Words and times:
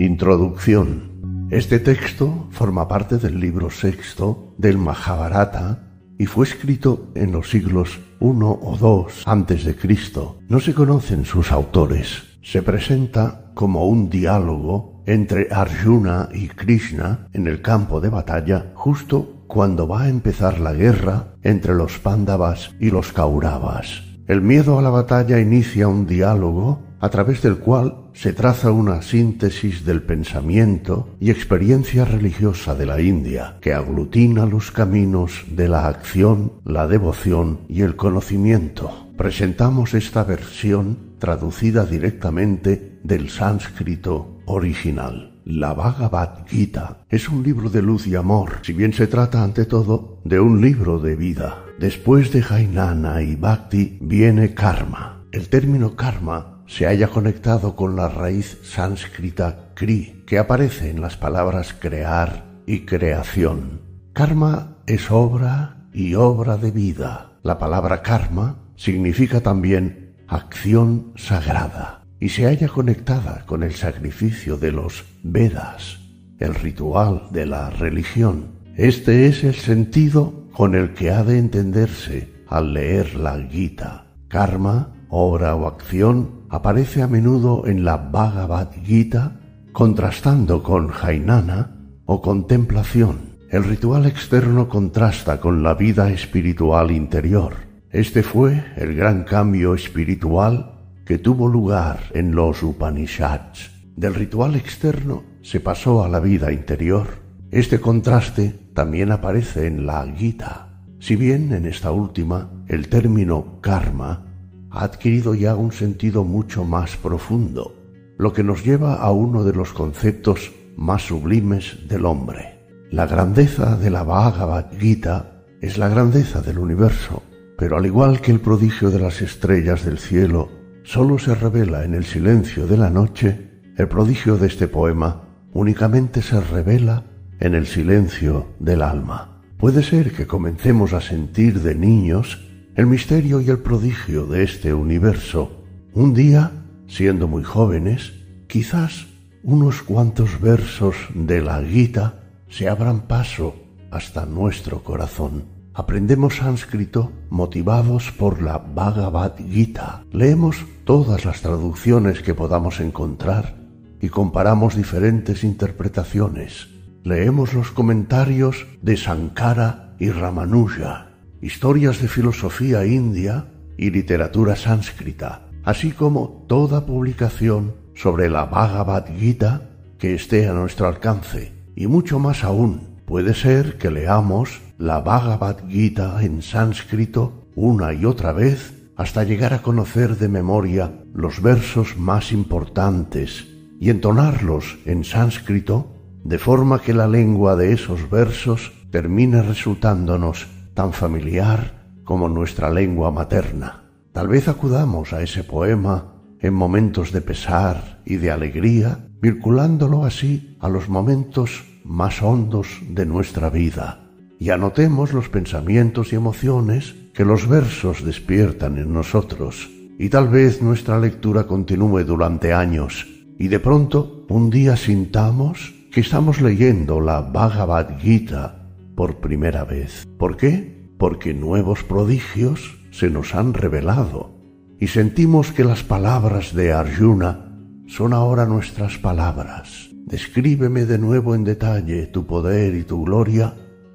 Introducción. 0.00 1.48
Este 1.50 1.78
texto 1.78 2.48
forma 2.52 2.88
parte 2.88 3.18
del 3.18 3.38
libro 3.38 3.68
sexto 3.68 4.54
del 4.56 4.78
Mahabharata 4.78 5.90
y 6.18 6.24
fue 6.24 6.46
escrito 6.46 7.10
en 7.14 7.32
los 7.32 7.50
siglos 7.50 8.00
I 8.18 8.24
o 8.24 8.78
II 8.80 9.12
antes 9.26 9.62
de 9.66 9.76
Cristo. 9.76 10.38
No 10.48 10.58
se 10.58 10.72
conocen 10.72 11.26
sus 11.26 11.52
autores. 11.52 12.38
Se 12.40 12.62
presenta 12.62 13.52
como 13.52 13.88
un 13.88 14.08
diálogo 14.08 15.02
entre 15.04 15.48
Arjuna 15.50 16.30
y 16.32 16.48
Krishna 16.48 17.28
en 17.34 17.46
el 17.46 17.60
campo 17.60 18.00
de 18.00 18.08
batalla 18.08 18.72
justo 18.72 19.44
cuando 19.48 19.86
va 19.86 20.04
a 20.04 20.08
empezar 20.08 20.60
la 20.60 20.72
guerra 20.72 21.34
entre 21.42 21.74
los 21.74 21.98
Pándavas 21.98 22.74
y 22.80 22.90
los 22.90 23.12
Kauravas. 23.12 24.02
El 24.26 24.40
miedo 24.40 24.78
a 24.78 24.82
la 24.82 24.88
batalla 24.88 25.40
inicia 25.40 25.88
un 25.88 26.06
diálogo 26.06 26.88
a 27.00 27.08
través 27.08 27.42
del 27.42 27.58
cual 27.58 28.10
se 28.12 28.32
traza 28.32 28.70
una 28.70 29.02
síntesis 29.02 29.84
del 29.84 30.02
pensamiento 30.02 31.16
y 31.18 31.30
experiencia 31.30 32.04
religiosa 32.04 32.74
de 32.74 32.86
la 32.86 33.00
India, 33.00 33.56
que 33.60 33.72
aglutina 33.72 34.44
los 34.44 34.70
caminos 34.70 35.44
de 35.50 35.68
la 35.68 35.88
acción, 35.88 36.52
la 36.64 36.86
devoción 36.86 37.60
y 37.68 37.82
el 37.82 37.96
conocimiento. 37.96 39.08
Presentamos 39.16 39.94
esta 39.94 40.24
versión 40.24 41.14
traducida 41.18 41.84
directamente 41.84 42.98
del 43.02 43.30
sánscrito 43.30 44.40
original. 44.46 45.40
La 45.44 45.72
Bhagavad 45.72 46.46
Gita 46.46 46.98
es 47.08 47.28
un 47.28 47.42
libro 47.42 47.70
de 47.70 47.82
luz 47.82 48.06
y 48.06 48.14
amor, 48.14 48.58
si 48.62 48.72
bien 48.72 48.92
se 48.92 49.06
trata 49.06 49.42
ante 49.42 49.64
todo 49.64 50.20
de 50.24 50.38
un 50.38 50.60
libro 50.60 50.98
de 50.98 51.16
vida. 51.16 51.64
Después 51.78 52.30
de 52.30 52.42
Jainana 52.42 53.22
y 53.22 53.36
Bhakti 53.36 53.98
viene 54.02 54.54
karma. 54.54 55.24
El 55.32 55.48
término 55.48 55.96
karma 55.96 56.59
se 56.70 56.86
haya 56.86 57.08
conectado 57.08 57.74
con 57.74 57.96
la 57.96 58.08
raíz 58.08 58.58
sánscrita 58.62 59.72
kri, 59.74 60.22
que 60.24 60.38
aparece 60.38 60.88
en 60.88 61.00
las 61.00 61.16
palabras 61.16 61.74
crear 61.76 62.44
y 62.64 62.86
creación. 62.86 63.80
Karma 64.12 64.76
es 64.86 65.10
obra 65.10 65.88
y 65.92 66.14
obra 66.14 66.56
de 66.56 66.70
vida. 66.70 67.32
La 67.42 67.58
palabra 67.58 68.02
karma 68.02 68.60
significa 68.76 69.40
también 69.40 70.14
acción 70.28 71.12
sagrada 71.16 72.04
y 72.20 72.28
se 72.28 72.44
halla 72.44 72.68
conectada 72.68 73.44
con 73.46 73.64
el 73.64 73.74
sacrificio 73.74 74.56
de 74.56 74.70
los 74.70 75.04
Vedas, 75.24 75.98
el 76.38 76.54
ritual 76.54 77.26
de 77.32 77.46
la 77.46 77.70
religión. 77.70 78.60
Este 78.76 79.26
es 79.26 79.42
el 79.42 79.56
sentido 79.56 80.48
con 80.52 80.76
el 80.76 80.94
que 80.94 81.10
ha 81.10 81.24
de 81.24 81.36
entenderse 81.36 82.32
al 82.46 82.74
leer 82.74 83.16
la 83.16 83.42
Gita. 83.42 84.06
Karma, 84.28 84.94
obra 85.08 85.56
o 85.56 85.66
acción, 85.66 86.39
aparece 86.50 87.00
a 87.02 87.06
menudo 87.06 87.66
en 87.66 87.84
la 87.84 87.96
Bhagavad 87.96 88.72
Gita, 88.84 89.40
contrastando 89.72 90.62
con 90.64 90.88
Jainana 90.88 91.76
o 92.06 92.20
contemplación. 92.20 93.38
El 93.50 93.64
ritual 93.64 94.06
externo 94.06 94.68
contrasta 94.68 95.40
con 95.40 95.62
la 95.62 95.74
vida 95.74 96.10
espiritual 96.10 96.90
interior. 96.90 97.54
Este 97.90 98.24
fue 98.24 98.64
el 98.76 98.94
gran 98.94 99.24
cambio 99.24 99.74
espiritual 99.74 100.72
que 101.06 101.18
tuvo 101.18 101.48
lugar 101.48 102.00
en 102.14 102.34
los 102.34 102.62
Upanishads. 102.62 103.70
Del 103.96 104.14
ritual 104.14 104.56
externo 104.56 105.22
se 105.42 105.60
pasó 105.60 106.04
a 106.04 106.08
la 106.08 106.20
vida 106.20 106.52
interior. 106.52 107.06
Este 107.50 107.80
contraste 107.80 108.70
también 108.74 109.12
aparece 109.12 109.66
en 109.66 109.86
la 109.86 110.04
Gita, 110.16 110.82
si 110.98 111.16
bien 111.16 111.52
en 111.52 111.66
esta 111.66 111.92
última 111.92 112.50
el 112.68 112.88
término 112.88 113.60
karma 113.60 114.29
ha 114.70 114.84
adquirido 114.84 115.34
ya 115.34 115.56
un 115.56 115.72
sentido 115.72 116.24
mucho 116.24 116.64
más 116.64 116.96
profundo, 116.96 117.74
lo 118.18 118.32
que 118.32 118.44
nos 118.44 118.64
lleva 118.64 118.94
a 118.94 119.10
uno 119.10 119.44
de 119.44 119.52
los 119.52 119.72
conceptos 119.72 120.52
más 120.76 121.02
sublimes 121.02 121.78
del 121.88 122.06
hombre. 122.06 122.60
La 122.90 123.06
grandeza 123.06 123.76
de 123.76 123.90
la 123.90 124.02
Bhagavad 124.02 124.66
Gita 124.78 125.44
es 125.60 125.78
la 125.78 125.88
grandeza 125.88 126.40
del 126.40 126.58
universo, 126.58 127.22
pero 127.58 127.76
al 127.76 127.86
igual 127.86 128.20
que 128.20 128.30
el 128.30 128.40
prodigio 128.40 128.90
de 128.90 129.00
las 129.00 129.20
estrellas 129.22 129.84
del 129.84 129.98
cielo 129.98 130.48
solo 130.82 131.18
se 131.18 131.34
revela 131.34 131.84
en 131.84 131.94
el 131.94 132.04
silencio 132.04 132.66
de 132.66 132.76
la 132.76 132.90
noche, 132.90 133.50
el 133.76 133.88
prodigio 133.88 134.36
de 134.38 134.46
este 134.46 134.68
poema 134.68 135.22
únicamente 135.52 136.22
se 136.22 136.40
revela 136.40 137.04
en 137.38 137.54
el 137.54 137.66
silencio 137.66 138.48
del 138.58 138.82
alma. 138.82 139.42
Puede 139.58 139.82
ser 139.82 140.12
que 140.12 140.26
comencemos 140.26 140.92
a 140.92 141.00
sentir 141.00 141.60
de 141.60 141.74
niños 141.74 142.49
el 142.74 142.86
misterio 142.86 143.40
y 143.40 143.50
el 143.50 143.58
prodigio 143.58 144.26
de 144.26 144.42
este 144.42 144.72
universo. 144.74 145.64
Un 145.92 146.14
día, 146.14 146.52
siendo 146.86 147.28
muy 147.28 147.42
jóvenes, 147.42 148.12
quizás 148.46 149.06
unos 149.42 149.82
cuantos 149.82 150.40
versos 150.40 150.96
de 151.14 151.42
la 151.42 151.62
Gita 151.62 152.20
se 152.48 152.68
abran 152.68 153.02
paso 153.02 153.54
hasta 153.90 154.26
nuestro 154.26 154.82
corazón. 154.82 155.44
Aprendemos 155.74 156.36
sánscrito 156.36 157.12
motivados 157.30 158.10
por 158.12 158.42
la 158.42 158.58
Bhagavad 158.58 159.36
Gita. 159.36 160.04
Leemos 160.12 160.64
todas 160.84 161.24
las 161.24 161.42
traducciones 161.42 162.22
que 162.22 162.34
podamos 162.34 162.80
encontrar 162.80 163.56
y 164.00 164.08
comparamos 164.08 164.76
diferentes 164.76 165.44
interpretaciones 165.44 166.68
leemos 167.04 167.54
los 167.54 167.70
comentarios 167.70 168.66
de 168.82 168.96
Sankara 168.96 169.94
y 169.98 170.10
Ramanuja, 170.10 171.09
historias 171.42 172.00
de 172.00 172.08
filosofía 172.08 172.84
india 172.84 173.46
y 173.76 173.90
literatura 173.90 174.56
sánscrita, 174.56 175.48
así 175.64 175.92
como 175.92 176.44
toda 176.48 176.86
publicación 176.86 177.74
sobre 177.94 178.28
la 178.28 178.44
Bhagavad 178.44 179.06
Gita 179.18 179.70
que 179.98 180.14
esté 180.14 180.48
a 180.48 180.52
nuestro 180.52 180.86
alcance, 180.86 181.52
y 181.74 181.86
mucho 181.86 182.18
más 182.18 182.44
aún. 182.44 183.00
Puede 183.06 183.34
ser 183.34 183.78
que 183.78 183.90
leamos 183.90 184.60
la 184.78 185.00
Bhagavad 185.00 185.68
Gita 185.68 186.22
en 186.22 186.42
sánscrito 186.42 187.48
una 187.54 187.92
y 187.92 188.04
otra 188.04 188.32
vez 188.32 188.74
hasta 188.96 189.24
llegar 189.24 189.54
a 189.54 189.62
conocer 189.62 190.16
de 190.18 190.28
memoria 190.28 190.92
los 191.14 191.42
versos 191.42 191.96
más 191.96 192.32
importantes 192.32 193.48
y 193.80 193.90
entonarlos 193.90 194.78
en 194.84 195.04
sánscrito 195.04 195.96
de 196.22 196.38
forma 196.38 196.82
que 196.82 196.92
la 196.92 197.08
lengua 197.08 197.56
de 197.56 197.72
esos 197.72 198.10
versos 198.10 198.72
termine 198.90 199.42
resultándonos 199.42 200.48
tan 200.74 200.92
familiar 200.92 201.80
como 202.04 202.28
nuestra 202.28 202.70
lengua 202.70 203.10
materna. 203.10 203.84
Tal 204.12 204.28
vez 204.28 204.48
acudamos 204.48 205.12
a 205.12 205.22
ese 205.22 205.44
poema 205.44 206.14
en 206.40 206.54
momentos 206.54 207.12
de 207.12 207.20
pesar 207.20 208.00
y 208.04 208.16
de 208.16 208.30
alegría, 208.30 209.06
vinculándolo 209.20 210.04
así 210.04 210.56
a 210.60 210.68
los 210.68 210.88
momentos 210.88 211.64
más 211.84 212.22
hondos 212.22 212.80
de 212.88 213.06
nuestra 213.06 213.50
vida, 213.50 214.10
y 214.38 214.50
anotemos 214.50 215.12
los 215.12 215.28
pensamientos 215.28 216.12
y 216.12 216.16
emociones 216.16 216.94
que 217.14 217.24
los 217.24 217.46
versos 217.48 218.04
despiertan 218.04 218.78
en 218.78 218.92
nosotros, 218.92 219.70
y 219.98 220.08
tal 220.08 220.28
vez 220.28 220.62
nuestra 220.62 220.98
lectura 220.98 221.46
continúe 221.46 222.04
durante 222.04 222.52
años, 222.52 223.06
y 223.38 223.48
de 223.48 223.60
pronto 223.60 224.24
un 224.28 224.50
día 224.50 224.76
sintamos 224.76 225.74
que 225.92 226.00
estamos 226.00 226.40
leyendo 226.40 227.00
la 227.00 227.20
Bhagavad 227.20 227.98
Gita 227.98 228.59
por 229.00 229.16
primera 229.16 229.64
vez. 229.64 230.06
¿Por 230.18 230.36
qué? 230.36 230.92
Porque 230.98 231.32
nuevos 231.32 231.84
prodigios 231.84 232.76
se 232.90 233.08
nos 233.08 233.34
han 233.34 233.54
revelado 233.54 234.36
y 234.78 234.88
sentimos 234.88 235.52
que 235.52 235.64
las 235.64 235.82
palabras 235.82 236.54
de 236.54 236.74
Arjuna 236.74 237.58
son 237.86 238.12
ahora 238.12 238.44
nuestras 238.44 238.98
palabras. 238.98 239.88
Descríbeme 240.04 240.84
de 240.84 240.98
nuevo 240.98 241.34
en 241.34 241.44
detalle 241.44 242.08
tu 242.08 242.26
poder 242.26 242.74
y 242.74 242.82
tu 242.82 243.02
gloria, 243.06 243.54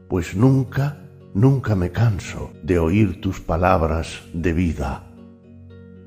pues 0.09 0.35
nunca, 0.35 1.07
nunca 1.35 1.75
me 1.75 1.91
canso 1.91 2.53
de 2.63 2.79
oír 2.79 3.21
tus 3.21 3.39
palabras 3.39 4.23
de 4.33 4.53
vida. 4.53 5.03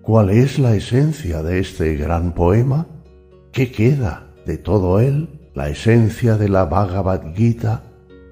¿Cuál 0.03 0.31
es 0.31 0.59
la 0.59 0.75
esencia 0.75 1.45
de 1.45 1.61
este 1.61 1.95
gran 1.95 2.35
poema? 2.35 2.89
¿Qué 3.53 3.71
queda 3.71 4.35
de 4.45 4.59
todo 4.59 4.99
él? 4.99 5.51
La 5.55 5.69
esencia 5.69 6.37
de 6.37 6.49
la 6.49 6.65
Bhagavad 6.65 7.33
Gita 7.37 7.85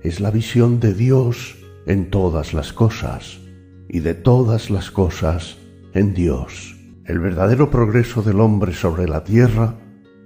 es 0.06 0.20
la 0.20 0.30
visión 0.30 0.78
de 0.78 0.94
Dios 0.94 1.56
en 1.84 2.10
todas 2.10 2.54
las 2.54 2.72
cosas 2.72 3.40
y 3.88 3.98
de 3.98 4.14
todas 4.14 4.70
las 4.70 4.92
cosas 4.92 5.56
en 5.94 6.14
Dios. 6.14 6.76
El 7.06 7.18
verdadero 7.18 7.70
progreso 7.70 8.22
del 8.22 8.40
hombre 8.40 8.72
sobre 8.72 9.08
la 9.08 9.24
tierra 9.24 9.74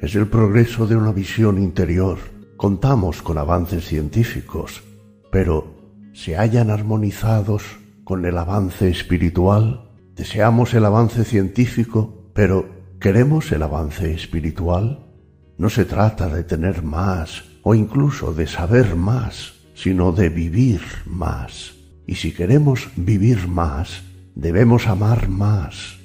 es 0.03 0.15
el 0.17 0.27
progreso 0.27 0.87
de 0.87 0.97
una 0.97 1.13
visión 1.13 1.57
interior. 1.57 2.19
Contamos 2.59 3.23
con 3.23 3.39
avances 3.39 3.87
científicos, 3.87 4.83
pero 5.33 5.75
¿se 6.13 6.37
hallan 6.37 6.69
armonizados 6.69 7.63
con 8.05 8.27
el 8.27 8.37
avance 8.37 8.91
espiritual? 8.91 9.89
Deseamos 10.15 10.75
el 10.75 10.85
avance 10.85 11.25
científico, 11.25 12.31
pero 12.35 12.69
¿queremos 13.01 13.51
el 13.51 13.63
avance 13.63 14.13
espiritual? 14.13 15.07
No 15.57 15.71
se 15.71 15.87
trata 15.87 16.29
de 16.29 16.45
tener 16.45 16.83
más 16.83 17.45
o 17.63 17.75
incluso 17.75 18.35
de 18.35 18.47
saber 18.47 18.95
más, 18.95 19.60
sino 19.83 20.13
de 20.13 20.29
vivir 20.29 20.81
más. 21.07 21.75
Y 22.07 22.17
si 22.17 22.33
queremos 22.33 22.89
vivir 22.97 23.49
más, 23.49 24.03
debemos 24.35 24.87
amar 24.87 25.29
más. 25.29 25.99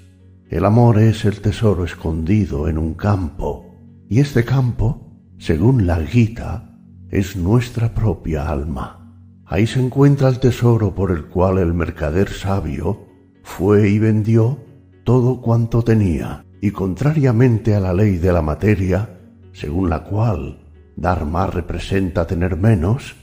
El 0.50 0.66
amor 0.66 1.00
es 1.00 1.25
el 1.25 1.42
tesoro 1.42 1.83
escondido 1.83 2.68
en 2.68 2.77
un 2.77 2.94
campo, 2.94 3.75
y 4.07 4.19
este 4.19 4.45
campo 4.45 5.06
según 5.38 5.86
la 5.86 5.98
Gita, 5.98 6.69
es 7.10 7.36
nuestra 7.36 7.94
propia 7.94 8.50
alma. 8.50 9.13
Ahí 9.45 9.68
se 9.68 9.80
encuentra 9.80 10.30
el 10.30 10.39
tesoro 10.39 10.95
por 10.95 11.12
el 11.12 11.25
cual 11.25 11.57
el 11.60 11.74
mercader 11.74 12.30
sabio 12.30 13.06
fue 13.44 13.89
y 13.89 14.00
vendió 14.00 14.57
todo 15.04 15.42
cuanto 15.42 15.83
tenía, 15.83 16.45
y 16.62 16.72
contrariamente 16.72 17.75
a 17.75 17.80
la 17.80 17.94
ley 17.94 18.18
de 18.18 18.33
la 18.33 18.42
materia, 18.42 19.19
según 19.51 19.89
la 19.89 20.04
cual 20.04 20.63
dar 20.95 21.25
más 21.25 21.54
representa 21.54 22.25
tener 22.25 22.56
menos, 22.57 23.16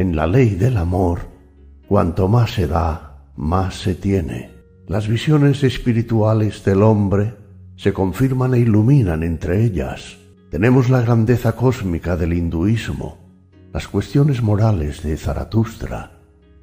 en 0.00 0.16
la 0.16 0.26
ley 0.26 0.54
del 0.54 0.78
amor, 0.78 1.28
cuanto 1.86 2.26
más 2.26 2.54
se 2.54 2.66
da, 2.66 3.26
más 3.36 3.74
se 3.82 3.94
tiene. 3.94 4.50
Las 4.86 5.08
visiones 5.08 5.62
espirituales 5.62 6.64
del 6.64 6.82
hombre 6.82 7.34
se 7.76 7.92
confirman 7.92 8.54
e 8.54 8.60
iluminan 8.60 9.22
entre 9.22 9.62
ellas. 9.62 10.16
Tenemos 10.50 10.88
la 10.88 11.02
grandeza 11.02 11.52
cósmica 11.52 12.16
del 12.16 12.32
hinduismo, 12.32 13.18
las 13.74 13.88
cuestiones 13.88 14.42
morales 14.42 15.02
de 15.02 15.18
Zaratustra, 15.18 16.12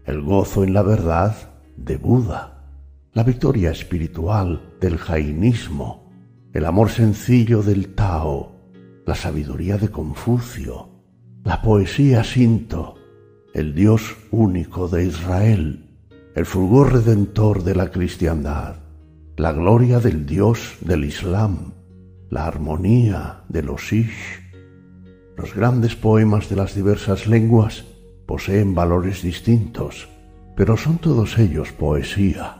el 0.04 0.24
gozo 0.24 0.64
en 0.64 0.74
la 0.74 0.82
verdad 0.82 1.36
de 1.76 1.98
Buda, 1.98 2.72
la 3.14 3.22
victoria 3.22 3.70
espiritual 3.70 4.74
del 4.82 4.98
jainismo, 4.98 6.12
el 6.54 6.66
amor 6.66 6.90
sencillo 6.90 7.62
del 7.62 7.94
Tao, 7.94 8.56
la 9.06 9.14
sabiduría 9.14 9.78
de 9.78 9.90
Confucio, 9.90 10.90
la 11.44 11.62
poesía 11.62 12.24
Sinto, 12.24 12.97
el 13.58 13.74
Dios 13.74 14.16
único 14.30 14.88
de 14.88 15.06
Israel, 15.06 15.90
el 16.36 16.46
fulgor 16.46 16.94
redentor 16.94 17.64
de 17.64 17.74
la 17.74 17.90
cristiandad, 17.90 18.76
la 19.36 19.52
gloria 19.52 20.00
del 20.00 20.28
Dios 20.28 20.76
del 20.82 21.04
Islam, 21.04 21.74
la 22.30 22.46
armonía 22.46 23.42
de 23.50 23.64
los 23.64 23.92
Ish. 23.92 24.44
Los 25.36 25.56
grandes 25.56 25.96
poemas 25.96 26.50
de 26.50 26.56
las 26.56 26.76
diversas 26.76 27.26
lenguas 27.26 27.84
poseen 28.28 28.76
valores 28.76 29.24
distintos, 29.24 30.08
pero 30.56 30.78
son 30.78 31.00
todos 31.00 31.40
ellos 31.40 31.72
poesía, 31.72 32.58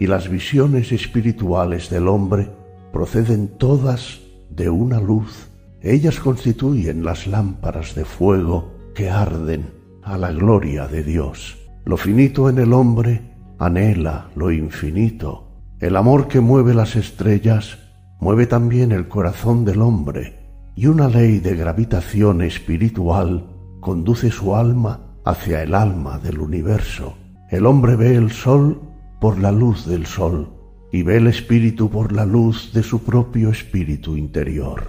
y 0.00 0.08
las 0.08 0.28
visiones 0.28 0.90
espirituales 0.90 1.90
del 1.90 2.08
hombre 2.08 2.50
proceden 2.92 3.56
todas 3.56 4.20
de 4.50 4.68
una 4.68 5.00
luz. 5.00 5.46
Ellas 5.80 6.18
constituyen 6.18 7.04
las 7.04 7.28
lámparas 7.28 7.94
de 7.94 8.04
fuego 8.04 8.72
que 8.96 9.10
arden 9.10 9.79
a 10.10 10.18
la 10.18 10.32
gloria 10.32 10.86
de 10.86 11.02
Dios. 11.02 11.58
Lo 11.84 11.96
finito 11.96 12.48
en 12.48 12.58
el 12.58 12.72
hombre 12.72 13.22
anhela 13.58 14.30
lo 14.34 14.50
infinito 14.50 15.50
el 15.80 15.96
amor 15.96 16.28
que 16.28 16.40
mueve 16.40 16.74
las 16.74 16.94
estrellas 16.94 17.78
mueve 18.20 18.46
también 18.46 18.92
el 18.92 19.08
corazón 19.08 19.64
del 19.64 19.80
hombre, 19.80 20.36
y 20.76 20.88
una 20.88 21.08
ley 21.08 21.38
de 21.38 21.56
gravitación 21.56 22.42
espiritual 22.42 23.46
conduce 23.80 24.30
su 24.30 24.54
alma 24.54 25.00
hacia 25.24 25.62
el 25.62 25.74
alma 25.74 26.18
del 26.18 26.38
universo. 26.38 27.14
El 27.48 27.64
hombre 27.64 27.96
ve 27.96 28.14
el 28.14 28.30
sol 28.30 28.78
por 29.22 29.38
la 29.38 29.52
luz 29.52 29.86
del 29.86 30.04
sol, 30.04 30.52
y 30.92 31.02
ve 31.02 31.16
el 31.16 31.28
espíritu 31.28 31.88
por 31.88 32.12
la 32.12 32.26
luz 32.26 32.74
de 32.74 32.82
su 32.82 33.02
propio 33.02 33.48
espíritu 33.48 34.18
interior. 34.18 34.82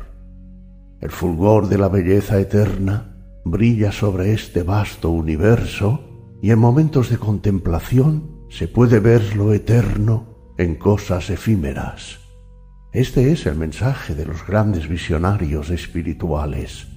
El 0.99 1.09
fulgor 1.09 1.69
de 1.69 1.77
la 1.77 1.87
belleza 1.87 2.37
eterna 2.37 3.10
brilla 3.43 3.91
sobre 3.91 4.33
este 4.33 4.63
vasto 4.63 5.09
universo, 5.09 6.37
y 6.41 6.51
en 6.51 6.59
momentos 6.59 7.09
de 7.09 7.17
contemplación 7.17 8.45
se 8.49 8.67
puede 8.67 8.99
ver 8.99 9.35
lo 9.35 9.53
eterno 9.53 10.53
en 10.57 10.75
cosas 10.75 11.29
efímeras. 11.29 12.19
Este 12.93 13.31
es 13.31 13.45
el 13.45 13.55
mensaje 13.55 14.15
de 14.15 14.25
los 14.25 14.45
grandes 14.45 14.87
visionarios 14.87 15.69
espirituales, 15.69 16.87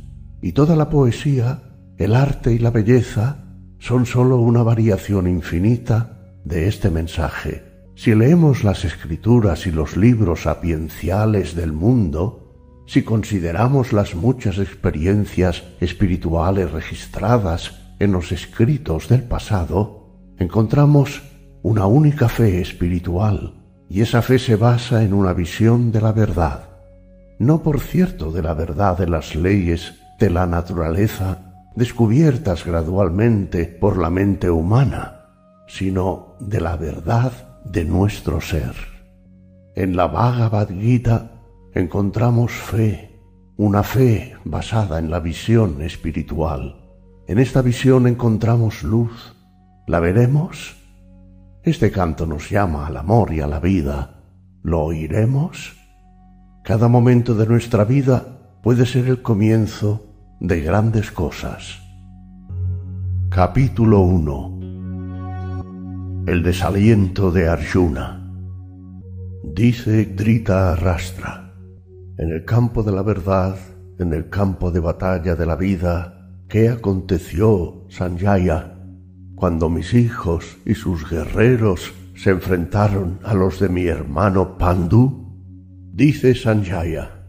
y 0.43 0.53
toda 0.53 0.77
la 0.77 0.91
poesía, 0.91 1.75
el 1.99 2.15
arte 2.15 2.53
y 2.53 2.59
la 2.59 2.71
belleza 2.71 3.45
son 3.79 4.07
sólo 4.07 4.39
una 4.39 4.63
variación 4.63 5.27
infinita 5.27 6.35
de 6.45 6.69
este 6.69 6.91
mensaje. 6.91 7.63
Si 7.97 8.15
leemos 8.15 8.65
las 8.65 8.85
escrituras 8.85 9.67
y 9.67 9.71
los 9.71 9.97
libros 9.97 10.43
sapienciales 10.43 11.55
del 11.55 11.73
mundo, 11.73 12.44
si 12.87 13.03
consideramos 13.03 13.93
las 13.93 14.15
muchas 14.15 14.59
experiencias 14.59 15.65
espirituales 15.81 16.71
registradas 16.71 17.81
en 17.99 18.13
los 18.13 18.33
escritos 18.33 19.09
del 19.09 19.23
pasado, 19.23 20.09
encontramos 20.39 21.23
una 21.63 21.87
única 21.87 22.29
fe 22.29 22.61
espiritual, 22.61 23.55
y 23.89 24.01
esa 24.01 24.23
fe 24.23 24.39
se 24.39 24.57
basa 24.57 25.03
en 25.03 25.15
una 25.15 25.33
visión 25.33 25.93
de 25.93 26.01
la 26.01 26.13
verdad, 26.13 26.69
no 27.39 27.63
por 27.63 27.81
cierto 27.81 28.33
de 28.33 28.43
la 28.43 28.55
verdad 28.55 28.99
de 28.99 29.07
las 29.07 29.35
leyes 29.35 29.95
de 30.19 30.31
la 30.31 30.47
naturaleza 30.47 31.71
descubiertas 31.75 32.65
gradualmente 32.65 33.67
por 33.67 33.99
la 33.99 34.11
mente 34.11 34.51
humana, 34.51 35.27
sino 35.67 36.37
de 36.41 36.61
la 36.61 36.77
verdad 36.77 37.33
de 37.65 37.85
nuestro 37.85 38.41
ser. 38.41 38.75
En 39.75 39.97
la 39.97 40.07
Bhagavad 40.07 40.69
Gita 40.69 41.34
encontramos 41.75 42.53
fe, 42.53 43.21
una 43.57 43.83
fe 43.83 44.37
basada 44.45 45.01
en 45.01 45.11
la 45.11 45.19
visión 45.19 45.83
espiritual. 45.83 46.77
En 47.27 47.41
esta 47.41 47.63
visión 47.63 48.07
encontramos 48.07 48.85
luz. 48.85 49.35
¿La 49.89 49.99
veremos? 49.99 50.77
Este 51.65 51.91
canto 51.91 52.27
nos 52.27 52.49
llama 52.49 52.87
al 52.87 52.97
amor 52.97 53.33
y 53.35 53.41
a 53.41 53.49
la 53.49 53.59
vida. 53.59 54.23
¿Lo 54.63 54.83
oiremos? 54.83 55.77
Cada 56.63 56.87
momento 56.89 57.35
de 57.35 57.47
nuestra 57.47 57.85
vida 57.85 58.25
puede 58.63 58.87
ser 58.87 59.09
el 59.09 59.21
comienzo 59.21 60.07
de 60.39 60.61
grandes 60.61 61.11
cosas. 61.11 61.81
Capítulo 63.31 64.01
1 64.01 64.61
El 66.29 66.45
desaliento 66.45 67.33
de 67.33 67.49
Arjuna 67.49 68.21
Dice 69.43 70.07
Drita 70.07 70.73
Arrastra 70.73 71.44
En 72.17 72.31
el 72.31 72.45
campo 72.45 72.83
de 72.83 72.93
la 72.93 73.03
verdad, 73.03 73.57
en 73.99 74.13
el 74.13 74.29
campo 74.29 74.71
de 74.71 74.81
batalla 74.81 75.35
de 75.35 75.47
la 75.47 75.57
vida, 75.57 76.31
¿qué 76.49 76.69
aconteció, 76.69 77.87
Sanjaya? 77.89 78.75
cuando 79.35 79.69
mis 79.69 79.95
hijos 79.95 80.57
y 80.65 80.75
sus 80.75 81.09
guerreros 81.11 81.93
se 82.15 82.31
enfrentaron 82.31 83.19
a 83.25 83.35
los 83.35 83.61
de 83.61 83.69
mi 83.69 83.87
hermano 83.87 84.57
Pandu? 84.57 85.35
Dice 85.93 86.35
Sanjaya, 86.35 87.27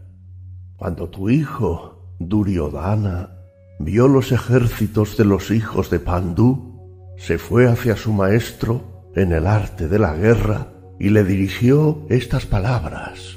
cuando 0.76 1.08
tu 1.08 1.28
hijo 1.28 2.14
Duryodhana 2.18 3.30
vio 3.78 4.08
los 4.08 4.32
ejércitos 4.32 5.16
de 5.16 5.24
los 5.24 5.50
hijos 5.50 5.90
de 5.90 6.00
Pandu, 6.00 7.14
se 7.18 7.38
fue 7.38 7.68
hacia 7.68 7.96
su 7.96 8.12
maestro 8.12 9.10
en 9.14 9.32
el 9.32 9.46
arte 9.46 9.88
de 9.88 9.98
la 9.98 10.14
guerra 10.14 10.68
y 10.98 11.10
le 11.10 11.24
dirigió 11.24 12.06
estas 12.08 12.46
palabras. 12.46 13.36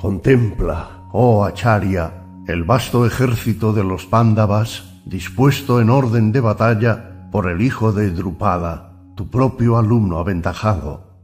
Contempla, 0.00 1.10
oh 1.12 1.44
Acharya, 1.44 2.24
el 2.46 2.64
vasto 2.64 3.04
ejército 3.04 3.74
de 3.74 3.84
los 3.84 4.06
Pándavas 4.06 5.02
dispuesto 5.04 5.78
en 5.78 5.90
orden 5.90 6.32
de 6.32 6.40
batalla 6.40 7.28
por 7.30 7.50
el 7.50 7.60
hijo 7.60 7.92
de 7.92 8.10
Drupada, 8.10 8.94
tu 9.14 9.28
propio 9.28 9.76
alumno 9.76 10.18
aventajado. 10.18 11.20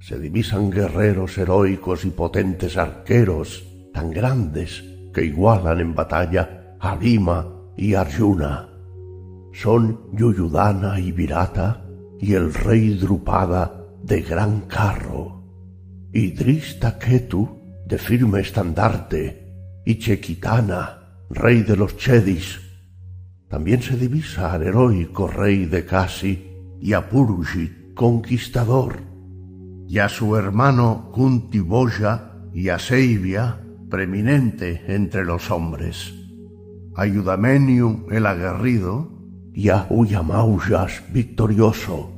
Se 0.00 0.18
divisan 0.18 0.72
guerreros 0.72 1.38
heroicos 1.38 2.04
y 2.04 2.10
potentes 2.10 2.76
arqueros, 2.76 3.64
tan 3.94 4.10
grandes 4.10 4.82
que 5.14 5.24
igualan 5.24 5.78
en 5.78 5.94
batalla 5.94 6.74
a 6.80 6.96
Bhima 6.96 7.46
y 7.76 7.94
Arjuna. 7.94 8.68
Son 9.52 10.00
Yuyudana 10.12 10.98
y 10.98 11.12
Virata 11.12 11.84
y 12.18 12.34
el 12.34 12.52
rey 12.52 12.94
Drupada 12.94 13.86
de 14.02 14.22
gran 14.22 14.62
carro, 14.62 15.44
y 16.12 16.32
Drista 16.32 16.98
Ketu 16.98 17.61
de 17.92 17.98
firme 17.98 18.40
estandarte, 18.40 19.82
y 19.84 19.98
Chequitana, 19.98 21.26
rey 21.28 21.62
de 21.62 21.76
los 21.76 21.98
Chedis, 21.98 22.58
también 23.50 23.82
se 23.82 23.98
divisa 23.98 24.50
al 24.54 24.62
heroico 24.62 25.26
rey 25.26 25.66
de 25.66 25.84
Casi 25.84 26.48
y 26.80 26.94
a 26.94 27.10
Purujit, 27.10 27.92
conquistador, 27.92 29.02
y 29.86 29.98
a 29.98 30.08
su 30.08 30.36
hermano 30.36 31.10
Kuntiboja 31.12 32.32
y 32.54 32.70
a 32.70 32.78
Seibia, 32.78 33.60
preeminente 33.90 34.84
entre 34.88 35.26
los 35.26 35.50
hombres, 35.50 36.14
a 36.96 37.04
Yudameniu 37.04 38.06
el 38.10 38.24
aguerrido 38.24 39.10
y 39.52 39.68
a 39.68 39.86
Uyamaujas 39.90 41.02
victorioso, 41.12 42.10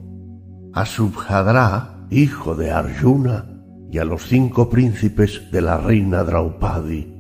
a 0.72 0.86
Subhadra, 0.86 2.06
hijo 2.10 2.54
de 2.54 2.70
Arjuna, 2.70 3.53
y 3.94 3.98
a 3.98 4.04
los 4.04 4.26
cinco 4.26 4.68
príncipes 4.68 5.52
de 5.52 5.60
la 5.60 5.76
reina 5.76 6.24
Draupadi. 6.24 7.14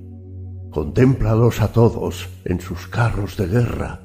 Contémplalos 0.72 1.60
a 1.60 1.68
todos 1.68 2.28
en 2.44 2.60
sus 2.60 2.88
carros 2.88 3.36
de 3.36 3.46
guerra, 3.46 4.00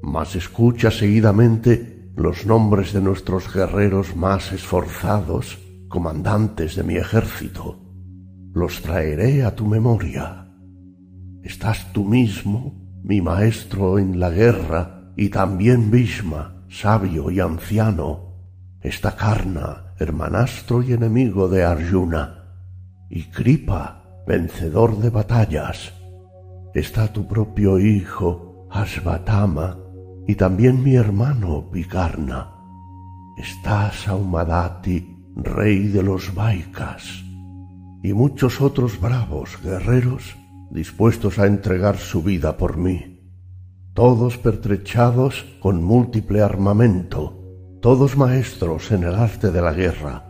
mas 0.00 0.34
escucha 0.34 0.90
seguidamente 0.90 2.10
los 2.16 2.46
nombres 2.46 2.94
de 2.94 3.02
nuestros 3.02 3.52
guerreros 3.52 4.16
más 4.16 4.50
esforzados, 4.52 5.58
comandantes 5.90 6.74
de 6.74 6.84
mi 6.84 6.96
ejército. 6.96 7.82
Los 8.54 8.80
traeré 8.80 9.44
a 9.44 9.54
tu 9.54 9.66
memoria. 9.66 10.48
estás 11.42 11.92
tú 11.92 12.06
mismo, 12.06 12.98
mi 13.04 13.20
maestro 13.20 13.98
en 13.98 14.18
la 14.18 14.30
guerra, 14.30 15.12
y 15.18 15.28
también 15.28 15.90
Bhishma, 15.90 16.64
sabio 16.70 17.30
y 17.30 17.40
anciano, 17.40 18.32
está 18.80 19.14
Karna, 19.16 19.85
hermanastro 19.98 20.82
y 20.82 20.92
enemigo 20.92 21.48
de 21.48 21.64
Arjuna, 21.64 22.44
y 23.08 23.24
Kripa, 23.24 24.04
vencedor 24.26 24.98
de 24.98 25.10
batallas. 25.10 25.92
Está 26.74 27.12
tu 27.12 27.26
propio 27.26 27.78
hijo, 27.78 28.66
Asvatama, 28.70 29.78
y 30.26 30.34
también 30.34 30.82
mi 30.82 30.96
hermano 30.96 31.62
Vikarna. 31.70 32.52
Está 33.38 33.92
Saumadati, 33.92 35.16
rey 35.36 35.88
de 35.88 36.02
los 36.02 36.34
Vaikas, 36.34 37.22
y 38.02 38.12
muchos 38.12 38.60
otros 38.60 39.00
bravos 39.00 39.58
guerreros 39.62 40.36
dispuestos 40.70 41.38
a 41.38 41.46
entregar 41.46 41.96
su 41.96 42.22
vida 42.22 42.56
por 42.56 42.76
mí, 42.76 43.20
todos 43.94 44.36
pertrechados 44.36 45.46
con 45.60 45.82
múltiple 45.82 46.42
armamento, 46.42 47.45
todos 47.80 48.16
maestros 48.16 48.90
en 48.90 49.04
el 49.04 49.14
arte 49.14 49.50
de 49.50 49.60
la 49.60 49.72
guerra, 49.72 50.24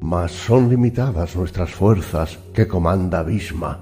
mas 0.00 0.32
son 0.32 0.68
limitadas 0.68 1.36
nuestras 1.36 1.70
fuerzas 1.70 2.38
que 2.52 2.66
comanda 2.66 3.22
Bhisma. 3.22 3.80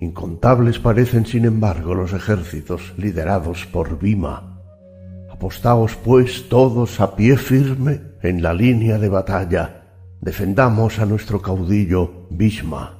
Incontables 0.00 0.78
parecen, 0.78 1.26
sin 1.26 1.44
embargo, 1.44 1.94
los 1.94 2.12
ejércitos 2.12 2.94
liderados 2.96 3.66
por 3.66 3.98
Bhima. 3.98 4.60
Apostaos, 5.30 5.96
pues, 5.96 6.48
todos 6.48 7.00
a 7.00 7.14
pie 7.14 7.36
firme 7.36 8.00
en 8.22 8.42
la 8.42 8.54
línea 8.54 8.98
de 8.98 9.08
batalla. 9.08 9.94
Defendamos 10.20 10.98
a 10.98 11.06
nuestro 11.06 11.42
caudillo 11.42 12.26
Bhisma. 12.30 12.98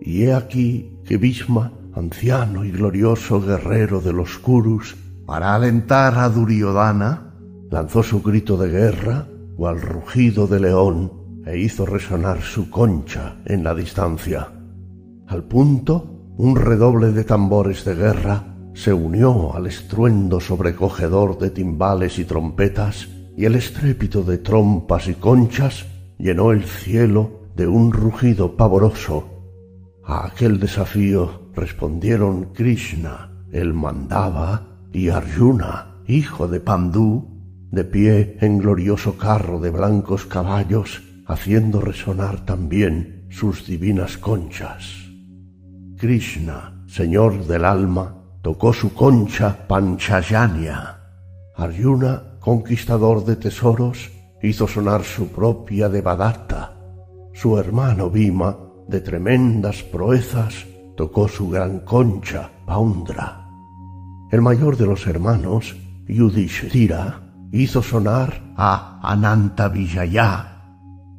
Y 0.00 0.24
he 0.24 0.34
aquí 0.34 1.00
que 1.04 1.16
Bhisma, 1.16 1.72
anciano 1.94 2.64
y 2.64 2.70
glorioso 2.70 3.40
guerrero 3.40 4.00
de 4.00 4.12
los 4.12 4.38
Kurus, 4.38 4.96
para 5.26 5.54
alentar 5.54 6.18
a 6.18 6.28
Duryodhana, 6.28 7.25
lanzó 7.70 8.02
su 8.02 8.22
grito 8.22 8.56
de 8.56 8.68
guerra 8.68 9.28
o 9.56 9.68
al 9.68 9.80
rugido 9.80 10.46
de 10.46 10.60
león 10.60 11.12
e 11.46 11.58
hizo 11.58 11.86
resonar 11.86 12.42
su 12.42 12.70
concha 12.70 13.36
en 13.44 13.64
la 13.64 13.74
distancia. 13.74 14.48
Al 15.26 15.44
punto, 15.44 16.34
un 16.36 16.56
redoble 16.56 17.12
de 17.12 17.24
tambores 17.24 17.84
de 17.84 17.94
guerra 17.94 18.56
se 18.74 18.92
unió 18.92 19.54
al 19.54 19.66
estruendo 19.66 20.38
sobrecogedor 20.38 21.38
de 21.38 21.50
timbales 21.50 22.18
y 22.18 22.24
trompetas, 22.24 23.08
y 23.36 23.44
el 23.44 23.54
estrépito 23.54 24.22
de 24.22 24.38
trompas 24.38 25.08
y 25.08 25.14
conchas 25.14 25.86
llenó 26.18 26.52
el 26.52 26.64
cielo 26.64 27.40
de 27.54 27.66
un 27.66 27.92
rugido 27.92 28.56
pavoroso. 28.56 29.24
A 30.04 30.26
aquel 30.26 30.60
desafío 30.60 31.50
respondieron 31.54 32.52
Krishna, 32.52 33.30
el 33.50 33.72
Mandava, 33.72 34.76
y 34.92 35.08
Arjuna, 35.08 36.02
hijo 36.06 36.48
de 36.48 36.60
Pandú, 36.60 37.35
de 37.70 37.84
pie 37.84 38.38
en 38.40 38.58
glorioso 38.58 39.16
carro 39.16 39.60
de 39.60 39.70
blancos 39.70 40.26
caballos, 40.26 41.02
haciendo 41.26 41.80
resonar 41.80 42.44
también 42.44 43.26
sus 43.30 43.66
divinas 43.66 44.16
conchas. 44.16 45.06
Krishna, 45.96 46.84
señor 46.86 47.46
del 47.46 47.64
alma, 47.64 48.22
tocó 48.42 48.72
su 48.72 48.94
concha 48.94 49.66
Panchayanya. 49.66 51.00
Arjuna, 51.56 52.38
conquistador 52.38 53.24
de 53.24 53.36
tesoros, 53.36 54.10
hizo 54.42 54.68
sonar 54.68 55.02
su 55.02 55.28
propia 55.28 55.88
Devadatta. 55.88 56.76
Su 57.32 57.58
hermano 57.58 58.10
Bhima, 58.10 58.56
de 58.88 59.00
tremendas 59.00 59.82
proezas, 59.82 60.66
tocó 60.96 61.28
su 61.28 61.48
gran 61.48 61.80
concha 61.80 62.50
Paundra. 62.66 63.48
El 64.30 64.42
mayor 64.42 64.76
de 64.76 64.86
los 64.86 65.06
hermanos, 65.06 65.76
Yudhishthira, 66.06 67.25
hizo 67.62 67.82
sonar 67.82 68.42
a 68.56 69.00
Ananta 69.02 69.68
Vijaya. 69.68 70.62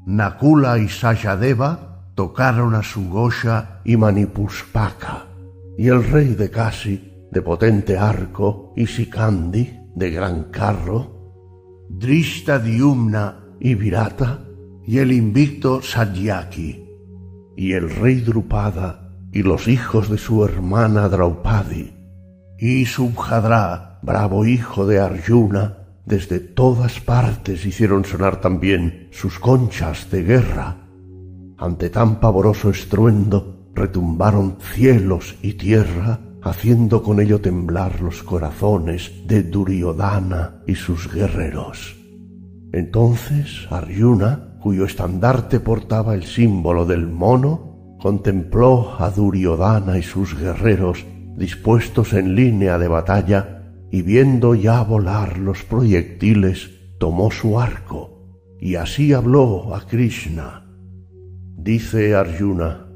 Nakula 0.05 0.77
y 0.77 0.87
Sayadeva 0.87 2.03
tocaron 2.15 2.75
a 2.75 2.83
Sugosha 2.83 3.81
y 3.83 3.97
Manipuspaka, 3.97 5.27
y 5.77 5.87
el 5.87 6.03
rey 6.03 6.35
de 6.35 6.49
Kasi, 6.49 7.27
de 7.31 7.41
potente 7.41 7.97
arco, 7.97 8.73
y 8.75 8.87
Sikandi, 8.87 9.79
de 9.95 10.11
gran 10.11 10.45
carro, 10.45 11.85
Drishta 11.89 12.59
Diumna 12.59 13.39
y 13.59 13.75
Virata, 13.75 14.39
y 14.85 14.99
el 14.99 15.11
invicto 15.11 15.81
Satyaki, 15.81 16.85
y 17.55 17.73
el 17.73 17.89
rey 17.89 18.21
Drupada, 18.21 19.11
y 19.31 19.43
los 19.43 19.67
hijos 19.67 20.09
de 20.09 20.17
su 20.17 20.43
hermana 20.43 21.09
Draupadi, 21.09 21.93
y 22.57 22.85
Subhadra, 22.85 23.99
bravo 24.01 24.45
hijo 24.45 24.87
de 24.87 24.99
Arjuna, 24.99 25.86
desde 26.07 26.39
todas 26.39 27.01
partes 27.01 27.65
hicieron 27.65 28.05
sonar 28.05 28.39
también 28.39 29.09
sus 29.11 29.39
conchas 29.39 30.09
de 30.09 30.23
guerra. 30.23 30.87
Ante 31.57 31.89
tan 31.89 32.21
pavoroso 32.21 32.69
estruendo 32.69 33.71
retumbaron 33.75 34.57
cielos 34.73 35.35
y 35.41 35.53
tierra, 35.53 36.21
haciendo 36.41 37.03
con 37.03 37.19
ello 37.19 37.41
temblar 37.41 37.99
los 37.99 38.23
corazones 38.23 39.11
de 39.27 39.43
Duryodhana 39.43 40.63
y 40.65 40.75
sus 40.75 41.13
guerreros. 41.13 41.97
Entonces 42.71 43.67
Arjuna, 43.69 44.57
cuyo 44.61 44.85
estandarte 44.85 45.59
portaba 45.59 46.15
el 46.15 46.23
símbolo 46.23 46.85
del 46.85 47.05
mono, 47.05 47.97
contempló 47.99 48.95
a 48.97 49.09
Duryodhana 49.11 49.97
y 49.97 50.03
sus 50.03 50.39
guerreros 50.39 51.05
dispuestos 51.35 52.13
en 52.13 52.33
línea 52.33 52.77
de 52.77 52.87
batalla 52.87 53.56
y 53.91 54.01
viendo 54.01 54.55
ya 54.55 54.81
volar 54.83 55.37
los 55.37 55.63
proyectiles, 55.63 56.71
tomó 56.97 57.31
su 57.31 57.59
arco, 57.59 58.17
y 58.59 58.75
así 58.75 59.13
habló 59.13 59.73
a 59.75 59.85
Krishna. 59.87 60.65
Dice 61.55 62.15
Arjuna, 62.15 62.87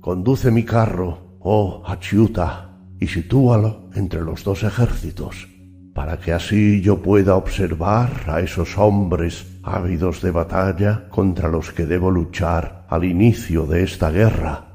conduce 0.00 0.50
mi 0.50 0.64
carro, 0.64 1.38
oh 1.40 1.82
Achyuta, 1.86 2.78
y 2.98 3.06
sitúalo 3.08 3.90
entre 3.94 4.22
los 4.22 4.44
dos 4.44 4.62
ejércitos, 4.62 5.48
para 5.94 6.18
que 6.18 6.32
así 6.32 6.80
yo 6.80 7.02
pueda 7.02 7.36
observar 7.36 8.24
a 8.26 8.40
esos 8.40 8.76
hombres 8.78 9.46
ávidos 9.62 10.22
de 10.22 10.30
batalla 10.30 11.08
contra 11.08 11.48
los 11.48 11.72
que 11.72 11.86
debo 11.86 12.10
luchar 12.10 12.86
al 12.88 13.04
inicio 13.04 13.66
de 13.66 13.82
esta 13.82 14.10
guerra, 14.10 14.66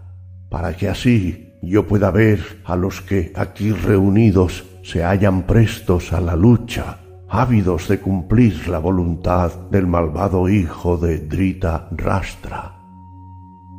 para 0.50 0.76
que 0.76 0.90
así 0.90 1.54
yo 1.62 1.88
pueda 1.88 2.12
ver 2.12 2.62
a 2.66 2.76
los 2.76 3.02
que 3.02 3.32
aquí 3.36 3.72
reunidos 3.72 4.66
se 4.84 5.04
hallan 5.04 5.44
prestos 5.44 6.14
a 6.14 6.22
la 6.22 6.36
lucha, 6.36 6.98
ávidos 7.30 7.88
de 7.88 8.00
cumplir 8.00 8.68
la 8.68 8.80
voluntad 8.80 9.52
del 9.70 9.88
malvado 9.88 10.50
hijo 10.50 10.98
de 10.98 11.20
Drita 11.20 11.88
Rastra. 11.92 12.74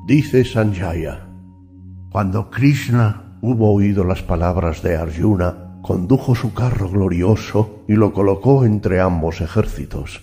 Dice 0.06 0.44
Sanjaya, 0.44 1.28
cuando 2.11 2.50
Krishna 2.50 3.38
hubo 3.42 3.73
oído 3.73 4.04
las 4.04 4.23
palabras 4.23 4.82
de 4.82 4.97
Arjuna, 4.97 5.78
condujo 5.82 6.35
su 6.35 6.54
carro 6.54 6.88
glorioso 6.88 7.85
y 7.88 7.94
lo 7.94 8.12
colocó 8.12 8.64
entre 8.64 9.00
ambos 9.00 9.40
ejércitos, 9.40 10.23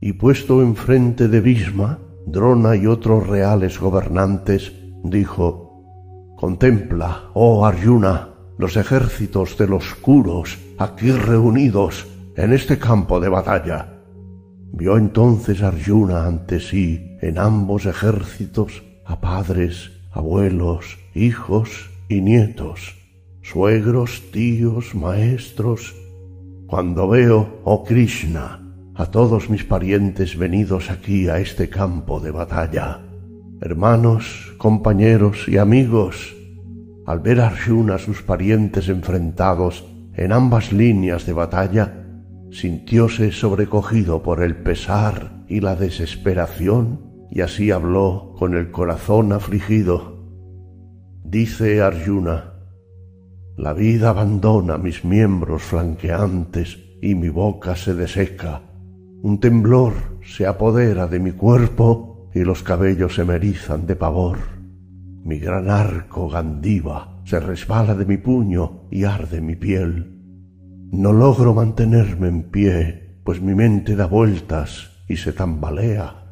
y 0.00 0.14
puesto 0.14 0.62
enfrente 0.62 1.28
de 1.28 1.40
Bhisma, 1.40 1.98
Drona 2.26 2.74
y 2.74 2.86
otros 2.86 3.26
reales 3.26 3.78
gobernantes, 3.78 4.72
dijo, 5.04 6.34
Contempla, 6.36 7.30
oh 7.34 7.64
Arjuna, 7.64 8.35
los 8.58 8.76
ejércitos 8.76 9.58
de 9.58 9.66
los 9.66 9.94
curos 9.94 10.58
aquí 10.78 11.10
reunidos 11.10 12.06
en 12.36 12.52
este 12.52 12.78
campo 12.78 13.20
de 13.20 13.28
batalla. 13.28 13.92
Vio 14.72 14.96
entonces 14.96 15.62
Arjuna 15.62 16.26
ante 16.26 16.60
sí 16.60 17.16
en 17.20 17.38
ambos 17.38 17.86
ejércitos 17.86 18.82
a 19.04 19.20
padres, 19.20 19.92
abuelos, 20.10 20.98
hijos 21.14 21.90
y 22.08 22.20
nietos, 22.20 22.96
suegros, 23.42 24.22
tíos, 24.32 24.94
maestros. 24.94 25.94
Cuando 26.66 27.08
veo, 27.08 27.60
oh 27.64 27.84
Krishna, 27.84 28.60
a 28.94 29.06
todos 29.06 29.48
mis 29.50 29.64
parientes 29.64 30.36
venidos 30.36 30.90
aquí 30.90 31.28
a 31.28 31.38
este 31.38 31.68
campo 31.68 32.18
de 32.18 32.30
batalla, 32.32 33.00
hermanos, 33.60 34.54
compañeros 34.58 35.48
y 35.48 35.58
amigos, 35.58 36.34
al 37.06 37.20
ver 37.20 37.40
a 37.40 37.46
Arjuna 37.46 37.98
sus 37.98 38.22
parientes 38.22 38.88
enfrentados 38.88 39.86
en 40.14 40.32
ambas 40.32 40.72
líneas 40.72 41.24
de 41.24 41.32
batalla, 41.32 42.04
sintióse 42.50 43.30
sobrecogido 43.30 44.22
por 44.22 44.42
el 44.42 44.56
pesar 44.56 45.44
y 45.48 45.60
la 45.60 45.76
desesperación, 45.76 47.26
y 47.30 47.42
así 47.42 47.70
habló 47.70 48.34
con 48.38 48.54
el 48.54 48.72
corazón 48.72 49.32
afligido. 49.32 50.16
Dice 51.22 51.80
Arjuna, 51.80 52.54
la 53.56 53.72
vida 53.72 54.10
abandona 54.10 54.76
mis 54.76 55.04
miembros 55.04 55.62
flanqueantes 55.62 56.78
y 57.00 57.14
mi 57.14 57.28
boca 57.28 57.76
se 57.76 57.94
deseca. 57.94 58.62
Un 59.22 59.38
temblor 59.38 59.92
se 60.24 60.46
apodera 60.46 61.06
de 61.06 61.20
mi 61.20 61.32
cuerpo 61.32 62.30
y 62.34 62.40
los 62.40 62.62
cabellos 62.62 63.14
se 63.14 63.24
me 63.24 63.34
erizan 63.36 63.86
de 63.86 63.96
pavor 63.96 64.55
mi 65.26 65.40
gran 65.40 65.68
arco 65.68 66.28
Gandiva 66.28 67.20
se 67.24 67.40
resbala 67.40 67.96
de 67.96 68.06
mi 68.06 68.16
puño 68.16 68.82
y 68.92 69.02
arde 69.02 69.40
mi 69.40 69.56
piel. 69.56 70.22
No 70.92 71.12
logro 71.12 71.52
mantenerme 71.52 72.28
en 72.28 72.44
pie, 72.44 73.18
pues 73.24 73.42
mi 73.42 73.52
mente 73.52 73.96
da 73.96 74.06
vueltas 74.06 75.02
y 75.08 75.16
se 75.16 75.32
tambalea. 75.32 76.22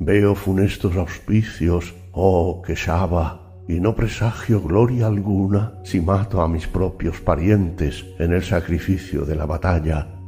Veo 0.00 0.34
funestos 0.34 0.96
auspicios, 0.96 1.94
oh 2.10 2.62
Keshava, 2.62 3.62
y 3.68 3.78
no 3.78 3.94
presagio 3.94 4.60
gloria 4.60 5.06
alguna 5.06 5.78
si 5.84 6.00
mato 6.00 6.42
a 6.42 6.48
mis 6.48 6.66
propios 6.66 7.20
parientes 7.20 8.04
en 8.18 8.32
el 8.32 8.42
sacrificio 8.42 9.24
de 9.24 9.36
la 9.36 9.46
batalla, 9.46 10.18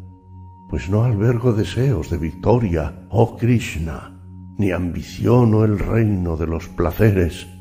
pues 0.70 0.88
no 0.88 1.02
albergo 1.02 1.52
deseos 1.52 2.10
de 2.10 2.18
victoria, 2.18 3.06
oh 3.10 3.36
Krishna, 3.36 4.22
ni 4.56 4.70
ambiciono 4.70 5.64
el 5.64 5.80
reino 5.80 6.36
de 6.36 6.46
los 6.46 6.68
placeres. 6.68 7.57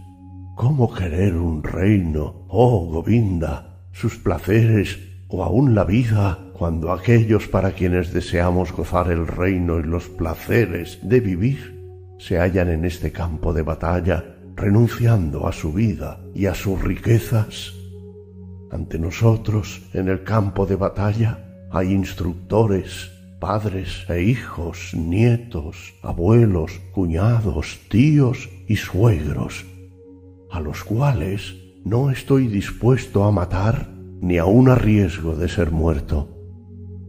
¿Cómo 0.57 0.91
querer 0.91 1.35
un 1.35 1.61
reino, 1.61 2.47
oh 2.47 2.87
Govinda, 2.87 3.77
sus 3.91 4.17
placeres 4.17 4.97
o 5.27 5.43
aún 5.43 5.75
la 5.75 5.83
vida, 5.83 6.49
cuando 6.57 6.91
aquellos 6.91 7.47
para 7.47 7.73
quienes 7.73 8.11
deseamos 8.11 8.71
gozar 8.71 9.11
el 9.11 9.27
reino 9.27 9.77
y 9.77 9.83
los 9.83 10.09
placeres 10.09 10.97
de 11.03 11.19
vivir 11.19 11.79
se 12.17 12.39
hallan 12.39 12.69
en 12.69 12.85
este 12.85 13.11
campo 13.11 13.53
de 13.53 13.61
batalla, 13.61 14.35
renunciando 14.55 15.47
a 15.47 15.53
su 15.53 15.73
vida 15.73 16.21
y 16.33 16.47
a 16.47 16.55
sus 16.55 16.81
riquezas? 16.81 17.73
Ante 18.71 18.97
nosotros, 18.97 19.83
en 19.93 20.07
el 20.07 20.23
campo 20.23 20.65
de 20.65 20.75
batalla, 20.75 21.67
hay 21.69 21.93
instructores, 21.93 23.11
padres 23.39 24.07
e 24.09 24.23
hijos, 24.23 24.95
nietos, 24.95 25.93
abuelos, 26.01 26.81
cuñados, 26.93 27.79
tíos 27.89 28.49
y 28.67 28.77
suegros, 28.77 29.63
a 30.51 30.59
los 30.59 30.83
cuales 30.83 31.55
no 31.83 32.09
estoy 32.09 32.47
dispuesto 32.47 33.23
a 33.23 33.31
matar 33.31 33.89
ni 34.21 34.37
aun 34.37 34.69
a 34.69 34.75
riesgo 34.75 35.35
de 35.35 35.47
ser 35.47 35.71
muerto, 35.71 36.29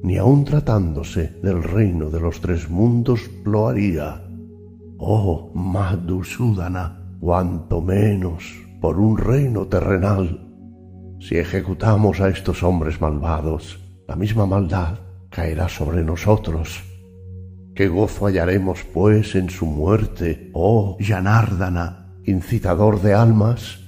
ni 0.03 0.19
aun 0.19 0.45
tratándose 0.45 1.39
del 1.43 1.63
reino 1.63 2.11
de 2.11 2.21
los 2.21 2.41
tres 2.41 2.69
mundos 2.71 3.31
lo 3.45 3.69
haría. 3.69 4.25
Oh, 4.99 5.51
Madhusudana, 5.55 7.17
cuanto 7.21 7.81
menos 7.81 8.45
por 8.81 8.99
un 8.99 9.17
reino 9.17 9.67
terrenal. 9.67 10.45
Si 11.21 11.37
ejecutamos 11.37 12.21
a 12.21 12.29
estos 12.29 12.63
hombres 12.63 13.01
malvados, 13.01 13.81
la 14.07 14.17
misma 14.17 14.47
maldad 14.47 14.99
caerá 15.31 15.69
sobre 15.69 16.05
nosotros. 16.05 16.85
¿Qué 17.75 17.89
gozo 17.89 18.27
hallaremos, 18.27 18.85
pues, 18.93 19.35
en 19.35 19.51
su 19.51 19.67
muerte, 19.67 20.51
oh 20.53 20.97
incitador 22.29 23.01
de 23.01 23.15
almas? 23.15 23.81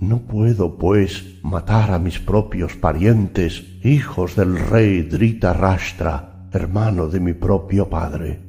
No 0.00 0.20
puedo, 0.20 0.78
pues, 0.78 1.40
matar 1.42 1.92
a 1.92 1.98
mis 1.98 2.18
propios 2.18 2.74
parientes, 2.76 3.64
hijos 3.84 4.36
del 4.36 4.58
rey 4.58 5.02
Dhritarashtra, 5.02 6.48
hermano 6.52 7.08
de 7.08 7.20
mi 7.20 7.32
propio 7.34 7.88
padre. 7.88 8.40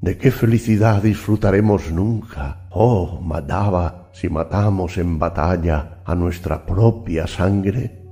¿De 0.00 0.18
qué 0.18 0.30
felicidad 0.30 1.02
disfrutaremos 1.02 1.90
nunca, 1.90 2.68
oh 2.70 3.20
Madhava, 3.20 4.10
si 4.12 4.28
matamos 4.28 4.98
en 4.98 5.18
batalla 5.18 6.02
a 6.04 6.14
nuestra 6.14 6.64
propia 6.66 7.26
sangre? 7.26 8.02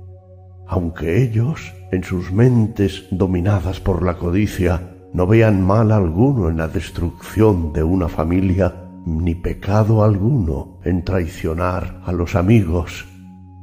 Aunque 0.67 1.21
ellos 1.21 1.73
en 1.91 2.03
sus 2.03 2.31
mentes 2.31 3.05
dominadas 3.11 3.79
por 3.79 4.03
la 4.03 4.17
codicia, 4.17 4.81
no 5.13 5.27
vean 5.27 5.61
mal 5.61 5.91
alguno 5.91 6.49
en 6.49 6.57
la 6.57 6.67
destrucción 6.67 7.71
de 7.71 7.83
una 7.83 8.09
familia, 8.09 8.73
ni 9.05 9.35
pecado 9.35 10.03
alguno 10.03 10.79
en 10.83 11.03
traicionar 11.03 12.01
a 12.05 12.11
los 12.11 12.35
amigos. 12.35 13.05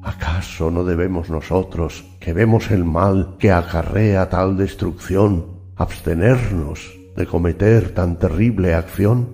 ¿Acaso 0.02 0.70
no 0.70 0.84
debemos 0.84 1.30
nosotros, 1.30 2.04
que 2.20 2.32
vemos 2.32 2.70
el 2.70 2.84
mal 2.84 3.36
que 3.38 3.52
acarrea 3.52 4.28
tal 4.28 4.56
destrucción, 4.56 5.46
abstenernos 5.76 6.92
de 7.16 7.26
cometer 7.26 7.94
tan 7.94 8.18
terrible 8.18 8.74
acción? 8.74 9.28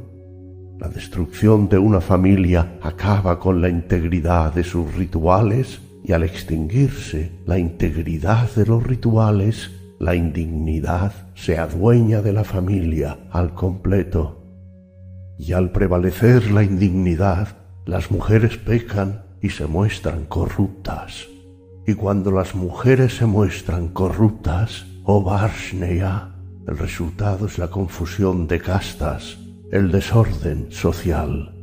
La 0.78 0.88
destrucción 0.88 1.68
de 1.68 1.78
una 1.78 2.00
familia 2.00 2.78
acaba 2.82 3.38
con 3.38 3.60
la 3.60 3.68
integridad 3.68 4.54
de 4.54 4.64
sus 4.64 4.94
rituales 4.94 5.80
y 6.04 6.12
al 6.12 6.22
extinguirse 6.22 7.32
la 7.46 7.58
integridad 7.58 8.48
de 8.54 8.64
los 8.64 8.82
rituales, 8.82 9.70
la 9.98 10.14
indignidad 10.14 11.12
se 11.34 11.58
adueña 11.58 12.22
de 12.22 12.32
la 12.32 12.44
familia 12.44 13.18
al 13.30 13.54
completo. 13.54 14.37
Y 15.38 15.52
al 15.52 15.70
prevalecer 15.70 16.50
la 16.50 16.64
indignidad, 16.64 17.56
las 17.86 18.10
mujeres 18.10 18.58
pecan 18.58 19.22
y 19.40 19.50
se 19.50 19.66
muestran 19.66 20.24
corruptas. 20.26 21.28
Y 21.86 21.94
cuando 21.94 22.30
las 22.30 22.54
mujeres 22.54 23.16
se 23.16 23.26
muestran 23.26 23.88
corruptas, 23.88 24.84
oh 25.04 25.22
Varshnea, 25.22 26.34
el 26.66 26.76
resultado 26.76 27.46
es 27.46 27.56
la 27.56 27.68
confusión 27.68 28.46
de 28.46 28.60
castas, 28.60 29.38
el 29.70 29.90
desorden 29.90 30.70
social. 30.70 31.54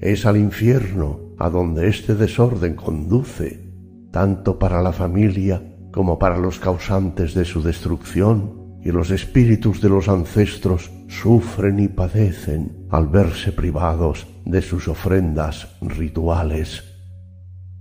Es 0.00 0.24
al 0.24 0.36
infierno 0.36 1.20
a 1.38 1.50
donde 1.50 1.88
este 1.88 2.14
desorden 2.14 2.74
conduce, 2.74 3.68
tanto 4.12 4.58
para 4.58 4.80
la 4.80 4.92
familia 4.92 5.62
como 5.92 6.18
para 6.18 6.38
los 6.38 6.58
causantes 6.58 7.34
de 7.34 7.44
su 7.44 7.62
destrucción, 7.62 8.64
y 8.82 8.92
los 8.92 9.10
espíritus 9.10 9.80
de 9.80 9.88
los 9.88 10.08
ancestros 10.08 10.90
sufren 11.20 11.78
y 11.78 11.88
padecen 11.88 12.86
al 12.90 13.08
verse 13.08 13.52
privados 13.52 14.26
de 14.44 14.60
sus 14.62 14.88
ofrendas 14.88 15.68
rituales. 15.80 16.84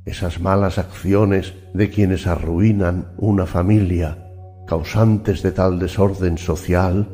Esas 0.06 0.40
malas 0.40 0.78
acciones 0.78 1.54
de 1.74 1.90
quienes 1.90 2.28
arruinan 2.28 3.14
una 3.18 3.46
familia, 3.46 4.18
causantes 4.68 5.42
de 5.42 5.52
tal 5.52 5.80
desorden 5.80 6.38
social, 6.38 7.10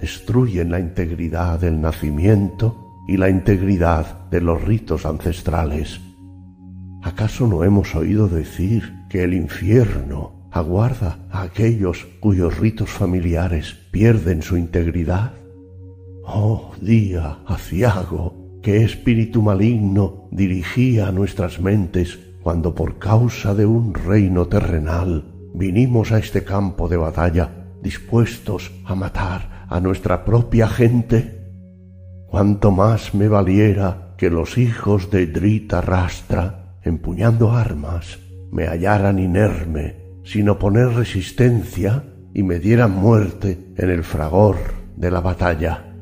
destruyen 0.00 0.70
la 0.70 0.80
integridad 0.80 1.58
del 1.58 1.80
nacimiento 1.80 3.02
y 3.08 3.16
la 3.16 3.28
integridad 3.28 4.28
de 4.30 4.40
los 4.40 4.62
ritos 4.62 5.04
ancestrales. 5.06 6.00
¿Acaso 7.02 7.46
no 7.46 7.64
hemos 7.64 7.94
oído 7.94 8.28
decir 8.28 8.94
que 9.10 9.24
el 9.24 9.34
infierno 9.34 10.48
aguarda 10.50 11.18
a 11.30 11.42
aquellos 11.42 12.06
cuyos 12.20 12.58
ritos 12.58 12.90
familiares 12.90 13.76
pierden 13.90 14.42
su 14.42 14.56
integridad? 14.56 15.43
Oh 16.26 16.72
día 16.80 17.38
aciago, 17.46 18.60
qué 18.62 18.82
espíritu 18.82 19.42
maligno 19.42 20.28
dirigía 20.30 21.12
nuestras 21.12 21.60
mentes 21.60 22.18
cuando 22.42 22.74
por 22.74 22.98
causa 22.98 23.54
de 23.54 23.66
un 23.66 23.92
reino 23.92 24.46
terrenal 24.46 25.24
vinimos 25.54 26.12
a 26.12 26.18
este 26.18 26.42
campo 26.42 26.88
de 26.88 26.96
batalla 26.96 27.50
dispuestos 27.82 28.72
a 28.86 28.94
matar 28.94 29.66
a 29.68 29.80
nuestra 29.80 30.24
propia 30.24 30.66
gente 30.66 31.44
cuanto 32.26 32.72
más 32.72 33.14
me 33.14 33.28
valiera 33.28 34.14
que 34.16 34.28
los 34.28 34.58
hijos 34.58 35.10
de 35.10 35.26
Drita 35.28 35.80
Rastra, 35.80 36.78
empuñando 36.82 37.52
armas, 37.52 38.18
me 38.50 38.66
hallaran 38.66 39.20
inerme, 39.20 39.96
sin 40.24 40.48
oponer 40.48 40.88
resistencia, 40.88 42.02
y 42.32 42.42
me 42.42 42.58
dieran 42.58 42.90
muerte 42.90 43.72
en 43.76 43.88
el 43.88 44.02
fragor 44.02 44.56
de 44.96 45.12
la 45.12 45.20
batalla. 45.20 45.93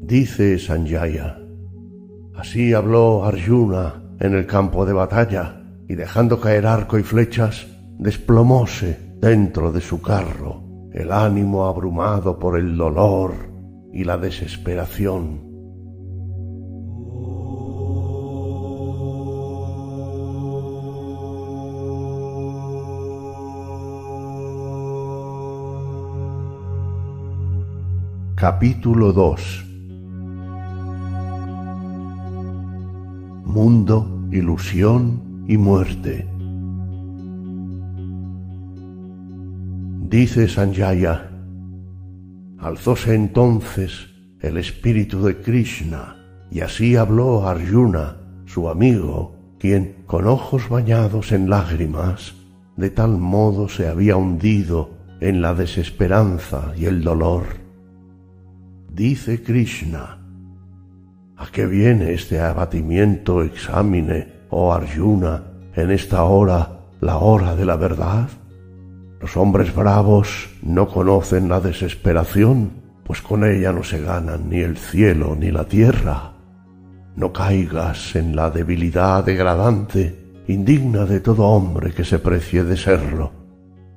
Dice 0.00 0.58
Sanjaya, 0.58 1.38
así 2.34 2.72
habló 2.72 3.24
Arjuna 3.24 4.02
en 4.20 4.34
el 4.34 4.46
campo 4.46 4.86
de 4.86 4.92
batalla, 4.92 5.62
y 5.86 5.94
dejando 5.94 6.40
caer 6.40 6.66
arco 6.66 6.98
y 6.98 7.02
flechas, 7.02 7.66
desplomóse 7.98 9.16
dentro 9.20 9.70
de 9.72 9.80
su 9.80 10.00
carro, 10.00 10.62
el 10.92 11.12
ánimo 11.12 11.66
abrumado 11.66 12.38
por 12.38 12.58
el 12.58 12.76
dolor 12.76 13.34
y 13.92 14.04
la 14.04 14.16
desesperación. 14.16 15.46
Capítulo 28.36 29.12
2 29.12 29.67
Mundo, 33.48 34.28
ilusión 34.30 35.44
y 35.48 35.56
muerte. 35.56 36.28
Dice 40.02 40.48
Sanjaya, 40.48 41.30
Alzóse 42.58 43.14
entonces 43.14 44.10
el 44.42 44.58
espíritu 44.58 45.22
de 45.24 45.40
Krishna 45.40 46.16
y 46.50 46.60
así 46.60 46.96
habló 46.96 47.48
Arjuna, 47.48 48.18
su 48.44 48.68
amigo, 48.68 49.34
quien, 49.58 49.96
con 50.04 50.26
ojos 50.26 50.68
bañados 50.68 51.32
en 51.32 51.48
lágrimas, 51.48 52.34
de 52.76 52.90
tal 52.90 53.16
modo 53.16 53.70
se 53.70 53.88
había 53.88 54.16
hundido 54.16 54.90
en 55.20 55.40
la 55.40 55.54
desesperanza 55.54 56.74
y 56.76 56.84
el 56.84 57.02
dolor. 57.02 57.44
Dice 58.92 59.42
Krishna, 59.42 60.18
¿a 61.38 61.46
qué 61.52 61.66
viene 61.66 62.12
este 62.12 62.40
abatimiento 62.40 63.42
exámine 63.42 64.38
oh 64.50 64.72
Arjuna, 64.72 65.44
en 65.74 65.92
esta 65.92 66.24
hora, 66.24 66.80
la 67.00 67.18
hora 67.18 67.54
de 67.54 67.64
la 67.64 67.76
verdad? 67.76 68.28
Los 69.20 69.36
hombres 69.36 69.74
bravos 69.74 70.50
no 70.62 70.88
conocen 70.88 71.48
la 71.48 71.60
desesperación, 71.60 72.70
pues 73.04 73.22
con 73.22 73.44
ella 73.44 73.72
no 73.72 73.84
se 73.84 74.02
ganan 74.02 74.50
ni 74.50 74.58
el 74.58 74.76
cielo 74.76 75.36
ni 75.38 75.50
la 75.50 75.64
tierra. 75.64 76.32
No 77.14 77.32
caigas 77.32 78.16
en 78.16 78.34
la 78.34 78.50
debilidad 78.50 79.24
degradante, 79.24 80.42
indigna 80.48 81.04
de 81.04 81.20
todo 81.20 81.44
hombre 81.44 81.92
que 81.92 82.04
se 82.04 82.18
precie 82.18 82.64
de 82.64 82.76
serlo. 82.76 83.32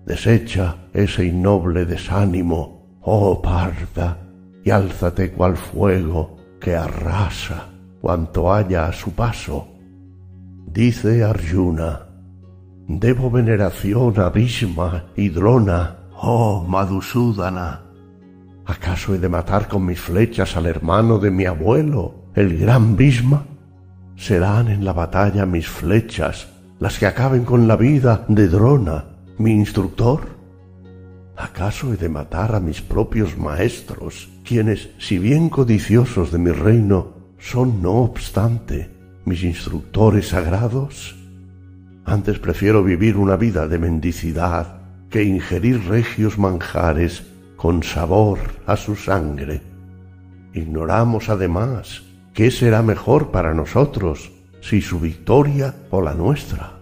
Desecha 0.05 0.75
ese 0.93 1.25
innoble 1.25 1.85
desánimo, 1.85 2.99
oh 3.01 3.41
parda, 3.41 4.17
y 4.63 4.69
álzate 4.69 5.31
cual 5.31 5.57
fuego 5.57 6.40
que 6.61 6.75
arrasa 6.75 7.67
cuanto 7.99 8.53
haya 8.53 8.85
a 8.85 8.93
su 8.93 9.11
paso. 9.11 9.67
Dice 10.65 11.25
Arjuna, 11.25 12.07
debo 12.87 13.29
veneración 13.29 14.17
a 14.21 14.29
Bhishma 14.29 15.07
y 15.17 15.27
Drona, 15.27 15.97
oh 16.15 16.63
Madhusudana. 16.65 17.81
¿Acaso 18.65 19.13
he 19.13 19.19
de 19.19 19.27
matar 19.27 19.67
con 19.67 19.85
mis 19.85 19.99
flechas 19.99 20.55
al 20.55 20.67
hermano 20.67 21.19
de 21.19 21.31
mi 21.31 21.45
abuelo, 21.45 22.29
el 22.35 22.57
gran 22.57 22.95
Bhishma? 22.95 23.43
Serán 24.15 24.69
en 24.69 24.85
la 24.85 24.93
batalla 24.93 25.45
mis 25.45 25.67
flechas 25.67 26.47
las 26.79 26.97
que 26.97 27.05
acaben 27.05 27.43
con 27.43 27.67
la 27.67 27.75
vida 27.75 28.25
de 28.27 28.47
Drona, 28.47 29.05
mi 29.37 29.51
instructor. 29.51 30.40
¿Acaso 31.41 31.91
he 31.91 31.97
de 31.97 32.07
matar 32.07 32.53
a 32.53 32.59
mis 32.59 32.83
propios 32.83 33.35
maestros, 33.35 34.29
quienes, 34.43 34.91
si 34.99 35.17
bien 35.17 35.49
codiciosos 35.49 36.31
de 36.31 36.37
mi 36.37 36.51
reino, 36.51 37.15
son 37.39 37.81
no 37.81 37.93
obstante 38.03 38.91
mis 39.25 39.43
instructores 39.43 40.27
sagrados? 40.27 41.15
Antes 42.05 42.37
prefiero 42.37 42.83
vivir 42.83 43.17
una 43.17 43.37
vida 43.37 43.67
de 43.67 43.79
mendicidad 43.79 44.81
que 45.09 45.23
ingerir 45.23 45.83
regios 45.87 46.37
manjares 46.37 47.23
con 47.57 47.81
sabor 47.81 48.37
a 48.67 48.77
su 48.77 48.95
sangre. 48.95 49.63
Ignoramos 50.53 51.29
además 51.29 52.03
qué 52.35 52.51
será 52.51 52.83
mejor 52.83 53.31
para 53.31 53.55
nosotros, 53.55 54.31
si 54.61 54.79
su 54.79 54.99
victoria 54.99 55.73
o 55.89 56.03
la 56.03 56.13
nuestra. 56.13 56.73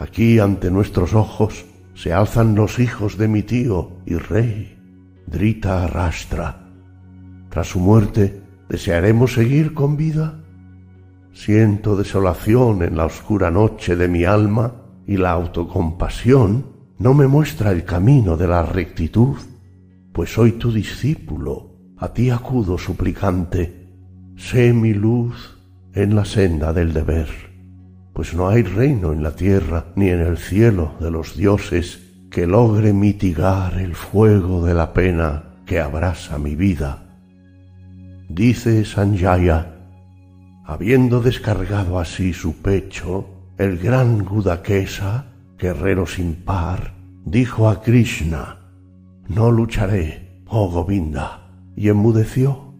Aquí 0.00 0.40
ante 0.40 0.68
nuestros 0.68 1.14
ojos 1.14 1.64
se 1.94 2.12
alzan 2.12 2.54
los 2.54 2.78
hijos 2.78 3.18
de 3.18 3.28
mi 3.28 3.42
tío 3.42 3.92
y 4.06 4.16
rey, 4.16 4.78
Drita 5.26 5.84
Arrastra. 5.84 6.68
Tras 7.50 7.68
su 7.68 7.80
muerte, 7.80 8.42
¿desearemos 8.68 9.34
seguir 9.34 9.74
con 9.74 9.96
vida? 9.96 10.40
Siento 11.32 11.96
desolación 11.96 12.82
en 12.82 12.96
la 12.96 13.06
oscura 13.06 13.50
noche 13.50 13.96
de 13.96 14.08
mi 14.08 14.24
alma 14.24 14.74
y 15.06 15.16
la 15.16 15.32
autocompasión 15.32 16.66
no 16.98 17.14
me 17.14 17.26
muestra 17.26 17.72
el 17.72 17.84
camino 17.84 18.36
de 18.36 18.48
la 18.48 18.62
rectitud, 18.62 19.36
pues 20.12 20.32
soy 20.32 20.52
tu 20.52 20.70
discípulo, 20.70 21.72
a 21.98 22.12
ti 22.12 22.30
acudo 22.30 22.78
suplicante, 22.78 23.88
sé 24.36 24.72
mi 24.72 24.92
luz 24.92 25.58
en 25.94 26.14
la 26.14 26.24
senda 26.24 26.72
del 26.72 26.92
deber, 26.92 27.28
pues 28.12 28.34
no 28.34 28.48
hay 28.48 28.62
reino 28.62 29.12
en 29.12 29.22
la 29.22 29.34
tierra 29.34 29.86
ni 29.96 30.08
en 30.08 30.20
el 30.20 30.38
cielo 30.38 30.92
de 31.00 31.10
los 31.10 31.36
dioses 31.36 32.00
que 32.30 32.46
logre 32.46 32.92
mitigar 32.92 33.78
el 33.78 33.94
fuego 33.94 34.64
de 34.64 34.74
la 34.74 34.92
pena 34.92 35.44
que 35.66 35.80
abrasa 35.80 36.38
mi 36.38 36.54
vida. 36.54 37.02
Dice 38.28 38.84
Sanjaya, 38.84 39.74
habiendo 40.64 41.20
descargado 41.20 41.98
así 41.98 42.32
su 42.32 42.56
pecho, 42.62 43.28
el 43.58 43.78
gran 43.78 44.24
Gudakesa, 44.24 45.26
guerrero 45.58 46.06
sin 46.06 46.34
par, 46.34 46.94
dijo 47.24 47.68
a 47.68 47.82
Krishna, 47.82 48.58
No 49.28 49.50
lucharé, 49.50 50.42
oh 50.46 50.70
Govinda, 50.70 51.50
y 51.76 51.88
enmudeció. 51.88 52.74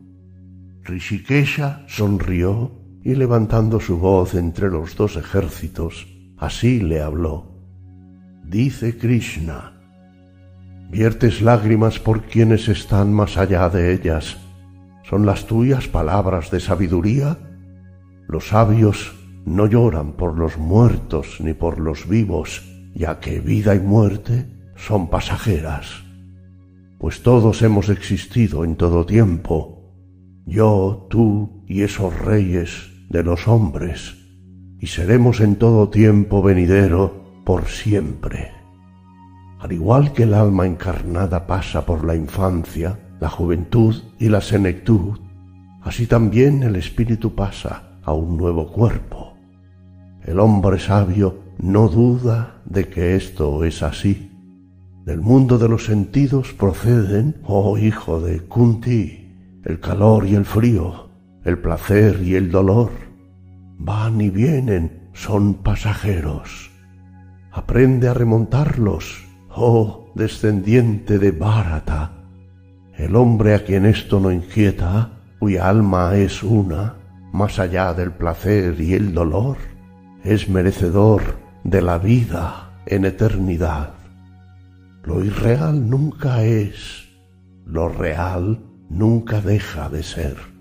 Rishikesha 0.83 1.85
sonrió 1.87 2.82
y 3.05 3.15
levantando 3.15 3.81
su 3.81 3.99
voz 3.99 4.35
entre 4.35 4.71
los 4.71 4.97
dos 4.97 5.17
ejércitos, 5.17 6.07
así 6.39 6.81
le 6.81 7.03
habló. 7.03 7.53
Dice 8.45 8.97
Krishna, 8.97 9.73
viertes 10.91 11.43
lágrimas 11.43 11.99
por 11.99 12.23
quienes 12.23 12.69
están 12.69 13.13
más 13.13 13.37
allá 13.37 13.69
de 13.69 13.93
ellas. 13.93 14.37
¿Son 15.09 15.27
las 15.27 15.47
tuyas 15.47 15.89
palabras 15.89 16.51
de 16.51 16.61
sabiduría? 16.61 17.39
Los 18.29 18.49
sabios 18.49 19.15
no 19.45 19.67
lloran 19.67 20.13
por 20.13 20.39
los 20.39 20.57
muertos 20.57 21.39
ni 21.41 21.55
por 21.55 21.81
los 21.81 22.09
vivos, 22.09 22.63
ya 22.95 23.19
que 23.19 23.41
vida 23.41 23.75
y 23.75 23.81
muerte 23.81 24.47
son 24.77 25.11
pasajeras. 25.11 26.05
Pues 26.99 27.23
todos 27.23 27.63
hemos 27.63 27.89
existido 27.89 28.65
en 28.65 28.77
todo 28.77 29.05
tiempo, 29.05 29.83
yo, 30.47 31.07
tú 31.11 31.65
y 31.67 31.83
esos 31.83 32.17
reyes 32.21 32.92
de 33.13 33.23
los 33.23 33.47
hombres, 33.47 34.17
y 34.81 34.87
seremos 34.87 35.41
en 35.41 35.57
todo 35.57 35.91
tiempo 35.91 36.43
venidero 36.43 37.43
por 37.45 37.67
siempre. 37.67 38.53
Al 39.61 39.71
igual 39.71 40.15
que 40.15 40.23
el 40.23 40.33
alma 40.33 40.67
encarnada 40.67 41.47
pasa 41.47 41.85
por 41.85 42.07
la 42.07 42.17
infancia, 42.17 42.99
la 43.21 43.29
juventud 43.29 43.95
y 44.19 44.31
la 44.31 44.41
senectud, 44.41 45.21
así 45.83 46.07
también 46.07 46.63
el 46.63 46.75
espíritu 46.75 47.35
pasa 47.35 47.99
a 48.03 48.15
un 48.15 48.39
nuevo 48.39 48.73
cuerpo. 48.73 49.35
El 50.25 50.41
hombre 50.41 50.79
sabio 50.79 51.43
no 51.59 51.89
duda 51.89 52.63
de 52.65 52.89
que 52.89 53.15
esto 53.15 53.63
es 53.65 53.83
así. 53.83 54.31
Del 55.05 55.21
mundo 55.21 55.59
de 55.59 55.69
los 55.69 55.85
sentidos 55.85 56.55
proceden, 56.55 57.37
oh 57.45 57.77
hijo 57.77 58.23
de 58.23 58.41
Kunti, 58.41 59.61
el 59.65 59.81
calor 59.81 60.27
y 60.27 60.35
el 60.35 60.47
frío, 60.47 61.02
el 61.45 61.59
placer 61.59 62.21
y 62.23 62.37
el 62.37 62.51
dolor 62.51 62.91
van 63.79 64.21
y 64.21 64.31
vienen, 64.31 65.11
son 65.13 65.55
pasajeros. 65.55 66.71
Aprende 67.51 68.09
a 68.09 68.15
remontarlos, 68.15 69.25
oh 69.51 70.11
descendiente 70.15 71.19
de 71.19 71.33
Bharata. 71.33 72.13
El 72.97 73.17
hombre 73.17 73.55
a 73.55 73.65
quien 73.65 73.87
esto 73.87 74.21
no 74.21 74.31
inquieta, 74.31 75.23
cuya 75.39 75.69
alma 75.69 76.17
es 76.17 76.43
una, 76.43 76.95
más 77.33 77.59
allá 77.59 77.93
del 77.95 78.13
placer 78.13 78.81
y 78.81 78.95
el 78.95 79.13
dolor, 79.13 79.57
es 80.23 80.49
merecedor 80.49 81.23
de 81.65 81.83
la 81.83 81.99
vida 81.99 82.81
en 82.87 83.05
eternidad. 83.05 83.95
Lo 85.05 85.25
irreal 85.25 85.89
nunca 85.91 86.45
es, 86.45 87.09
lo 87.67 87.89
real 87.89 88.61
nunca 88.89 89.41
deja 89.41 89.89
de 89.89 90.03
ser. 90.05 90.52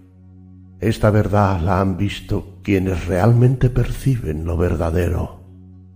Esta 0.81 1.11
verdad 1.11 1.61
la 1.61 1.79
han 1.79 1.95
visto 1.95 2.57
quienes 2.63 3.05
realmente 3.05 3.69
perciben 3.69 4.45
lo 4.45 4.57
verdadero. 4.57 5.41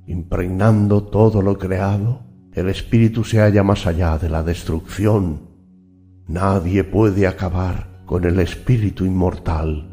Impregnando 0.05 1.01
todo 1.05 1.41
lo 1.41 1.57
creado, 1.57 2.21
el 2.53 2.69
espíritu 2.69 3.23
se 3.23 3.39
halla 3.39 3.63
más 3.63 3.87
allá 3.87 4.19
de 4.19 4.29
la 4.29 4.43
destrucción. 4.43 5.41
Nadie 6.27 6.83
puede 6.83 7.25
acabar 7.25 8.03
con 8.05 8.25
el 8.25 8.39
espíritu 8.39 9.05
inmortal, 9.05 9.89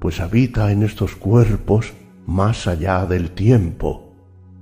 pues 0.00 0.18
habita 0.18 0.72
en 0.72 0.82
estos 0.82 1.14
cuerpos 1.14 1.92
más 2.26 2.66
allá 2.66 3.06
del 3.06 3.30
tiempo. 3.30 4.12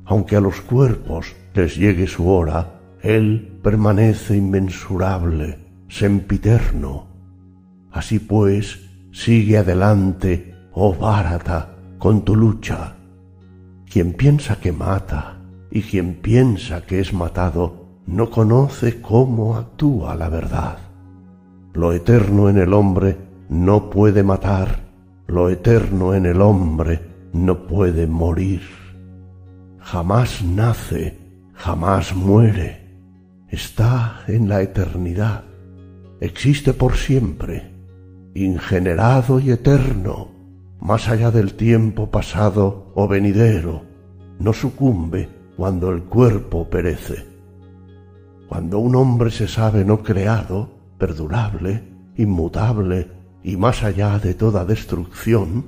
Aunque 0.04 0.36
a 0.36 0.42
los 0.42 0.60
cuerpos 0.60 1.34
les 1.54 1.78
llegue 1.78 2.06
su 2.06 2.28
hora, 2.28 2.82
Él 3.00 3.58
permanece 3.62 4.36
inmensurable, 4.36 5.58
sempiterno. 5.88 7.06
Así 7.90 8.18
pues, 8.18 8.89
Sigue 9.12 9.58
adelante, 9.58 10.54
oh 10.72 10.94
Bharata, 10.94 11.74
con 11.98 12.24
tu 12.24 12.36
lucha. 12.36 12.94
Quien 13.90 14.12
piensa 14.12 14.60
que 14.60 14.70
mata 14.70 15.40
y 15.70 15.82
quien 15.82 16.14
piensa 16.14 16.82
que 16.82 17.00
es 17.00 17.12
matado 17.12 17.86
no 18.06 18.30
conoce 18.30 19.00
cómo 19.00 19.56
actúa 19.56 20.14
la 20.14 20.28
verdad. 20.28 20.78
Lo 21.74 21.92
eterno 21.92 22.48
en 22.48 22.58
el 22.58 22.72
hombre 22.72 23.16
no 23.48 23.90
puede 23.90 24.22
matar, 24.22 24.80
lo 25.26 25.50
eterno 25.50 26.14
en 26.14 26.26
el 26.26 26.40
hombre 26.40 27.00
no 27.32 27.66
puede 27.66 28.06
morir. 28.06 28.62
Jamás 29.80 30.42
nace, 30.44 31.18
jamás 31.52 32.14
muere, 32.14 32.86
está 33.48 34.22
en 34.28 34.48
la 34.48 34.62
eternidad, 34.62 35.44
existe 36.20 36.72
por 36.72 36.94
siempre 36.94 37.69
ingenerado 38.34 39.40
y 39.40 39.50
eterno, 39.50 40.28
más 40.80 41.08
allá 41.08 41.30
del 41.30 41.54
tiempo 41.54 42.10
pasado 42.10 42.92
o 42.94 43.08
venidero, 43.08 43.82
no 44.38 44.52
sucumbe 44.52 45.28
cuando 45.56 45.90
el 45.90 46.04
cuerpo 46.04 46.68
perece. 46.68 47.26
Cuando 48.48 48.78
un 48.78 48.96
hombre 48.96 49.30
se 49.30 49.46
sabe 49.46 49.84
no 49.84 50.02
creado, 50.02 50.70
perdurable, 50.98 51.84
inmutable 52.16 53.08
y 53.42 53.56
más 53.56 53.82
allá 53.82 54.18
de 54.18 54.34
toda 54.34 54.64
destrucción, 54.64 55.64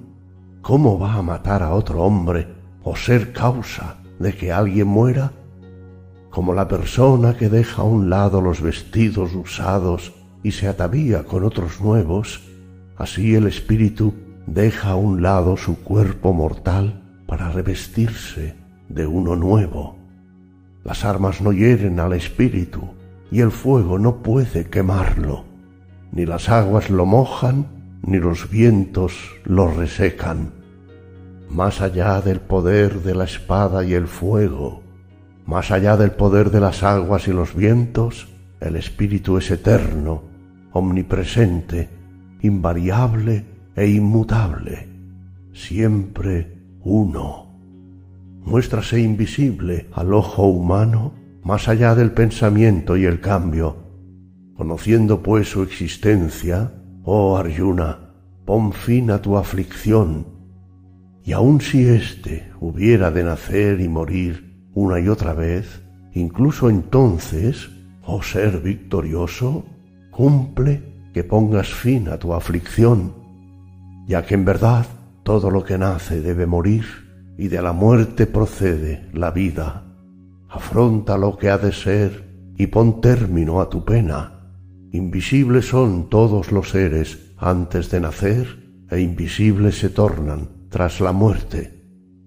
¿cómo 0.63 0.99
va 0.99 1.15
a 1.15 1.23
matar 1.23 1.63
a 1.63 1.75
otro 1.75 2.03
hombre 2.03 2.49
o 2.83 2.97
ser 2.97 3.33
causa 3.33 3.99
de 4.19 4.35
que 4.35 4.53
alguien 4.53 4.89
muera? 4.89 5.33
Como 6.31 6.55
la 6.55 6.69
persona 6.69 7.37
que 7.37 7.49
deja 7.49 7.83
a 7.83 7.85
un 7.85 8.09
lado 8.09 8.41
los 8.41 8.63
vestidos 8.63 9.35
usados 9.35 10.13
y 10.43 10.53
se 10.53 10.69
atavía 10.69 11.25
con 11.25 11.45
otros 11.45 11.81
nuevos, 11.81 12.52
así 12.97 13.35
el 13.35 13.47
espíritu 13.47 14.15
deja 14.47 14.91
a 14.91 14.97
un 14.97 15.23
lado 15.23 15.57
su 15.57 15.83
cuerpo 15.83 16.33
mortal 16.33 17.03
para 17.27 17.51
revestirse 17.51 18.55
de 18.89 19.07
uno 19.07 19.37
nuevo. 19.37 19.97
Las 20.85 21.05
armas 21.05 21.41
no 21.41 21.53
hieren 21.53 22.01
al 22.01 22.13
espíritu 22.13 22.83
y 23.31 23.41
el 23.41 23.51
fuego 23.51 23.99
no 23.99 24.23
puede 24.23 24.69
quemarlo, 24.69 25.45
ni 26.11 26.27
las 26.27 26.49
aguas 26.49 26.91
lo 26.91 27.07
mojan, 27.07 27.67
ni 28.03 28.19
los 28.19 28.51
vientos 28.51 29.15
lo 29.45 29.69
resecan. 29.69 30.53
Más 31.49 31.81
allá 31.81 32.21
del 32.21 32.41
poder 32.41 33.03
de 33.03 33.15
la 33.15 33.25
espada 33.25 33.85
y 33.85 33.95
el 33.95 34.09
fuego, 34.09 34.83
más 35.47 35.71
allá 35.71 35.97
del 35.97 36.13
poder 36.13 36.51
de 36.51 36.61
las 36.61 36.83
aguas 36.83 37.29
y 37.29 37.33
los 37.33 37.55
vientos, 37.55 38.29
el 38.61 38.77
espíritu 38.77 39.39
es 39.39 39.51
eterno, 39.51 40.23
omnipresente, 40.73 41.89
invariable 42.43 43.45
e 43.75 43.89
inmutable, 43.89 44.89
siempre 45.53 46.59
uno. 46.83 47.47
Muéstrase 48.45 49.01
invisible 49.01 49.89
al 49.93 50.13
ojo 50.13 50.47
humano 50.47 51.15
más 51.45 51.69
allá 51.69 51.95
del 51.95 52.11
pensamiento 52.11 52.97
y 52.97 53.05
el 53.05 53.21
cambio. 53.21 53.77
Conociendo 54.57 55.23
pues 55.23 55.49
su 55.49 55.63
existencia, 55.63 56.73
oh 57.05 57.37
Arjuna, 57.37 58.11
pon 58.45 58.73
fin 58.73 59.11
a 59.11 59.23
tu 59.23 59.37
aflicción, 59.37 60.27
y 61.25 61.33
aun 61.33 61.61
si 61.61 61.85
éste 61.85 62.51
hubiera 62.61 63.11
de 63.13 63.23
nacer 63.23 63.81
y 63.81 63.89
morir 63.89 64.69
una 64.75 64.99
y 64.99 65.09
otra 65.09 65.35
vez, 65.35 65.83
incluso 66.13 66.69
entonces, 66.69 67.71
oh 68.05 68.23
ser 68.23 68.61
victorioso, 68.61 69.65
cumple 70.11 70.92
que 71.13 71.25
pongas 71.25 71.69
fin 71.69 72.09
a 72.09 72.19
tu 72.19 72.35
aflicción, 72.35 73.15
ya 74.07 74.25
que 74.25 74.35
en 74.35 74.45
verdad 74.45 74.87
todo 75.23 75.51
lo 75.51 75.65
que 75.65 75.79
nace 75.79 76.21
debe 76.21 76.47
morir 76.47 76.85
y 77.39 77.49
de 77.49 77.63
la 77.63 77.73
muerte 77.73 78.27
procede 78.27 79.09
la 79.13 79.31
vida. 79.31 79.85
Afronta 80.49 81.17
lo 81.17 81.37
que 81.37 81.51
ha 81.51 81.59
de 81.59 81.73
ser 81.73 82.53
y 82.57 82.67
pon 82.67 83.01
término 83.01 83.61
a 83.61 83.71
tu 83.71 83.85
pena. 83.85 84.51
Invisibles 84.93 85.67
son 85.67 86.11
todos 86.11 86.53
los 86.53 86.71
seres 86.71 87.19
antes 87.39 87.91
de 87.91 88.01
nacer 88.01 88.85
e 88.91 89.01
invisibles 89.01 89.79
se 89.79 89.89
tornan 89.89 90.69
tras 90.69 91.01
la 91.01 91.13
muerte. 91.13 91.83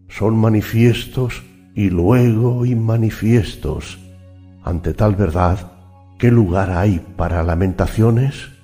Son 0.09 0.35
manifiestos 0.35 1.43
y 1.75 1.89
luego 1.89 2.65
inmanifiestos. 2.65 3.99
Ante 4.63 4.93
tal 4.93 5.15
verdad, 5.15 5.71
¿qué 6.17 6.31
lugar 6.31 6.71
hay 6.71 6.99
para 7.15 7.43
lamentaciones? 7.43 8.54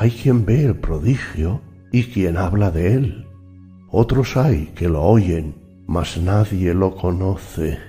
Hay 0.00 0.12
quien 0.12 0.46
ve 0.46 0.64
el 0.64 0.76
prodigio 0.76 1.60
y 1.90 2.04
quien 2.04 2.36
habla 2.36 2.70
de 2.70 2.94
él. 2.94 3.26
Otros 3.90 4.36
hay 4.36 4.66
que 4.76 4.88
lo 4.88 5.02
oyen, 5.02 5.56
mas 5.88 6.16
nadie 6.18 6.72
lo 6.72 6.94
conoce. 6.94 7.80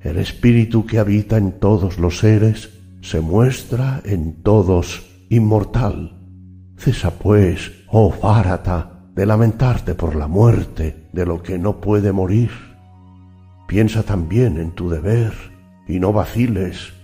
El 0.00 0.16
espíritu 0.16 0.86
que 0.86 0.98
habita 0.98 1.36
en 1.36 1.52
todos 1.52 1.98
los 1.98 2.20
seres 2.20 2.70
se 3.02 3.20
muestra 3.20 4.00
en 4.06 4.42
todos 4.42 5.04
inmortal. 5.28 6.16
Cesa 6.78 7.10
pues, 7.10 7.72
oh 7.88 8.10
Bharata, 8.22 9.10
de 9.14 9.26
lamentarte 9.26 9.94
por 9.94 10.16
la 10.16 10.28
muerte 10.28 11.08
de 11.12 11.26
lo 11.26 11.42
que 11.42 11.58
no 11.58 11.78
puede 11.78 12.10
morir. 12.12 12.52
Piensa 13.68 14.02
también 14.02 14.56
en 14.56 14.70
tu 14.70 14.88
deber 14.88 15.34
y 15.86 16.00
no 16.00 16.10
vaciles. 16.10 16.94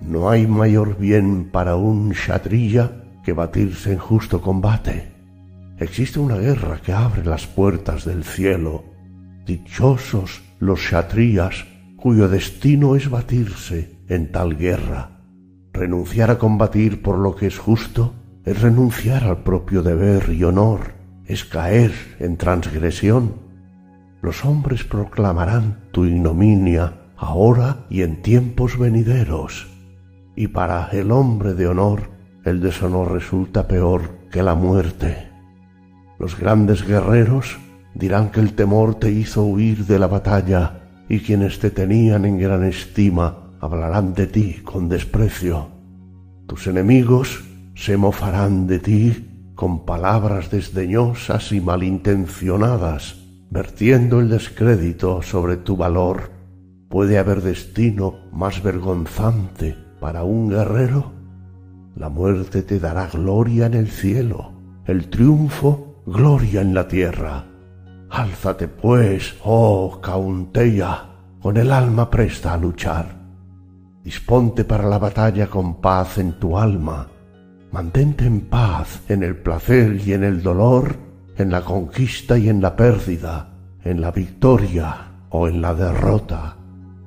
No 0.00 0.30
hay 0.30 0.46
mayor 0.46 0.96
bien 0.96 1.50
para 1.52 1.76
un 1.76 2.12
kshatriya 2.12 3.03
que 3.24 3.32
batirse 3.32 3.92
en 3.92 3.98
justo 3.98 4.40
combate. 4.40 5.12
Existe 5.78 6.20
una 6.20 6.36
guerra 6.36 6.80
que 6.80 6.92
abre 6.92 7.24
las 7.24 7.46
puertas 7.46 8.04
del 8.04 8.22
cielo. 8.22 8.84
Dichosos 9.46 10.42
los 10.60 10.80
kshatriyas 10.80 11.66
cuyo 11.96 12.28
destino 12.28 12.96
es 12.96 13.10
batirse 13.10 13.98
en 14.08 14.30
tal 14.30 14.56
guerra. 14.56 15.22
Renunciar 15.72 16.30
a 16.30 16.38
combatir 16.38 17.02
por 17.02 17.18
lo 17.18 17.34
que 17.34 17.46
es 17.46 17.58
justo 17.58 18.14
es 18.44 18.60
renunciar 18.60 19.24
al 19.24 19.42
propio 19.42 19.82
deber 19.82 20.30
y 20.30 20.44
honor, 20.44 20.94
es 21.26 21.44
caer 21.44 21.92
en 22.20 22.36
transgresión. 22.36 23.36
Los 24.22 24.44
hombres 24.44 24.84
proclamarán 24.84 25.88
tu 25.90 26.04
ignominia 26.04 27.00
ahora 27.16 27.86
y 27.88 28.02
en 28.02 28.22
tiempos 28.22 28.78
venideros, 28.78 29.66
y 30.36 30.48
para 30.48 30.88
el 30.92 31.10
hombre 31.10 31.54
de 31.54 31.66
honor 31.66 32.13
el 32.44 32.60
deshonor 32.60 33.12
resulta 33.12 33.66
peor 33.66 34.18
que 34.30 34.42
la 34.42 34.54
muerte. 34.54 35.28
Los 36.18 36.38
grandes 36.38 36.86
guerreros 36.86 37.58
dirán 37.94 38.30
que 38.30 38.40
el 38.40 38.54
temor 38.54 38.96
te 38.96 39.10
hizo 39.10 39.44
huir 39.44 39.86
de 39.86 39.98
la 39.98 40.06
batalla 40.06 40.80
y 41.08 41.20
quienes 41.20 41.58
te 41.58 41.70
tenían 41.70 42.24
en 42.24 42.38
gran 42.38 42.64
estima 42.64 43.56
hablarán 43.60 44.14
de 44.14 44.26
ti 44.26 44.60
con 44.64 44.88
desprecio. 44.88 45.68
Tus 46.46 46.66
enemigos 46.66 47.44
se 47.74 47.96
mofarán 47.96 48.66
de 48.66 48.78
ti 48.78 49.52
con 49.54 49.84
palabras 49.86 50.50
desdeñosas 50.50 51.52
y 51.52 51.60
malintencionadas, 51.60 53.16
vertiendo 53.50 54.20
el 54.20 54.28
descrédito 54.28 55.22
sobre 55.22 55.56
tu 55.56 55.76
valor. 55.76 56.32
¿Puede 56.88 57.18
haber 57.18 57.40
destino 57.40 58.14
más 58.32 58.62
vergonzante 58.62 59.76
para 60.00 60.24
un 60.24 60.50
guerrero? 60.50 61.13
La 61.96 62.08
muerte 62.08 62.62
te 62.62 62.80
dará 62.80 63.06
gloria 63.06 63.66
en 63.66 63.74
el 63.74 63.88
cielo, 63.88 64.52
el 64.84 65.08
triunfo 65.08 66.02
gloria 66.06 66.60
en 66.60 66.74
la 66.74 66.88
tierra. 66.88 67.44
Álzate 68.10 68.66
pues, 68.66 69.36
oh 69.44 70.00
Caunteya, 70.00 71.06
con 71.40 71.56
el 71.56 71.70
alma 71.70 72.10
presta 72.10 72.52
a 72.52 72.56
luchar. 72.56 73.14
Disponte 74.02 74.64
para 74.64 74.88
la 74.88 74.98
batalla 74.98 75.46
con 75.46 75.80
paz 75.80 76.18
en 76.18 76.32
tu 76.40 76.58
alma. 76.58 77.06
Mantente 77.70 78.26
en 78.26 78.40
paz 78.40 79.02
en 79.08 79.22
el 79.22 79.36
placer 79.36 80.00
y 80.04 80.14
en 80.14 80.24
el 80.24 80.42
dolor, 80.42 80.96
en 81.36 81.50
la 81.52 81.62
conquista 81.62 82.36
y 82.36 82.48
en 82.48 82.60
la 82.60 82.74
pérdida, 82.74 83.50
en 83.84 84.00
la 84.00 84.10
victoria 84.10 85.12
o 85.30 85.46
en 85.46 85.62
la 85.62 85.74
derrota. 85.74 86.56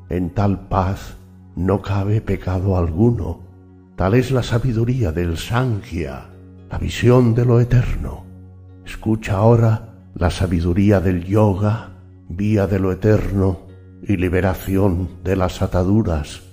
En 0.10 0.30
tal 0.30 0.68
paz 0.70 1.18
no 1.58 1.82
cabe 1.82 2.22
pecado 2.22 2.78
alguno 2.78 3.47
Tal 3.98 4.14
es 4.14 4.30
la 4.30 4.44
sabiduría 4.44 5.12
del 5.12 5.38
Sankhya, 5.38 6.30
la 6.70 6.78
visión 6.78 7.34
de 7.34 7.46
lo 7.46 7.60
eterno. 7.60 8.26
Escucha 8.86 9.38
ahora 9.38 9.96
la 10.14 10.30
sabiduría 10.30 11.00
del 11.00 11.26
yoga, 11.26 11.94
vía 12.30 12.68
de 12.68 12.78
lo 12.78 12.92
eterno 12.92 13.62
y 14.04 14.18
liberación 14.18 15.10
de 15.24 15.36
las 15.36 15.64
ataduras. 15.64 16.44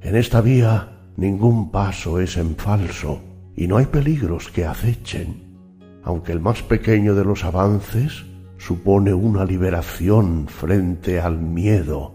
En 0.00 0.16
esta 0.16 0.40
vía 0.40 1.10
ningún 1.18 1.70
paso 1.70 2.20
es 2.20 2.38
en 2.38 2.56
falso 2.56 3.20
y 3.54 3.66
no 3.66 3.76
hay 3.76 3.84
peligros 3.84 4.48
que 4.48 4.64
acechen, 4.64 5.58
aunque 6.02 6.32
el 6.32 6.40
más 6.40 6.62
pequeño 6.62 7.14
de 7.14 7.24
los 7.26 7.44
avances 7.44 8.24
supone 8.56 9.12
una 9.12 9.44
liberación 9.44 10.46
frente 10.48 11.20
al 11.20 11.38
miedo. 11.38 12.14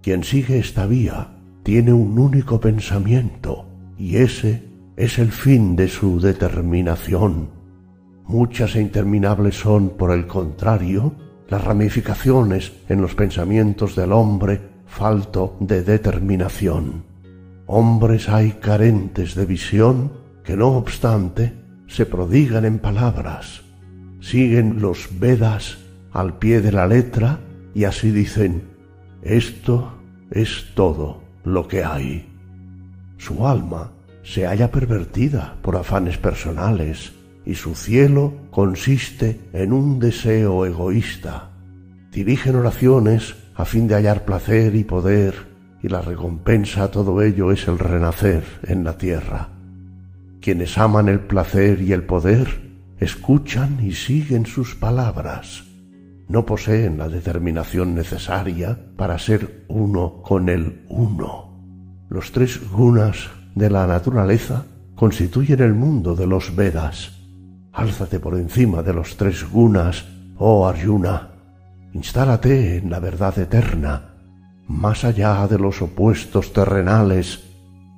Quien 0.00 0.24
sigue 0.24 0.58
esta 0.58 0.86
vía 0.86 1.36
tiene 1.62 1.92
un 1.92 2.18
único 2.18 2.58
pensamiento, 2.60 3.73
y 3.98 4.16
ese 4.16 4.68
es 4.96 5.18
el 5.18 5.32
fin 5.32 5.76
de 5.76 5.88
su 5.88 6.20
determinación. 6.20 7.50
Muchas 8.26 8.76
e 8.76 8.80
interminables 8.80 9.56
son, 9.56 9.90
por 9.90 10.10
el 10.10 10.26
contrario, 10.26 11.14
las 11.48 11.62
ramificaciones 11.62 12.72
en 12.88 13.00
los 13.00 13.14
pensamientos 13.14 13.94
del 13.96 14.12
hombre 14.12 14.60
falto 14.86 15.56
de 15.60 15.82
determinación. 15.82 17.04
Hombres 17.66 18.28
hay 18.28 18.52
carentes 18.52 19.34
de 19.34 19.46
visión 19.46 20.12
que 20.42 20.56
no 20.56 20.68
obstante 20.68 21.52
se 21.86 22.06
prodigan 22.06 22.64
en 22.64 22.78
palabras, 22.78 23.62
siguen 24.20 24.80
los 24.80 25.08
Vedas 25.18 25.78
al 26.12 26.38
pie 26.38 26.60
de 26.60 26.72
la 26.72 26.86
letra 26.86 27.40
y 27.74 27.84
así 27.84 28.10
dicen, 28.10 28.62
esto 29.22 29.98
es 30.30 30.66
todo 30.74 31.22
lo 31.44 31.66
que 31.66 31.84
hay. 31.84 32.33
Su 33.24 33.48
alma 33.48 33.90
se 34.22 34.44
halla 34.46 34.70
pervertida 34.70 35.56
por 35.62 35.76
afanes 35.76 36.18
personales 36.18 37.14
y 37.46 37.54
su 37.54 37.74
cielo 37.74 38.34
consiste 38.50 39.40
en 39.54 39.72
un 39.72 39.98
deseo 39.98 40.66
egoísta. 40.66 41.52
Dirigen 42.12 42.54
oraciones 42.54 43.34
a 43.54 43.64
fin 43.64 43.88
de 43.88 43.94
hallar 43.94 44.26
placer 44.26 44.74
y 44.74 44.84
poder 44.84 45.36
y 45.82 45.88
la 45.88 46.02
recompensa 46.02 46.82
a 46.82 46.90
todo 46.90 47.22
ello 47.22 47.50
es 47.50 47.66
el 47.66 47.78
renacer 47.78 48.44
en 48.64 48.84
la 48.84 48.98
tierra. 48.98 49.48
Quienes 50.42 50.76
aman 50.76 51.08
el 51.08 51.20
placer 51.20 51.80
y 51.80 51.94
el 51.94 52.02
poder 52.02 52.60
escuchan 53.00 53.78
y 53.82 53.92
siguen 53.92 54.44
sus 54.44 54.74
palabras. 54.74 55.64
No 56.28 56.44
poseen 56.44 56.98
la 56.98 57.08
determinación 57.08 57.94
necesaria 57.94 58.78
para 58.98 59.18
ser 59.18 59.64
uno 59.68 60.20
con 60.20 60.50
el 60.50 60.82
uno. 60.90 61.43
Los 62.14 62.30
tres 62.30 62.60
gunas 62.70 63.28
de 63.56 63.68
la 63.68 63.88
naturaleza 63.88 64.66
constituyen 64.94 65.60
el 65.60 65.74
mundo 65.74 66.14
de 66.14 66.28
los 66.28 66.54
Vedas. 66.54 67.10
Álzate 67.72 68.20
por 68.20 68.38
encima 68.38 68.84
de 68.84 68.94
los 68.94 69.16
tres 69.16 69.50
gunas, 69.50 70.04
oh 70.38 70.68
Arjuna. 70.68 71.30
Instálate 71.92 72.76
en 72.76 72.88
la 72.88 73.00
verdad 73.00 73.36
eterna, 73.40 74.14
más 74.68 75.02
allá 75.02 75.44
de 75.48 75.58
los 75.58 75.82
opuestos 75.82 76.52
terrenales, 76.52 77.42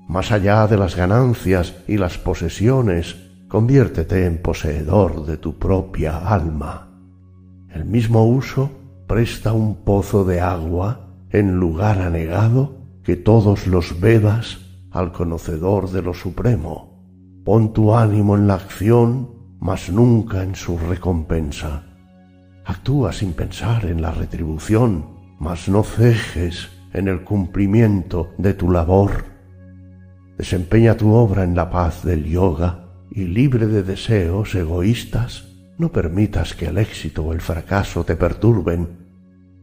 más 0.08 0.32
allá 0.32 0.66
de 0.66 0.78
las 0.78 0.96
ganancias 0.96 1.74
y 1.86 1.98
las 1.98 2.16
posesiones, 2.16 3.16
conviértete 3.48 4.24
en 4.24 4.40
poseedor 4.40 5.26
de 5.26 5.36
tu 5.36 5.58
propia 5.58 6.16
alma. 6.16 6.88
El 7.68 7.84
mismo 7.84 8.24
uso 8.24 8.70
presta 9.06 9.52
un 9.52 9.84
pozo 9.84 10.24
de 10.24 10.40
agua 10.40 11.00
en 11.28 11.56
lugar 11.56 12.00
anegado 12.00 12.85
que 13.06 13.14
todos 13.14 13.68
los 13.68 14.00
Vedas 14.00 14.58
al 14.90 15.12
conocedor 15.12 15.92
de 15.92 16.02
lo 16.02 16.12
supremo. 16.12 17.04
Pon 17.44 17.72
tu 17.72 17.94
ánimo 17.94 18.34
en 18.36 18.48
la 18.48 18.54
acción, 18.54 19.30
mas 19.60 19.90
nunca 19.90 20.42
en 20.42 20.56
su 20.56 20.76
recompensa. 20.76 21.84
Actúa 22.64 23.12
sin 23.12 23.32
pensar 23.34 23.84
en 23.84 24.02
la 24.02 24.10
retribución, 24.10 25.06
mas 25.38 25.68
no 25.68 25.84
cejes 25.84 26.68
en 26.92 27.06
el 27.06 27.22
cumplimiento 27.22 28.30
de 28.38 28.54
tu 28.54 28.72
labor. 28.72 29.26
Desempeña 30.36 30.96
tu 30.96 31.12
obra 31.12 31.44
en 31.44 31.54
la 31.54 31.70
paz 31.70 32.02
del 32.02 32.24
yoga 32.24 32.88
y 33.12 33.28
libre 33.28 33.68
de 33.68 33.84
deseos 33.84 34.52
egoístas, 34.56 35.44
no 35.78 35.92
permitas 35.92 36.54
que 36.54 36.66
el 36.66 36.78
éxito 36.78 37.22
o 37.22 37.32
el 37.32 37.40
fracaso 37.40 38.02
te 38.02 38.16
perturben. 38.16 38.88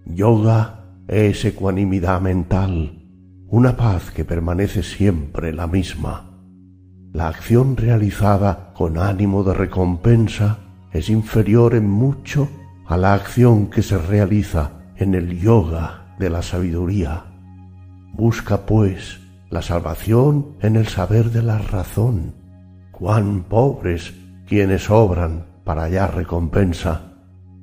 Yoga 0.05 0.85
es 1.09 1.43
ecuanimidad 1.43 2.21
mental, 2.21 3.02
una 3.53 3.77
paz 3.77 4.09
que 4.09 4.25
permanece 4.25 4.81
siempre 4.81 5.53
la 5.53 5.67
misma. 5.67 6.39
La 7.11 7.27
acción 7.27 7.77
realizada 7.77 8.73
con 8.73 8.97
ánimo 8.97 9.43
de 9.43 9.53
recompensa 9.53 10.57
es 10.91 11.07
inferior 11.11 11.75
en 11.75 11.87
mucho 11.87 12.49
a 12.87 12.97
la 12.97 13.13
acción 13.13 13.67
que 13.67 13.83
se 13.83 13.99
realiza 13.99 14.71
en 14.95 15.13
el 15.13 15.39
yoga 15.39 16.15
de 16.17 16.31
la 16.31 16.41
sabiduría. 16.41 17.25
Busca, 18.13 18.65
pues, 18.65 19.19
la 19.51 19.61
salvación 19.61 20.55
en 20.59 20.75
el 20.75 20.87
saber 20.87 21.29
de 21.29 21.43
la 21.43 21.59
razón. 21.59 22.33
Cuán 22.91 23.43
pobres 23.43 24.15
quienes 24.47 24.89
obran 24.89 25.45
para 25.63 25.83
hallar 25.83 26.15
recompensa. 26.15 27.13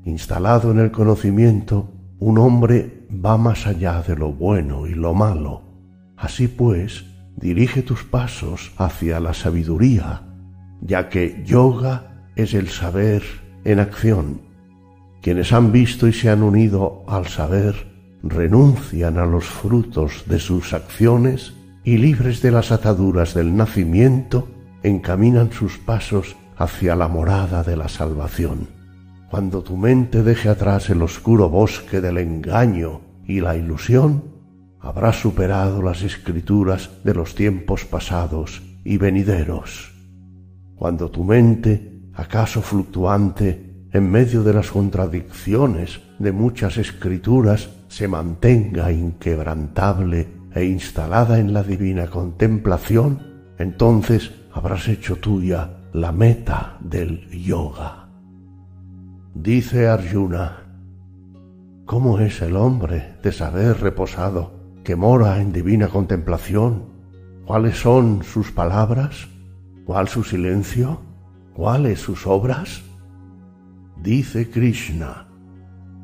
Instalado 0.05 0.71
en 0.71 0.79
el 0.79 0.93
conocimiento, 0.93 1.91
un 2.21 2.39
hombre 2.39 3.09
va 3.13 3.37
más 3.37 3.67
allá 3.67 4.01
de 4.03 4.15
lo 4.15 4.33
bueno 4.33 4.87
y 4.87 4.95
lo 4.95 5.15
malo 5.15 5.70
Así 6.21 6.49
pues, 6.49 7.07
dirige 7.37 7.81
tus 7.81 8.05
pasos 8.05 8.73
hacia 8.77 9.21
la 9.21 9.33
sabiduría, 9.33 10.23
ya 10.83 11.09
que 11.09 11.43
yoga 11.47 12.27
es 12.37 12.53
el 12.53 12.69
saber 12.69 13.23
en 13.65 13.81
acción. 13.81 14.43
Quienes 15.23 15.55
han 15.55 15.73
visto 15.73 16.07
y 16.07 16.13
se 16.13 16.29
han 16.29 16.43
unido 16.43 17.05
al 17.09 17.27
saber 17.27 17.89
renuncian 18.23 19.17
a 19.17 19.25
los 19.25 19.47
frutos 19.47 20.25
de 20.27 20.39
sus 20.39 20.75
acciones 20.75 21.55
y 21.85 21.97
libres 21.97 22.43
de 22.43 22.51
las 22.51 22.71
ataduras 22.71 23.33
del 23.33 23.57
nacimiento, 23.57 24.47
encaminan 24.83 25.51
sus 25.53 25.79
pasos 25.79 26.37
hacia 26.59 26.97
la 26.97 27.09
morada 27.09 27.63
de 27.63 27.79
la 27.79 27.89
salvación. 27.89 28.69
Cuando 29.31 29.63
tu 29.63 29.79
mente 29.79 30.23
deje 30.23 30.51
atrás 30.51 30.91
el 30.91 31.01
oscuro 31.01 31.49
bosque 31.49 32.03
del 32.03 32.19
engaño 32.19 33.01
y 33.25 33.41
la 33.41 33.57
ilusión, 33.57 34.40
habrás 34.81 35.21
superado 35.21 35.83
las 35.83 36.03
escrituras 36.03 36.91
de 37.05 37.15
los 37.15 37.35
tiempos 37.35 37.85
pasados 37.85 38.63
y 38.83 38.97
venideros. 38.97 39.93
Cuando 40.75 41.11
tu 41.11 41.25
mente, 41.25 42.03
acaso 42.15 42.63
fluctuante, 42.63 43.87
en 43.93 44.11
medio 44.11 44.43
de 44.43 44.55
las 44.55 44.71
contradicciones 44.71 46.01
de 46.19 46.33
muchas 46.33 46.79
escrituras, 46.79 47.71
se 47.89 48.09
mantenga 48.09 48.91
inquebrantable 48.93 50.29
e 50.55 50.65
instalada 50.65 51.39
en 51.39 51.53
la 51.53 51.63
divina 51.63 52.07
contemplación, 52.07 53.53
entonces 53.59 54.33
habrás 54.53 54.89
hecho 54.89 55.17
tuya 55.17 55.71
la 55.93 56.13
meta 56.13 56.79
del 56.81 57.29
yoga. 57.31 58.09
Dice 59.35 59.89
Arjuna, 59.89 60.65
¿cómo 61.85 62.19
es 62.21 62.41
el 62.43 62.57
hombre 62.57 63.17
de 63.23 63.33
saber 63.33 63.81
reposado 63.81 64.60
mora 64.97 65.41
en 65.41 65.53
divina 65.53 65.89
contemplación, 65.89 66.85
cuáles 67.45 67.79
son 67.79 68.23
sus 68.23 68.53
palabras, 68.53 69.29
cuál 69.85 70.09
su 70.09 70.23
silencio, 70.23 71.01
cuáles 71.55 72.01
sus 72.01 72.27
obras. 72.27 72.83
Dice 74.03 74.51
Krishna, 74.51 75.29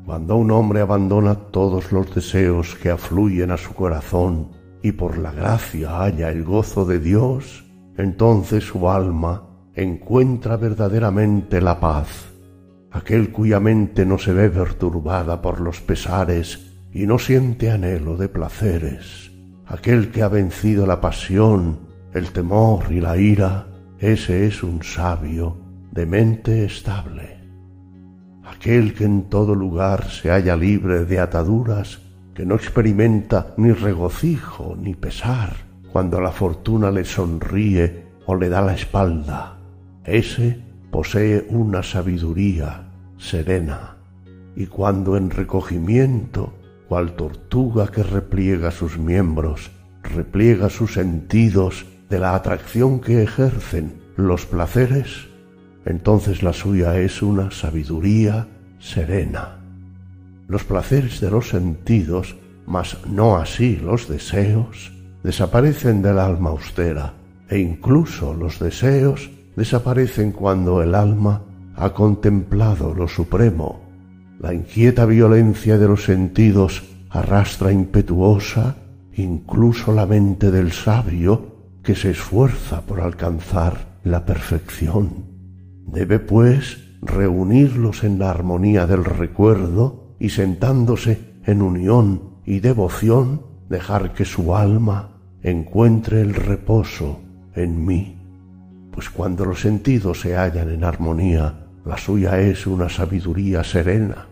cuando 0.05 0.35
un 0.37 0.51
hombre 0.51 0.81
abandona 0.81 1.35
todos 1.35 1.91
los 1.91 2.13
deseos 2.13 2.75
que 2.75 2.89
afluyen 2.89 3.51
a 3.51 3.57
su 3.57 3.73
corazón 3.73 4.49
y 4.81 4.91
por 4.91 5.17
la 5.17 5.31
gracia 5.31 5.99
halla 5.99 6.29
el 6.29 6.43
gozo 6.43 6.85
de 6.85 6.99
Dios, 6.99 7.65
entonces 7.97 8.63
su 8.63 8.89
alma 8.89 9.43
encuentra 9.73 10.57
verdaderamente 10.57 11.61
la 11.61 11.79
paz. 11.79 12.33
Aquel 12.91 13.31
cuya 13.31 13.59
mente 13.59 14.05
no 14.05 14.17
se 14.17 14.33
ve 14.33 14.49
perturbada 14.49 15.41
por 15.41 15.61
los 15.61 15.81
pesares 15.81 16.66
y 16.91 17.05
no 17.05 17.19
siente 17.19 17.71
anhelo 17.71 18.17
de 18.17 18.29
placeres. 18.29 19.31
Aquel 19.65 20.11
que 20.11 20.23
ha 20.23 20.27
vencido 20.27 20.87
la 20.87 21.01
pasión, 21.01 21.79
el 22.13 22.31
temor 22.31 22.91
y 22.91 23.01
la 23.01 23.17
ira, 23.17 23.67
ese 23.99 24.47
es 24.47 24.63
un 24.63 24.83
sabio 24.83 25.57
de 25.91 26.05
mente 26.05 26.65
estable. 26.65 27.37
Aquel 28.45 28.93
que 28.93 29.03
en 29.03 29.23
todo 29.23 29.55
lugar 29.55 30.09
se 30.09 30.29
halla 30.29 30.55
libre 30.55 31.05
de 31.05 31.19
ataduras, 31.19 31.99
que 32.33 32.45
no 32.45 32.55
experimenta 32.55 33.53
ni 33.57 33.71
regocijo 33.71 34.77
ni 34.79 34.93
pesar 34.93 35.67
cuando 35.91 36.21
la 36.21 36.31
fortuna 36.31 36.91
le 36.91 37.03
sonríe 37.05 38.03
o 38.25 38.35
le 38.35 38.49
da 38.49 38.61
la 38.61 38.75
espalda, 38.75 39.57
ese 40.03 40.61
posee 40.91 41.47
una 41.49 41.81
sabiduría 41.81 42.91
serena, 43.17 43.97
y 44.55 44.67
cuando 44.67 45.17
en 45.17 45.29
recogimiento 45.29 46.53
cual 46.87 47.13
tortuga 47.13 47.87
que 47.87 48.03
repliega 48.03 48.71
sus 48.71 48.97
miembros, 48.97 49.71
repliega 50.03 50.69
sus 50.69 50.93
sentidos 50.93 51.85
de 52.09 52.19
la 52.19 52.35
atracción 52.35 52.99
que 52.99 53.23
ejercen 53.23 54.01
los 54.15 54.45
placeres, 54.45 55.27
entonces 55.85 56.43
la 56.43 56.53
suya 56.53 56.97
es 56.97 57.21
una 57.21 57.51
sabiduría 57.51 58.47
serena. 58.79 59.59
Los 60.47 60.63
placeres 60.63 61.19
de 61.19 61.29
los 61.29 61.49
sentidos, 61.49 62.37
mas 62.65 62.97
no 63.07 63.37
así 63.37 63.77
los 63.77 64.07
deseos, 64.07 64.93
desaparecen 65.23 66.01
del 66.01 66.19
alma 66.19 66.51
austera, 66.51 67.13
e 67.49 67.59
incluso 67.59 68.33
los 68.33 68.59
deseos 68.59 69.29
desaparecen 69.55 70.31
cuando 70.31 70.81
el 70.81 70.95
alma 70.95 71.41
ha 71.75 71.93
contemplado 71.93 72.93
lo 72.93 73.07
supremo 73.07 73.86
la 74.39 74.53
inquieta 74.53 75.05
violencia 75.05 75.77
de 75.77 75.87
los 75.87 76.03
sentidos 76.03 76.83
arrastra 77.09 77.71
impetuosa 77.71 78.77
incluso 79.15 79.93
la 79.93 80.05
mente 80.05 80.51
del 80.51 80.71
sabio 80.71 81.79
que 81.83 81.95
se 81.95 82.11
esfuerza 82.11 82.81
por 82.81 83.01
alcanzar 83.01 83.99
la 84.03 84.25
perfección. 84.25 85.25
Debe, 85.87 86.19
pues, 86.19 86.97
reunirlos 87.01 88.03
en 88.03 88.19
la 88.19 88.29
armonía 88.29 88.85
del 88.85 89.05
recuerdo 89.05 90.15
y 90.19 90.29
sentándose 90.29 91.35
en 91.45 91.61
unión 91.61 92.37
y 92.45 92.59
devoción, 92.59 93.41
dejar 93.69 94.13
que 94.13 94.25
su 94.25 94.55
alma 94.55 95.17
encuentre 95.41 96.21
el 96.21 96.33
reposo 96.33 97.21
en 97.55 97.85
mí. 97.85 98.17
Pues 98.91 99.09
cuando 99.09 99.45
los 99.45 99.61
sentidos 99.61 100.21
se 100.21 100.35
hallan 100.35 100.69
en 100.69 100.83
armonía, 100.83 101.67
la 101.85 101.97
suya 101.97 102.39
es 102.39 102.67
una 102.67 102.89
sabiduría 102.89 103.63
serena. 103.63 104.26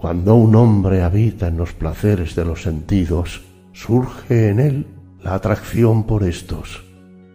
Cuando 0.00 0.34
un 0.34 0.56
hombre 0.56 1.02
habita 1.02 1.48
en 1.48 1.58
los 1.58 1.74
placeres 1.74 2.34
de 2.34 2.46
los 2.46 2.62
sentidos, 2.62 3.42
surge 3.74 4.48
en 4.48 4.58
él 4.58 4.86
la 5.22 5.34
atracción 5.34 6.04
por 6.04 6.24
estos. 6.24 6.82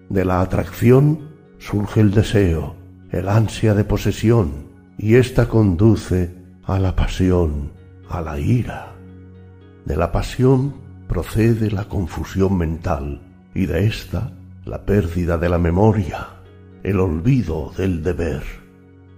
De 0.10 0.26
la 0.26 0.42
atracción 0.42 1.30
surge 1.60 2.02
el 2.02 2.10
deseo, 2.10 2.76
el 3.12 3.30
ansia 3.30 3.76
de 3.76 3.84
posesión, 3.84 4.66
y 4.98 5.14
ésta 5.14 5.48
conduce 5.48 6.34
a 6.64 6.80
la 6.80 6.96
pasión, 6.96 7.72
a 8.10 8.20
la 8.22 8.40
ira. 8.40 8.96
De 9.86 9.96
la 9.96 10.12
pasión 10.12 10.74
procede 11.08 11.70
la 11.70 11.84
confusión 11.84 12.58
mental, 12.58 13.22
y 13.54 13.68
de 13.68 13.86
ésta 13.86 14.32
la 14.66 14.88
pérdida 14.88 15.38
de 15.38 15.50
la 15.50 15.60
memoria, 15.60 16.30
el 16.82 17.00
olvido 17.00 17.74
del 17.78 18.02
deber. 18.02 18.42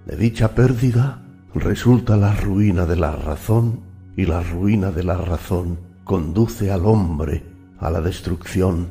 De 0.05 0.17
dicha 0.17 0.53
pérdida 0.53 1.23
resulta 1.59 2.17
la 2.17 2.33
ruina 2.33 2.85
de 2.85 2.95
la 2.95 3.11
razón 3.11 3.81
y 4.15 4.25
la 4.25 4.41
ruina 4.41 4.91
de 4.91 5.03
la 5.03 5.17
razón 5.17 5.79
conduce 6.03 6.71
al 6.71 6.85
hombre 6.85 7.43
a 7.79 7.89
la 7.91 8.01
destrucción. 8.01 8.89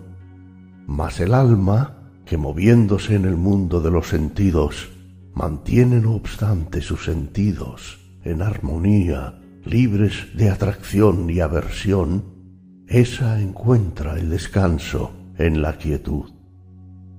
Mas 0.87 1.21
el 1.21 1.35
alma, 1.35 2.11
que 2.25 2.37
moviéndose 2.37 3.15
en 3.15 3.25
el 3.25 3.37
mundo 3.37 3.81
de 3.81 3.91
los 3.91 4.09
sentidos, 4.09 4.91
mantiene 5.35 6.01
no 6.01 6.15
obstante 6.15 6.81
sus 6.81 7.05
sentidos 7.05 7.99
en 8.25 8.43
armonía, 8.43 9.41
libres 9.65 10.29
de 10.35 10.51
atracción 10.51 11.29
y 11.31 11.41
aversión, 11.41 12.25
esa 12.87 13.41
encuentra 13.41 14.19
el 14.19 14.31
descanso 14.31 15.13
en 15.39 15.61
la 15.63 15.77
quietud. 15.77 16.31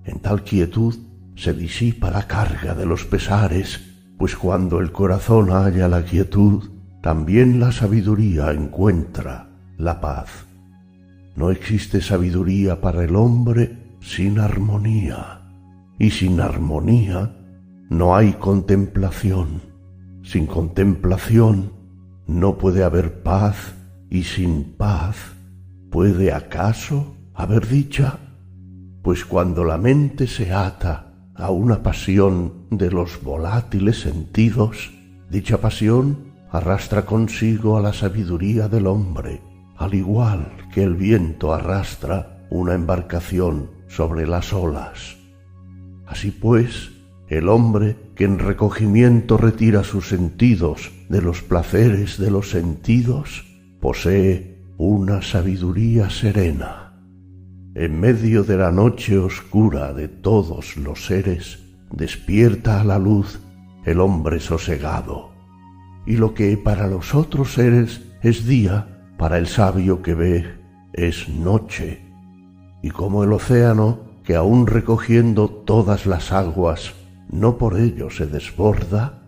En 0.05 0.19
tal 0.19 0.43
quietud 0.43 0.95
se 1.35 1.53
disipa 1.53 2.09
la 2.09 2.25
carga 2.27 2.73
de 2.73 2.85
los 2.85 3.05
pesares, 3.05 3.86
pues 4.17 4.35
cuando 4.35 4.79
el 4.79 4.91
corazón 4.91 5.49
halla 5.49 5.87
la 5.87 6.03
quietud, 6.03 6.69
también 7.01 7.59
la 7.59 7.71
sabiduría 7.71 8.51
encuentra 8.51 9.49
la 9.77 10.01
paz. 10.01 10.29
No 11.35 11.51
existe 11.51 12.01
sabiduría 12.01 12.81
para 12.81 13.03
el 13.03 13.15
hombre 13.15 13.95
sin 14.01 14.39
armonía, 14.39 15.41
y 15.99 16.09
sin 16.11 16.41
armonía 16.41 17.35
no 17.89 18.15
hay 18.15 18.33
contemplación. 18.33 19.61
Sin 20.23 20.45
contemplación 20.45 21.71
no 22.25 22.57
puede 22.57 22.83
haber 22.83 23.21
paz, 23.21 23.75
y 24.09 24.23
sin 24.23 24.75
paz 24.75 25.15
puede 25.91 26.33
acaso 26.33 27.15
haber 27.33 27.67
dicha 27.67 28.19
pues 29.07 29.23
cuando 29.23 29.63
la 29.63 29.77
mente 29.77 30.27
se 30.27 30.51
ata 30.51 31.06
a 31.37 31.51
una 31.51 31.83
pasión 31.83 32.53
de 32.71 32.91
los 32.91 33.21
volátiles 33.23 34.01
sentidos, 34.01 34.91
dicha 35.29 35.59
pasión 35.59 36.33
arrastra 36.51 37.05
consigo 37.05 37.77
a 37.77 37.81
la 37.81 37.93
sabiduría 37.93 38.67
del 38.67 38.87
hombre, 38.87 39.41
al 39.75 39.93
igual 39.93 40.51
que 40.73 40.83
el 40.83 40.95
viento 40.95 41.53
arrastra 41.53 42.45
una 42.49 42.73
embarcación 42.73 43.69
sobre 43.87 44.25
las 44.25 44.53
olas. 44.53 45.17
Así 46.07 46.31
pues, 46.31 46.91
el 47.27 47.49
hombre 47.49 47.97
que 48.15 48.23
en 48.23 48.39
recogimiento 48.39 49.37
retira 49.37 49.83
sus 49.83 50.07
sentidos 50.07 50.91
de 51.09 51.21
los 51.21 51.41
placeres 51.41 52.17
de 52.17 52.31
los 52.31 52.49
sentidos, 52.49 53.45
posee 53.79 54.57
una 54.77 55.21
sabiduría 55.21 56.09
serena 56.09 56.86
en 57.77 57.99
medio 57.99 58.43
de 58.43 58.57
la 58.57 58.71
noche 58.71 59.19
oscura 59.19 59.93
de 59.93 60.07
todos 60.07 60.77
los 60.77 61.05
seres, 61.05 61.59
despierta 61.91 62.81
a 62.81 62.83
la 62.83 62.97
luz 62.97 63.39
el 63.85 63.99
hombre 63.99 64.39
sosegado. 64.39 65.29
Y 66.07 66.17
lo 66.17 66.33
que 66.33 66.57
para 66.57 66.87
los 66.87 67.13
otros 67.13 67.53
seres 67.53 68.01
es 68.23 68.47
día, 68.47 69.05
para 69.19 69.37
el 69.37 69.45
sabio 69.45 70.01
que 70.01 70.15
ve 70.15 70.45
es 70.91 71.29
noche. 71.29 72.01
Y 72.81 72.89
como 72.89 73.23
el 73.23 73.31
océano, 73.31 73.99
que 74.23 74.35
aun 74.35 74.65
recogiendo 74.65 75.47
todas 75.47 76.07
las 76.07 76.31
aguas, 76.31 76.95
no 77.29 77.59
por 77.59 77.77
ello 77.77 78.09
se 78.09 78.25
desborda, 78.25 79.21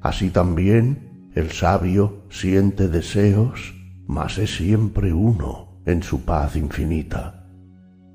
así 0.00 0.30
también 0.30 1.30
el 1.34 1.50
sabio 1.50 2.22
siente 2.30 2.86
deseos, 2.86 3.74
mas 4.06 4.38
es 4.38 4.54
siempre 4.54 5.12
uno 5.12 5.80
en 5.86 6.04
su 6.04 6.20
paz 6.20 6.54
infinita 6.54 7.35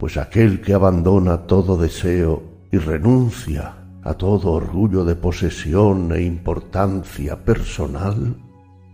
pues 0.02 0.18
aquel 0.18 0.62
que 0.62 0.74
abandona 0.74 1.46
todo 1.46 1.78
deseo 1.78 2.42
y 2.72 2.80
renuncia 2.80 3.76
a 4.02 4.16
todo 4.16 4.54
orgullo 4.54 5.06
de 5.06 5.14
posesión 5.14 6.12
e 6.12 6.24
importancia 6.24 7.46
personal, 7.46 8.36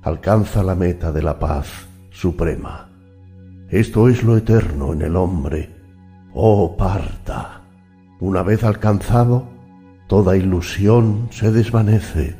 alcanza 0.03 0.63
la 0.63 0.75
meta 0.75 1.13
de 1.13 1.21
la 1.21 1.39
paz 1.39 1.87
suprema. 2.09 2.89
Esto 3.69 4.09
es 4.09 4.21
lo 4.21 4.35
eterno 4.35 4.91
en 4.91 5.01
el 5.01 5.15
hombre. 5.15 5.73
Oh 6.33 6.75
parta, 6.75 7.61
una 8.19 8.43
vez 8.43 8.65
alcanzado, 8.65 9.47
toda 10.07 10.35
ilusión 10.35 11.29
se 11.31 11.53
desvanece. 11.53 12.35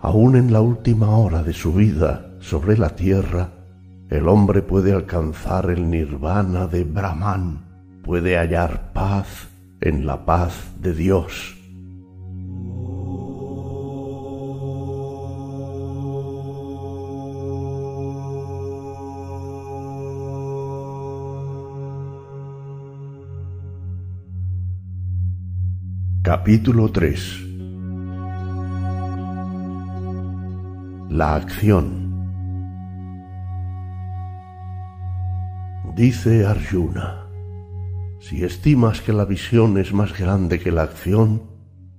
Aún 0.00 0.36
en 0.36 0.52
la 0.52 0.60
última 0.60 1.16
hora 1.16 1.42
de 1.42 1.52
su 1.52 1.72
vida 1.72 2.30
sobre 2.38 2.78
la 2.78 2.90
tierra, 2.90 3.48
el 4.08 4.28
hombre 4.28 4.62
puede 4.62 4.92
alcanzar 4.92 5.68
el 5.68 5.90
nirvana 5.90 6.68
de 6.68 6.84
Brahman, 6.84 7.71
puede 8.02 8.36
hallar 8.36 8.92
paz 8.92 9.48
en 9.80 10.06
la 10.06 10.24
paz 10.24 10.72
de 10.80 10.94
Dios. 10.94 11.56
Capítulo 26.22 26.90
3 26.90 27.40
La 31.10 31.34
acción 31.34 32.10
Dice 35.94 36.46
Arjuna 36.46 37.21
si 38.22 38.44
estimas 38.44 39.00
que 39.00 39.12
la 39.12 39.24
visión 39.24 39.76
es 39.78 39.92
más 39.92 40.16
grande 40.16 40.60
que 40.60 40.70
la 40.70 40.82
acción, 40.82 41.42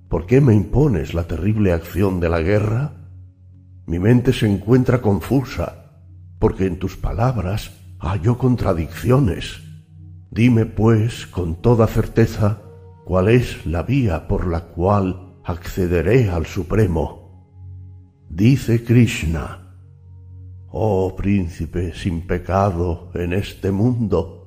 ¿por 0.08 0.24
qué 0.24 0.40
me 0.40 0.54
impones 0.54 1.12
la 1.12 1.24
terrible 1.24 1.72
acción 1.72 2.18
de 2.18 2.30
la 2.30 2.40
guerra? 2.40 3.10
Mi 3.84 3.98
mente 3.98 4.32
se 4.32 4.50
encuentra 4.50 5.02
confusa, 5.02 6.00
porque 6.38 6.64
en 6.64 6.78
tus 6.78 6.96
palabras 6.96 7.72
hallo 7.98 8.38
contradicciones. 8.38 9.60
Dime, 10.30 10.64
pues, 10.64 11.26
con 11.26 11.60
toda 11.60 11.86
certeza, 11.86 12.62
cuál 13.04 13.28
es 13.28 13.66
la 13.66 13.82
vía 13.82 14.26
por 14.26 14.46
la 14.46 14.62
cual 14.62 15.36
accederé 15.44 16.30
al 16.30 16.46
Supremo. 16.46 17.52
Dice 18.30 18.82
Krishna, 18.82 19.76
Oh 20.70 21.14
príncipe 21.14 21.92
sin 21.94 22.26
pecado 22.26 23.10
en 23.14 23.34
este 23.34 23.70
mundo, 23.70 24.43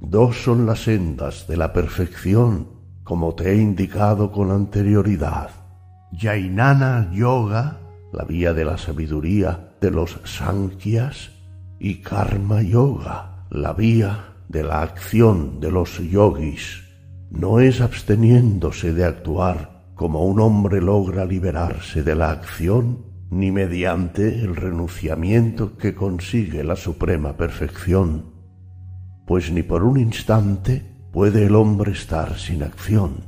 Dos 0.00 0.44
son 0.44 0.64
las 0.64 0.84
sendas 0.84 1.46
de 1.48 1.56
la 1.56 1.72
perfección, 1.72 2.68
como 3.02 3.34
te 3.34 3.50
he 3.52 3.56
indicado 3.56 4.30
con 4.30 4.52
anterioridad. 4.52 5.50
Jainana 6.12 7.10
Yoga, 7.12 7.80
la 8.12 8.24
vía 8.24 8.54
de 8.54 8.64
la 8.64 8.78
sabiduría 8.78 9.72
de 9.80 9.90
los 9.90 10.20
Sankyas, 10.24 11.30
y 11.80 11.96
Karma 11.96 12.62
Yoga, 12.62 13.46
la 13.50 13.72
vía 13.72 14.36
de 14.48 14.62
la 14.62 14.82
acción 14.82 15.60
de 15.60 15.70
los 15.70 15.98
yogis. 15.98 16.84
No 17.30 17.60
es 17.60 17.80
absteniéndose 17.80 18.92
de 18.94 19.04
actuar 19.04 19.92
como 19.94 20.24
un 20.24 20.40
hombre 20.40 20.80
logra 20.80 21.24
liberarse 21.24 22.02
de 22.04 22.14
la 22.14 22.30
acción, 22.30 23.04
ni 23.30 23.50
mediante 23.50 24.40
el 24.40 24.54
renunciamiento 24.54 25.76
que 25.76 25.94
consigue 25.94 26.62
la 26.62 26.76
suprema 26.76 27.36
perfección 27.36 28.37
pues 29.28 29.52
ni 29.52 29.62
por 29.62 29.84
un 29.84 30.00
instante 30.00 30.82
puede 31.12 31.44
el 31.44 31.54
hombre 31.54 31.92
estar 31.92 32.38
sin 32.38 32.62
acción. 32.62 33.26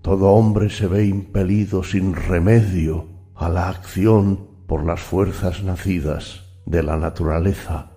Todo 0.00 0.30
hombre 0.30 0.70
se 0.70 0.86
ve 0.86 1.04
impelido 1.04 1.84
sin 1.84 2.14
remedio 2.14 3.08
a 3.34 3.50
la 3.50 3.68
acción 3.68 4.48
por 4.66 4.82
las 4.82 5.00
fuerzas 5.00 5.62
nacidas 5.62 6.44
de 6.64 6.82
la 6.82 6.96
naturaleza. 6.96 7.90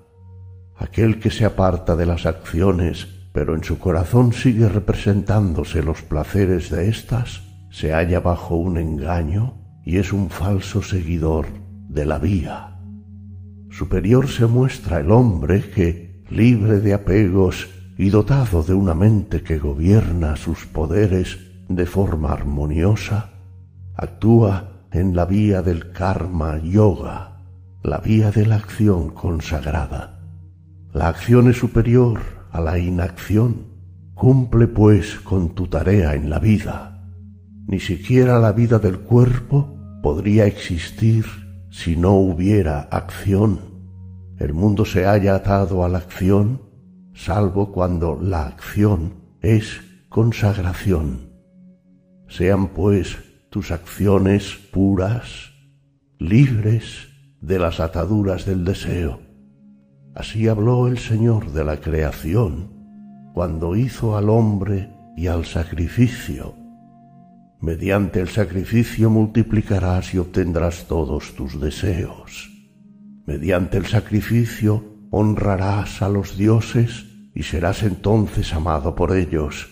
Aquel 0.76 1.22
que 1.22 1.32
se 1.32 1.46
aparta 1.46 1.96
de 1.96 2.06
las 2.06 2.26
acciones, 2.26 3.08
pero 3.32 3.56
en 3.56 3.64
su 3.64 3.80
corazón 3.80 4.34
sigue 4.34 4.68
representándose 4.68 5.82
los 5.82 6.02
placeres 6.02 6.70
de 6.70 6.90
éstas, 6.90 7.42
se 7.70 7.94
halla 7.94 8.20
bajo 8.20 8.58
un 8.58 8.78
engaño 8.78 9.54
y 9.86 9.98
es 9.98 10.12
un 10.12 10.30
falso 10.30 10.82
seguidor 10.82 11.48
de 11.88 12.06
la 12.06 12.20
vía. 12.20 12.82
Superior 13.70 14.28
se 14.28 14.46
muestra 14.46 15.00
el 15.00 15.12
hombre 15.12 15.62
que, 15.70 16.07
libre 16.30 16.80
de 16.80 16.94
apegos 16.94 17.70
y 17.98 18.10
dotado 18.10 18.64
de 18.64 18.74
una 18.74 18.94
mente 18.94 19.42
que 19.44 19.58
gobierna 19.58 20.36
sus 20.36 20.66
poderes 20.66 21.40
de 21.68 21.86
forma 21.86 22.32
armoniosa, 22.32 23.32
actúa 23.96 24.86
en 24.92 25.16
la 25.16 25.26
vía 25.26 25.62
del 25.62 25.92
karma 25.92 26.60
yoga, 26.60 27.38
la 27.84 27.98
vía 28.00 28.32
de 28.32 28.46
la 28.46 28.56
acción 28.56 29.10
consagrada. 29.10 30.20
La 30.94 31.08
acción 31.08 31.50
es 31.50 31.58
superior 31.58 32.22
a 32.52 32.62
la 32.62 32.78
inacción. 32.78 33.78
Cumple 34.14 34.68
pues 34.68 35.20
con 35.20 35.54
tu 35.54 35.68
tarea 35.68 36.16
en 36.16 36.30
la 36.30 36.40
vida. 36.40 37.08
Ni 37.68 37.80
siquiera 37.80 38.40
la 38.40 38.52
vida 38.52 38.80
del 38.80 39.00
cuerpo 39.00 39.78
podría 40.02 40.46
existir 40.46 41.26
si 41.70 41.96
no 41.96 42.14
hubiera 42.14 42.82
acción 42.82 43.77
el 44.40 44.54
mundo 44.54 44.86
se 44.86 45.06
haya 45.06 45.36
atado 45.36 45.84
a 45.84 45.90
la 45.90 45.98
acción, 45.98 46.62
salvo 47.14 47.72
cuando 47.72 48.20
la 48.22 48.46
acción 48.46 49.14
es 49.42 49.82
consagración. 50.10 51.32
Sean 52.28 52.68
pues 52.68 53.18
tus 53.50 53.72
acciones 53.72 54.56
puras, 54.72 55.54
libres 56.20 57.10
de 57.42 57.58
las 57.58 57.80
ataduras 57.80 58.46
del 58.46 58.64
deseo. 58.64 59.20
Así 60.14 60.48
habló 60.48 60.88
el 60.88 60.98
Señor 60.98 61.52
de 61.52 61.64
la 61.64 61.78
creación 61.78 62.74
cuando 63.34 63.76
hizo 63.76 64.18
al 64.18 64.30
hombre 64.30 64.92
y 65.16 65.28
al 65.28 65.46
sacrificio. 65.46 66.56
Mediante 67.60 68.20
el 68.20 68.28
sacrificio 68.28 69.10
multiplicarás 69.10 70.14
y 70.14 70.20
obtendrás 70.20 70.86
todos 70.88 71.34
tus 71.36 71.60
deseos. 71.60 72.57
Mediante 73.28 73.78
el 73.78 73.86
sacrificio 73.86 74.86
honrarás 75.12 76.02
a 76.02 76.08
los 76.08 76.38
dioses 76.38 77.08
y 77.36 77.44
serás 77.44 77.84
entonces 77.84 78.54
amado 78.54 78.96
por 78.96 79.14
ellos. 79.14 79.68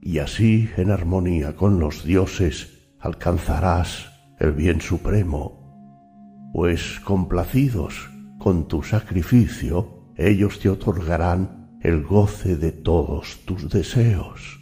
Y 0.00 0.18
así, 0.18 0.70
en 0.78 0.90
armonía 0.90 1.56
con 1.56 1.78
los 1.78 2.04
dioses, 2.04 2.94
alcanzarás 2.98 4.10
el 4.38 4.52
bien 4.52 4.80
supremo. 4.80 6.50
Pues 6.54 7.00
complacidos 7.04 8.08
con 8.38 8.66
tu 8.66 8.82
sacrificio, 8.82 10.14
ellos 10.16 10.58
te 10.58 10.70
otorgarán 10.70 11.78
el 11.82 12.02
goce 12.02 12.56
de 12.56 12.72
todos 12.72 13.40
tus 13.44 13.68
deseos. 13.68 14.58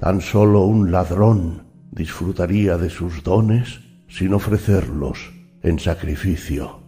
Tan 0.00 0.20
solo 0.20 0.64
un 0.64 0.90
ladrón 0.90 1.68
disfrutaría 1.92 2.76
de 2.76 2.90
sus 2.90 3.22
dones 3.22 3.80
sin 4.08 4.34
ofrecerlos 4.34 5.32
en 5.62 5.78
sacrificio. 5.78 6.83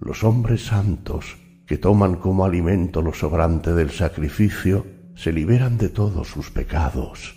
Los 0.00 0.24
hombres 0.24 0.66
santos 0.66 1.36
que 1.66 1.78
toman 1.78 2.16
como 2.16 2.44
alimento 2.44 3.02
lo 3.02 3.12
sobrante 3.12 3.72
del 3.72 3.90
sacrificio 3.90 4.86
se 5.14 5.32
liberan 5.32 5.78
de 5.78 5.88
todos 5.88 6.28
sus 6.28 6.50
pecados, 6.50 7.36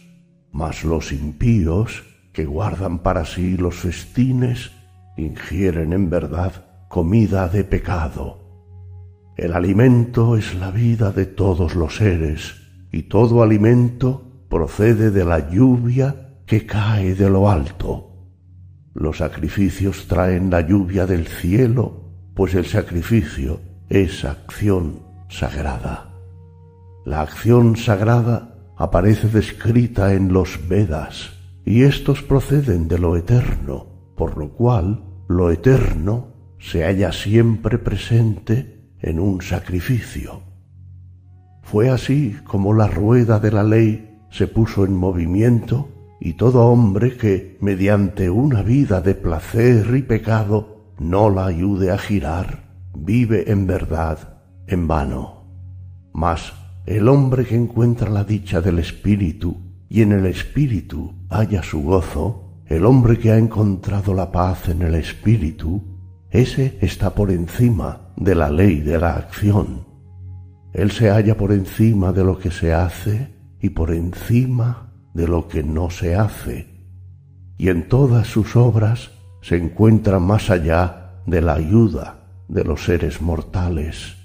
mas 0.52 0.84
los 0.84 1.12
impíos 1.12 2.04
que 2.34 2.46
guardan 2.46 3.00
para 3.00 3.26
sí 3.26 3.58
los 3.58 3.76
festines 3.76 4.72
ingieren 5.18 5.94
en 5.94 6.10
verdad 6.10 6.66
comida 6.90 7.48
de 7.48 7.64
pecado 7.64 8.48
el 9.38 9.54
alimento 9.54 10.36
es 10.36 10.56
la 10.56 10.72
vida 10.72 11.12
de 11.12 11.28
todos 11.28 11.76
los 11.76 11.98
seres, 11.98 12.56
y 12.92 13.04
todo 13.04 13.44
alimento 13.44 14.24
procede 14.50 15.12
de 15.12 15.24
la 15.24 15.52
lluvia 15.52 16.40
que 16.48 16.66
cae 16.66 17.14
de 17.14 17.30
lo 17.30 17.48
alto. 17.48 18.32
Los 18.96 19.18
sacrificios 19.18 20.08
traen 20.08 20.50
la 20.50 20.62
lluvia 20.62 21.06
del 21.06 21.28
cielo, 21.28 22.07
pues 22.38 22.54
el 22.54 22.68
sacrificio 22.68 23.62
es 23.90 24.24
acción 24.24 25.00
sagrada. 25.28 26.14
La 27.04 27.22
acción 27.22 27.76
sagrada 27.76 28.56
aparece 28.78 29.28
descrita 29.28 30.14
en 30.14 30.32
los 30.32 30.68
Vedas, 30.70 31.32
y 31.66 31.82
éstos 31.82 32.22
proceden 32.22 32.88
de 32.88 33.00
lo 33.00 33.18
eterno, 33.18 33.88
por 34.16 34.38
lo 34.38 34.50
cual 34.50 35.04
lo 35.28 35.50
eterno 35.50 36.28
se 36.60 36.84
halla 36.84 37.12
siempre 37.12 37.80
presente 37.80 38.94
en 39.02 39.20
un 39.20 39.42
sacrificio. 39.42 40.44
Fue 41.64 41.90
así 41.90 42.38
como 42.44 42.76
la 42.76 42.88
rueda 42.88 43.40
de 43.40 43.52
la 43.52 43.64
ley 43.64 44.20
se 44.30 44.46
puso 44.46 44.86
en 44.86 44.96
movimiento 44.96 45.90
y 46.20 46.34
todo 46.34 46.68
hombre 46.68 47.18
que, 47.18 47.58
mediante 47.62 48.30
una 48.30 48.62
vida 48.62 49.02
de 49.02 49.16
placer 49.16 49.96
y 49.96 50.04
pecado, 50.04 50.77
no 51.00 51.30
la 51.30 51.46
ayude 51.46 51.92
a 51.92 51.98
girar, 51.98 52.64
vive 52.96 53.52
en 53.52 53.68
verdad 53.68 54.40
en 54.68 54.88
vano. 54.88 55.46
Mas 56.14 56.54
el 56.86 57.08
hombre 57.08 57.46
que 57.46 57.56
encuentra 57.56 58.10
la 58.10 58.24
dicha 58.24 58.62
del 58.62 58.80
Espíritu 58.80 59.58
y 59.90 60.02
en 60.02 60.12
el 60.12 60.26
Espíritu 60.26 61.14
halla 61.30 61.64
su 61.64 61.84
gozo, 61.84 62.64
el 62.66 62.86
hombre 62.86 63.18
que 63.18 63.32
ha 63.32 63.38
encontrado 63.38 64.14
la 64.14 64.32
paz 64.32 64.70
en 64.70 64.82
el 64.82 64.96
Espíritu, 64.96 65.84
ese 66.30 66.78
está 66.82 67.16
por 67.16 67.32
encima 67.32 68.14
de 68.18 68.36
la 68.36 68.50
ley 68.50 68.82
de 68.82 69.00
la 69.00 69.16
acción. 69.16 69.86
Él 70.74 70.92
se 70.92 71.10
halla 71.10 71.38
por 71.38 71.52
encima 71.52 72.12
de 72.12 72.24
lo 72.24 72.38
que 72.38 72.52
se 72.52 72.74
hace 72.74 73.34
y 73.62 73.70
por 73.70 73.92
encima 73.92 74.94
de 75.14 75.28
lo 75.28 75.48
que 75.48 75.64
no 75.64 75.90
se 75.90 76.16
hace. 76.16 76.68
Y 77.58 77.70
en 77.70 77.88
todas 77.88 78.28
sus 78.28 78.56
obras 78.56 79.12
se 79.48 79.56
encuentra 79.56 80.20
más 80.20 80.50
allá 80.50 81.22
de 81.26 81.42
la 81.42 81.54
ayuda 81.54 82.16
de 82.50 82.66
los 82.66 82.84
seres 82.84 83.22
mortales. 83.22 84.18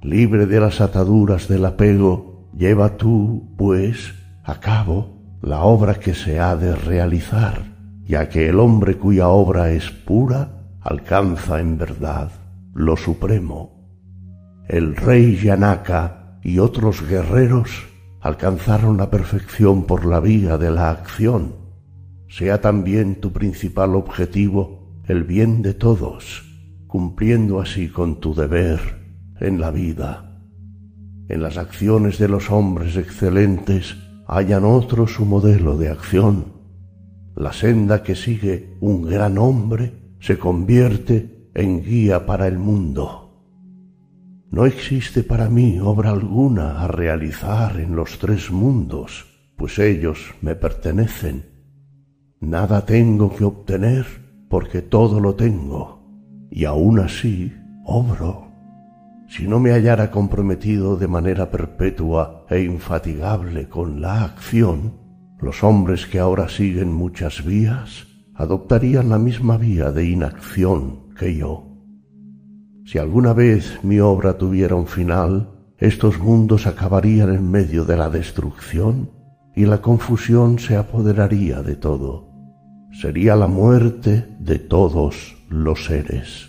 Libre 0.00 0.46
de 0.46 0.60
las 0.60 0.80
ataduras 0.80 1.48
del 1.48 1.64
apego, 1.64 2.48
lleva 2.56 2.96
tú, 2.98 3.52
pues, 3.58 4.14
a 4.44 4.60
cabo 4.60 5.38
la 5.42 5.62
obra 5.62 5.96
que 5.96 6.14
se 6.14 6.38
ha 6.38 6.54
de 6.54 6.76
realizar, 6.76 7.64
ya 8.04 8.28
que 8.28 8.48
el 8.48 8.60
hombre 8.60 8.96
cuya 8.96 9.26
obra 9.26 9.70
es 9.72 9.90
pura 9.90 10.50
alcanza 10.82 11.58
en 11.58 11.76
verdad 11.76 12.30
lo 12.74 12.96
supremo. 12.96 13.90
El 14.68 14.94
rey 14.94 15.36
Yanaka 15.36 16.38
y 16.44 16.60
otros 16.60 17.04
guerreros 17.08 17.88
alcanzaron 18.20 18.98
la 18.98 19.10
perfección 19.10 19.82
por 19.82 20.06
la 20.06 20.20
vía 20.20 20.58
de 20.58 20.70
la 20.70 20.90
acción. 20.90 21.65
Sea 22.36 22.60
también 22.60 23.14
tu 23.22 23.32
principal 23.32 23.94
objetivo 23.94 25.00
el 25.08 25.24
bien 25.24 25.62
de 25.62 25.72
todos, 25.72 26.44
cumpliendo 26.86 27.62
así 27.62 27.88
con 27.88 28.20
tu 28.20 28.34
deber 28.34 28.78
en 29.40 29.58
la 29.58 29.70
vida. 29.70 30.38
En 31.30 31.42
las 31.42 31.56
acciones 31.56 32.18
de 32.18 32.28
los 32.28 32.50
hombres 32.50 32.98
excelentes 32.98 33.96
hayan 34.26 34.66
otro 34.66 35.06
su 35.06 35.24
modelo 35.24 35.78
de 35.78 35.88
acción. 35.88 36.52
La 37.34 37.54
senda 37.54 38.02
que 38.02 38.14
sigue 38.14 38.76
un 38.80 39.00
gran 39.00 39.38
hombre 39.38 39.94
se 40.20 40.38
convierte 40.38 41.48
en 41.54 41.82
guía 41.82 42.26
para 42.26 42.48
el 42.48 42.58
mundo. 42.58 43.46
No 44.50 44.66
existe 44.66 45.22
para 45.22 45.48
mí 45.48 45.78
obra 45.80 46.10
alguna 46.10 46.82
a 46.82 46.86
realizar 46.86 47.80
en 47.80 47.96
los 47.96 48.18
tres 48.18 48.50
mundos, 48.50 49.24
pues 49.56 49.78
ellos 49.78 50.34
me 50.42 50.54
pertenecen. 50.54 51.55
Nada 52.40 52.84
tengo 52.84 53.34
que 53.34 53.44
obtener 53.44 54.06
porque 54.48 54.82
todo 54.82 55.20
lo 55.20 55.34
tengo, 55.34 56.02
y 56.50 56.64
aún 56.64 57.00
así 57.00 57.52
obro. 57.84 58.46
Si 59.28 59.48
no 59.48 59.58
me 59.58 59.72
hallara 59.72 60.10
comprometido 60.10 60.96
de 60.96 61.08
manera 61.08 61.50
perpetua 61.50 62.44
e 62.48 62.60
infatigable 62.60 63.68
con 63.68 64.00
la 64.00 64.22
acción, 64.22 64.92
los 65.40 65.64
hombres 65.64 66.06
que 66.06 66.18
ahora 66.18 66.48
siguen 66.48 66.92
muchas 66.92 67.44
vías 67.44 68.06
adoptarían 68.34 69.08
la 69.08 69.18
misma 69.18 69.56
vía 69.56 69.90
de 69.90 70.04
inacción 70.04 71.14
que 71.18 71.36
yo. 71.36 71.64
Si 72.84 72.98
alguna 72.98 73.32
vez 73.32 73.82
mi 73.82 73.98
obra 73.98 74.36
tuviera 74.38 74.76
un 74.76 74.86
final, 74.86 75.50
estos 75.78 76.18
mundos 76.18 76.66
acabarían 76.66 77.34
en 77.34 77.50
medio 77.50 77.84
de 77.84 77.96
la 77.96 78.10
destrucción 78.10 79.10
y 79.54 79.64
la 79.64 79.80
confusión 79.80 80.58
se 80.58 80.76
apoderaría 80.76 81.62
de 81.62 81.76
todo. 81.76 82.25
Sería 83.00 83.36
la 83.36 83.46
muerte 83.46 84.26
de 84.38 84.58
todos 84.58 85.36
los 85.50 85.84
seres. 85.84 86.48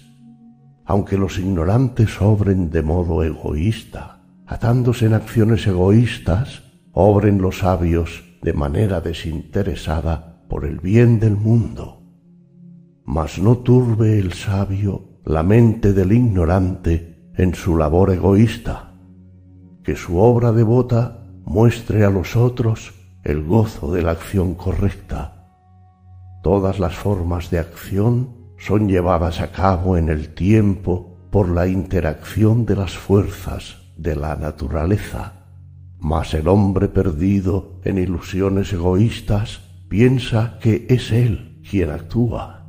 Aunque 0.85 1.17
los 1.17 1.39
ignorantes 1.39 2.21
obren 2.21 2.69
de 2.69 2.81
modo 2.81 3.21
egoísta, 3.21 4.21
atándose 4.45 5.07
en 5.07 5.13
acciones 5.13 5.67
egoístas, 5.67 6.63
obren 6.93 7.41
los 7.41 7.59
sabios 7.59 8.23
de 8.41 8.53
manera 8.53 9.01
desinteresada 9.01 10.45
por 10.47 10.63
el 10.63 10.79
bien 10.79 11.19
del 11.19 11.35
mundo. 11.35 12.01
Mas 13.03 13.39
no 13.39 13.57
turbe 13.57 14.17
el 14.17 14.31
sabio 14.31 15.19
la 15.25 15.43
mente 15.43 15.91
del 15.91 16.13
ignorante 16.13 17.29
en 17.35 17.55
su 17.55 17.75
labor 17.75 18.09
egoísta, 18.11 18.93
que 19.83 19.97
su 19.97 20.17
obra 20.17 20.53
devota 20.53 21.27
muestre 21.43 22.05
a 22.05 22.09
los 22.09 22.37
otros 22.37 22.93
el 23.25 23.43
gozo 23.43 23.91
de 23.91 24.01
la 24.01 24.11
acción 24.11 24.55
correcta. 24.55 25.36
Todas 26.43 26.79
las 26.79 26.95
formas 26.95 27.49
de 27.49 27.59
acción 27.59 28.35
son 28.57 28.88
llevadas 28.88 29.41
a 29.41 29.51
cabo 29.51 29.97
en 29.97 30.09
el 30.09 30.33
tiempo 30.33 31.17
por 31.31 31.49
la 31.49 31.67
interacción 31.67 32.65
de 32.65 32.75
las 32.75 32.97
fuerzas 32.97 33.77
de 33.97 34.15
la 34.15 34.35
naturaleza. 34.35 35.33
Mas 35.99 36.33
el 36.33 36.47
hombre 36.47 36.88
perdido 36.88 37.79
en 37.83 37.97
ilusiones 37.97 38.71
egoístas 38.73 39.61
piensa 39.89 40.57
que 40.61 40.85
es 40.89 41.11
él 41.11 41.61
quien 41.69 41.89
actúa. 41.89 42.65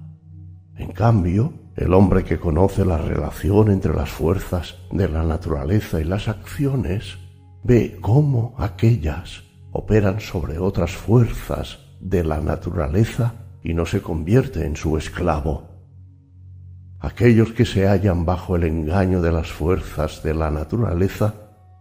En 0.76 0.92
cambio, 0.92 1.52
el 1.76 1.94
hombre 1.94 2.24
que 2.24 2.38
conoce 2.38 2.84
la 2.84 2.98
relación 2.98 3.70
entre 3.70 3.94
las 3.94 4.10
fuerzas 4.10 4.76
de 4.90 5.08
la 5.08 5.22
naturaleza 5.22 6.00
y 6.00 6.04
las 6.04 6.28
acciones 6.28 7.18
ve 7.62 7.98
cómo 8.00 8.54
aquellas 8.58 9.44
operan 9.70 10.20
sobre 10.20 10.58
otras 10.58 10.92
fuerzas 10.92 11.78
de 12.00 12.24
la 12.24 12.40
naturaleza 12.40 13.47
y 13.68 13.74
no 13.74 13.84
se 13.84 14.00
convierte 14.00 14.64
en 14.64 14.76
su 14.76 14.96
esclavo. 14.96 15.68
Aquellos 17.00 17.52
que 17.52 17.66
se 17.66 17.86
hallan 17.86 18.24
bajo 18.24 18.56
el 18.56 18.64
engaño 18.64 19.20
de 19.20 19.30
las 19.30 19.52
fuerzas 19.52 20.22
de 20.22 20.32
la 20.32 20.50
naturaleza 20.50 21.34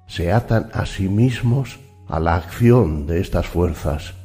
se 0.05 0.33
atan 0.33 0.69
a 0.73 0.85
sí 0.85 1.07
mismos 1.07 1.79
a 2.09 2.19
la 2.19 2.35
acción 2.35 3.07
de 3.07 3.21
estas 3.21 3.47
fuerzas 3.47 4.15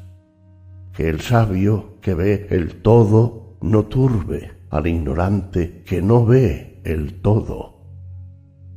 que 0.93 1.09
el 1.09 1.21
sabio 1.21 2.01
que 2.01 2.15
ve 2.15 2.49
el 2.51 2.83
todo 2.83 3.57
no 3.63 3.85
turbe 3.85 4.51
al 4.69 4.89
ignorante 4.89 5.85
que 5.87 6.03
no 6.03 6.27
ve 6.27 6.83
el 6.83 7.21
todo. 7.23 7.87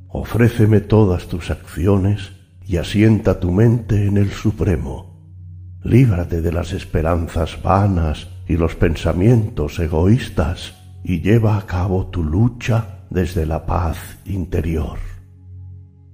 Ofréceme 0.09 0.79
todas 0.79 1.25
tus 1.25 1.49
acciones 1.49 2.33
y 2.63 2.77
asienta 2.77 3.39
tu 3.39 3.51
mente 3.51 4.05
en 4.05 4.17
el 4.17 4.29
Supremo. 4.29 5.33
Líbrate 5.81 6.43
de 6.43 6.51
las 6.51 6.71
esperanzas 6.71 7.63
vanas 7.63 8.34
y 8.47 8.57
los 8.57 8.75
pensamientos 8.75 9.79
egoístas 9.79 10.75
y 11.03 11.21
lleva 11.21 11.57
a 11.57 11.65
cabo 11.65 12.07
tu 12.07 12.23
lucha 12.23 13.05
desde 13.09 13.45
la 13.45 13.65
paz 13.65 13.97
interior. 14.25 14.97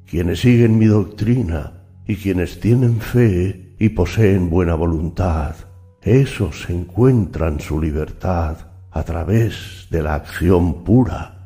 Quienes 0.06 0.42
siguen 0.42 0.78
mi 0.78 0.86
doctrina 0.86 1.84
y 2.06 2.18
quienes 2.18 2.60
tienen 2.60 3.00
fe 3.00 3.76
y 3.80 3.90
poseen 3.90 4.50
buena 4.50 4.76
voluntad, 4.76 5.56
esos 6.02 6.70
encuentran 6.70 7.60
su 7.60 7.80
libertad 7.80 8.58
a 8.92 9.04
través 9.04 9.88
de 9.90 10.04
la 10.04 10.16
acción 10.16 10.84
pura. 10.84 11.38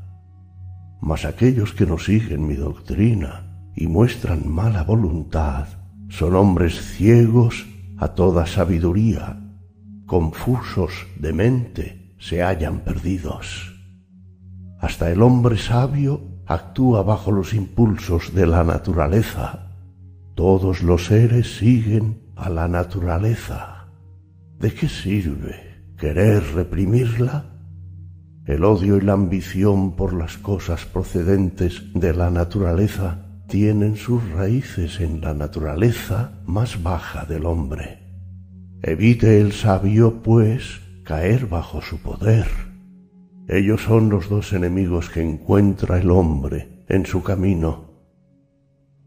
Mas 1.01 1.25
aquellos 1.25 1.73
que 1.73 1.85
no 1.85 1.99
siguen 1.99 2.47
mi 2.47 2.55
doctrina 2.55 3.71
y 3.75 3.87
muestran 3.87 4.49
mala 4.49 4.83
voluntad 4.83 5.67
son 6.09 6.35
hombres 6.35 6.81
ciegos 6.95 7.67
a 7.97 8.09
toda 8.09 8.45
sabiduría, 8.45 9.37
confusos 10.05 11.07
de 11.17 11.33
mente, 11.33 12.15
se 12.19 12.43
hallan 12.43 12.79
perdidos. 12.79 13.73
Hasta 14.79 15.11
el 15.11 15.21
hombre 15.21 15.57
sabio 15.57 16.21
actúa 16.45 17.01
bajo 17.03 17.31
los 17.31 17.53
impulsos 17.53 18.33
de 18.33 18.45
la 18.45 18.63
naturaleza. 18.63 19.71
Todos 20.35 20.83
los 20.83 21.05
seres 21.05 21.57
siguen 21.57 22.31
a 22.35 22.49
la 22.49 22.67
naturaleza. 22.67 23.87
¿De 24.59 24.73
qué 24.73 24.87
sirve 24.87 25.83
querer 25.97 26.43
reprimirla? 26.53 27.45
El 28.45 28.63
odio 28.63 28.97
y 28.97 29.01
la 29.01 29.13
ambición 29.13 29.95
por 29.95 30.13
las 30.13 30.37
cosas 30.37 30.85
procedentes 30.85 31.81
de 31.95 32.13
la 32.13 32.29
naturaleza 32.29 33.25
tienen 33.47 33.95
sus 33.95 34.27
raíces 34.31 34.99
en 34.99 35.21
la 35.21 35.33
naturaleza 35.33 36.31
más 36.45 36.83
baja 36.83 37.25
del 37.25 37.45
hombre. 37.45 38.04
Evite 38.81 39.41
el 39.41 39.51
sabio, 39.51 40.21
pues, 40.21 40.81
caer 41.03 41.47
bajo 41.47 41.81
su 41.81 41.99
poder. 42.01 42.47
Ellos 43.47 43.81
son 43.81 44.09
los 44.09 44.29
dos 44.29 44.53
enemigos 44.53 45.09
que 45.09 45.21
encuentra 45.21 45.99
el 45.99 46.09
hombre 46.11 46.83
en 46.89 47.05
su 47.05 47.23
camino. 47.23 47.91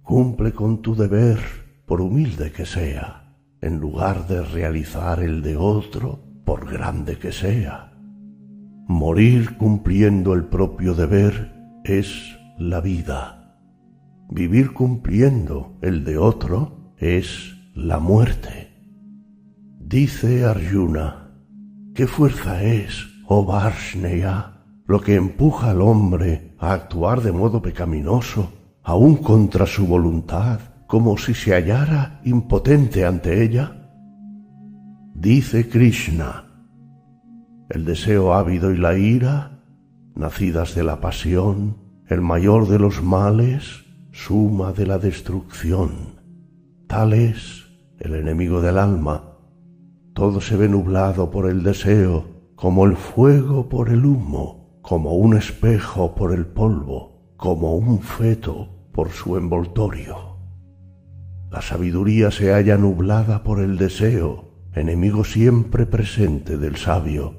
Cumple 0.02 0.52
con 0.52 0.80
tu 0.80 0.94
deber, 0.94 1.38
por 1.86 2.00
humilde 2.00 2.52
que 2.52 2.66
sea, 2.66 3.34
en 3.60 3.78
lugar 3.78 4.26
de 4.26 4.42
realizar 4.42 5.20
el 5.20 5.42
de 5.42 5.56
otro, 5.56 6.20
por 6.44 6.70
grande 6.70 7.18
que 7.18 7.32
sea. 7.32 7.92
Morir 8.86 9.56
cumpliendo 9.58 10.34
el 10.34 10.44
propio 10.44 10.94
deber 10.94 11.52
es 11.84 12.38
la 12.58 12.80
vida. 12.80 13.56
Vivir 14.30 14.72
cumpliendo 14.72 15.76
el 15.82 16.04
de 16.04 16.16
otro 16.16 16.94
es 16.96 17.54
la 17.74 17.98
muerte. 17.98 18.67
Dice 19.88 20.44
Arjuna, 20.44 21.30
¿qué 21.94 22.06
fuerza 22.06 22.62
es, 22.62 23.06
oh 23.26 23.46
Varsneya, 23.46 24.60
lo 24.86 25.00
que 25.00 25.14
empuja 25.14 25.70
al 25.70 25.80
hombre 25.80 26.54
a 26.58 26.74
actuar 26.74 27.22
de 27.22 27.32
modo 27.32 27.62
pecaminoso, 27.62 28.52
aun 28.82 29.16
contra 29.16 29.64
su 29.64 29.86
voluntad, 29.86 30.60
como 30.86 31.16
si 31.16 31.32
se 31.32 31.54
hallara 31.54 32.20
impotente 32.24 33.06
ante 33.06 33.42
ella? 33.42 33.90
Dice 35.14 35.70
Krishna, 35.70 36.44
el 37.70 37.86
deseo 37.86 38.34
ávido 38.34 38.70
y 38.70 38.76
la 38.76 38.98
ira, 38.98 39.62
nacidas 40.14 40.74
de 40.74 40.84
la 40.84 41.00
pasión, 41.00 41.78
el 42.08 42.20
mayor 42.20 42.68
de 42.68 42.78
los 42.78 43.02
males, 43.02 43.86
suma 44.12 44.74
de 44.74 44.86
la 44.86 44.98
destrucción. 44.98 46.20
Tal 46.86 47.14
es 47.14 47.64
el 47.98 48.16
enemigo 48.16 48.60
del 48.60 48.76
alma. 48.76 49.27
Todo 50.18 50.40
se 50.40 50.56
ve 50.56 50.68
nublado 50.68 51.30
por 51.30 51.48
el 51.48 51.62
deseo, 51.62 52.24
como 52.56 52.86
el 52.86 52.96
fuego 52.96 53.68
por 53.68 53.88
el 53.88 54.04
humo, 54.04 54.80
como 54.82 55.14
un 55.14 55.36
espejo 55.36 56.16
por 56.16 56.32
el 56.32 56.44
polvo, 56.44 57.34
como 57.36 57.76
un 57.76 58.00
feto 58.00 58.90
por 58.92 59.10
su 59.10 59.36
envoltorio. 59.36 60.40
La 61.52 61.62
sabiduría 61.62 62.32
se 62.32 62.50
halla 62.50 62.76
nublada 62.76 63.44
por 63.44 63.60
el 63.60 63.78
deseo, 63.78 64.66
enemigo 64.74 65.22
siempre 65.22 65.86
presente 65.86 66.58
del 66.58 66.74
sabio, 66.74 67.36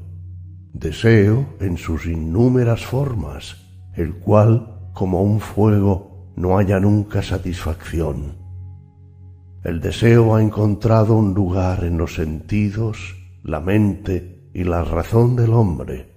deseo 0.71 1.47
en 1.59 1.75
sus 1.75 2.05
innúmeras 2.05 2.86
formas, 2.86 3.57
el 3.93 4.13
cual, 4.19 4.89
como 4.93 5.21
un 5.21 5.41
fuego, 5.41 6.32
no 6.38 6.55
halla 6.55 6.80
nunca 6.80 7.23
satisfacción. 7.23 8.38
El 9.64 9.82
deseo 9.82 10.36
ha 10.36 10.41
encontrado 10.41 11.16
un 11.16 11.34
lugar 11.34 11.84
en 11.84 11.97
los 11.97 12.16
sentidos, 12.16 13.18
la 13.43 13.60
mente 13.60 14.49
y 14.53 14.64
la 14.64 14.86
razón 14.86 15.36
del 15.36 15.53
hombre. 15.53 16.14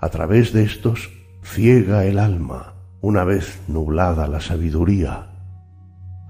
A 0.00 0.10
través 0.10 0.52
de 0.52 0.62
estos 0.62 1.10
ciega 1.42 2.04
el 2.04 2.20
alma, 2.20 2.74
una 3.00 3.24
vez 3.24 3.60
nublada 3.66 4.28
la 4.28 4.40
sabiduría. 4.40 5.30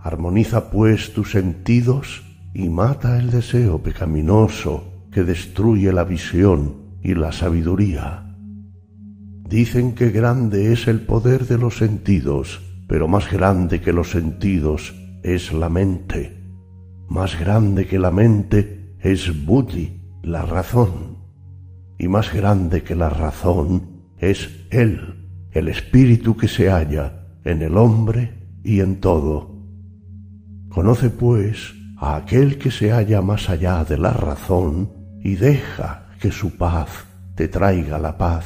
Armoniza 0.00 0.70
pues 0.70 1.12
tus 1.12 1.32
sentidos 1.32 2.22
y 2.54 2.70
mata 2.70 3.18
el 3.18 3.30
deseo 3.30 3.82
pecaminoso 3.82 5.06
que 5.12 5.24
destruye 5.24 5.92
la 5.92 6.04
visión 6.04 6.96
y 7.02 7.14
la 7.14 7.32
sabiduría. 7.32 8.24
Dicen 9.46 9.94
que 9.94 10.10
grande 10.10 10.72
es 10.72 10.88
el 10.88 11.02
poder 11.02 11.46
de 11.46 11.58
los 11.58 11.76
sentidos, 11.76 12.62
pero 12.86 13.06
más 13.06 13.30
grande 13.30 13.82
que 13.82 13.92
los 13.92 14.10
sentidos 14.10 14.94
es 15.22 15.52
la 15.52 15.68
mente. 15.68 16.37
Más 17.08 17.40
grande 17.40 17.86
que 17.86 17.98
la 17.98 18.10
mente 18.10 18.94
es 19.00 19.46
Buddhi, 19.46 20.02
la 20.22 20.42
razón. 20.42 21.16
Y 21.98 22.06
más 22.06 22.34
grande 22.34 22.82
que 22.82 22.94
la 22.94 23.08
razón 23.08 24.04
es 24.18 24.66
Él, 24.70 25.48
el 25.52 25.68
espíritu 25.68 26.36
que 26.36 26.48
se 26.48 26.68
halla 26.68 27.26
en 27.44 27.62
el 27.62 27.78
hombre 27.78 28.60
y 28.62 28.80
en 28.80 29.00
todo. 29.00 29.56
Conoce 30.68 31.08
pues 31.08 31.74
a 31.96 32.16
aquel 32.16 32.58
que 32.58 32.70
se 32.70 32.90
halla 32.90 33.22
más 33.22 33.48
allá 33.48 33.84
de 33.84 33.96
la 33.96 34.12
razón 34.12 34.92
y 35.22 35.36
deja 35.36 36.10
que 36.20 36.30
su 36.30 36.58
paz 36.58 37.06
te 37.34 37.48
traiga 37.48 37.98
la 37.98 38.18
paz. 38.18 38.44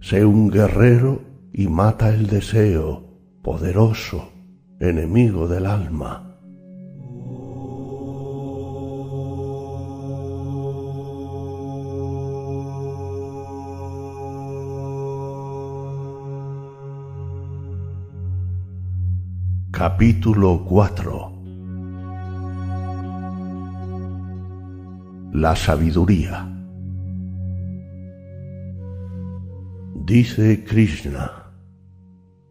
Sé 0.00 0.24
un 0.24 0.50
guerrero 0.50 1.22
y 1.52 1.68
mata 1.68 2.08
el 2.08 2.26
deseo, 2.26 3.20
poderoso, 3.42 4.32
enemigo 4.80 5.46
del 5.46 5.66
alma. 5.66 6.33
Capítulo 19.76 20.64
4 20.64 21.32
La 25.32 25.56
sabiduría 25.56 26.48
Dice 29.96 30.62
Krishna, 30.62 31.50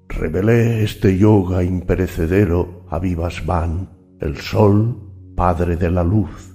revelé 0.10 0.84
este 0.84 1.18
yoga 1.18 1.64
imperecedero 1.64 2.86
a 2.90 3.00
Vivasvan, 3.00 3.90
el 4.20 4.36
sol, 4.36 4.98
padre 5.34 5.78
de 5.78 5.92
la 5.92 6.04
luz. 6.04 6.54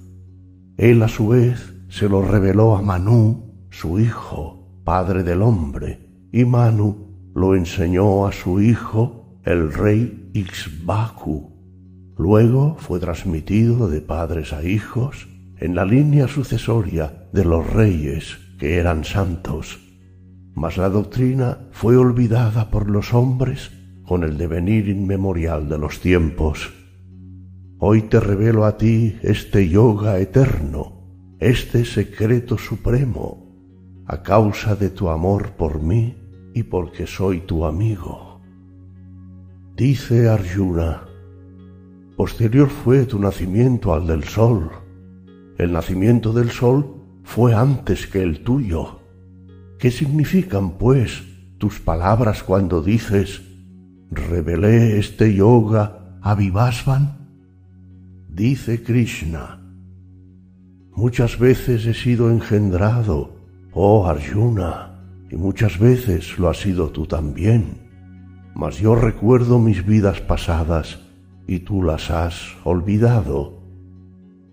Él 0.77 1.01
a 1.01 1.07
su 1.07 1.29
vez 1.29 1.73
se 1.87 2.07
lo 2.07 2.21
reveló 2.21 2.75
a 2.75 2.83
Manu, 2.83 3.65
su 3.71 3.99
hijo, 3.99 4.83
padre 4.83 5.23
del 5.23 5.41
hombre, 5.41 6.27
y 6.31 6.45
Manu 6.45 7.31
lo 7.33 7.55
enseñó 7.55 8.27
a 8.27 8.31
su 8.31 8.61
hijo, 8.61 9.39
el 9.43 9.73
rey 9.73 10.18
Ixbaku. 10.33 11.59
Luego 12.17 12.75
fue 12.77 12.99
transmitido 12.99 13.89
de 13.89 14.01
padres 14.01 14.53
a 14.53 14.63
hijos 14.63 15.27
en 15.57 15.75
la 15.75 15.85
línea 15.85 16.27
sucesoria 16.27 17.27
de 17.33 17.45
los 17.45 17.67
reyes 17.71 18.37
que 18.57 18.77
eran 18.77 19.03
santos, 19.03 19.79
mas 20.53 20.77
la 20.77 20.89
doctrina 20.89 21.69
fue 21.71 21.97
olvidada 21.97 22.69
por 22.69 22.89
los 22.89 23.13
hombres 23.13 23.71
con 24.05 24.23
el 24.23 24.37
devenir 24.37 24.89
inmemorial 24.89 25.69
de 25.69 25.77
los 25.77 25.99
tiempos. 25.99 26.73
Hoy 27.79 28.03
te 28.03 28.19
revelo 28.19 28.65
a 28.65 28.77
ti 28.77 29.15
este 29.21 29.69
yoga 29.69 30.19
eterno, 30.19 31.35
este 31.39 31.85
secreto 31.85 32.57
supremo, 32.57 33.49
a 34.05 34.21
causa 34.21 34.75
de 34.75 34.89
tu 34.89 35.09
amor 35.09 35.51
por 35.51 35.81
mí 35.81 36.17
y 36.53 36.63
porque 36.63 37.07
soy 37.07 37.41
tu 37.41 37.65
amigo. 37.65 38.28
Dice 39.79 40.27
Arjuna, 40.27 41.03
posterior 42.17 42.67
fue 42.67 43.05
tu 43.05 43.17
nacimiento 43.17 43.93
al 43.93 44.07
del 44.07 44.25
sol, 44.25 44.71
el 45.57 45.71
nacimiento 45.71 46.33
del 46.33 46.51
sol 46.51 46.97
fue 47.23 47.55
antes 47.55 48.05
que 48.05 48.21
el 48.21 48.43
tuyo. 48.43 48.99
¿Qué 49.79 49.89
significan, 49.89 50.77
pues, 50.77 51.23
tus 51.59 51.79
palabras 51.79 52.43
cuando 52.43 52.81
dices, 52.81 53.41
revelé 54.11 54.99
este 54.99 55.33
yoga 55.33 56.19
a 56.21 56.35
Vivasvan? 56.35 57.29
Dice 58.27 58.83
Krishna, 58.83 59.61
muchas 60.91 61.39
veces 61.39 61.85
he 61.85 61.93
sido 61.93 62.29
engendrado, 62.29 63.33
oh 63.71 64.07
Arjuna, 64.07 65.05
y 65.31 65.37
muchas 65.37 65.79
veces 65.79 66.37
lo 66.37 66.49
has 66.49 66.57
sido 66.57 66.89
tú 66.89 67.05
también. 67.05 67.78
Mas 68.55 68.77
yo 68.77 68.95
recuerdo 68.95 69.59
mis 69.59 69.85
vidas 69.85 70.21
pasadas 70.21 70.99
y 71.47 71.59
tú 71.59 71.83
las 71.83 72.11
has 72.11 72.55
olvidado. 72.63 73.59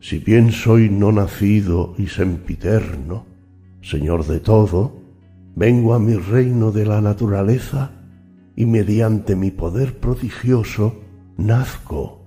Si 0.01 0.19
bien 0.19 0.53
soy 0.53 0.89
no 0.89 1.13
nacido 1.13 1.95
y 1.99 2.07
sempiterno, 2.07 3.27
Señor 3.83 4.27
de 4.27 4.41
todo, 4.41 5.01
vengo 5.55 5.95
a 5.95 5.99
mi 5.99 6.15
reino 6.15 6.73
de 6.73 6.87
la 6.87 7.01
naturaleza 7.01 7.91
y 8.57 8.67
mediante 8.67 9.37
mi 9.37 9.51
poder 9.51 9.99
prodigioso 9.99 11.01
nazco. 11.37 12.25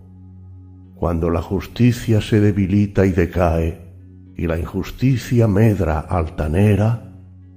Cuando 0.96 1.30
la 1.30 1.42
justicia 1.42 2.22
se 2.22 2.40
debilita 2.40 3.06
y 3.06 3.12
decae, 3.12 3.90
y 4.36 4.48
la 4.48 4.58
injusticia 4.58 5.48
medra 5.48 6.00
altanera, 6.00 7.14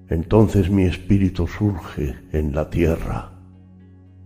entonces 0.09 0.71
mi 0.71 0.85
espíritu 0.85 1.47
surge 1.47 2.17
en 2.33 2.55
la 2.55 2.71
tierra. 2.71 3.32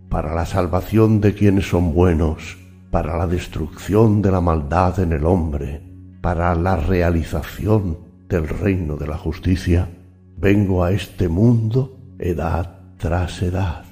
Para 0.09 0.33
la 0.33 0.45
salvación 0.45 1.19
de 1.19 1.33
quienes 1.33 1.69
son 1.69 1.93
buenos, 1.93 2.57
para 2.91 3.17
la 3.17 3.27
destrucción 3.27 4.21
de 4.21 4.31
la 4.31 4.41
maldad 4.41 4.99
en 4.99 5.11
el 5.11 5.25
hombre, 5.25 5.81
para 6.21 6.55
la 6.55 6.77
realización 6.77 7.97
del 8.29 8.47
reino 8.47 8.95
de 8.95 9.07
la 9.07 9.17
justicia, 9.17 9.89
vengo 10.37 10.83
a 10.83 10.91
este 10.91 11.27
mundo 11.27 11.97
edad 12.19 12.79
tras 12.97 13.41
edad. 13.41 13.85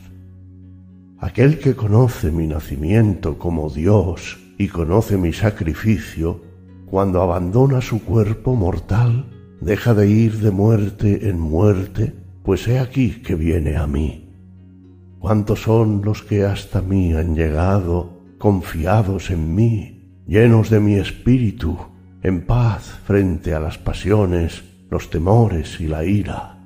Aquel 1.20 1.60
que 1.60 1.76
conoce 1.76 2.32
mi 2.32 2.48
nacimiento 2.48 3.38
como 3.38 3.70
Dios 3.70 4.38
y 4.58 4.68
conoce 4.68 5.18
mi 5.18 5.34
sacrificio, 5.34 6.42
cuando 6.86 7.22
abandona 7.22 7.82
su 7.82 8.04
cuerpo 8.04 8.56
mortal, 8.56 9.26
deja 9.60 9.94
de 9.94 10.10
ir 10.10 10.40
de 10.40 10.52
muerte 10.52 11.30
en 11.30 11.40
muerte, 11.40 12.14
pues 12.44 12.68
he 12.68 12.80
aquí 12.80 13.22
que 13.22 13.36
viene 13.36 13.76
a 13.76 13.88
mí. 13.88 14.25
¿Cuántos 15.26 15.64
son 15.64 16.04
los 16.04 16.22
que 16.22 16.46
hasta 16.46 16.84
mí 16.84 17.12
han 17.14 17.34
llegado, 17.34 18.12
confiados 18.38 19.32
en 19.32 19.56
mí, 19.56 20.22
llenos 20.28 20.70
de 20.70 20.80
mi 20.80 20.98
espíritu, 20.98 21.76
en 22.22 22.46
paz 22.46 23.00
frente 23.06 23.56
a 23.56 23.60
las 23.60 23.80
pasiones, 23.80 24.64
los 24.92 25.10
temores 25.10 25.82
y 25.82 25.88
la 25.88 26.06
ira, 26.06 26.64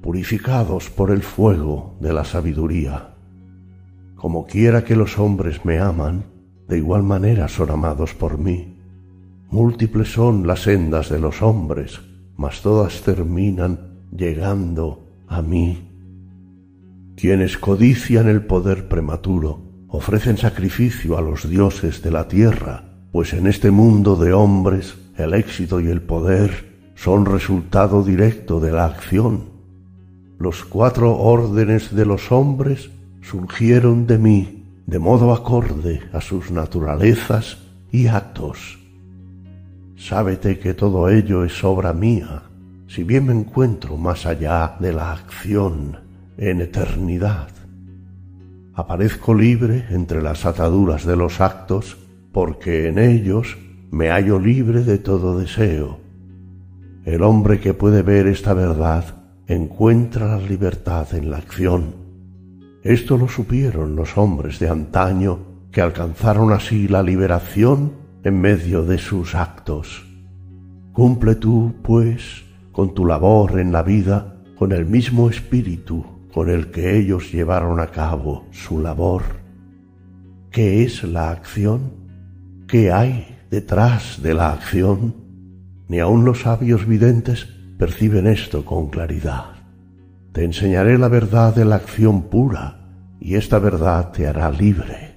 purificados 0.00 0.90
por 0.90 1.12
el 1.12 1.22
fuego 1.22 1.96
de 2.00 2.12
la 2.12 2.24
sabiduría? 2.24 3.14
Como 4.16 4.46
quiera 4.46 4.82
que 4.82 4.96
los 4.96 5.16
hombres 5.20 5.64
me 5.64 5.78
aman, 5.78 6.24
de 6.66 6.78
igual 6.78 7.04
manera 7.04 7.46
son 7.46 7.70
amados 7.70 8.14
por 8.14 8.36
mí. 8.36 8.80
Múltiples 9.48 10.12
son 10.12 10.44
las 10.44 10.62
sendas 10.62 11.08
de 11.08 11.20
los 11.20 11.40
hombres, 11.40 12.00
mas 12.36 12.62
todas 12.62 13.02
terminan 13.02 14.00
llegando 14.10 15.06
a 15.28 15.40
mí. 15.40 15.91
Quienes 17.22 17.56
codician 17.56 18.26
el 18.26 18.44
poder 18.46 18.88
prematuro 18.88 19.60
ofrecen 19.86 20.38
sacrificio 20.38 21.16
a 21.16 21.20
los 21.20 21.48
dioses 21.48 22.02
de 22.02 22.10
la 22.10 22.26
tierra, 22.26 22.82
pues 23.12 23.32
en 23.32 23.46
este 23.46 23.70
mundo 23.70 24.16
de 24.16 24.32
hombres 24.32 24.96
el 25.16 25.32
éxito 25.34 25.78
y 25.80 25.86
el 25.86 26.02
poder 26.02 26.90
son 26.96 27.24
resultado 27.24 28.02
directo 28.02 28.58
de 28.58 28.72
la 28.72 28.86
acción. 28.86 29.50
Los 30.40 30.64
cuatro 30.64 31.16
órdenes 31.16 31.94
de 31.94 32.06
los 32.06 32.32
hombres 32.32 32.90
surgieron 33.20 34.08
de 34.08 34.18
mí 34.18 34.64
de 34.86 34.98
modo 34.98 35.32
acorde 35.32 36.00
a 36.12 36.20
sus 36.20 36.50
naturalezas 36.50 37.58
y 37.92 38.08
actos. 38.08 38.80
Sábete 39.94 40.58
que 40.58 40.74
todo 40.74 41.08
ello 41.08 41.44
es 41.44 41.62
obra 41.62 41.92
mía, 41.92 42.42
si 42.88 43.04
bien 43.04 43.26
me 43.26 43.32
encuentro 43.32 43.96
más 43.96 44.26
allá 44.26 44.74
de 44.80 44.92
la 44.92 45.12
acción 45.12 46.02
en 46.36 46.60
eternidad. 46.60 47.48
Aparezco 48.74 49.34
libre 49.34 49.86
entre 49.90 50.22
las 50.22 50.46
ataduras 50.46 51.04
de 51.04 51.16
los 51.16 51.40
actos, 51.40 51.98
porque 52.32 52.88
en 52.88 52.98
ellos 52.98 53.58
me 53.90 54.08
hallo 54.08 54.38
libre 54.38 54.82
de 54.82 54.98
todo 54.98 55.38
deseo. 55.38 56.00
El 57.04 57.22
hombre 57.22 57.60
que 57.60 57.74
puede 57.74 58.02
ver 58.02 58.26
esta 58.26 58.54
verdad 58.54 59.04
encuentra 59.46 60.36
la 60.36 60.38
libertad 60.38 61.14
en 61.14 61.30
la 61.30 61.38
acción 61.38 62.02
esto 62.82 63.16
lo 63.16 63.28
supieron 63.28 63.94
los 63.94 64.18
hombres 64.18 64.58
de 64.58 64.68
antaño 64.68 65.38
que 65.70 65.80
alcanzaron 65.80 66.52
así 66.52 66.88
la 66.88 67.00
liberación 67.00 67.92
en 68.24 68.40
medio 68.40 68.82
de 68.82 68.98
sus 68.98 69.36
actos. 69.36 70.04
Cumple 70.92 71.36
tú, 71.36 71.74
pues, 71.82 72.42
con 72.72 72.92
tu 72.92 73.06
labor 73.06 73.60
en 73.60 73.70
la 73.70 73.84
vida 73.84 74.34
con 74.58 74.72
el 74.72 74.84
mismo 74.84 75.30
espíritu 75.30 76.04
con 76.32 76.48
el 76.48 76.70
que 76.70 76.98
ellos 76.98 77.30
llevaron 77.32 77.78
a 77.80 77.88
cabo 77.88 78.46
su 78.50 78.80
labor. 78.80 79.22
¿Qué 80.50 80.82
es 80.82 81.04
la 81.04 81.30
acción? 81.30 81.92
¿Qué 82.66 82.90
hay 82.90 83.38
detrás 83.50 84.22
de 84.22 84.34
la 84.34 84.52
acción? 84.52 85.14
Ni 85.88 85.98
aun 86.00 86.24
los 86.24 86.42
sabios 86.42 86.86
videntes 86.86 87.46
perciben 87.78 88.26
esto 88.26 88.64
con 88.64 88.88
claridad. 88.88 89.44
Te 90.32 90.44
enseñaré 90.44 90.96
la 90.96 91.08
verdad 91.08 91.54
de 91.54 91.66
la 91.66 91.76
acción 91.76 92.22
pura, 92.22 92.78
y 93.20 93.34
esta 93.34 93.58
verdad 93.58 94.10
te 94.12 94.26
hará 94.26 94.50
libre. 94.50 95.12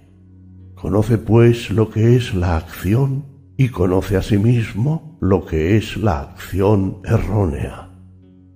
Conoce 0.76 1.18
pues 1.18 1.72
lo 1.72 1.90
que 1.90 2.16
es 2.16 2.36
la 2.36 2.58
acción 2.58 3.26
y 3.58 3.70
conoce 3.70 4.18
asimismo 4.18 5.18
lo 5.22 5.46
que 5.46 5.78
es 5.78 5.96
la 5.98 6.20
acción 6.20 7.00
errónea. 7.06 7.85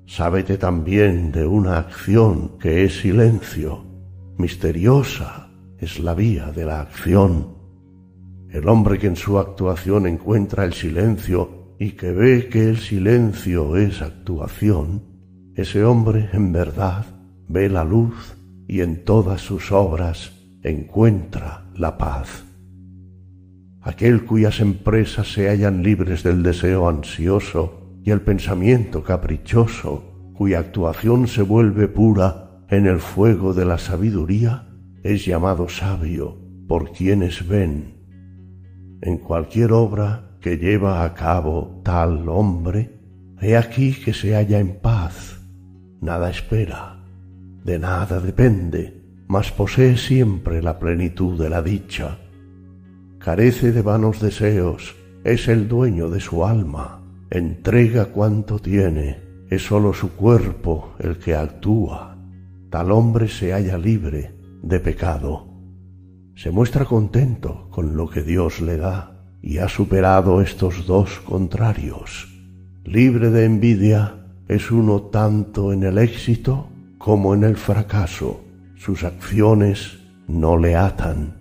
Sábete 0.09 0.57
también 0.57 1.31
de 1.31 1.45
una 1.45 1.77
acción 1.77 2.57
que 2.57 2.83
es 2.83 3.01
silencio. 3.01 3.85
Misteriosa 4.39 5.51
es 5.77 5.99
la 5.99 6.15
vía 6.15 6.51
de 6.51 6.65
la 6.65 6.81
acción. 6.81 7.49
El 8.49 8.67
hombre 8.69 8.97
que 8.97 9.05
en 9.05 9.15
su 9.15 9.37
actuación 9.37 10.07
encuentra 10.07 10.65
el 10.65 10.73
silencio 10.73 11.75
y 11.77 11.91
que 11.91 12.11
ve 12.11 12.49
que 12.49 12.69
el 12.69 12.77
silencio 12.77 13.77
es 13.77 14.01
actuación, 14.01 15.03
ese 15.55 15.83
hombre 15.83 16.29
en 16.33 16.53
verdad 16.53 17.05
ve 17.47 17.69
la 17.69 17.83
luz 17.83 18.35
y 18.67 18.81
en 18.81 19.05
todas 19.05 19.41
sus 19.41 19.71
obras 19.71 20.31
encuentra 20.63 21.69
la 21.75 21.99
paz. 21.99 22.45
Aquel 23.79 24.25
cuyas 24.25 24.59
empresas 24.59 25.31
se 25.31 25.49
hallan 25.49 25.83
libres 25.83 26.23
del 26.23 26.41
deseo 26.41 26.89
ansioso 26.89 27.78
el 28.09 28.21
pensamiento 28.21 29.03
caprichoso, 29.03 30.31
cuya 30.33 30.59
actuación 30.59 31.27
se 31.27 31.41
vuelve 31.41 31.87
pura 31.87 32.63
en 32.69 32.85
el 32.85 32.99
fuego 32.99 33.53
de 33.53 33.65
la 33.65 33.77
sabiduría, 33.77 34.67
es 35.03 35.25
llamado 35.25 35.69
sabio 35.69 36.37
por 36.67 36.91
quienes 36.91 37.47
ven. 37.47 37.95
En 39.01 39.17
cualquier 39.17 39.71
obra 39.71 40.37
que 40.41 40.57
lleva 40.57 41.03
a 41.03 41.13
cabo 41.13 41.81
tal 41.83 42.27
hombre, 42.29 42.99
he 43.41 43.57
aquí 43.57 43.93
que 43.93 44.13
se 44.13 44.35
halla 44.35 44.59
en 44.59 44.79
paz 44.79 45.39
nada 46.01 46.29
espera, 46.29 46.97
de 47.63 47.77
nada 47.77 48.19
depende, 48.19 49.03
mas 49.27 49.51
posee 49.51 49.97
siempre 49.97 50.61
la 50.61 50.79
plenitud 50.79 51.39
de 51.39 51.49
la 51.49 51.61
dicha. 51.61 52.17
Carece 53.19 53.71
de 53.71 53.81
vanos 53.81 54.21
deseos, 54.21 54.95
es 55.23 55.47
el 55.47 55.67
dueño 55.67 56.09
de 56.09 56.21
su 56.21 56.45
alma, 56.45 56.98
entrega 57.29 58.07
cuanto 58.07 58.59
tiene, 58.59 59.21
es 59.49 59.63
sólo 59.63 59.93
su 59.93 60.13
cuerpo 60.13 60.95
el 60.99 61.17
que 61.17 61.35
actúa. 61.35 62.17
Tal 62.69 62.91
hombre 62.91 63.27
se 63.27 63.51
halla 63.51 63.77
libre 63.77 64.35
de 64.61 64.79
pecado. 64.79 65.47
Se 66.35 66.51
muestra 66.51 66.85
contento 66.85 67.67
con 67.69 67.95
lo 67.95 68.09
que 68.09 68.23
Dios 68.23 68.61
le 68.61 68.77
da 68.77 69.25
y 69.41 69.57
ha 69.57 69.67
superado 69.67 70.41
estos 70.41 70.85
dos 70.85 71.19
contrarios. 71.19 72.27
Libre 72.83 73.29
de 73.29 73.45
envidia, 73.45 74.15
es 74.47 74.71
uno 74.71 75.03
tanto 75.03 75.73
en 75.73 75.83
el 75.83 75.97
éxito 75.97 76.69
como 76.97 77.35
en 77.35 77.43
el 77.43 77.55
fracaso. 77.55 78.41
Sus 78.75 79.03
acciones 79.03 79.99
no 80.27 80.57
le 80.57 80.75
atan. 80.75 81.37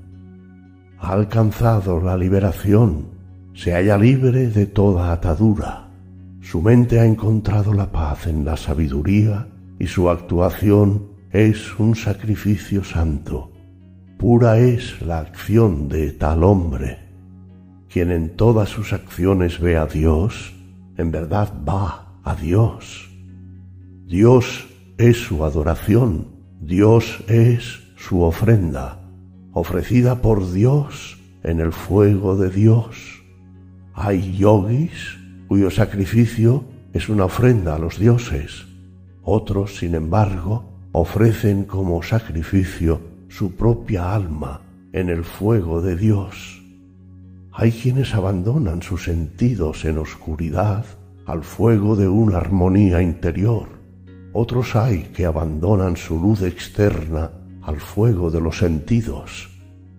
Ha 0.98 1.12
alcanzado 1.12 2.00
la 2.00 2.16
liberación, 2.16 3.17
se 3.58 3.72
halla 3.72 3.98
libre 3.98 4.46
de 4.46 4.66
toda 4.66 5.12
atadura. 5.12 5.88
Su 6.40 6.62
mente 6.62 7.00
ha 7.00 7.04
encontrado 7.04 7.74
la 7.74 7.90
paz 7.90 8.28
en 8.28 8.44
la 8.44 8.56
sabiduría 8.56 9.48
y 9.80 9.88
su 9.88 10.08
actuación 10.08 11.08
es 11.32 11.76
un 11.76 11.96
sacrificio 11.96 12.84
santo. 12.84 13.50
Pura 14.16 14.60
es 14.60 15.02
la 15.02 15.18
acción 15.18 15.88
de 15.88 16.12
tal 16.12 16.44
hombre. 16.44 17.00
Quien 17.88 18.12
en 18.12 18.36
todas 18.36 18.68
sus 18.68 18.92
acciones 18.92 19.58
ve 19.58 19.76
a 19.76 19.86
Dios, 19.86 20.54
en 20.96 21.10
verdad 21.10 21.52
va 21.68 22.20
a 22.22 22.36
Dios. 22.36 23.10
Dios 24.06 24.68
es 24.98 25.16
su 25.16 25.44
adoración, 25.44 26.28
Dios 26.60 27.24
es 27.26 27.80
su 27.96 28.22
ofrenda, 28.22 29.00
ofrecida 29.52 30.22
por 30.22 30.52
Dios 30.52 31.18
en 31.42 31.58
el 31.58 31.72
fuego 31.72 32.36
de 32.36 32.50
Dios. 32.50 33.17
Hay 34.00 34.36
yogis 34.36 35.18
cuyo 35.48 35.72
sacrificio 35.72 36.62
es 36.92 37.08
una 37.08 37.24
ofrenda 37.24 37.74
a 37.74 37.80
los 37.80 37.98
dioses. 37.98 38.64
Otros, 39.24 39.78
sin 39.78 39.96
embargo, 39.96 40.70
ofrecen 40.92 41.64
como 41.64 42.00
sacrificio 42.04 43.00
su 43.28 43.56
propia 43.56 44.14
alma 44.14 44.60
en 44.92 45.08
el 45.08 45.24
fuego 45.24 45.82
de 45.82 45.96
Dios. 45.96 46.62
Hay 47.50 47.72
quienes 47.72 48.14
abandonan 48.14 48.82
sus 48.82 49.02
sentidos 49.02 49.84
en 49.84 49.98
oscuridad 49.98 50.84
al 51.26 51.42
fuego 51.42 51.96
de 51.96 52.06
una 52.06 52.36
armonía 52.36 53.02
interior. 53.02 53.66
Otros 54.32 54.76
hay 54.76 55.10
que 55.12 55.26
abandonan 55.26 55.96
su 55.96 56.20
luz 56.20 56.42
externa 56.42 57.32
al 57.62 57.80
fuego 57.80 58.30
de 58.30 58.40
los 58.40 58.58
sentidos. 58.58 59.50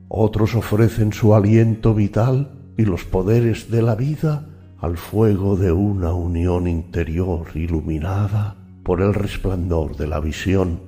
Otros 0.08 0.56
ofrecen 0.56 1.12
su 1.12 1.36
aliento 1.36 1.94
vital 1.94 2.59
y 2.80 2.86
los 2.86 3.04
poderes 3.04 3.70
de 3.70 3.82
la 3.82 3.94
vida 3.94 4.48
al 4.80 4.96
fuego 4.96 5.58
de 5.58 5.74
una 5.74 6.14
unión 6.14 6.66
interior 6.66 7.48
iluminada 7.54 8.56
por 8.84 9.02
el 9.02 9.14
resplandor 9.14 9.98
de 9.98 10.08
la 10.08 10.22
visión. 10.22 10.80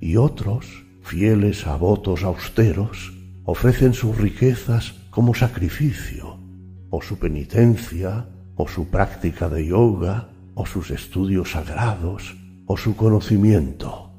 Y 0.00 0.18
otros, 0.18 0.84
fieles 1.02 1.66
a 1.66 1.74
votos 1.74 2.22
austeros, 2.22 3.12
ofrecen 3.44 3.92
sus 3.92 4.16
riquezas 4.16 4.94
como 5.10 5.34
sacrificio, 5.34 6.38
o 6.90 7.02
su 7.02 7.18
penitencia, 7.18 8.28
o 8.54 8.68
su 8.68 8.86
práctica 8.86 9.48
de 9.48 9.66
yoga, 9.66 10.28
o 10.54 10.64
sus 10.64 10.92
estudios 10.92 11.50
sagrados, 11.50 12.36
o 12.66 12.76
su 12.76 12.94
conocimiento. 12.94 14.12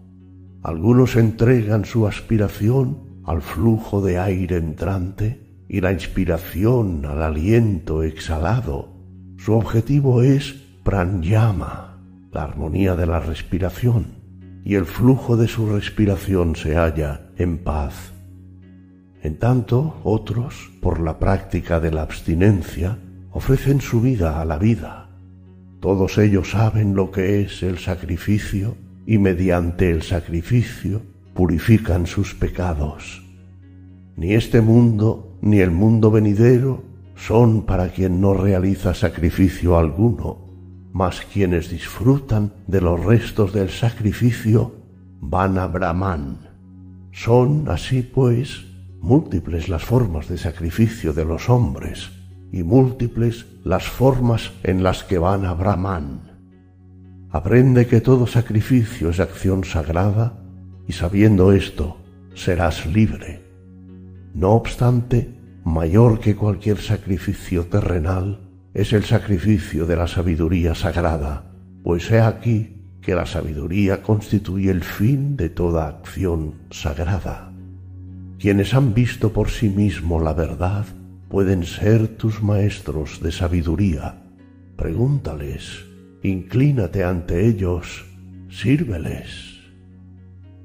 Algunos 0.61 1.15
entregan 1.15 1.85
su 1.85 2.05
aspiración 2.05 3.21
al 3.23 3.41
flujo 3.41 4.01
de 4.01 4.19
aire 4.19 4.57
entrante 4.57 5.46
y 5.69 5.81
la 5.81 5.91
inspiración 5.91 7.05
al 7.05 7.21
aliento 7.21 8.03
exhalado. 8.03 8.89
Su 9.37 9.53
objetivo 9.53 10.21
es 10.21 10.55
pranayama, 10.83 11.99
la 12.31 12.43
armonía 12.43 12.95
de 12.95 13.05
la 13.05 13.19
respiración, 13.19 14.17
y 14.63 14.75
el 14.75 14.85
flujo 14.85 15.37
de 15.37 15.47
su 15.47 15.69
respiración 15.69 16.55
se 16.55 16.75
halla 16.75 17.29
en 17.37 17.57
paz. 17.57 18.13
En 19.21 19.37
tanto, 19.37 19.99
otros, 20.03 20.71
por 20.81 20.99
la 20.99 21.19
práctica 21.19 21.79
de 21.79 21.91
la 21.91 22.03
abstinencia, 22.03 22.97
ofrecen 23.31 23.81
su 23.81 24.01
vida 24.01 24.41
a 24.41 24.45
la 24.45 24.57
vida. 24.57 25.09
Todos 25.79 26.17
ellos 26.17 26.51
saben 26.51 26.95
lo 26.95 27.11
que 27.11 27.41
es 27.41 27.61
el 27.61 27.77
sacrificio 27.77 28.77
y 29.05 29.17
mediante 29.17 29.91
el 29.91 30.01
sacrificio 30.01 31.01
purifican 31.33 32.07
sus 32.07 32.33
pecados. 32.33 33.26
Ni 34.17 34.33
este 34.33 34.61
mundo 34.61 35.37
ni 35.41 35.59
el 35.59 35.69
mundo 35.69 36.09
venidero 36.09 36.83
son 37.15 37.67
para 37.67 37.89
quien 37.89 38.19
no 38.19 38.33
realiza 38.33 38.95
sacrificio 38.95 39.77
alguno, 39.77 40.39
mas 40.91 41.21
quienes 41.31 41.69
disfrutan 41.69 42.51
de 42.65 42.81
los 42.81 43.05
restos 43.05 43.53
del 43.53 43.69
sacrificio 43.69 44.73
van 45.21 45.59
a 45.59 45.67
Brahman. 45.67 46.49
Son 47.11 47.69
así 47.69 48.01
pues 48.01 48.65
múltiples 49.01 49.69
las 49.69 49.83
formas 49.83 50.27
de 50.27 50.39
sacrificio 50.39 51.13
de 51.13 51.23
los 51.23 51.47
hombres 51.47 52.09
y 52.51 52.63
múltiples 52.63 53.45
las 53.63 53.87
formas 53.87 54.51
en 54.63 54.81
las 54.81 55.03
que 55.03 55.19
van 55.19 55.45
a 55.45 55.53
Brahman. 55.53 56.39
Aprende 57.29 57.85
que 57.85 58.01
todo 58.01 58.25
sacrificio 58.25 59.11
es 59.11 59.19
acción 59.19 59.63
sagrada 59.63 60.43
y 60.87 60.93
sabiendo 60.93 61.51
esto 61.51 61.97
serás 62.33 62.87
libre. 62.87 63.46
No 64.37 64.51
obstante, 64.51 65.33
mayor 65.63 66.19
que 66.19 66.35
cualquier 66.35 66.77
sacrificio 66.77 67.65
terrenal 67.65 68.39
es 68.75 68.93
el 68.93 69.03
sacrificio 69.03 69.87
de 69.87 69.95
la 69.95 70.05
sabiduría 70.05 70.75
sagrada, 70.75 71.45
pues 71.83 72.11
he 72.11 72.21
aquí 72.21 72.75
que 73.01 73.15
la 73.15 73.25
sabiduría 73.25 74.03
constituye 74.03 74.69
el 74.69 74.83
fin 74.83 75.37
de 75.37 75.49
toda 75.49 75.87
acción 75.87 76.53
sagrada. 76.69 77.51
Quienes 78.37 78.75
han 78.75 78.93
visto 78.93 79.33
por 79.33 79.49
sí 79.49 79.69
mismo 79.69 80.21
la 80.21 80.33
verdad 80.33 80.85
pueden 81.29 81.63
ser 81.63 82.07
tus 82.07 82.43
maestros 82.43 83.19
de 83.23 83.31
sabiduría. 83.31 84.21
Pregúntales, 84.75 85.83
inclínate 86.21 87.03
ante 87.03 87.47
ellos, 87.47 88.05
sírveles. 88.49 89.61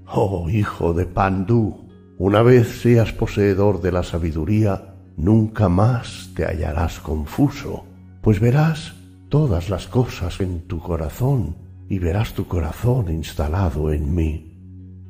Oh 0.05 0.51
hijo 0.51 0.93
de 0.93 1.07
Pandú, 1.07 1.82
una 2.25 2.43
vez 2.43 2.81
seas 2.83 3.13
poseedor 3.13 3.81
de 3.81 3.93
la 3.93 4.03
sabiduría, 4.03 4.95
nunca 5.17 5.69
más 5.69 6.31
te 6.35 6.45
hallarás 6.45 7.01
confuso, 7.01 7.85
pues 8.21 8.41
verás 8.41 8.95
todas 9.29 9.71
las 9.71 9.87
cosas 9.89 10.41
en 10.41 10.61
tu 10.63 10.79
corazón 10.79 11.57
y 11.89 11.99
verás 11.99 12.35
tu 12.35 12.47
corazón 12.47 13.11
instalado 13.11 13.93
en 13.93 14.15
mí 14.15 14.53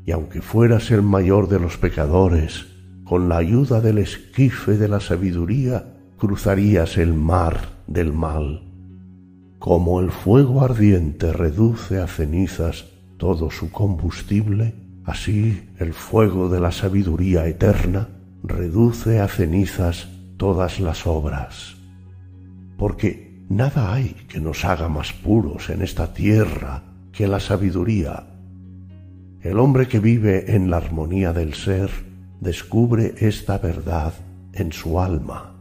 y 0.04 0.10
aunque 0.10 0.40
fueras 0.40 0.90
el 0.90 1.02
mayor 1.02 1.48
de 1.48 1.60
los 1.60 1.76
pecadores, 1.76 2.66
con 3.04 3.28
la 3.28 3.36
ayuda 3.36 3.80
del 3.80 3.98
esquife 3.98 4.76
de 4.76 4.88
la 4.88 5.00
sabiduría 5.00 5.94
cruzarías 6.18 6.98
el 6.98 7.14
mar 7.14 7.68
del 7.86 8.12
mal. 8.12 8.62
Como 9.58 10.00
el 10.00 10.10
fuego 10.10 10.62
ardiente 10.62 11.32
reduce 11.32 12.00
a 12.00 12.06
cenizas 12.06 12.86
todo 13.16 13.50
su 13.50 13.70
combustible, 13.70 14.74
así 15.04 15.68
el 15.78 15.92
fuego 15.92 16.48
de 16.48 16.60
la 16.60 16.72
sabiduría 16.72 17.46
eterna 17.46 18.08
reduce 18.42 19.20
a 19.20 19.28
cenizas 19.28 20.08
todas 20.36 20.80
las 20.80 21.06
obras. 21.06 21.76
Porque 22.76 23.44
nada 23.48 23.92
hay 23.92 24.16
que 24.28 24.40
nos 24.40 24.64
haga 24.64 24.88
más 24.88 25.12
puros 25.12 25.70
en 25.70 25.82
esta 25.82 26.12
tierra 26.12 26.82
que 27.12 27.28
la 27.28 27.40
sabiduría 27.40 28.26
el 29.42 29.58
hombre 29.58 29.88
que 29.88 29.98
vive 29.98 30.54
en 30.54 30.70
la 30.70 30.76
armonía 30.76 31.32
del 31.32 31.54
ser 31.54 31.90
descubre 32.40 33.14
esta 33.18 33.58
verdad 33.58 34.14
en 34.52 34.70
su 34.70 35.00
alma. 35.00 35.56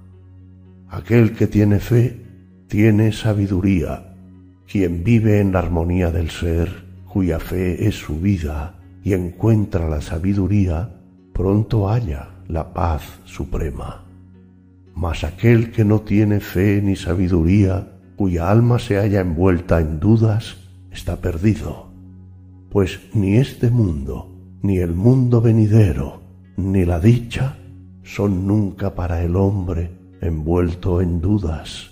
Aquel 0.87 1.33
que 1.33 1.47
tiene 1.47 1.79
fe 1.79 2.21
tiene 2.67 3.11
sabiduría. 3.11 4.13
Quien 4.71 5.03
vive 5.03 5.39
en 5.39 5.51
la 5.51 5.59
armonía 5.59 6.11
del 6.11 6.29
ser, 6.29 6.85
cuya 7.07 7.39
fe 7.39 7.87
es 7.87 7.95
su 7.95 8.19
vida, 8.19 8.75
y 9.03 9.13
encuentra 9.13 9.89
la 9.89 10.01
sabiduría, 10.01 11.01
pronto 11.33 11.87
halla 11.87 12.29
la 12.47 12.73
paz 12.73 13.03
suprema. 13.25 14.05
Mas 14.93 15.23
aquel 15.23 15.71
que 15.71 15.85
no 15.85 16.01
tiene 16.01 16.39
fe 16.39 16.81
ni 16.81 16.95
sabiduría, 16.95 17.93
cuya 18.15 18.49
alma 18.49 18.79
se 18.79 18.97
halla 18.97 19.21
envuelta 19.21 19.79
en 19.79 19.99
dudas, 19.99 20.57
está 20.91 21.17
perdido 21.17 21.91
pues 22.71 23.01
ni 23.13 23.35
este 23.35 23.69
mundo, 23.69 24.31
ni 24.61 24.77
el 24.77 24.93
mundo 24.95 25.41
venidero, 25.41 26.21
ni 26.55 26.85
la 26.85 27.01
dicha 27.01 27.57
son 28.03 28.47
nunca 28.47 28.95
para 28.95 29.21
el 29.23 29.35
hombre 29.35 29.91
envuelto 30.21 31.01
en 31.01 31.19
dudas. 31.19 31.91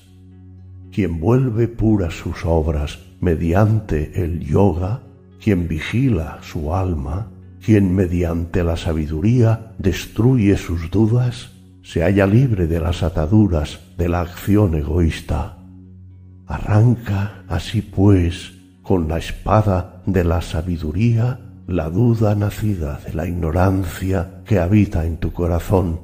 Quien 0.90 1.20
vuelve 1.20 1.68
puras 1.68 2.14
sus 2.14 2.46
obras 2.46 3.00
mediante 3.20 4.24
el 4.24 4.40
yoga, 4.40 5.04
quien 5.42 5.68
vigila 5.68 6.40
su 6.42 6.74
alma, 6.74 7.32
quien 7.64 7.94
mediante 7.96 8.64
la 8.64 8.78
sabiduría 8.78 9.74
destruye 9.78 10.58
sus 10.58 10.90
dudas, 10.92 11.52
se 11.82 12.04
halla 12.04 12.28
libre 12.28 12.68
de 12.68 12.80
las 12.80 13.04
ataduras 13.04 13.80
de 13.98 14.10
la 14.10 14.22
acción 14.22 14.76
egoísta. 14.76 15.58
Arranca 16.46 17.44
así 17.48 17.82
pues 17.82 18.54
con 18.82 19.08
la 19.08 19.18
espada 19.18 20.02
de 20.06 20.24
la 20.24 20.42
sabiduría 20.42 21.40
la 21.68 21.90
duda 21.90 22.34
nacida 22.34 23.00
de 23.06 23.14
la 23.14 23.28
ignorancia 23.28 24.42
que 24.46 24.58
habita 24.58 25.06
en 25.06 25.18
tu 25.18 25.32
corazón. 25.32 26.00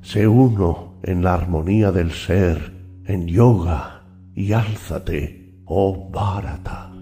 Sé 0.00 0.26
uno 0.26 0.98
en 1.02 1.22
la 1.22 1.34
armonía 1.34 1.92
del 1.92 2.12
ser, 2.12 2.72
en 3.04 3.26
yoga, 3.26 4.04
y 4.34 4.52
álzate, 4.52 5.60
oh 5.66 6.10
Bharata. 6.10 6.97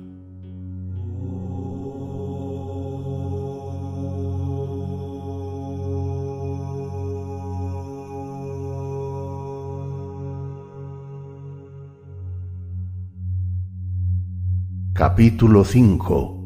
Capítulo 14.96 15.62
5 15.62 16.44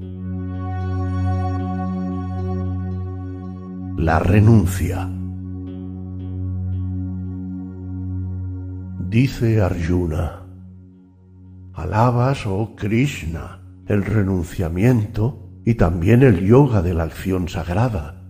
La 3.99 4.19
renuncia 4.19 5.09
Dice 9.09 9.61
Arjuna 9.63 10.43
Alabas, 11.75 12.45
oh 12.45 12.75
Krishna, 12.75 13.61
el 13.87 14.05
renunciamiento 14.05 15.49
y 15.65 15.75
también 15.75 16.25
el 16.25 16.45
yoga 16.45 16.83
de 16.83 16.93
la 16.93 17.05
acción 17.05 17.49
sagrada. 17.49 18.21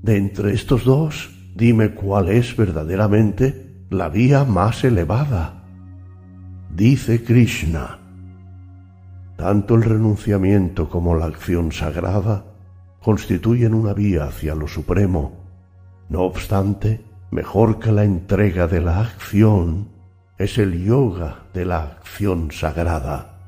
De 0.00 0.16
entre 0.16 0.54
estos 0.54 0.86
dos, 0.86 1.52
dime 1.54 1.90
cuál 1.90 2.30
es 2.30 2.56
verdaderamente 2.56 3.84
la 3.90 4.08
vía 4.08 4.44
más 4.44 4.84
elevada. 4.84 5.64
Dice 6.74 7.22
Krishna, 7.22 8.05
tanto 9.36 9.74
el 9.74 9.82
renunciamiento 9.82 10.88
como 10.88 11.14
la 11.14 11.26
acción 11.26 11.72
sagrada 11.72 12.44
constituyen 13.02 13.74
una 13.74 13.92
vía 13.92 14.24
hacia 14.24 14.54
lo 14.54 14.66
supremo. 14.66 15.44
No 16.08 16.22
obstante, 16.22 17.04
mejor 17.30 17.78
que 17.78 17.92
la 17.92 18.04
entrega 18.04 18.66
de 18.66 18.80
la 18.80 19.00
acción 19.00 19.88
es 20.38 20.58
el 20.58 20.84
yoga 20.84 21.44
de 21.54 21.64
la 21.64 21.82
acción 21.82 22.50
sagrada. 22.50 23.38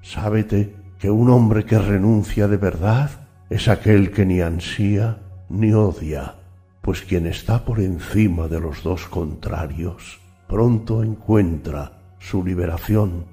Sábete 0.00 0.76
que 0.98 1.10
un 1.10 1.30
hombre 1.30 1.64
que 1.64 1.78
renuncia 1.78 2.48
de 2.48 2.56
verdad 2.56 3.10
es 3.50 3.68
aquel 3.68 4.10
que 4.10 4.24
ni 4.24 4.40
ansía 4.40 5.18
ni 5.48 5.72
odia, 5.72 6.36
pues 6.80 7.02
quien 7.02 7.26
está 7.26 7.64
por 7.64 7.80
encima 7.80 8.48
de 8.48 8.60
los 8.60 8.82
dos 8.82 9.06
contrarios 9.06 10.22
pronto 10.52 11.02
encuentra 11.02 11.92
su 12.18 12.44
liberación. 12.44 13.24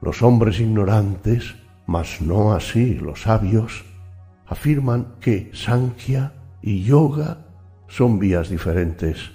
Los 0.00 0.22
hombres 0.22 0.60
ignorantes, 0.60 1.56
mas 1.86 2.20
no 2.20 2.52
así 2.52 2.94
los 2.94 3.22
sabios, 3.22 3.84
afirman 4.46 5.14
que 5.20 5.50
Sankhya 5.52 6.32
y 6.62 6.82
Yoga 6.84 7.46
son 7.88 8.18
vías 8.18 8.48
diferentes, 8.48 9.30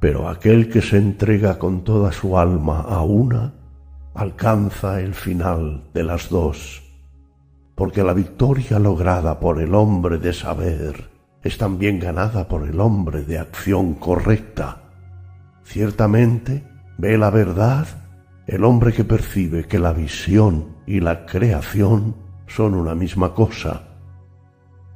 pero 0.00 0.28
aquel 0.28 0.68
que 0.68 0.82
se 0.82 0.98
entrega 0.98 1.58
con 1.58 1.84
toda 1.84 2.12
su 2.12 2.38
alma 2.38 2.80
a 2.80 3.02
una, 3.02 3.54
alcanza 4.14 5.00
el 5.00 5.14
final 5.14 5.84
de 5.94 6.02
las 6.02 6.28
dos, 6.28 6.82
porque 7.74 8.02
la 8.02 8.12
victoria 8.12 8.78
lograda 8.78 9.40
por 9.40 9.60
el 9.60 9.74
hombre 9.74 10.18
de 10.18 10.32
saber 10.32 11.10
es 11.42 11.58
también 11.58 11.98
ganada 11.98 12.48
por 12.48 12.68
el 12.68 12.80
hombre 12.80 13.22
de 13.22 13.38
acción 13.38 13.94
correcta. 13.94 14.82
Ciertamente, 15.64 16.64
ve 16.96 17.16
la 17.16 17.30
verdad 17.30 17.86
el 18.48 18.64
hombre 18.64 18.94
que 18.94 19.04
percibe 19.04 19.66
que 19.66 19.78
la 19.78 19.92
visión 19.92 20.78
y 20.86 21.00
la 21.00 21.26
creación 21.26 22.14
son 22.46 22.74
una 22.74 22.94
misma 22.94 23.34
cosa. 23.34 23.88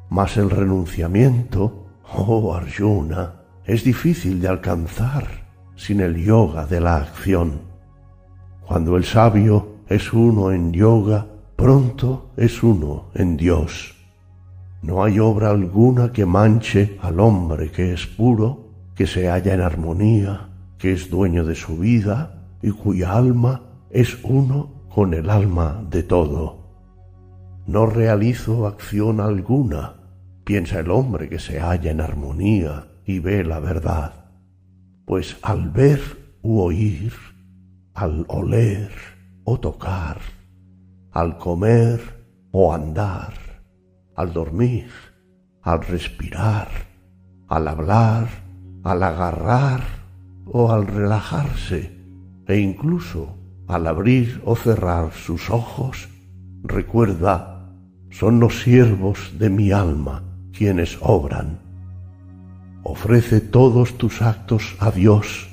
Mas 0.09 0.39
el 0.39 0.49
renunciamiento, 0.49 1.87
oh 2.17 2.55
Arjuna, 2.55 3.43
es 3.67 3.85
difícil 3.85 4.41
de 4.41 4.49
alcanzar 4.49 5.27
sin 5.77 6.01
el 6.01 6.17
yoga 6.17 6.65
de 6.65 6.81
la 6.81 6.97
acción. 6.97 7.61
Cuando 8.67 8.97
el 8.97 9.05
sabio 9.05 9.81
es 9.87 10.15
uno 10.15 10.51
en 10.51 10.73
yoga, 10.73 11.27
pronto 11.55 12.31
es 12.39 12.63
uno 12.63 13.11
en 13.15 13.37
Dios. 13.37 13.95
No 14.81 15.05
hay 15.05 15.19
obra 15.19 15.51
alguna 15.51 16.11
que 16.11 16.25
manche 16.25 16.97
al 17.03 17.21
hombre 17.21 17.71
que 17.71 17.93
es 17.93 18.07
puro, 18.07 18.71
que 18.95 19.07
se 19.07 19.29
halla 19.29 19.53
en 19.53 19.61
armonía, 19.61 20.49
que 20.79 20.95
es 20.95 21.11
dueño 21.11 21.45
de 21.45 21.55
su 21.55 21.77
vida, 21.77 22.42
y 22.63 22.71
cuya 22.71 23.13
alma 23.13 23.63
es 23.91 24.19
uno 24.23 24.87
con 24.95 25.15
el 25.15 25.29
alma 25.31 25.85
de 25.91 26.03
todo. 26.03 26.63
No 27.67 27.87
realizo 27.87 28.67
acción 28.67 29.21
alguna, 29.21 29.95
piensa 30.45 30.81
el 30.81 30.91
hombre 30.91 31.29
que 31.29 31.39
se 31.39 31.61
halla 31.61 31.91
en 31.91 32.01
armonía 32.01 32.89
y 33.05 33.19
ve 33.19 33.45
la 33.45 33.61
verdad, 33.61 34.31
pues 35.07 35.37
al 35.43 35.71
ver 35.71 36.01
u 36.43 36.61
oír, 36.61 37.13
al 37.95 38.25
oler 38.29 38.91
o 39.45 39.59
tocar, 39.59 40.19
al 41.13 41.39
comer 41.39 42.01
o 42.53 42.73
andar, 42.73 43.35
al 44.15 44.33
dormir, 44.33 44.91
al 45.63 45.83
respirar, 45.83 46.69
al 47.49 47.69
hablar, 47.69 48.29
al 48.83 49.03
agarrar 49.03 49.83
o 50.47 50.73
al 50.73 50.87
relajarse, 50.87 52.02
e 52.47 52.59
incluso 52.59 53.37
al 53.69 53.87
abrir 53.87 54.43
o 54.45 54.57
cerrar 54.57 55.13
sus 55.13 55.51
ojos, 55.51 56.09
recuerda, 56.63 57.71
son 58.11 58.41
los 58.41 58.63
siervos 58.63 59.39
de 59.39 59.49
mi 59.49 59.73
alma 59.73 60.23
quienes 60.53 60.99
obran. 61.01 61.61
Ofrece 62.83 63.41
todos 63.41 63.97
tus 63.97 64.21
actos 64.23 64.77
a 64.81 64.91
Dios, 64.91 65.49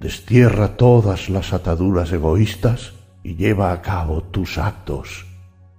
destierra 0.00 0.76
todas 0.76 1.28
las 1.28 1.52
ataduras 1.52 2.12
egoístas 2.12 2.94
y 3.22 3.34
lleva 3.34 3.72
a 3.72 3.82
cabo 3.82 4.22
tus 4.22 4.56
actos. 4.56 5.26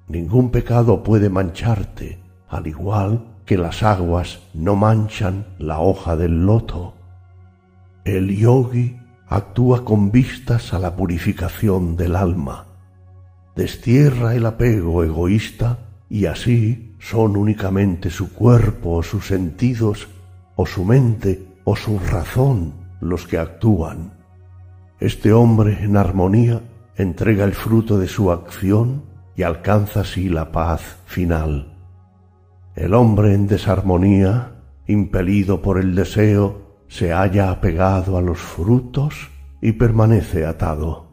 Ningún 0.07 0.51
pecado 0.51 1.03
puede 1.03 1.29
mancharte, 1.29 2.19
al 2.49 2.67
igual 2.67 3.25
que 3.45 3.57
las 3.57 3.83
aguas 3.83 4.39
no 4.53 4.75
manchan 4.75 5.45
la 5.57 5.79
hoja 5.79 6.15
del 6.15 6.45
loto. 6.45 6.93
El 8.03 8.35
yogi 8.35 8.97
actúa 9.29 9.83
con 9.83 10.11
vistas 10.11 10.73
a 10.73 10.79
la 10.79 10.95
purificación 10.95 11.95
del 11.97 12.15
alma. 12.15 12.65
Destierra 13.55 14.35
el 14.35 14.45
apego 14.45 15.03
egoísta 15.03 15.79
y 16.09 16.25
así 16.25 16.95
son 16.99 17.35
únicamente 17.35 18.09
su 18.09 18.33
cuerpo 18.33 18.95
o 18.95 19.03
sus 19.03 19.27
sentidos 19.27 20.07
o 20.55 20.65
su 20.65 20.85
mente 20.85 21.47
o 21.63 21.75
su 21.75 21.99
razón 21.99 22.73
los 23.01 23.27
que 23.27 23.37
actúan. 23.37 24.13
Este 24.99 25.33
hombre 25.33 25.83
en 25.83 25.97
armonía 25.97 26.61
entrega 26.95 27.43
el 27.43 27.53
fruto 27.53 27.99
de 27.99 28.07
su 28.07 28.31
acción 28.31 29.03
y 29.35 29.43
alcanza 29.43 30.01
así 30.01 30.29
la 30.29 30.51
paz 30.51 30.97
final. 31.05 31.77
El 32.75 32.93
hombre 32.93 33.33
en 33.33 33.47
desarmonía, 33.47 34.53
impelido 34.87 35.61
por 35.61 35.79
el 35.79 35.93
deseo, 35.93 36.66
se 36.87 37.11
halla 37.11 37.51
apegado 37.51 38.17
a 38.17 38.21
los 38.21 38.37
frutos 38.37 39.29
y 39.61 39.73
permanece 39.73 40.45
atado. 40.45 41.07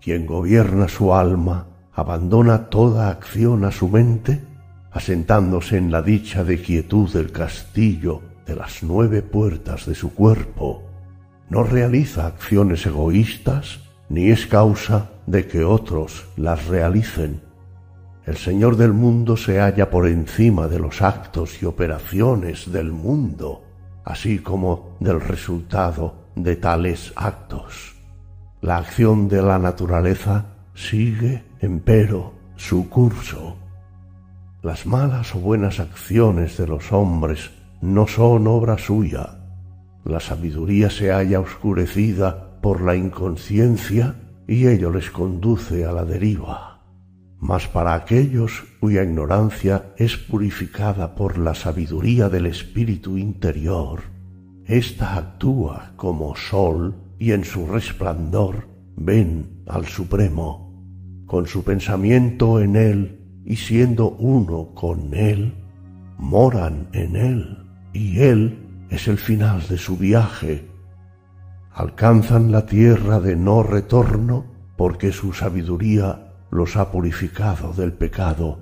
Quien 0.00 0.26
gobierna 0.26 0.88
su 0.88 1.14
alma 1.14 1.66
abandona 1.92 2.70
toda 2.70 3.10
acción 3.10 3.64
a 3.64 3.72
su 3.72 3.88
mente, 3.88 4.44
asentándose 4.90 5.76
en 5.76 5.90
la 5.90 6.02
dicha 6.02 6.44
de 6.44 6.62
quietud 6.62 7.12
del 7.12 7.32
castillo 7.32 8.22
de 8.46 8.56
las 8.56 8.82
nueve 8.82 9.22
puertas 9.22 9.86
de 9.86 9.94
su 9.94 10.14
cuerpo. 10.14 10.82
No 11.50 11.64
realiza 11.64 12.26
acciones 12.26 12.86
egoístas 12.86 13.80
ni 14.08 14.30
es 14.30 14.46
causa 14.46 15.10
de 15.26 15.46
que 15.46 15.64
otros 15.64 16.26
las 16.36 16.66
realicen. 16.66 17.42
El 18.24 18.36
Señor 18.36 18.76
del 18.76 18.92
mundo 18.92 19.36
se 19.36 19.58
halla 19.58 19.90
por 19.90 20.06
encima 20.06 20.68
de 20.68 20.78
los 20.78 21.02
actos 21.02 21.62
y 21.62 21.66
operaciones 21.66 22.72
del 22.72 22.92
mundo 22.92 23.67
así 24.08 24.38
como 24.38 24.96
del 25.00 25.20
resultado 25.20 26.30
de 26.34 26.56
tales 26.56 27.12
actos. 27.14 27.94
La 28.62 28.78
acción 28.78 29.28
de 29.28 29.42
la 29.42 29.58
naturaleza 29.58 30.46
sigue, 30.74 31.44
empero, 31.60 32.32
su 32.56 32.88
curso. 32.88 33.56
Las 34.62 34.86
malas 34.86 35.34
o 35.34 35.40
buenas 35.40 35.78
acciones 35.78 36.56
de 36.56 36.66
los 36.66 36.90
hombres 36.90 37.50
no 37.82 38.06
son 38.06 38.46
obra 38.46 38.78
suya. 38.78 39.40
La 40.04 40.20
sabiduría 40.20 40.88
se 40.88 41.12
halla 41.12 41.40
oscurecida 41.40 42.58
por 42.62 42.80
la 42.80 42.96
inconsciencia 42.96 44.14
y 44.46 44.68
ello 44.68 44.90
les 44.90 45.10
conduce 45.10 45.84
a 45.84 45.92
la 45.92 46.06
deriva 46.06 46.67
mas 47.40 47.68
para 47.68 47.94
aquellos 47.94 48.64
cuya 48.80 49.02
ignorancia 49.02 49.92
es 49.96 50.16
purificada 50.16 51.14
por 51.14 51.38
la 51.38 51.54
sabiduría 51.54 52.28
del 52.28 52.46
espíritu 52.46 53.16
interior, 53.16 54.02
ésta 54.66 55.16
actúa 55.16 55.92
como 55.96 56.34
sol 56.34 56.96
y 57.18 57.32
en 57.32 57.44
su 57.44 57.66
resplandor 57.66 58.68
ven 58.96 59.62
al 59.66 59.86
Supremo. 59.86 60.68
Con 61.26 61.46
su 61.46 61.62
pensamiento 61.62 62.60
en 62.60 62.76
él 62.76 63.42
y 63.44 63.56
siendo 63.56 64.10
uno 64.10 64.74
con 64.74 65.14
él, 65.14 65.54
moran 66.16 66.88
en 66.92 67.16
él 67.16 67.58
y 67.92 68.20
él 68.20 68.58
es 68.90 69.08
el 69.08 69.18
final 69.18 69.66
de 69.68 69.78
su 69.78 69.96
viaje. 69.96 70.68
Alcanzan 71.72 72.50
la 72.50 72.66
tierra 72.66 73.20
de 73.20 73.36
no 73.36 73.62
retorno 73.62 74.46
porque 74.76 75.12
su 75.12 75.32
sabiduría 75.32 76.27
los 76.50 76.76
ha 76.76 76.90
purificado 76.90 77.72
del 77.72 77.92
pecado, 77.92 78.58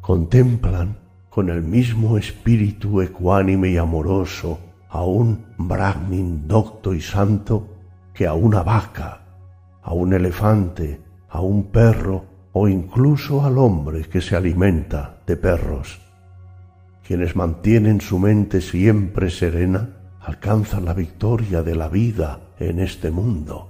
contemplan 0.00 0.98
con 1.30 1.48
el 1.48 1.62
mismo 1.62 2.18
espíritu 2.18 3.00
ecuánime 3.00 3.70
y 3.70 3.76
amoroso 3.76 4.58
a 4.90 5.04
un 5.04 5.46
Brahmin 5.56 6.46
docto 6.46 6.92
y 6.92 7.00
santo 7.00 7.68
que 8.12 8.26
a 8.26 8.34
una 8.34 8.62
vaca, 8.62 9.22
a 9.82 9.94
un 9.94 10.12
elefante, 10.12 11.00
a 11.30 11.40
un 11.40 11.64
perro 11.70 12.24
o 12.52 12.68
incluso 12.68 13.44
al 13.44 13.56
hombre 13.56 14.02
que 14.02 14.20
se 14.20 14.36
alimenta 14.36 15.22
de 15.26 15.36
perros. 15.36 16.00
Quienes 17.02 17.34
mantienen 17.34 18.00
su 18.00 18.18
mente 18.18 18.60
siempre 18.60 19.30
serena 19.30 19.96
alcanzan 20.20 20.84
la 20.84 20.94
victoria 20.94 21.62
de 21.62 21.74
la 21.74 21.88
vida 21.88 22.40
en 22.58 22.78
este 22.78 23.10
mundo. 23.10 23.68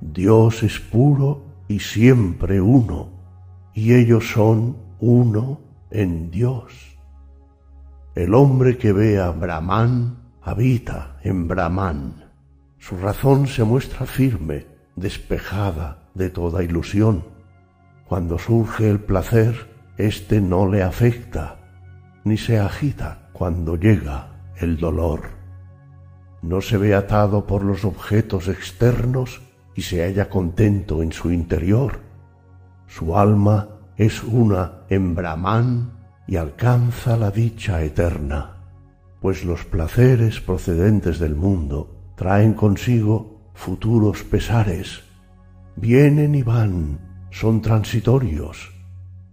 Dios 0.00 0.62
es 0.62 0.80
puro 0.80 1.43
y 1.68 1.80
siempre 1.80 2.60
uno, 2.60 3.10
y 3.72 3.94
ellos 3.94 4.30
son 4.30 4.76
uno 5.00 5.60
en 5.90 6.30
Dios. 6.30 6.96
El 8.14 8.34
hombre 8.34 8.78
que 8.78 8.92
ve 8.92 9.20
a 9.20 9.30
Brahman 9.30 10.18
habita 10.42 11.16
en 11.22 11.48
Brahman. 11.48 12.30
Su 12.78 12.96
razón 12.98 13.46
se 13.46 13.64
muestra 13.64 14.06
firme, 14.06 14.66
despejada 14.94 16.10
de 16.14 16.30
toda 16.30 16.62
ilusión. 16.62 17.24
Cuando 18.06 18.38
surge 18.38 18.90
el 18.90 19.00
placer, 19.00 19.70
éste 19.96 20.40
no 20.40 20.70
le 20.70 20.82
afecta, 20.82 21.56
ni 22.24 22.36
se 22.36 22.58
agita 22.58 23.30
cuando 23.32 23.76
llega 23.76 24.52
el 24.56 24.76
dolor. 24.76 25.30
No 26.42 26.60
se 26.60 26.76
ve 26.76 26.94
atado 26.94 27.46
por 27.46 27.64
los 27.64 27.84
objetos 27.84 28.48
externos 28.48 29.40
y 29.74 29.82
se 29.82 30.02
halla 30.02 30.28
contento 30.28 31.02
en 31.02 31.12
su 31.12 31.30
interior. 31.30 32.00
Su 32.86 33.16
alma 33.16 33.68
es 33.96 34.22
una 34.22 34.84
en 34.88 35.14
Brahman 35.14 35.92
y 36.26 36.36
alcanza 36.36 37.16
la 37.16 37.30
dicha 37.30 37.82
eterna, 37.82 38.56
pues 39.20 39.44
los 39.44 39.64
placeres 39.64 40.40
procedentes 40.40 41.18
del 41.18 41.34
mundo 41.34 42.12
traen 42.16 42.54
consigo 42.54 43.50
futuros 43.54 44.22
pesares. 44.22 45.02
Vienen 45.76 46.34
y 46.34 46.42
van, 46.42 47.00
son 47.30 47.60
transitorios. 47.60 48.72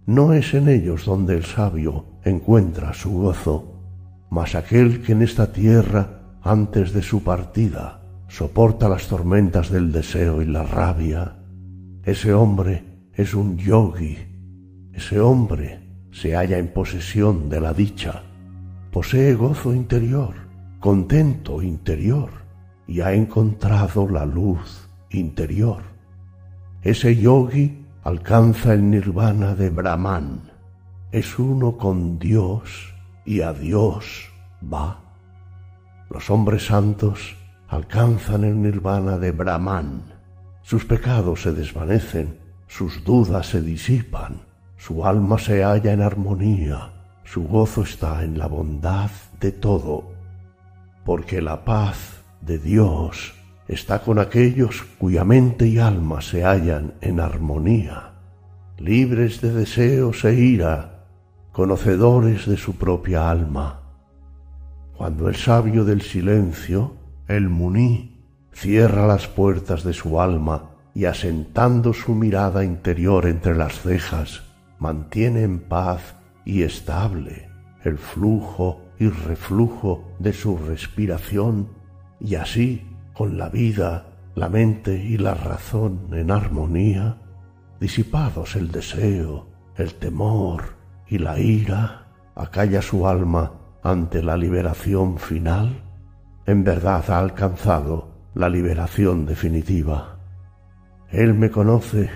No 0.06 0.32
es 0.32 0.54
en 0.54 0.68
ellos 0.68 1.04
donde 1.04 1.36
el 1.36 1.44
sabio 1.44 2.06
encuentra 2.24 2.92
su 2.92 3.12
gozo, 3.12 3.80
mas 4.30 4.54
aquel 4.54 5.02
que 5.02 5.12
en 5.12 5.22
esta 5.22 5.52
tierra, 5.52 6.38
antes 6.42 6.92
de 6.92 7.02
su 7.02 7.22
partida, 7.22 8.01
soporta 8.32 8.88
las 8.88 9.08
tormentas 9.08 9.70
del 9.70 9.92
deseo 9.92 10.40
y 10.40 10.46
la 10.46 10.62
rabia, 10.62 11.36
ese 12.02 12.32
hombre 12.32 13.10
es 13.12 13.34
un 13.34 13.58
yogi, 13.58 14.16
ese 14.94 15.20
hombre 15.20 16.06
se 16.12 16.34
halla 16.34 16.56
en 16.56 16.68
posesión 16.68 17.50
de 17.50 17.60
la 17.60 17.74
dicha, 17.74 18.22
posee 18.90 19.34
gozo 19.34 19.74
interior, 19.74 20.34
contento 20.80 21.60
interior, 21.60 22.30
y 22.86 23.02
ha 23.02 23.12
encontrado 23.12 24.08
la 24.08 24.24
luz 24.24 24.88
interior. 25.10 25.82
Ese 26.80 27.14
yogi 27.14 27.84
alcanza 28.02 28.72
el 28.72 28.88
nirvana 28.88 29.54
de 29.54 29.68
Brahman, 29.68 30.50
es 31.10 31.38
uno 31.38 31.76
con 31.76 32.18
Dios 32.18 32.94
y 33.26 33.42
a 33.42 33.52
Dios 33.52 34.30
va. 34.72 35.00
Los 36.08 36.30
hombres 36.30 36.64
santos 36.64 37.36
alcanzan 37.72 38.44
el 38.44 38.60
nirvana 38.60 39.16
de 39.16 39.32
Brahman. 39.32 40.02
Sus 40.60 40.84
pecados 40.84 41.40
se 41.40 41.52
desvanecen, 41.52 42.38
sus 42.66 43.02
dudas 43.02 43.46
se 43.46 43.62
disipan, 43.62 44.42
su 44.76 45.06
alma 45.06 45.38
se 45.38 45.64
halla 45.64 45.94
en 45.94 46.02
armonía, 46.02 46.92
su 47.24 47.44
gozo 47.44 47.82
está 47.82 48.24
en 48.24 48.38
la 48.38 48.46
bondad 48.46 49.10
de 49.40 49.52
todo, 49.52 50.12
porque 51.06 51.40
la 51.40 51.64
paz 51.64 52.22
de 52.42 52.58
Dios 52.58 53.32
está 53.68 54.00
con 54.00 54.18
aquellos 54.18 54.82
cuya 54.98 55.24
mente 55.24 55.66
y 55.66 55.78
alma 55.78 56.20
se 56.20 56.44
hallan 56.44 56.92
en 57.00 57.20
armonía, 57.20 58.12
libres 58.76 59.40
de 59.40 59.50
deseos 59.50 60.26
e 60.26 60.34
ira, 60.34 61.06
conocedores 61.52 62.44
de 62.44 62.58
su 62.58 62.76
propia 62.76 63.30
alma. 63.30 63.80
Cuando 64.94 65.26
el 65.30 65.36
sabio 65.36 65.86
del 65.86 66.02
silencio 66.02 67.00
el 67.36 67.48
muní 67.48 68.12
cierra 68.52 69.06
las 69.06 69.26
puertas 69.28 69.84
de 69.84 69.92
su 69.92 70.20
alma 70.20 70.70
y 70.94 71.06
asentando 71.06 71.92
su 71.92 72.14
mirada 72.14 72.64
interior 72.64 73.26
entre 73.26 73.54
las 73.54 73.80
cejas, 73.80 74.42
mantiene 74.78 75.42
en 75.42 75.60
paz 75.60 76.16
y 76.44 76.62
estable 76.62 77.48
el 77.84 77.98
flujo 77.98 78.82
y 78.98 79.08
reflujo 79.08 80.04
de 80.18 80.32
su 80.32 80.56
respiración 80.56 81.68
y 82.20 82.36
así, 82.36 82.86
con 83.14 83.36
la 83.36 83.48
vida, 83.48 84.06
la 84.34 84.48
mente 84.48 84.96
y 84.96 85.18
la 85.18 85.34
razón 85.34 86.08
en 86.12 86.30
armonía, 86.30 87.18
disipados 87.80 88.54
el 88.54 88.70
deseo, 88.70 89.48
el 89.76 89.94
temor 89.94 90.76
y 91.08 91.18
la 91.18 91.38
ira, 91.40 92.06
acalla 92.34 92.80
su 92.80 93.06
alma 93.08 93.52
ante 93.82 94.22
la 94.22 94.36
liberación 94.36 95.18
final 95.18 95.91
en 96.46 96.64
verdad 96.64 97.04
ha 97.10 97.18
alcanzado 97.18 98.08
la 98.34 98.48
liberación 98.48 99.26
definitiva. 99.26 100.18
Él 101.10 101.34
me 101.34 101.50
conoce, 101.50 102.10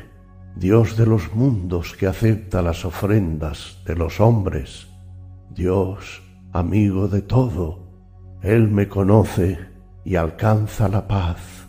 Dios 0.57 0.97
de 0.97 1.07
los 1.07 1.35
mundos 1.35 1.95
que 1.95 2.07
acepta 2.07 2.63
las 2.63 2.85
ofrendas 2.85 3.83
de 3.85 3.95
los 3.95 4.21
hombres, 4.21 4.89
Dios 5.51 6.23
amigo 6.53 7.07
de 7.09 7.21
todo, 7.21 7.81
Él 8.43 8.71
me 8.71 8.89
conoce 8.89 9.59
y 10.05 10.17
alcanza 10.17 10.89
la 10.89 11.07
paz. 11.07 11.69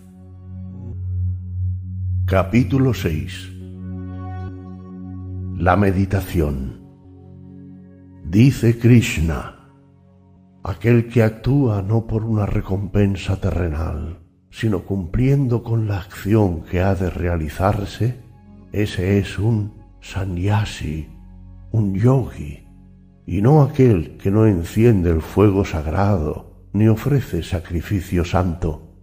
Capítulo 2.25 2.93
6 2.93 3.51
La 5.57 5.75
meditación 5.75 6.77
Dice 8.23 8.77
Krishna, 8.77 9.56
aquel 10.67 11.07
que 11.07 11.23
actúa 11.23 11.81
no 11.81 12.07
por 12.07 12.25
una 12.25 12.45
recompensa 12.45 13.39
terrenal, 13.39 14.19
sino 14.49 14.83
cumpliendo 14.83 15.63
con 15.63 15.87
la 15.87 15.97
acción 15.99 16.63
que 16.63 16.81
ha 16.81 16.93
de 16.93 17.09
realizarse, 17.09 18.19
ese 18.73 19.17
es 19.17 19.39
un 19.39 19.73
sannyasi, 20.01 21.07
un 21.71 21.95
yogi, 21.95 22.65
y 23.25 23.41
no 23.41 23.61
aquel 23.61 24.17
que 24.17 24.29
no 24.29 24.45
enciende 24.45 25.09
el 25.09 25.21
fuego 25.21 25.63
sagrado 25.63 26.67
ni 26.73 26.89
ofrece 26.89 27.43
sacrificio 27.43 28.25
santo, 28.25 28.93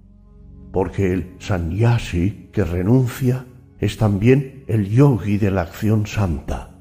porque 0.71 1.15
el 1.15 1.35
sannyasi 1.39 2.51
que 2.53 2.65
renuncia 2.65 3.47
es 3.79 3.97
también 3.97 4.65
el 4.67 4.91
yogi 4.91 5.39
de 5.39 5.51
la 5.51 5.63
acción 5.63 6.07
santa, 6.07 6.79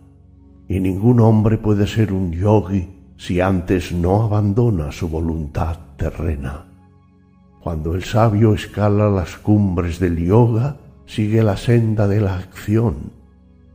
y 0.68 0.82
ningún 0.82 1.22
hombre 1.22 1.58
puede 1.58 1.88
ser 1.88 2.12
un 2.12 2.34
yogi 2.34 3.03
si 3.26 3.40
antes 3.40 3.94
no 3.94 4.24
abandona 4.24 4.92
su 4.92 5.08
voluntad 5.08 5.78
terrena. 5.96 6.66
Cuando 7.62 7.96
el 7.96 8.04
sabio 8.04 8.54
escala 8.54 9.10
las 9.10 9.38
cumbres 9.38 9.98
del 9.98 10.18
yoga, 10.18 10.76
sigue 11.06 11.42
la 11.42 11.56
senda 11.56 12.06
de 12.10 12.20
la 12.20 12.36
acción, 12.36 13.14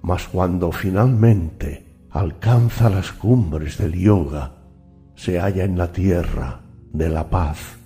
mas 0.02 0.28
cuando 0.28 0.70
finalmente 0.70 1.86
alcanza 2.10 2.90
las 2.90 3.10
cumbres 3.12 3.78
del 3.78 3.94
yoga, 3.94 4.52
se 5.14 5.40
halla 5.40 5.64
en 5.64 5.78
la 5.78 5.92
tierra 5.92 6.60
de 6.92 7.08
la 7.08 7.30
paz. 7.30 7.78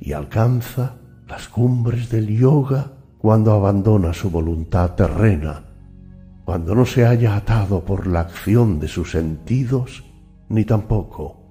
Y 0.00 0.10
alcanza 0.10 0.96
las 1.28 1.46
cumbres 1.46 2.10
del 2.10 2.36
yoga 2.36 2.90
cuando 3.18 3.52
abandona 3.52 4.12
su 4.12 4.28
voluntad 4.28 4.96
terrena, 4.96 5.66
cuando 6.44 6.74
no 6.74 6.84
se 6.84 7.06
haya 7.06 7.36
atado 7.36 7.84
por 7.84 8.08
la 8.08 8.22
acción 8.22 8.80
de 8.80 8.88
sus 8.88 9.12
sentidos 9.12 10.02
ni 10.48 10.64
tampoco 10.64 11.44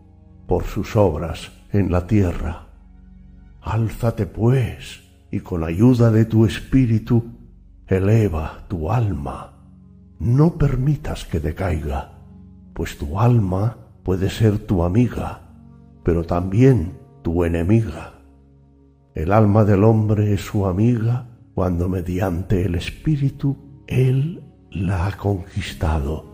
por 0.47 0.65
sus 0.65 0.95
obras 0.95 1.51
en 1.71 1.91
la 1.91 2.07
tierra. 2.07 2.67
Álzate 3.61 4.25
pues, 4.25 5.01
y 5.31 5.39
con 5.39 5.63
ayuda 5.63 6.11
de 6.11 6.25
tu 6.25 6.45
espíritu, 6.45 7.25
eleva 7.87 8.65
tu 8.67 8.91
alma. 8.91 9.53
No 10.19 10.57
permitas 10.57 11.25
que 11.25 11.39
decaiga, 11.39 12.19
pues 12.73 12.97
tu 12.97 13.19
alma 13.19 13.77
puede 14.03 14.29
ser 14.29 14.59
tu 14.59 14.83
amiga, 14.83 15.41
pero 16.03 16.23
también 16.23 16.97
tu 17.21 17.43
enemiga. 17.43 18.13
El 19.15 19.31
alma 19.31 19.63
del 19.63 19.83
hombre 19.83 20.33
es 20.33 20.41
su 20.41 20.65
amiga 20.65 21.29
cuando 21.53 21.87
mediante 21.87 22.65
el 22.65 22.75
espíritu 22.75 23.57
él 23.87 24.43
la 24.71 25.07
ha 25.07 25.17
conquistado 25.17 26.32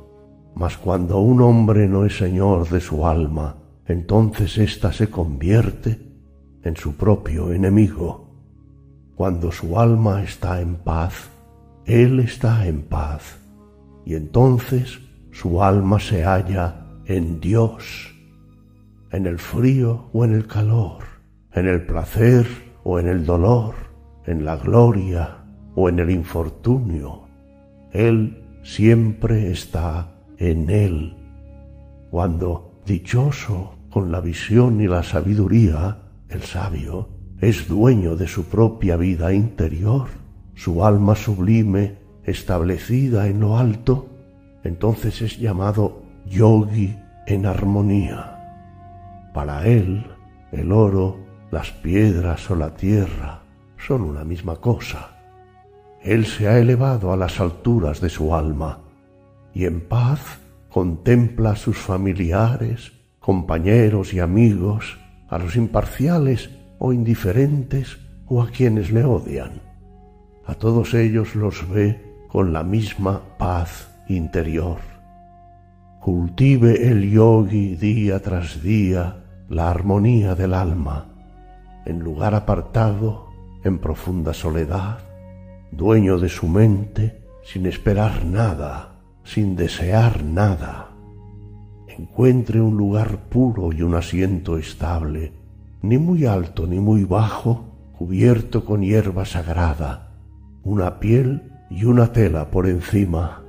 mas 0.60 0.76
cuando 0.76 1.22
un 1.22 1.42
hombre 1.42 1.88
no 1.88 2.04
es 2.04 2.18
señor 2.18 2.68
de 2.68 2.82
su 2.82 3.08
alma, 3.08 3.56
entonces 3.86 4.58
ésta 4.58 4.92
se 4.92 5.10
convierte 5.10 5.98
en 6.64 6.76
su 6.76 6.98
propio 6.98 7.54
enemigo. 7.54 8.28
Cuando 9.16 9.54
su 9.54 9.80
alma 9.80 10.22
está 10.22 10.60
en 10.60 10.76
paz, 10.76 11.30
él 11.86 12.20
está 12.20 12.68
en 12.68 12.82
paz, 12.82 13.40
y 14.06 14.16
entonces 14.16 15.00
su 15.32 15.64
alma 15.64 15.98
se 15.98 16.26
halla 16.26 16.88
en 17.06 17.40
Dios, 17.40 18.14
en 19.12 19.28
el 19.28 19.40
frío 19.40 20.10
o 20.12 20.26
en 20.26 20.34
el 20.34 20.46
calor, 20.46 21.06
en 21.54 21.70
el 21.70 21.86
placer 21.86 22.46
o 22.84 23.00
en 23.00 23.08
el 23.08 23.26
dolor, 23.26 23.76
en 24.26 24.44
la 24.44 24.58
gloria 24.58 25.38
o 25.76 25.88
en 25.88 26.00
el 26.00 26.10
infortunio. 26.10 27.30
Él 27.94 28.44
siempre 28.62 29.52
está 29.52 30.19
en 30.40 30.70
él. 30.70 31.16
Cuando, 32.10 32.82
dichoso 32.86 33.76
con 33.92 34.12
la 34.12 34.22
visión 34.22 34.82
y 34.82 34.88
la 34.88 35.04
sabiduría, 35.04 36.00
el 36.30 36.42
sabio 36.42 37.10
es 37.40 37.68
dueño 37.68 38.16
de 38.16 38.28
su 38.28 38.46
propia 38.46 38.96
vida 38.96 39.34
interior, 39.34 40.08
su 40.56 40.84
alma 40.84 41.16
sublime 41.16 41.98
establecida 42.24 43.28
en 43.28 43.40
lo 43.40 43.58
alto, 43.58 44.08
entonces 44.64 45.22
es 45.22 45.38
llamado 45.40 46.02
yogi 46.26 46.96
en 47.28 47.46
armonía. 47.46 48.36
Para 49.34 49.66
él, 49.66 50.06
el 50.52 50.72
oro, 50.72 51.18
las 51.52 51.72
piedras 51.72 52.50
o 52.52 52.56
la 52.56 52.76
tierra 52.76 53.42
son 53.78 54.02
una 54.02 54.24
misma 54.24 54.58
cosa. 54.58 55.12
Él 56.02 56.26
se 56.26 56.48
ha 56.48 56.60
elevado 56.60 57.12
a 57.12 57.18
las 57.18 57.40
alturas 57.40 58.02
de 58.02 58.10
su 58.10 58.36
alma 58.36 58.80
y 59.60 59.66
en 59.66 59.82
paz 59.82 60.40
contempla 60.70 61.50
a 61.52 61.56
sus 61.58 61.78
familiares, 61.78 62.94
compañeros 63.20 64.14
y 64.14 64.22
amigos, 64.22 64.98
a 65.28 65.38
los 65.38 65.58
imparciales 65.58 66.50
o 66.78 66.94
indiferentes 66.94 67.98
o 68.26 68.42
a 68.42 68.48
quienes 68.52 68.90
le 68.90 69.04
odian. 69.04 69.62
A 70.46 70.54
todos 70.54 70.94
ellos 70.94 71.36
los 71.36 71.70
ve 71.70 72.02
con 72.30 72.54
la 72.54 72.64
misma 72.64 73.22
paz 73.38 73.90
interior. 74.08 74.78
Cultive 76.00 76.88
el 76.90 77.12
yogi 77.12 77.76
día 77.76 78.22
tras 78.22 78.64
día 78.64 79.26
la 79.50 79.70
armonía 79.70 80.36
del 80.36 80.54
alma, 80.54 81.10
en 81.86 82.00
lugar 82.00 82.34
apartado, 82.34 83.28
en 83.66 83.80
profunda 83.80 84.34
soledad, 84.34 85.00
dueño 85.70 86.18
de 86.18 86.30
su 86.30 86.48
mente, 86.48 87.28
sin 87.44 87.66
esperar 87.66 88.24
nada, 88.24 88.89
sin 89.34 89.56
desear 89.56 90.24
nada. 90.24 90.90
Encuentre 91.88 92.62
un 92.62 92.78
lugar 92.78 93.30
puro 93.30 93.72
y 93.72 93.84
un 93.84 93.94
asiento 93.94 94.58
estable, 94.58 95.34
ni 95.84 96.00
muy 96.00 96.26
alto 96.26 96.66
ni 96.66 96.80
muy 96.80 97.04
bajo, 97.04 97.66
cubierto 97.96 98.66
con 98.66 98.82
hierba 98.82 99.26
sagrada, 99.26 100.14
una 100.64 101.00
piel 101.00 101.44
y 101.70 101.84
una 101.86 102.12
tela 102.12 102.50
por 102.50 102.68
encima. 102.68 103.44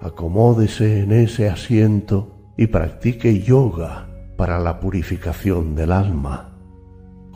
Acomódese 0.00 1.02
en 1.02 1.12
ese 1.12 1.48
asiento 1.48 2.34
y 2.56 2.66
practique 2.66 3.42
yoga 3.42 4.08
para 4.36 4.58
la 4.58 4.80
purificación 4.80 5.76
del 5.76 5.92
alma. 5.92 6.56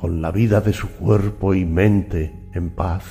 Con 0.01 0.21
la 0.21 0.33
vida 0.33 0.61
de 0.61 0.73
su 0.73 0.89
cuerpo 0.89 1.55
y 1.55 1.65
mente 1.65 2.49
en 2.53 2.71
paz, 2.71 3.05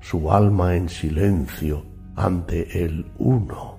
su 0.00 0.32
alma 0.32 0.74
en 0.74 0.88
silencio 0.88 1.84
ante 2.16 2.84
el 2.84 3.06
uno. 3.18 3.75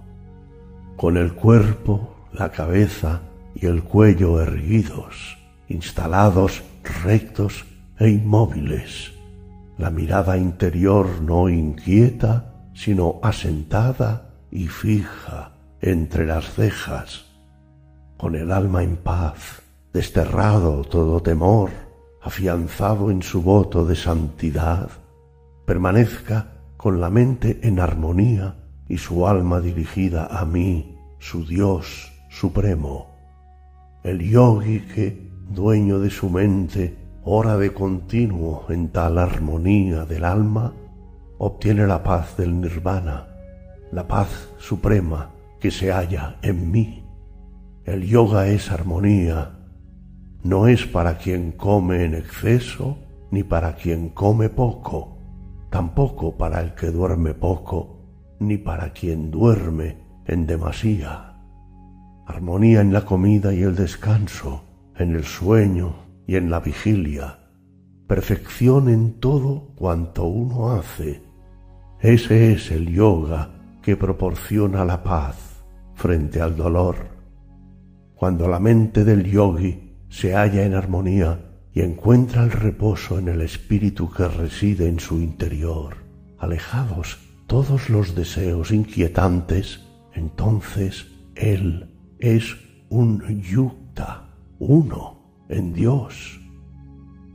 Con 0.98 1.16
el 1.16 1.34
cuerpo, 1.34 2.16
la 2.34 2.50
cabeza 2.52 3.22
y 3.54 3.68
el 3.68 3.84
cuello 3.84 4.42
erguidos, 4.42 5.38
instalados 5.68 6.64
rectos 7.04 7.66
e 8.00 8.10
inmóviles, 8.10 9.14
la 9.78 9.92
mirada 9.92 10.38
interior 10.38 11.22
no 11.22 11.50
inquieta, 11.50 12.72
sino 12.74 13.20
asentada 13.22 14.30
y 14.50 14.70
fija 14.70 15.52
entre 15.82 16.26
las 16.26 16.52
cejas, 16.56 17.26
con 18.18 18.36
el 18.36 18.52
alma 18.52 18.82
en 18.82 18.98
paz, 18.98 19.62
desterrado 19.94 20.82
todo 20.82 21.22
temor, 21.22 21.70
afianzado 22.24 23.12
en 23.12 23.22
su 23.22 23.44
voto 23.44 23.86
de 23.86 23.96
santidad, 23.96 24.90
permanezca 25.68 26.54
con 26.76 27.00
la 27.00 27.12
mente 27.12 27.60
en 27.62 27.80
armonía 27.80 28.56
y 28.90 28.98
su 28.98 29.28
alma 29.28 29.60
dirigida 29.60 30.28
a 30.28 30.46
mí, 30.46 30.98
su 31.20 31.46
Dios 31.46 32.12
supremo. 32.30 33.08
El 34.04 34.20
yogi 34.20 34.82
que, 34.82 35.30
dueño 35.50 36.00
de 36.00 36.10
su 36.10 36.30
mente, 36.30 36.98
ora 37.24 37.58
de 37.58 37.74
continuo 37.74 38.66
en 38.70 38.90
tal 38.90 39.18
armonía 39.18 40.06
del 40.06 40.24
alma, 40.24 40.74
obtiene 41.38 41.86
la 41.86 42.04
paz 42.04 42.38
del 42.38 42.62
nirvana, 42.62 43.28
la 43.92 44.08
paz 44.08 44.50
suprema 44.58 45.32
que 45.60 45.72
se 45.72 45.92
halla 45.92 46.38
en 46.42 46.72
mí. 46.72 47.04
El 47.84 48.06
yoga 48.06 48.48
es 48.48 48.72
armonía, 48.72 49.60
no 50.44 50.68
es 50.68 50.86
para 50.86 51.18
quien 51.18 51.52
come 51.52 52.06
en 52.06 52.14
exceso 52.14 52.98
ni 53.32 53.44
para 53.44 53.76
quien 53.76 54.10
come 54.10 54.50
poco, 54.50 55.18
tampoco 55.70 56.38
para 56.38 56.62
el 56.62 56.74
que 56.76 56.92
duerme 56.92 57.34
poco 57.34 57.97
ni 58.40 58.58
para 58.58 58.94
quien 58.94 59.32
duerme 59.32 59.98
en 60.26 60.46
demasía. 60.46 61.34
Armonía 62.26 62.82
en 62.82 62.94
la 62.94 63.06
comida 63.06 63.54
y 63.54 63.62
el 63.62 63.76
descanso, 63.76 64.64
en 64.96 65.16
el 65.16 65.24
sueño 65.24 65.96
y 66.28 66.36
en 66.36 66.50
la 66.50 66.60
vigilia, 66.60 67.40
perfección 68.08 68.90
en 68.90 69.20
todo 69.20 69.70
cuanto 69.76 70.26
uno 70.26 70.72
hace. 70.72 71.22
Ese 72.00 72.52
es 72.52 72.72
el 72.72 72.90
yoga 72.90 73.52
que 73.82 73.96
proporciona 73.96 74.84
la 74.86 75.04
paz 75.04 75.64
frente 75.96 76.42
al 76.42 76.56
dolor. 76.56 77.18
Cuando 78.16 78.48
la 78.48 78.60
mente 78.60 79.04
del 79.04 79.24
yogi 79.24 79.96
se 80.10 80.34
halla 80.34 80.64
en 80.66 80.74
armonía 80.74 81.40
y 81.74 81.82
encuentra 81.82 82.44
el 82.44 82.52
reposo 82.52 83.20
en 83.20 83.28
el 83.30 83.42
espíritu 83.42 84.12
que 84.12 84.28
reside 84.28 84.88
en 84.88 85.00
su 85.00 85.22
interior, 85.22 85.98
alejados 86.40 87.27
todos 87.48 87.90
los 87.90 88.14
deseos 88.14 88.72
inquietantes, 88.72 89.82
entonces 90.14 91.08
él 91.36 91.90
es 92.20 92.58
un 92.90 93.42
yukta, 93.42 94.30
uno 94.60 95.46
en 95.50 95.74
Dios. 95.74 96.42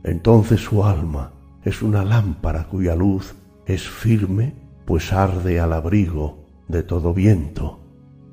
Entonces 0.03 0.61
su 0.61 0.83
alma 0.83 1.33
es 1.63 1.81
una 1.81 2.05
lámpara 2.05 2.67
cuya 2.67 2.95
luz 2.95 3.35
es 3.65 3.87
firme, 3.87 4.53
pues 4.85 5.11
arde 5.13 5.59
al 5.59 5.73
abrigo 5.73 6.45
de 6.67 6.83
todo 6.83 7.13
viento. 7.13 7.79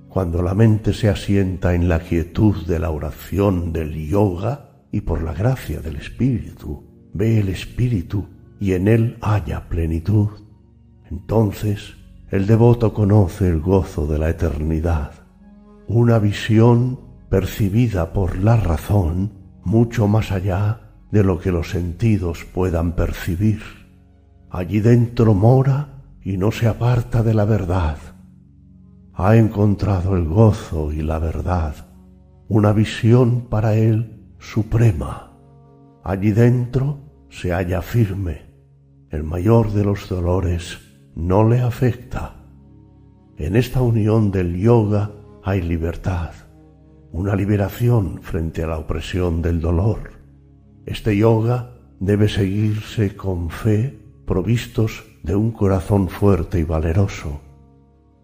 Cuando 0.09 0.43
la 0.43 0.55
mente 0.55 0.93
se 0.93 1.09
asienta 1.09 1.75
en 1.75 1.89
la 1.89 2.01
quietud 2.01 2.67
de 2.67 2.79
la 2.79 2.91
oración 2.91 3.73
del 3.73 3.95
yoga 4.09 4.83
y 4.91 5.03
por 5.03 5.23
la 5.23 5.33
gracia 5.33 5.81
del 5.81 5.97
Espíritu, 5.97 6.85
ve 7.15 7.39
el 7.39 7.49
Espíritu 7.49 8.27
y 8.59 8.73
en 8.73 8.89
él 8.89 9.17
haya 9.21 9.69
plenitud. 9.69 10.31
Entonces 11.11 11.97
el 12.31 12.47
devoto 12.47 12.95
conoce 12.95 13.49
el 13.49 13.61
gozo 13.61 14.07
de 14.07 14.19
la 14.19 14.31
eternidad, 14.31 15.13
una 15.89 16.19
visión 16.21 17.01
percibida 17.29 18.13
por 18.13 18.39
la 18.39 18.57
razón 18.57 19.33
mucho 19.65 20.07
más 20.07 20.31
allá 20.31 20.93
de 21.11 21.25
lo 21.25 21.41
que 21.41 21.51
los 21.51 21.71
sentidos 21.71 22.45
puedan 22.45 22.93
percibir. 22.93 23.61
Allí 24.49 24.81
dentro 24.81 25.35
mora 25.35 26.05
y 26.23 26.37
no 26.37 26.53
se 26.53 26.69
aparta 26.69 27.23
de 27.23 27.35
la 27.35 27.45
verdad. 27.45 27.97
Ha 29.15 29.37
encontrado 29.37 30.17
el 30.17 30.27
gozo 30.29 30.93
y 30.93 31.03
la 31.03 31.19
verdad, 31.19 31.75
una 32.49 32.73
visión 32.73 33.47
para 33.49 33.75
él 33.75 34.35
suprema. 34.39 35.33
Allí 36.05 36.31
dentro 36.31 36.99
se 37.29 37.53
halla 37.53 37.83
firme. 37.83 38.51
El 39.11 39.25
mayor 39.25 39.73
de 39.73 39.85
los 39.85 40.09
dolores 40.09 40.90
no 41.27 41.49
le 41.49 41.61
afecta. 41.61 42.37
En 43.37 43.57
esta 43.57 43.83
unión 43.83 44.31
del 44.31 44.57
yoga 44.57 45.11
hay 45.43 45.63
libertad 45.63 46.33
una 47.13 47.35
liberación 47.35 48.21
frente 48.23 48.63
a 48.63 48.69
la 48.69 48.79
opresión 48.79 49.43
del 49.43 49.61
dolor. 49.61 50.13
Este 50.87 51.17
yoga 51.17 51.73
debe 51.99 52.29
seguirse 52.29 53.17
con 53.17 53.51
fe, 53.51 53.99
provistos 54.27 55.05
de 55.23 55.35
un 55.35 55.51
corazón 55.51 56.09
fuerte 56.09 56.61
y 56.61 56.65
valeroso. 56.65 57.41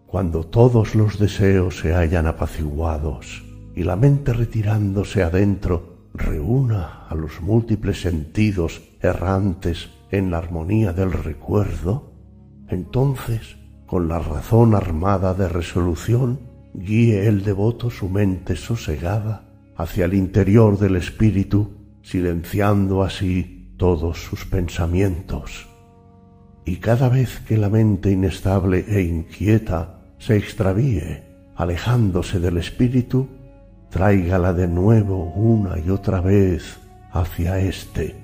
Cuando 0.05 0.45
todos 0.45 0.95
los 0.95 1.19
deseos 1.19 1.79
se 1.79 1.93
hayan 1.93 2.27
apaciguados 2.27 3.43
y 3.75 3.83
la 3.83 3.97
mente 3.97 4.31
retirándose 4.31 5.21
adentro 5.21 5.97
reúna 6.13 7.05
a 7.09 7.13
los 7.13 7.41
múltiples 7.41 8.01
sentidos 8.01 8.81
errantes 9.01 9.89
en 10.11 10.31
la 10.31 10.37
armonía 10.37 10.93
del 10.93 11.11
recuerdo, 11.11 12.13
entonces, 12.69 13.57
con 13.85 14.07
la 14.07 14.19
razón 14.19 14.75
armada 14.75 15.33
de 15.33 15.47
resolución, 15.47 16.39
guíe 16.73 17.27
el 17.27 17.43
devoto 17.43 17.89
su 17.89 18.09
mente 18.09 18.55
sosegada 18.55 19.43
hacia 19.75 20.05
el 20.05 20.13
interior 20.13 20.77
del 20.77 20.95
espíritu, 20.97 21.71
silenciando 22.01 23.03
así 23.03 23.73
todos 23.77 24.21
sus 24.23 24.45
pensamientos. 24.45 25.67
Y 26.65 26.77
cada 26.77 27.07
vez 27.07 27.39
que 27.47 27.57
la 27.57 27.69
mente 27.69 28.11
inestable 28.11 28.83
e 28.87 29.01
inquieta 29.01 30.01
se 30.17 30.35
extravíe, 30.35 31.23
alejándose 31.55 32.39
del 32.39 32.57
espíritu, 32.57 33.29
tráigala 33.89 34.51
de 34.51 34.67
nuevo 34.67 35.23
una 35.33 35.79
y 35.79 35.89
otra 35.89 36.19
vez 36.19 36.77
hacia 37.11 37.59
éste. 37.59 38.15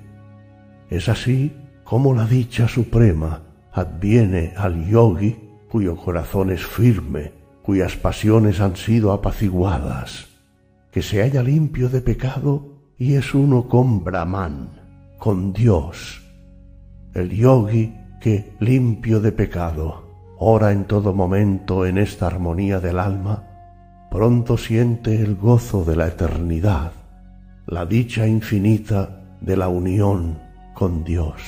Es 0.90 1.08
así 1.08 1.52
como 1.84 2.14
la 2.14 2.26
dicha 2.26 2.68
suprema 2.68 3.43
adviene 3.74 4.54
al 4.56 4.86
yogi 4.86 5.36
cuyo 5.68 5.96
corazón 5.96 6.50
es 6.50 6.64
firme 6.64 7.32
cuyas 7.62 7.96
pasiones 7.96 8.60
han 8.60 8.76
sido 8.76 9.12
apaciguadas, 9.12 10.28
que 10.92 11.02
se 11.02 11.22
halla 11.22 11.42
limpio 11.42 11.88
de 11.88 12.00
pecado 12.02 12.74
y 12.98 13.14
es 13.14 13.34
uno 13.34 13.68
con 13.68 14.04
Brahman, 14.04 14.68
con 15.18 15.52
Dios. 15.52 16.22
El 17.14 17.30
yogi 17.30 17.94
que, 18.20 18.54
limpio 18.60 19.20
de 19.20 19.32
pecado, 19.32 20.04
ora 20.38 20.72
en 20.72 20.84
todo 20.84 21.14
momento 21.14 21.86
en 21.86 21.98
esta 21.98 22.26
armonía 22.26 22.80
del 22.80 22.98
alma, 22.98 23.44
pronto 24.10 24.56
siente 24.58 25.20
el 25.22 25.34
gozo 25.34 25.84
de 25.84 25.96
la 25.96 26.08
eternidad, 26.08 26.92
la 27.66 27.86
dicha 27.86 28.26
infinita 28.26 29.24
de 29.40 29.56
la 29.56 29.68
unión 29.68 30.38
con 30.74 31.02
Dios. 31.02 31.40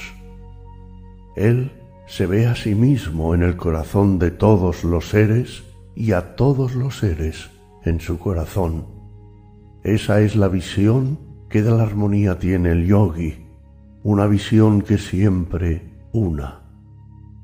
Él 1.36 1.70
se 2.06 2.26
ve 2.26 2.46
a 2.46 2.54
sí 2.54 2.74
mismo 2.74 3.34
en 3.34 3.42
el 3.42 3.56
corazón 3.56 4.18
de 4.18 4.30
todos 4.30 4.84
los 4.84 5.08
seres 5.10 5.64
y 5.94 6.12
a 6.12 6.36
todos 6.36 6.74
los 6.74 6.98
seres 6.98 7.50
en 7.84 8.00
su 8.00 8.18
corazón. 8.18 8.86
Esa 9.82 10.20
es 10.20 10.36
la 10.36 10.48
visión 10.48 11.18
que 11.48 11.62
de 11.62 11.70
la 11.72 11.82
armonía 11.82 12.38
tiene 12.38 12.70
el 12.70 12.86
yogi, 12.86 13.46
una 14.04 14.26
visión 14.26 14.82
que 14.82 14.98
siempre 14.98 15.82
una. 16.12 16.62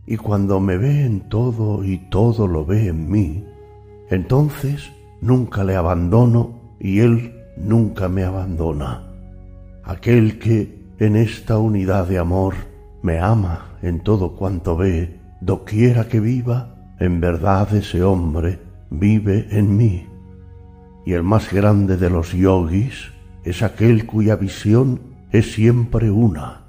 Y 0.06 0.16
cuando 0.16 0.60
me 0.60 0.76
ve 0.76 1.04
en 1.04 1.28
todo 1.28 1.84
y 1.84 1.98
todo 2.10 2.46
lo 2.46 2.64
ve 2.64 2.88
en 2.88 3.10
mí, 3.10 3.44
entonces 4.10 4.92
nunca 5.20 5.64
le 5.64 5.74
abandono 5.74 6.76
y 6.78 7.00
él 7.00 7.32
nunca 7.56 8.08
me 8.08 8.24
abandona. 8.24 9.08
Aquel 9.84 10.38
que 10.38 10.82
en 10.98 11.16
esta 11.16 11.58
unidad 11.58 12.06
de 12.06 12.18
amor 12.18 12.54
me 13.02 13.18
ama 13.18 13.71
en 13.82 14.00
todo 14.00 14.36
cuanto 14.36 14.76
ve, 14.76 15.20
doquiera 15.40 16.08
que 16.08 16.20
viva, 16.20 16.94
en 16.98 17.20
verdad 17.20 17.74
ese 17.74 18.02
hombre 18.02 18.60
vive 18.90 19.48
en 19.50 19.76
mí. 19.76 20.06
Y 21.04 21.14
el 21.14 21.22
más 21.24 21.52
grande 21.52 21.96
de 21.96 22.10
los 22.10 22.32
yogis 22.32 23.12
es 23.44 23.62
aquel 23.62 24.06
cuya 24.06 24.36
visión 24.36 25.00
es 25.32 25.52
siempre 25.52 26.10
una, 26.10 26.62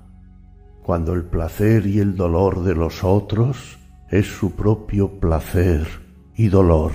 cuando 0.81 1.13
el 1.13 1.23
placer 1.23 1.85
y 1.85 1.99
el 1.99 2.15
dolor 2.15 2.63
de 2.63 2.75
los 2.75 3.03
otros 3.03 3.77
es 4.09 4.27
su 4.27 4.51
propio 4.51 5.19
placer 5.19 5.87
y 6.35 6.47
dolor. 6.47 6.93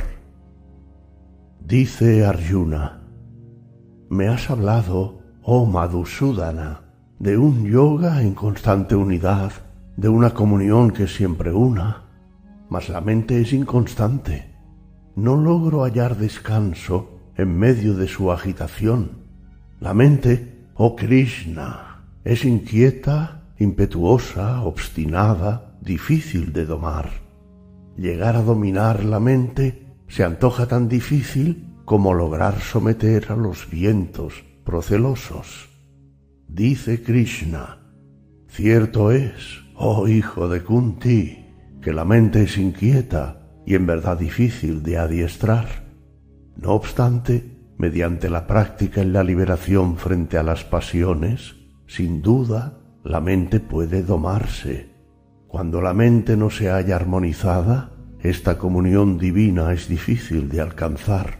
Dice 1.60 2.24
Arjuna, 2.24 3.02
me 4.08 4.28
has 4.28 4.50
hablado, 4.50 5.20
oh 5.42 5.66
Madhusudana, 5.66 6.80
de 7.18 7.36
un 7.36 7.66
yoga 7.66 8.22
en 8.22 8.34
constante 8.34 8.94
unidad, 8.94 9.52
de 9.98 10.08
una 10.08 10.30
comunión 10.30 10.92
que 10.92 11.08
siempre 11.08 11.52
una, 11.52 12.04
mas 12.68 12.88
la 12.88 13.00
mente 13.00 13.40
es 13.40 13.52
inconstante. 13.52 14.54
No 15.16 15.36
logro 15.36 15.82
hallar 15.82 16.16
descanso 16.16 17.18
en 17.36 17.58
medio 17.58 17.94
de 17.94 18.06
su 18.06 18.30
agitación. 18.30 19.24
La 19.80 19.94
mente, 19.94 20.68
oh 20.74 20.94
Krishna, 20.94 22.04
es 22.22 22.44
inquieta, 22.44 23.42
impetuosa, 23.58 24.62
obstinada, 24.62 25.76
difícil 25.80 26.52
de 26.52 26.64
domar. 26.64 27.10
Llegar 27.96 28.36
a 28.36 28.42
dominar 28.42 29.04
la 29.04 29.18
mente 29.18 29.96
se 30.06 30.22
antoja 30.22 30.66
tan 30.66 30.88
difícil 30.88 31.74
como 31.84 32.14
lograr 32.14 32.60
someter 32.60 33.32
a 33.32 33.36
los 33.36 33.68
vientos 33.68 34.44
procelosos. 34.62 35.70
Dice 36.46 37.02
Krishna, 37.02 37.80
cierto 38.46 39.10
es, 39.10 39.67
oh 39.78 40.08
hijo 40.08 40.48
de 40.48 40.62
Kunti, 40.64 41.46
que 41.80 41.92
la 41.92 42.04
mente 42.04 42.42
es 42.42 42.58
inquieta 42.58 43.48
y 43.64 43.76
en 43.76 43.86
verdad 43.86 44.18
difícil 44.18 44.82
de 44.82 44.98
adiestrar. 44.98 45.84
No 46.56 46.72
obstante, 46.72 47.74
mediante 47.78 48.28
la 48.28 48.48
práctica 48.48 49.00
en 49.00 49.12
la 49.12 49.22
liberación 49.22 49.96
frente 49.96 50.36
a 50.36 50.42
las 50.42 50.64
pasiones, 50.64 51.54
sin 51.86 52.22
duda, 52.22 52.80
la 53.04 53.20
mente 53.20 53.60
puede 53.60 54.02
domarse. 54.02 54.90
Cuando 55.46 55.80
la 55.80 55.94
mente 55.94 56.36
no 56.36 56.50
se 56.50 56.68
halla 56.68 56.96
armonizada, 56.96 57.92
esta 58.20 58.58
comunión 58.58 59.16
divina 59.16 59.72
es 59.72 59.88
difícil 59.88 60.48
de 60.48 60.60
alcanzar, 60.60 61.38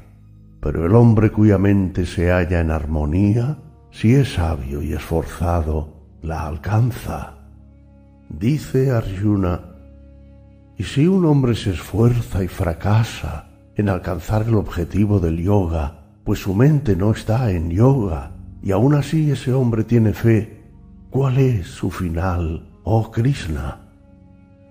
pero 0.60 0.86
el 0.86 0.94
hombre 0.94 1.30
cuya 1.30 1.58
mente 1.58 2.06
se 2.06 2.30
halla 2.30 2.60
en 2.60 2.70
armonía, 2.70 3.58
si 3.90 4.14
es 4.14 4.34
sabio 4.34 4.80
y 4.80 4.92
esforzado, 4.92 6.18
la 6.22 6.46
alcanza. 6.46 7.37
Dice 8.28 8.90
Arjuna, 8.90 9.60
y 10.76 10.84
si 10.84 11.06
un 11.06 11.24
hombre 11.24 11.54
se 11.54 11.70
esfuerza 11.70 12.44
y 12.44 12.48
fracasa 12.48 13.48
en 13.74 13.88
alcanzar 13.88 14.42
el 14.46 14.54
objetivo 14.54 15.18
del 15.18 15.42
yoga, 15.42 16.04
pues 16.24 16.40
su 16.40 16.54
mente 16.54 16.94
no 16.94 17.10
está 17.10 17.50
en 17.50 17.70
yoga, 17.70 18.32
y 18.62 18.72
aún 18.72 18.94
así 18.94 19.30
ese 19.30 19.54
hombre 19.54 19.82
tiene 19.82 20.12
fe, 20.12 20.62
¿cuál 21.08 21.38
es 21.38 21.68
su 21.68 21.90
final, 21.90 22.68
oh 22.84 23.10
Krishna? 23.10 23.80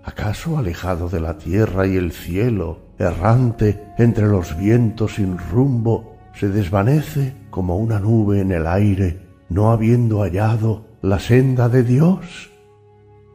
¿Acaso 0.04 0.56
alejado 0.56 1.08
de 1.08 1.20
la 1.20 1.36
tierra 1.36 1.86
y 1.88 1.96
el 1.96 2.12
cielo, 2.12 2.78
errante 2.96 3.92
entre 3.98 4.28
los 4.28 4.56
vientos 4.56 5.16
sin 5.16 5.36
rumbo, 5.36 6.16
se 6.32 6.48
desvanece 6.48 7.34
como 7.50 7.76
una 7.76 7.98
nube 7.98 8.40
en 8.40 8.52
el 8.52 8.68
aire, 8.68 9.20
no 9.48 9.72
habiendo 9.72 10.20
hallado 10.20 10.84
la 11.02 11.18
senda 11.18 11.68
de 11.68 11.82
Dios? 11.82 12.52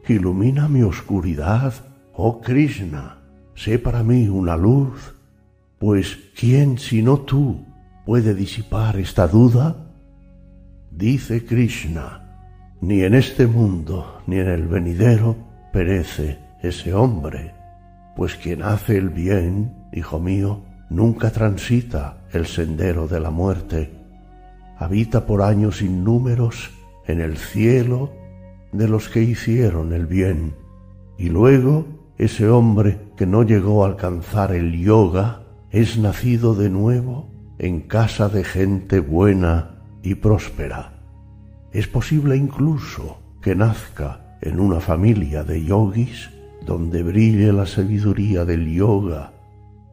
Ilumina 0.07 0.67
mi 0.67 0.81
oscuridad, 0.83 1.73
oh 2.13 2.41
Krishna, 2.41 3.19
sé 3.55 3.79
para 3.79 4.03
mí 4.03 4.27
una 4.27 4.57
luz, 4.57 5.15
pues 5.79 6.17
¿quién 6.37 6.77
sino 6.77 7.19
tú 7.19 7.65
puede 8.05 8.33
disipar 8.35 8.97
esta 8.97 9.29
duda? 9.29 9.77
Dice 10.91 11.45
Krishna, 11.45 12.77
ni 12.81 13.03
en 13.03 13.13
este 13.13 13.47
mundo 13.47 14.21
ni 14.27 14.39
en 14.39 14.49
el 14.49 14.67
venidero 14.67 15.37
perece 15.71 16.37
ese 16.61 16.93
hombre, 16.93 17.53
pues 18.17 18.35
quien 18.35 18.61
hace 18.61 18.97
el 18.97 19.09
bien, 19.09 19.87
hijo 19.93 20.19
mío, 20.19 20.65
nunca 20.89 21.31
transita 21.31 22.17
el 22.33 22.45
sendero 22.45 23.07
de 23.07 23.21
la 23.21 23.31
muerte, 23.31 23.89
habita 24.77 25.25
por 25.25 25.41
años 25.41 25.81
innúmeros 25.81 26.71
en 27.07 27.21
el 27.21 27.37
cielo 27.37 28.22
de 28.73 28.87
los 28.87 29.09
que 29.09 29.21
hicieron 29.21 29.93
el 29.93 30.07
bien, 30.07 30.55
y 31.17 31.29
luego 31.29 31.85
ese 32.17 32.49
hombre 32.49 32.99
que 33.15 33.25
no 33.25 33.43
llegó 33.43 33.83
a 33.83 33.87
alcanzar 33.87 34.51
el 34.53 34.79
yoga 34.79 35.43
es 35.71 35.97
nacido 35.97 36.55
de 36.55 36.69
nuevo 36.69 37.29
en 37.59 37.81
casa 37.81 38.29
de 38.29 38.43
gente 38.43 38.99
buena 38.99 39.83
y 40.01 40.15
próspera. 40.15 41.01
Es 41.71 41.87
posible 41.87 42.35
incluso 42.35 43.19
que 43.41 43.55
nazca 43.55 44.37
en 44.41 44.59
una 44.59 44.79
familia 44.79 45.43
de 45.43 45.63
yogis 45.63 46.29
donde 46.65 47.03
brille 47.03 47.51
la 47.53 47.65
sabiduría 47.65 48.45
del 48.45 48.71
yoga, 48.71 49.33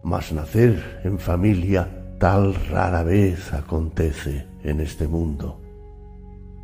mas 0.03 0.33
nacer 0.33 1.01
en 1.05 1.19
familia 1.19 2.17
tal 2.19 2.55
rara 2.55 3.03
vez 3.03 3.53
acontece 3.53 4.47
en 4.63 4.81
este 4.81 5.09
mundo. 5.09 5.60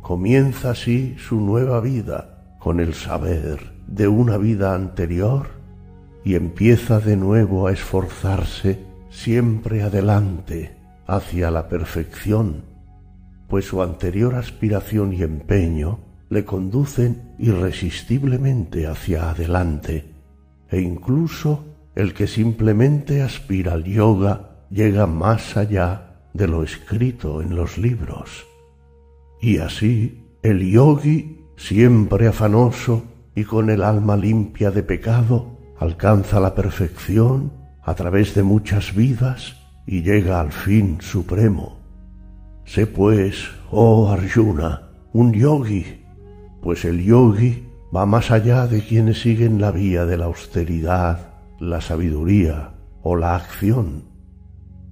Comienza 0.07 0.69
así 0.69 1.17
su 1.19 1.41
nueva 1.41 1.81
vida 1.81 2.55
con 2.59 2.79
el 2.79 2.93
saber 2.93 3.73
de 3.87 4.07
una 4.07 4.37
vida 4.37 4.73
anterior 4.73 5.47
y 6.23 6.35
empieza 6.35 7.01
de 7.01 7.17
nuevo 7.17 7.67
a 7.67 7.73
esforzarse 7.73 8.79
siempre 9.09 9.83
adelante 9.83 10.77
hacia 11.07 11.51
la 11.51 11.67
perfección, 11.67 12.63
pues 13.49 13.65
su 13.65 13.81
anterior 13.81 14.35
aspiración 14.35 15.11
y 15.11 15.23
empeño 15.23 15.99
le 16.29 16.45
conducen 16.45 17.33
irresistiblemente 17.37 18.87
hacia 18.87 19.29
adelante, 19.29 20.05
e 20.69 20.79
incluso 20.79 21.65
el 21.95 22.13
que 22.13 22.27
simplemente 22.27 23.23
aspira 23.23 23.73
al 23.73 23.83
yoga 23.83 24.51
llega 24.69 25.05
más 25.05 25.57
allá 25.57 26.21
de 26.33 26.47
lo 26.47 26.63
escrito 26.63 27.41
en 27.41 27.57
los 27.57 27.77
libros. 27.77 28.46
Y 29.47 29.59
así 29.59 30.25
el 30.43 30.59
yogi, 30.69 31.39
siempre 31.55 32.27
afanoso 32.27 33.05
y 33.33 33.45
con 33.45 33.69
el 33.69 33.81
alma 33.81 34.17
limpia 34.17 34.71
de 34.71 34.83
pecado, 34.83 35.57
alcanza 35.79 36.41
la 36.41 36.53
perfección 36.53 37.53
a 37.81 37.95
través 37.95 38.35
de 38.35 38.43
muchas 38.43 38.93
vidas 38.93 39.55
y 39.85 40.01
llega 40.01 40.41
al 40.41 40.51
fin 40.51 40.97
supremo. 40.99 41.77
Sé 42.65 42.87
pues, 42.87 43.47
oh 43.71 44.09
Arjuna, 44.09 44.89
un 45.13 45.31
yogi 45.31 46.03
pues 46.61 46.83
el 46.83 47.01
yogi 47.01 47.69
va 47.95 48.05
más 48.05 48.31
allá 48.31 48.67
de 48.67 48.81
quienes 48.81 49.21
siguen 49.21 49.61
la 49.61 49.71
vía 49.71 50.05
de 50.05 50.17
la 50.17 50.25
austeridad, 50.25 51.35
la 51.61 51.79
sabiduría 51.79 52.73
o 53.01 53.15
la 53.15 53.37
acción. 53.37 54.03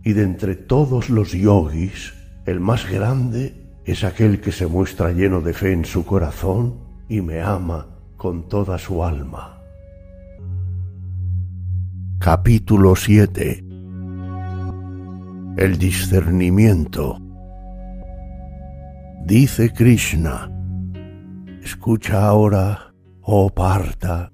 Y 0.01 0.13
de 0.13 0.23
entre 0.23 0.55
todos 0.55 1.09
los 1.09 1.33
yogis, 1.33 2.13
el 2.45 2.61
más 2.61 2.89
grande 2.89 3.64
es 3.85 4.03
aquel 4.03 4.41
que 4.41 4.51
se 4.51 4.65
muestra 4.65 5.11
lleno 5.11 5.41
de 5.41 5.53
fe 5.53 5.71
en 5.71 5.85
su 5.85 6.05
corazón 6.05 6.79
y 7.07 7.21
me 7.21 7.41
ama 7.41 7.87
con 8.17 8.49
toda 8.49 8.79
su 8.79 9.03
alma. 9.03 9.61
Capítulo 12.17 12.95
7 12.95 13.63
El 15.57 15.77
discernimiento 15.77 17.19
Dice 19.23 19.71
Krishna, 19.71 20.51
Escucha 21.63 22.25
ahora, 22.27 22.93
oh 23.21 23.51
Parta, 23.51 24.31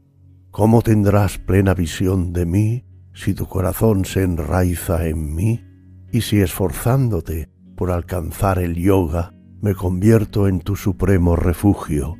¿Cómo 0.49 0.81
tendrás 0.81 1.37
plena 1.37 1.73
visión 1.73 2.31
de 2.31 2.45
mí 2.45 2.85
si 3.13 3.33
tu 3.33 3.47
corazón 3.47 4.05
se 4.05 4.23
enraiza 4.23 5.07
en 5.07 5.35
mí 5.35 5.65
y 6.11 6.21
si 6.21 6.39
esforzándote 6.39 7.49
por 7.75 7.91
alcanzar 7.91 8.59
el 8.59 8.75
yoga 8.75 9.33
me 9.61 9.75
convierto 9.75 10.47
en 10.47 10.59
tu 10.59 10.75
supremo 10.75 11.35
refugio? 11.35 12.17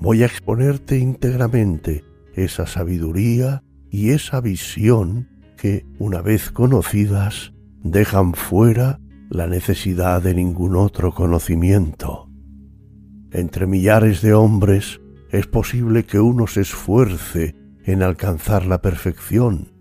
Voy 0.00 0.22
a 0.22 0.26
exponerte 0.26 0.98
íntegramente 0.98 2.04
esa 2.34 2.66
sabiduría 2.66 3.62
y 3.90 4.10
esa 4.10 4.40
visión 4.40 5.28
que, 5.56 5.86
una 5.98 6.22
vez 6.22 6.50
conocidas, 6.50 7.52
dejan 7.84 8.34
fuera 8.34 8.98
la 9.28 9.46
necesidad 9.46 10.22
de 10.22 10.34
ningún 10.34 10.76
otro 10.76 11.12
conocimiento. 11.12 12.28
Entre 13.30 13.66
millares 13.66 14.22
de 14.22 14.34
hombres 14.34 15.00
es 15.30 15.46
posible 15.46 16.04
que 16.04 16.20
uno 16.20 16.46
se 16.46 16.62
esfuerce 16.62 17.54
en 17.84 18.02
alcanzar 18.02 18.66
la 18.66 18.82
perfección, 18.82 19.72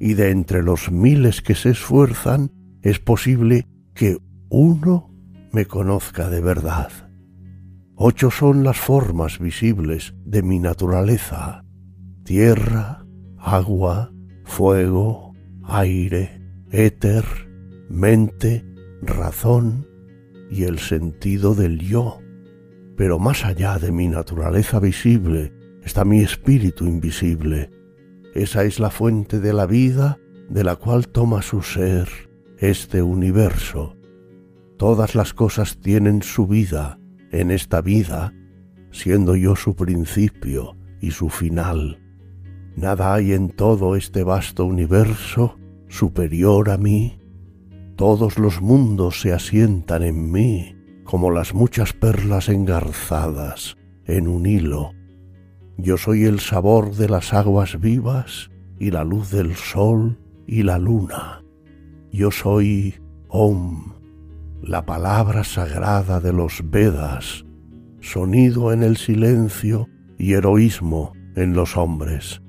y 0.00 0.14
de 0.14 0.30
entre 0.30 0.62
los 0.62 0.90
miles 0.90 1.42
que 1.42 1.54
se 1.54 1.70
esfuerzan 1.70 2.52
es 2.82 3.00
posible 3.00 3.66
que 3.94 4.18
uno 4.48 5.10
me 5.52 5.66
conozca 5.66 6.28
de 6.28 6.40
verdad. 6.40 6.90
Ocho 7.94 8.30
son 8.30 8.62
las 8.62 8.78
formas 8.78 9.38
visibles 9.38 10.14
de 10.24 10.42
mi 10.42 10.58
naturaleza. 10.58 11.64
Tierra, 12.24 13.04
agua, 13.38 14.12
fuego, 14.44 15.34
aire, 15.64 16.40
éter, 16.70 17.24
mente, 17.88 18.64
razón 19.02 19.86
y 20.50 20.64
el 20.64 20.78
sentido 20.78 21.54
del 21.54 21.80
yo. 21.80 22.20
Pero 22.96 23.18
más 23.18 23.44
allá 23.44 23.78
de 23.78 23.92
mi 23.92 24.08
naturaleza 24.08 24.80
visible 24.80 25.52
está 25.82 26.04
mi 26.04 26.20
espíritu 26.20 26.86
invisible. 26.86 27.70
Esa 28.34 28.64
es 28.64 28.78
la 28.78 28.90
fuente 28.90 29.40
de 29.40 29.52
la 29.52 29.66
vida 29.66 30.18
de 30.48 30.64
la 30.64 30.76
cual 30.76 31.08
toma 31.08 31.42
su 31.42 31.62
ser 31.62 32.08
este 32.58 33.02
universo. 33.02 33.97
Todas 34.78 35.16
las 35.16 35.34
cosas 35.34 35.78
tienen 35.78 36.22
su 36.22 36.46
vida 36.46 37.00
en 37.32 37.50
esta 37.50 37.80
vida, 37.80 38.32
siendo 38.92 39.34
yo 39.34 39.56
su 39.56 39.74
principio 39.74 40.76
y 41.00 41.10
su 41.10 41.28
final. 41.28 42.00
Nada 42.76 43.12
hay 43.14 43.32
en 43.32 43.50
todo 43.50 43.96
este 43.96 44.22
vasto 44.22 44.64
universo 44.64 45.58
superior 45.88 46.70
a 46.70 46.78
mí. 46.78 47.18
Todos 47.96 48.38
los 48.38 48.62
mundos 48.62 49.20
se 49.20 49.32
asientan 49.32 50.04
en 50.04 50.30
mí 50.30 50.76
como 51.02 51.32
las 51.32 51.54
muchas 51.54 51.92
perlas 51.92 52.48
engarzadas 52.48 53.76
en 54.04 54.28
un 54.28 54.46
hilo. 54.46 54.92
Yo 55.76 55.96
soy 55.96 56.24
el 56.24 56.38
sabor 56.38 56.94
de 56.94 57.08
las 57.08 57.34
aguas 57.34 57.80
vivas 57.80 58.50
y 58.78 58.92
la 58.92 59.02
luz 59.02 59.32
del 59.32 59.56
sol 59.56 60.20
y 60.46 60.62
la 60.62 60.78
luna. 60.78 61.42
Yo 62.12 62.30
soy 62.30 62.94
Om, 63.28 63.97
la 64.62 64.84
palabra 64.84 65.44
sagrada 65.44 66.20
de 66.20 66.32
los 66.32 66.62
Vedas, 66.70 67.46
sonido 68.00 68.72
en 68.72 68.82
el 68.82 68.96
silencio 68.96 69.88
y 70.18 70.34
heroísmo 70.34 71.12
en 71.36 71.54
los 71.54 71.76
hombres. 71.76 72.42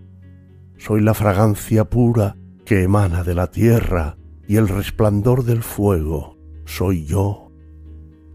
Soy 0.77 1.01
la 1.01 1.13
fragancia 1.13 1.89
pura 1.89 2.35
que 2.65 2.83
emana 2.83 3.23
de 3.23 3.35
la 3.35 3.47
tierra 3.47 4.17
y 4.47 4.55
el 4.57 4.67
resplandor 4.67 5.43
del 5.43 5.61
fuego. 5.61 6.37
Soy 6.65 7.05
yo. 7.05 7.51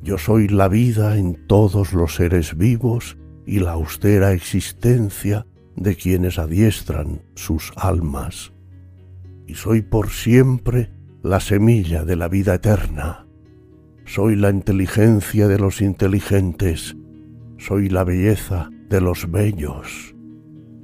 Yo 0.03 0.19
soy 0.19 0.49
la 0.49 0.69
vida 0.69 1.17
en 1.17 1.47
todos 1.47 1.93
los 1.93 2.17
seres 2.17 2.57
vivos 2.57 3.17
y 3.47 3.61
la 3.61 3.73
austera 3.73 4.33
existencia 4.33 5.47
de 5.77 5.97
quienes 5.97 6.39
adiestran 6.39 7.23
sus 7.35 7.73
almas. 7.77 8.53
Y 9.47 9.55
soy 9.55 9.83
por 9.83 10.11
siempre 10.11 10.93
la 11.23 11.41
semilla 11.41 12.05
de 12.05 12.17
la 12.17 12.29
vida 12.29 12.55
eterna. 12.55 13.24
Soy 14.07 14.37
la 14.37 14.51
inteligencia 14.51 15.49
de 15.49 15.59
los 15.59 15.81
inteligentes. 15.81 16.95
Soy 17.59 17.89
la 17.89 18.05
belleza 18.05 18.71
de 18.91 19.01
los 19.01 19.31
bellos. 19.31 20.15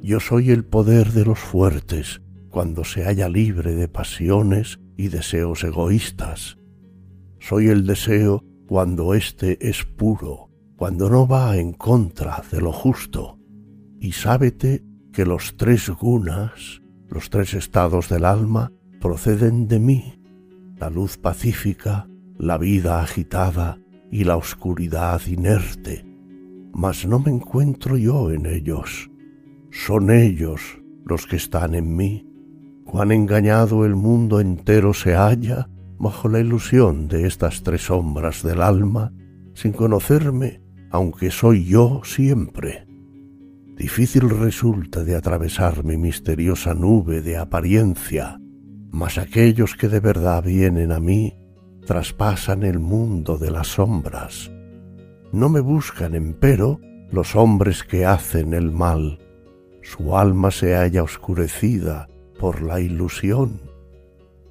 Yo 0.01 0.20
soy 0.20 0.51
el 0.51 0.64
poder 0.64 1.12
de 1.12 1.26
los 1.26 1.38
fuertes 1.38 2.22
cuando 2.48 2.82
se 2.82 3.05
halla 3.05 3.28
libre 3.28 3.74
de 3.74 3.88
pasiones 3.88 4.80
y 4.97 5.09
deseos 5.09 5.62
egoístas. 5.64 6.56
Soy 7.38 7.68
el 7.68 7.86
deseo 7.86 8.42
cuando 8.66 9.14
éste 9.14 9.59
es 9.68 9.84
puro, 9.84 10.51
cuando 10.76 11.10
no 11.10 11.28
va 11.28 11.56
en 11.59 11.72
contra 11.74 12.42
de 12.51 12.60
lo 12.60 12.72
justo. 12.72 13.38
Y 14.01 14.12
sábete 14.12 14.82
que 15.12 15.26
los 15.26 15.56
tres 15.56 15.90
gunas, 15.90 16.80
los 17.09 17.28
tres 17.28 17.52
estados 17.52 18.09
del 18.09 18.24
alma, 18.24 18.72
proceden 18.98 19.68
de 19.68 19.78
mí, 19.78 20.20
la 20.78 20.88
luz 20.88 21.18
pacífica, 21.18 22.10
la 22.40 22.58
vida 22.58 23.02
agitada 23.02 23.78
y 24.10 24.24
la 24.24 24.36
oscuridad 24.36 25.20
inerte, 25.26 26.04
mas 26.72 27.06
no 27.06 27.20
me 27.20 27.30
encuentro 27.30 27.96
yo 27.96 28.32
en 28.32 28.46
ellos 28.46 29.10
son 29.70 30.10
ellos 30.10 30.80
los 31.06 31.26
que 31.26 31.36
están 31.36 31.74
en 31.74 31.94
mí. 31.94 32.26
Cuán 32.84 33.12
engañado 33.12 33.84
el 33.84 33.94
mundo 33.94 34.40
entero 34.40 34.92
se 34.94 35.14
halla 35.14 35.68
bajo 35.98 36.28
la 36.28 36.40
ilusión 36.40 37.08
de 37.08 37.26
estas 37.26 37.62
tres 37.62 37.82
sombras 37.82 38.42
del 38.42 38.62
alma, 38.62 39.12
sin 39.54 39.72
conocerme, 39.72 40.60
aunque 40.90 41.30
soy 41.30 41.64
yo 41.66 42.00
siempre. 42.04 42.86
Difícil 43.76 44.28
resulta 44.28 45.04
de 45.04 45.14
atravesar 45.14 45.84
mi 45.84 45.96
misteriosa 45.96 46.74
nube 46.74 47.22
de 47.22 47.36
apariencia, 47.36 48.40
mas 48.90 49.18
aquellos 49.18 49.76
que 49.76 49.88
de 49.88 50.00
verdad 50.00 50.42
vienen 50.42 50.90
a 50.90 50.98
mí 51.00 51.34
traspasan 51.86 52.62
el 52.62 52.78
mundo 52.78 53.39
de 53.39 53.51
las 53.51 53.69
sombras. 53.69 54.51
No 55.32 55.48
me 55.48 55.61
buscan, 55.61 56.15
empero, 56.15 56.81
los 57.11 57.35
hombres 57.36 57.85
que 57.85 58.07
hacen 58.07 58.55
el 58.55 58.70
mal, 58.70 59.19
su 59.82 60.16
alma 60.16 60.51
se 60.51 60.74
halla 60.74 61.02
oscurecida 61.02 62.09
por 62.39 62.62
la 62.62 62.81
ilusión, 62.81 63.61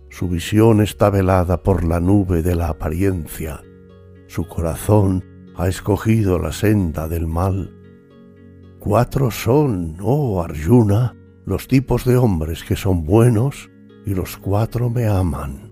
su 0.09 0.27
visión 0.27 0.81
está 0.81 1.09
velada 1.09 1.61
por 1.63 1.83
la 1.83 1.99
nube 1.99 2.41
de 2.41 2.55
la 2.55 2.69
apariencia, 2.69 3.61
su 4.27 4.47
corazón 4.47 5.23
ha 5.55 5.67
escogido 5.67 6.39
la 6.39 6.51
senda 6.51 7.07
del 7.07 7.27
mal. 7.27 7.75
Cuatro 8.79 9.29
son, 9.29 9.97
oh 10.01 10.41
Arjuna, 10.41 11.15
los 11.45 11.67
tipos 11.67 12.05
de 12.05 12.17
hombres 12.17 12.63
que 12.63 12.75
son 12.75 13.03
buenos 13.03 13.69
y 14.05 14.13
los 14.13 14.37
cuatro 14.37 14.89
me 14.89 15.07
aman. 15.07 15.68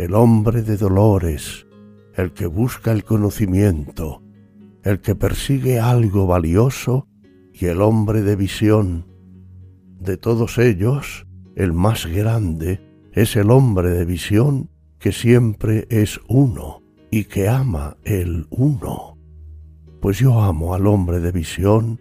El 0.00 0.14
hombre 0.14 0.62
de 0.62 0.78
dolores, 0.78 1.66
el 2.14 2.32
que 2.32 2.46
busca 2.46 2.90
el 2.90 3.04
conocimiento, 3.04 4.22
el 4.82 5.02
que 5.02 5.14
persigue 5.14 5.78
algo 5.78 6.26
valioso 6.26 7.06
y 7.52 7.66
el 7.66 7.82
hombre 7.82 8.22
de 8.22 8.34
visión. 8.34 9.04
De 9.98 10.16
todos 10.16 10.56
ellos, 10.56 11.26
el 11.54 11.74
más 11.74 12.06
grande 12.06 12.80
es 13.12 13.36
el 13.36 13.50
hombre 13.50 13.90
de 13.90 14.06
visión 14.06 14.70
que 14.98 15.12
siempre 15.12 15.86
es 15.90 16.18
uno 16.30 16.80
y 17.10 17.24
que 17.24 17.50
ama 17.50 17.98
el 18.02 18.46
uno. 18.48 19.18
Pues 20.00 20.18
yo 20.18 20.40
amo 20.40 20.72
al 20.72 20.86
hombre 20.86 21.20
de 21.20 21.30
visión 21.30 22.00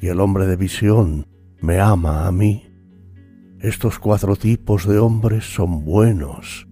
y 0.00 0.06
el 0.06 0.20
hombre 0.20 0.46
de 0.46 0.54
visión 0.54 1.26
me 1.60 1.80
ama 1.80 2.28
a 2.28 2.30
mí. 2.30 2.70
Estos 3.58 3.98
cuatro 3.98 4.36
tipos 4.36 4.86
de 4.86 5.00
hombres 5.00 5.52
son 5.52 5.84
buenos, 5.84 6.69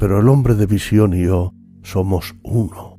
pero 0.00 0.18
el 0.18 0.28
hombre 0.30 0.54
de 0.54 0.64
visión 0.64 1.12
y 1.12 1.24
yo 1.24 1.52
somos 1.82 2.34
uno. 2.42 2.98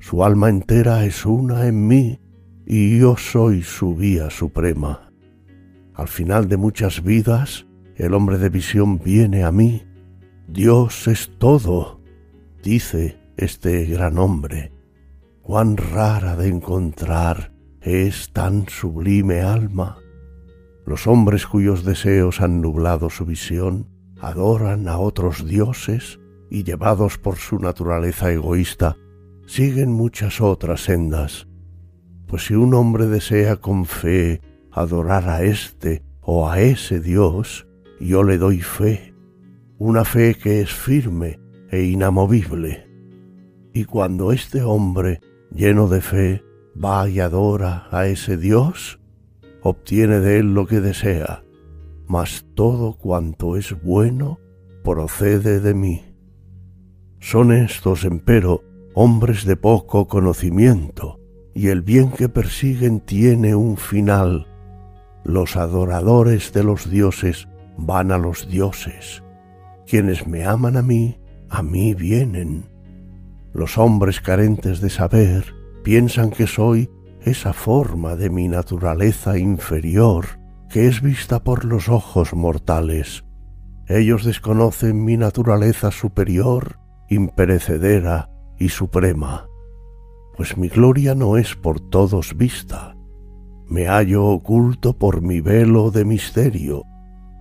Su 0.00 0.22
alma 0.22 0.50
entera 0.50 1.06
es 1.06 1.24
una 1.24 1.66
en 1.66 1.88
mí 1.88 2.20
y 2.66 2.98
yo 2.98 3.16
soy 3.16 3.62
su 3.62 3.96
vía 3.96 4.28
suprema. 4.28 5.10
Al 5.94 6.08
final 6.08 6.46
de 6.46 6.58
muchas 6.58 7.02
vidas, 7.02 7.66
el 7.96 8.12
hombre 8.12 8.36
de 8.36 8.50
visión 8.50 8.98
viene 8.98 9.44
a 9.44 9.50
mí. 9.50 9.82
Dios 10.46 11.08
es 11.08 11.30
todo, 11.38 12.02
dice 12.62 13.16
este 13.38 13.86
gran 13.86 14.18
hombre. 14.18 14.74
Cuán 15.40 15.78
rara 15.78 16.36
de 16.36 16.48
encontrar 16.48 17.54
es 17.80 18.30
tan 18.34 18.68
sublime 18.68 19.40
alma. 19.40 19.96
Los 20.84 21.06
hombres 21.06 21.46
cuyos 21.46 21.82
deseos 21.82 22.42
han 22.42 22.60
nublado 22.60 23.08
su 23.08 23.24
visión 23.24 23.99
adoran 24.20 24.88
a 24.88 24.98
otros 24.98 25.46
dioses 25.46 26.20
y 26.50 26.64
llevados 26.64 27.18
por 27.18 27.36
su 27.36 27.58
naturaleza 27.58 28.32
egoísta 28.32 28.96
siguen 29.46 29.92
muchas 29.92 30.40
otras 30.40 30.82
sendas 30.82 31.46
pues 32.30 32.46
si 32.46 32.54
un 32.54 32.74
hombre 32.74 33.06
desea 33.06 33.56
con 33.56 33.86
fe 33.86 34.40
adorar 34.70 35.28
a 35.28 35.42
este 35.42 36.04
o 36.20 36.48
a 36.48 36.60
ese 36.60 37.00
Dios, 37.00 37.66
yo 37.98 38.22
le 38.22 38.38
doy 38.38 38.60
fe, 38.60 39.14
una 39.78 40.04
fe 40.04 40.36
que 40.36 40.60
es 40.60 40.72
firme 40.72 41.40
e 41.72 41.82
inamovible. 41.82 42.88
Y 43.74 43.84
cuando 43.84 44.30
este 44.30 44.62
hombre, 44.62 45.20
lleno 45.52 45.88
de 45.88 46.00
fe, 46.00 46.44
va 46.72 47.08
y 47.08 47.18
adora 47.18 47.88
a 47.90 48.06
ese 48.06 48.36
Dios, 48.36 49.00
obtiene 49.62 50.20
de 50.20 50.38
él 50.38 50.54
lo 50.54 50.68
que 50.68 50.80
desea, 50.80 51.42
mas 52.10 52.44
todo 52.56 52.94
cuanto 52.94 53.56
es 53.56 53.80
bueno 53.84 54.40
procede 54.82 55.60
de 55.60 55.74
mí. 55.74 56.02
Son 57.20 57.52
estos, 57.52 58.04
empero, 58.04 58.64
hombres 58.94 59.44
de 59.44 59.54
poco 59.54 60.08
conocimiento, 60.08 61.20
y 61.54 61.68
el 61.68 61.82
bien 61.82 62.10
que 62.10 62.28
persiguen 62.28 62.98
tiene 62.98 63.54
un 63.54 63.76
final. 63.76 64.48
Los 65.22 65.54
adoradores 65.54 66.52
de 66.52 66.64
los 66.64 66.90
dioses 66.90 67.46
van 67.78 68.10
a 68.10 68.18
los 68.18 68.48
dioses. 68.48 69.22
Quienes 69.86 70.26
me 70.26 70.44
aman 70.44 70.76
a 70.76 70.82
mí, 70.82 71.20
a 71.48 71.62
mí 71.62 71.94
vienen. 71.94 72.64
Los 73.52 73.78
hombres 73.78 74.20
carentes 74.20 74.80
de 74.80 74.90
saber 74.90 75.54
piensan 75.84 76.30
que 76.30 76.48
soy 76.48 76.90
esa 77.20 77.52
forma 77.52 78.16
de 78.16 78.30
mi 78.30 78.48
naturaleza 78.48 79.38
inferior 79.38 80.39
que 80.70 80.86
es 80.86 81.02
vista 81.02 81.42
por 81.42 81.64
los 81.64 81.88
ojos 81.88 82.32
mortales. 82.32 83.24
Ellos 83.88 84.24
desconocen 84.24 85.04
mi 85.04 85.16
naturaleza 85.16 85.90
superior, 85.90 86.78
imperecedera 87.08 88.30
y 88.56 88.68
suprema, 88.68 89.48
pues 90.36 90.56
mi 90.56 90.68
gloria 90.68 91.16
no 91.16 91.36
es 91.36 91.56
por 91.56 91.80
todos 91.80 92.36
vista. 92.36 92.96
Me 93.66 93.88
hallo 93.88 94.26
oculto 94.26 94.96
por 94.96 95.22
mi 95.22 95.40
velo 95.40 95.90
de 95.90 96.04
misterio, 96.04 96.84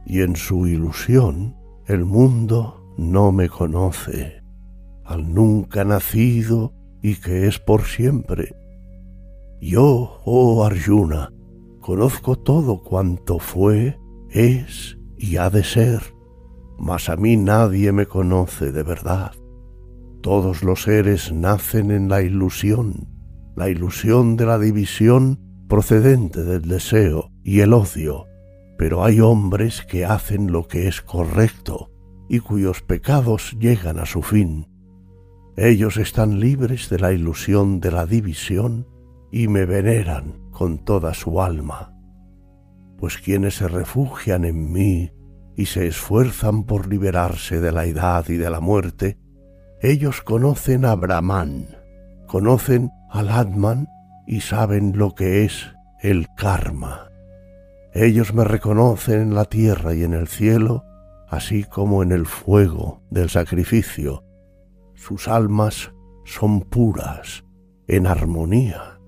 y 0.05 0.21
en 0.21 0.35
su 0.35 0.65
ilusión 0.65 1.55
el 1.85 2.05
mundo 2.05 2.93
no 2.97 3.31
me 3.31 3.47
conoce, 3.47 4.41
al 5.05 5.33
nunca 5.33 5.83
nacido 5.83 6.73
y 7.03 7.15
que 7.15 7.47
es 7.47 7.59
por 7.59 7.83
siempre. 7.83 8.55
Yo, 9.61 10.19
oh 10.25 10.65
Arjuna, 10.65 11.31
conozco 11.79 12.37
todo 12.37 12.81
cuanto 12.83 13.39
fue, 13.39 13.99
es 14.29 14.97
y 15.17 15.37
ha 15.37 15.49
de 15.49 15.63
ser, 15.63 16.13
mas 16.77 17.09
a 17.09 17.15
mí 17.15 17.35
nadie 17.37 17.91
me 17.91 18.05
conoce 18.05 18.71
de 18.71 18.83
verdad. 18.83 19.33
Todos 20.21 20.63
los 20.63 20.83
seres 20.83 21.31
nacen 21.31 21.91
en 21.91 22.09
la 22.09 22.21
ilusión, 22.21 23.07
la 23.55 23.69
ilusión 23.69 24.37
de 24.37 24.45
la 24.45 24.59
división 24.59 25.39
procedente 25.67 26.43
del 26.43 26.63
deseo 26.63 27.31
y 27.43 27.61
el 27.61 27.73
odio, 27.73 28.25
pero 28.77 29.03
hay 29.03 29.19
hombres 29.19 29.83
que 29.83 30.05
hacen 30.05 30.51
lo 30.51 30.67
que 30.67 30.87
es 30.87 31.01
correcto 31.01 31.91
y 32.29 32.39
cuyos 32.39 32.81
pecados 32.81 33.55
llegan 33.59 33.99
a 33.99 34.05
su 34.05 34.21
fin. 34.21 34.67
Ellos 35.57 35.97
están 35.97 36.39
libres 36.39 36.89
de 36.89 36.99
la 36.99 37.11
ilusión 37.11 37.79
de 37.79 37.91
la 37.91 38.05
división 38.05 38.87
y 39.31 39.47
me 39.47 39.65
veneran 39.65 40.48
con 40.59 40.79
toda 40.79 41.13
su 41.13 41.41
alma, 41.41 41.93
pues 42.97 43.17
quienes 43.17 43.55
se 43.55 43.69
refugian 43.69 44.43
en 44.43 44.73
mí 44.73 45.09
y 45.55 45.67
se 45.67 45.87
esfuerzan 45.87 46.65
por 46.65 46.85
liberarse 46.85 47.61
de 47.61 47.71
la 47.71 47.85
edad 47.85 48.27
y 48.27 48.35
de 48.35 48.49
la 48.49 48.59
muerte, 48.59 49.17
ellos 49.81 50.21
conocen 50.21 50.83
a 50.83 50.95
Brahman, 50.95 51.77
conocen 52.27 52.91
al 53.09 53.29
Atman 53.29 53.87
y 54.27 54.41
saben 54.41 54.97
lo 54.97 55.15
que 55.15 55.45
es 55.45 55.71
el 56.01 56.27
karma. 56.35 57.07
Ellos 57.93 58.33
me 58.33 58.43
reconocen 58.43 59.21
en 59.21 59.35
la 59.35 59.45
tierra 59.45 59.93
y 59.93 60.03
en 60.03 60.13
el 60.13 60.27
cielo, 60.27 60.83
así 61.29 61.63
como 61.63 62.03
en 62.03 62.11
el 62.11 62.25
fuego 62.25 63.01
del 63.09 63.29
sacrificio. 63.29 64.25
Sus 64.93 65.29
almas 65.29 65.93
son 66.25 66.59
puras, 66.59 67.45
en 67.87 68.07
armonía, 68.07 68.98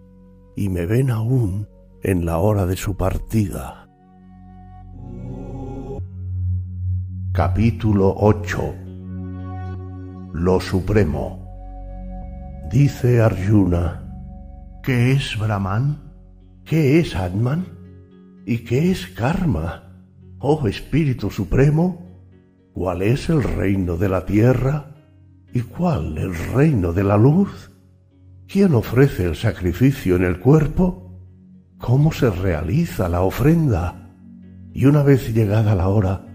y 0.56 0.70
me 0.70 0.86
ven 0.86 1.10
aún 1.10 1.68
en 2.04 2.26
la 2.26 2.40
hora 2.40 2.66
de 2.66 2.76
su 2.76 2.96
partida. 2.98 3.88
Capítulo 7.34 8.14
8 8.18 8.82
lo 10.34 10.60
supremo. 10.60 11.46
Dice 12.72 13.22
Arjuna, 13.22 14.02
¿qué 14.82 15.12
es 15.12 15.38
Brahman? 15.38 16.00
¿Qué 16.66 17.00
es 17.00 17.16
Atman? 17.16 17.66
¿Y 18.46 18.60
qué 18.60 18.92
es 18.92 19.08
Karma? 19.08 19.84
Oh 20.40 20.68
Espíritu 20.68 21.30
Supremo, 21.30 22.02
¿cuál 22.74 23.02
es 23.02 23.30
el 23.30 23.44
reino 23.44 23.98
de 23.98 24.10
la 24.10 24.26
tierra? 24.26 24.96
¿Y 25.54 25.62
cuál 25.62 26.18
el 26.18 26.34
reino 26.54 26.94
de 26.94 27.04
la 27.04 27.18
luz? 27.18 27.71
¿Quién 28.52 28.74
ofrece 28.74 29.24
el 29.24 29.38
sacrificio 29.38 30.18
en 30.18 30.26
el 30.26 30.38
cuerpo? 30.40 31.10
¿Cómo 31.78 32.12
se 32.12 32.30
realiza 32.30 33.08
la 33.08 33.22
ofrenda? 33.22 34.14
Y 34.74 34.88
una 34.88 35.04
vez 35.04 35.34
llegada 35.34 35.74
la 35.74 35.88
hora, 35.88 36.28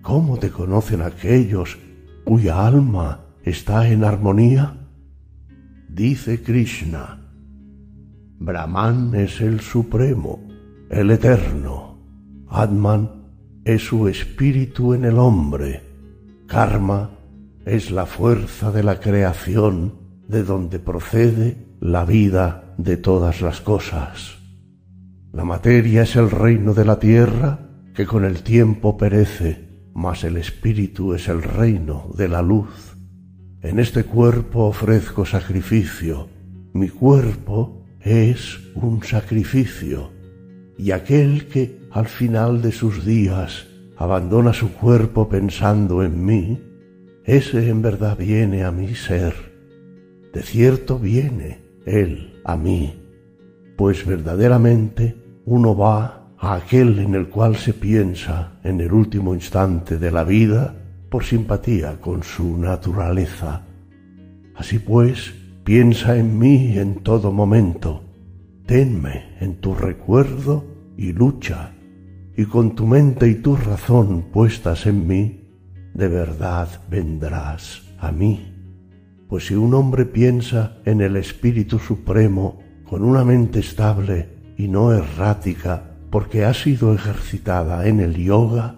¿cómo 0.00 0.38
te 0.38 0.48
conocen 0.48 1.02
aquellos 1.02 1.78
cuya 2.24 2.66
alma 2.66 3.26
está 3.42 3.86
en 3.86 4.02
armonía? 4.02 4.88
Dice 5.90 6.42
Krishna, 6.42 7.20
Brahman 8.38 9.14
es 9.14 9.42
el 9.42 9.60
supremo, 9.60 10.48
el 10.88 11.10
eterno, 11.10 11.98
Atman 12.48 13.10
es 13.66 13.82
su 13.82 14.08
espíritu 14.08 14.94
en 14.94 15.04
el 15.04 15.18
hombre, 15.18 15.82
Karma 16.46 17.10
es 17.66 17.90
la 17.90 18.06
fuerza 18.06 18.72
de 18.72 18.82
la 18.82 18.98
creación 19.00 20.07
de 20.28 20.44
donde 20.44 20.78
procede 20.78 21.56
la 21.80 22.04
vida 22.04 22.74
de 22.76 22.96
todas 22.96 23.40
las 23.40 23.60
cosas. 23.60 24.38
La 25.32 25.44
materia 25.44 26.02
es 26.02 26.16
el 26.16 26.30
reino 26.30 26.74
de 26.74 26.84
la 26.84 26.98
tierra 26.98 27.60
que 27.94 28.06
con 28.06 28.24
el 28.24 28.42
tiempo 28.42 28.96
perece, 28.96 29.90
mas 29.94 30.22
el 30.24 30.36
espíritu 30.36 31.14
es 31.14 31.28
el 31.28 31.42
reino 31.42 32.10
de 32.16 32.28
la 32.28 32.42
luz. 32.42 32.96
En 33.62 33.80
este 33.80 34.04
cuerpo 34.04 34.66
ofrezco 34.66 35.24
sacrificio, 35.26 36.28
mi 36.74 36.88
cuerpo 36.88 37.84
es 38.00 38.60
un 38.74 39.02
sacrificio, 39.02 40.12
y 40.76 40.92
aquel 40.92 41.48
que 41.48 41.80
al 41.90 42.06
final 42.06 42.62
de 42.62 42.70
sus 42.70 43.04
días 43.04 43.66
abandona 43.96 44.52
su 44.52 44.72
cuerpo 44.74 45.28
pensando 45.28 46.04
en 46.04 46.24
mí, 46.24 46.62
ese 47.24 47.68
en 47.68 47.82
verdad 47.82 48.16
viene 48.16 48.62
a 48.62 48.70
mi 48.70 48.94
ser. 48.94 49.57
De 50.32 50.42
cierto 50.42 50.98
viene 50.98 51.62
él 51.86 52.40
a 52.44 52.56
mí, 52.56 52.94
pues 53.76 54.04
verdaderamente 54.04 55.16
uno 55.44 55.76
va 55.76 56.32
a 56.38 56.54
aquel 56.54 56.98
en 56.98 57.14
el 57.14 57.28
cual 57.28 57.56
se 57.56 57.72
piensa 57.72 58.58
en 58.62 58.80
el 58.80 58.92
último 58.92 59.34
instante 59.34 59.98
de 59.98 60.10
la 60.10 60.24
vida 60.24 60.74
por 61.08 61.24
simpatía 61.24 62.00
con 62.00 62.22
su 62.22 62.58
naturaleza. 62.58 63.62
Así 64.54 64.78
pues, 64.78 65.32
piensa 65.64 66.16
en 66.16 66.38
mí 66.38 66.78
en 66.78 66.96
todo 67.02 67.32
momento, 67.32 68.02
tenme 68.66 69.36
en 69.40 69.60
tu 69.60 69.74
recuerdo 69.74 70.64
y 70.96 71.12
lucha, 71.12 71.72
y 72.36 72.44
con 72.44 72.74
tu 72.74 72.86
mente 72.86 73.28
y 73.28 73.36
tu 73.36 73.56
razón 73.56 74.26
puestas 74.32 74.86
en 74.86 75.06
mí, 75.06 75.48
de 75.94 76.08
verdad 76.08 76.68
vendrás 76.90 77.82
a 77.98 78.12
mí. 78.12 78.57
Pues 79.28 79.46
si 79.46 79.54
un 79.54 79.74
hombre 79.74 80.06
piensa 80.06 80.78
en 80.86 81.02
el 81.02 81.16
Espíritu 81.16 81.78
Supremo 81.78 82.60
con 82.88 83.04
una 83.04 83.24
mente 83.24 83.60
estable 83.60 84.30
y 84.56 84.68
no 84.68 84.92
errática, 84.92 85.96
porque 86.10 86.46
ha 86.46 86.54
sido 86.54 86.94
ejercitada 86.94 87.86
en 87.86 88.00
el 88.00 88.16
yoga, 88.16 88.76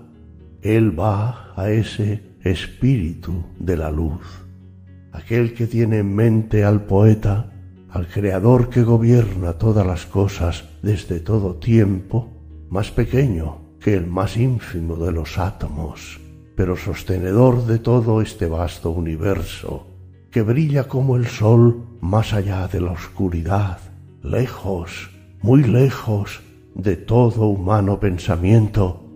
él 0.63 0.99
va 0.99 1.53
a 1.57 1.71
ese 1.71 2.37
espíritu 2.43 3.45
de 3.59 3.77
la 3.77 3.91
luz, 3.91 4.45
aquel 5.13 5.55
que 5.55 5.67
tiene 5.67 5.99
en 5.99 6.15
mente 6.15 6.65
al 6.65 6.85
poeta, 6.85 7.53
al 7.89 8.09
creador 8.09 8.69
que 8.69 8.83
gobierna 8.83 9.55
todas 9.55 9.87
las 9.87 10.07
cosas 10.07 10.65
desde 10.83 11.21
todo 11.21 11.57
tiempo, 11.57 12.29
más 12.69 12.91
pequeño 12.91 13.59
que 13.81 13.95
el 13.95 14.07
más 14.07 14.37
ínfimo 14.37 14.97
de 14.97 15.13
los 15.13 15.39
átomos, 15.39 16.21
pero 16.57 16.77
sostenedor 16.77 17.67
de 17.67 17.79
todo 17.79 18.21
este 18.21 18.47
vasto 18.47 18.91
universo, 18.91 19.87
que 20.31 20.43
brilla 20.43 20.85
como 20.85 21.16
el 21.16 21.27
sol 21.27 21.85
más 22.01 22.32
allá 22.32 22.69
de 22.69 22.81
la 22.81 22.93
oscuridad, 22.93 23.78
lejos, 24.23 25.11
muy 25.43 25.65
lejos 25.65 26.40
de 26.74 26.97
todo 26.97 27.47
humano 27.47 27.98
pensamiento, 27.98 29.07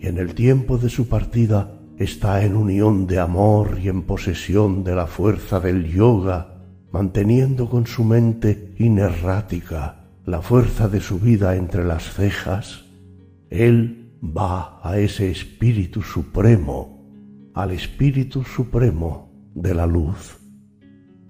y 0.00 0.06
en 0.06 0.18
el 0.18 0.34
tiempo 0.34 0.78
de 0.78 0.88
su 0.88 1.08
partida 1.08 1.78
está 1.98 2.44
en 2.44 2.56
unión 2.56 3.06
de 3.06 3.20
amor 3.20 3.78
y 3.82 3.88
en 3.88 4.02
posesión 4.02 4.82
de 4.82 4.94
la 4.94 5.06
fuerza 5.06 5.60
del 5.60 5.86
yoga, 5.92 6.64
manteniendo 6.90 7.68
con 7.68 7.86
su 7.86 8.04
mente 8.04 8.74
inerrática 8.78 10.08
la 10.24 10.40
fuerza 10.40 10.88
de 10.88 11.00
su 11.00 11.18
vida 11.18 11.56
entre 11.56 11.84
las 11.84 12.14
cejas, 12.14 12.84
él 13.50 14.12
va 14.22 14.80
a 14.82 14.98
ese 14.98 15.30
espíritu 15.30 16.02
supremo, 16.02 17.50
al 17.54 17.72
espíritu 17.72 18.44
supremo 18.44 19.50
de 19.54 19.74
la 19.74 19.86
luz. 19.86 20.41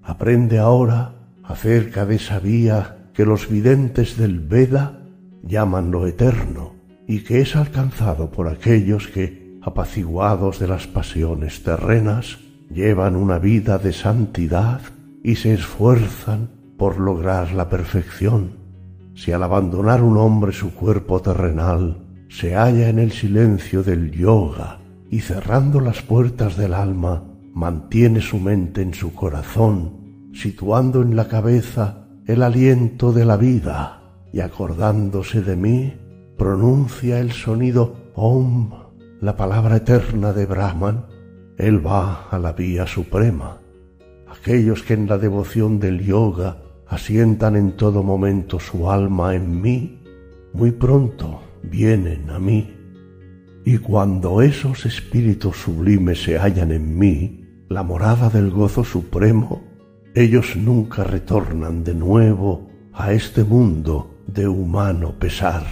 Aprende 0.03 0.59
ahora 0.59 1.15
acerca 1.43 2.05
de 2.05 2.15
esa 2.15 2.39
vía 2.39 3.09
que 3.13 3.25
los 3.25 3.49
videntes 3.49 4.17
del 4.17 4.39
Veda 4.39 4.99
llaman 5.43 5.91
lo 5.91 6.07
eterno 6.07 6.73
y 7.07 7.23
que 7.23 7.41
es 7.41 7.55
alcanzado 7.55 8.31
por 8.31 8.47
aquellos 8.47 9.07
que, 9.07 9.59
apaciguados 9.61 10.59
de 10.59 10.67
las 10.67 10.87
pasiones 10.87 11.63
terrenas, 11.63 12.39
llevan 12.69 13.15
una 13.15 13.39
vida 13.39 13.77
de 13.77 13.93
santidad 13.93 14.81
y 15.23 15.35
se 15.35 15.53
esfuerzan 15.53 16.49
por 16.77 16.99
lograr 16.99 17.53
la 17.53 17.69
perfección. 17.69 18.57
Si 19.15 19.31
al 19.31 19.43
abandonar 19.43 20.03
un 20.03 20.17
hombre 20.17 20.51
su 20.51 20.73
cuerpo 20.73 21.21
terrenal 21.21 21.97
se 22.29 22.55
halla 22.55 22.89
en 22.89 22.99
el 22.99 23.11
silencio 23.11 23.83
del 23.83 24.11
yoga 24.11 24.79
y 25.09 25.21
cerrando 25.21 25.79
las 25.79 26.01
puertas 26.01 26.57
del 26.57 26.73
alma, 26.73 27.23
mantiene 27.53 28.19
su 28.21 28.39
mente 28.39 28.81
en 28.81 28.93
su 28.93 29.13
corazón, 29.13 30.31
situando 30.33 31.01
en 31.01 31.15
la 31.15 31.27
cabeza 31.27 32.07
el 32.25 32.41
aliento 32.41 33.11
de 33.11 33.25
la 33.25 33.37
vida 33.37 34.01
y 34.31 34.39
acordándose 34.39 35.41
de 35.41 35.55
mí, 35.55 35.93
pronuncia 36.37 37.19
el 37.19 37.31
sonido 37.31 38.11
Om, 38.15 38.71
la 39.21 39.37
palabra 39.37 39.77
eterna 39.77 40.33
de 40.33 40.45
Brahman, 40.45 41.05
él 41.57 41.85
va 41.85 42.29
a 42.29 42.39
la 42.39 42.53
vía 42.53 42.87
suprema. 42.87 43.59
Aquellos 44.27 44.83
que 44.83 44.93
en 44.93 45.07
la 45.07 45.17
devoción 45.17 45.79
del 45.79 46.03
yoga 46.03 46.57
asientan 46.87 47.55
en 47.55 47.77
todo 47.77 48.03
momento 48.03 48.59
su 48.59 48.89
alma 48.89 49.35
en 49.35 49.61
mí, 49.61 49.99
muy 50.53 50.71
pronto 50.71 51.41
vienen 51.63 52.29
a 52.29 52.39
mí. 52.39 52.73
Y 53.65 53.77
cuando 53.77 54.41
esos 54.41 54.85
espíritus 54.85 55.57
sublimes 55.57 56.23
se 56.23 56.37
hallan 56.37 56.71
en 56.71 56.97
mí, 56.97 57.42
la 57.73 57.83
morada 57.83 58.29
del 58.29 58.51
gozo 58.51 58.83
supremo, 58.83 59.63
ellos 60.13 60.55
nunca 60.55 61.03
retornan 61.03 61.83
de 61.83 61.95
nuevo 61.95 62.69
a 62.93 63.13
este 63.13 63.43
mundo 63.43 64.13
de 64.27 64.47
humano 64.47 65.15
pesar. 65.17 65.63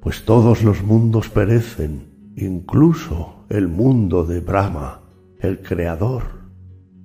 Pues 0.00 0.24
todos 0.24 0.62
los 0.62 0.82
mundos 0.84 1.28
perecen, 1.28 2.32
incluso 2.36 3.44
el 3.48 3.66
mundo 3.66 4.24
de 4.24 4.40
Brahma, 4.40 5.00
el 5.40 5.60
Creador. 5.62 6.44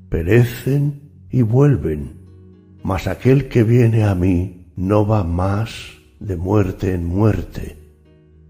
Perecen 0.10 1.10
y 1.32 1.42
vuelven, 1.42 2.22
mas 2.84 3.08
aquel 3.08 3.48
que 3.50 3.64
viene 3.64 4.04
a 4.04 4.14
mí 4.14 4.72
no 4.76 5.08
va 5.08 5.24
más 5.24 5.72
de 6.20 6.36
muerte 6.38 6.94
en 6.94 7.06
muerte, 7.06 7.78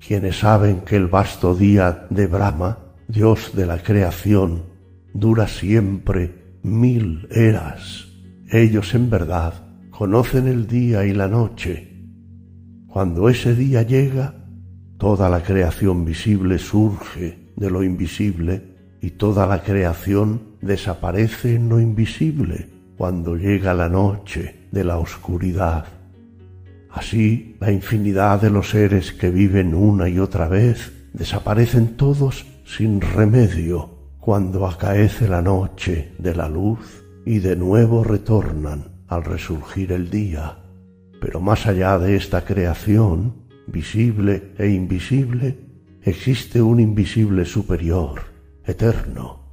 quienes 0.06 0.40
saben 0.40 0.82
que 0.82 0.98
el 0.98 1.08
vasto 1.08 1.56
día 1.56 2.08
de 2.10 2.28
Brahma, 2.28 2.80
Dios 3.08 3.52
de 3.56 3.66
la 3.66 3.82
creación, 3.82 4.69
dura 5.14 5.48
siempre 5.48 6.58
mil 6.64 7.28
eras. 7.32 8.08
Ellos 8.50 8.94
en 8.96 9.10
verdad 9.10 9.54
conocen 9.92 10.48
el 10.48 10.68
día 10.68 11.06
y 11.06 11.14
la 11.14 11.28
noche. 11.28 11.88
Cuando 12.88 13.30
ese 13.30 13.56
día 13.56 13.84
llega, 13.84 14.34
toda 14.98 15.30
la 15.30 15.44
creación 15.44 16.06
visible 16.06 16.58
surge 16.58 17.52
de 17.56 17.70
lo 17.70 17.84
invisible 17.84 18.76
y 19.02 19.12
toda 19.12 19.46
la 19.46 19.62
creación 19.64 20.42
desaparece 20.62 21.56
en 21.56 21.70
lo 21.70 21.80
invisible 21.80 22.68
cuando 22.98 23.36
llega 23.36 23.74
la 23.74 23.88
noche 23.88 24.68
de 24.72 24.84
la 24.84 24.98
oscuridad. 24.98 25.86
Así, 26.92 27.56
la 27.60 27.72
infinidad 27.72 28.42
de 28.42 28.50
los 28.50 28.72
seres 28.72 29.14
que 29.14 29.30
viven 29.30 29.76
una 29.76 30.10
y 30.10 30.20
otra 30.20 30.48
vez 30.48 30.92
desaparecen 31.14 31.96
todos 31.96 32.46
sin 32.66 33.00
remedio 33.00 33.99
cuando 34.30 34.68
acaece 34.68 35.28
la 35.28 35.42
noche 35.42 36.14
de 36.20 36.36
la 36.36 36.48
luz 36.48 37.04
y 37.26 37.40
de 37.40 37.56
nuevo 37.56 38.04
retornan 38.04 39.02
al 39.08 39.24
resurgir 39.24 39.92
el 39.92 40.12
día. 40.12 40.60
Pero 41.20 41.42
más 41.42 41.66
allá 41.66 41.98
de 41.98 42.16
esta 42.16 42.46
creación, 42.46 43.34
visible 43.66 44.54
e 44.60 44.68
invisible, 44.68 45.58
existe 46.04 46.62
un 46.62 46.80
invisible 46.80 47.44
superior, 47.44 48.22
eterno. 48.66 49.52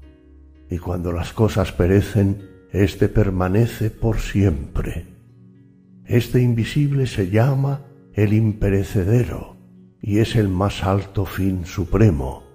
Y 0.68 0.76
cuando 0.76 1.10
las 1.10 1.32
cosas 1.32 1.72
perecen, 1.72 2.42
éste 2.70 3.08
permanece 3.08 3.88
por 3.88 4.18
siempre 4.18 5.06
este 6.04 6.42
invisible 6.42 7.06
se 7.06 7.30
llama 7.30 7.86
el 8.12 8.34
imperecedero 8.34 9.56
y 10.02 10.18
es 10.18 10.36
el 10.36 10.50
más 10.50 10.84
alto 10.84 11.24
fin 11.24 11.64
supremo. 11.64 12.45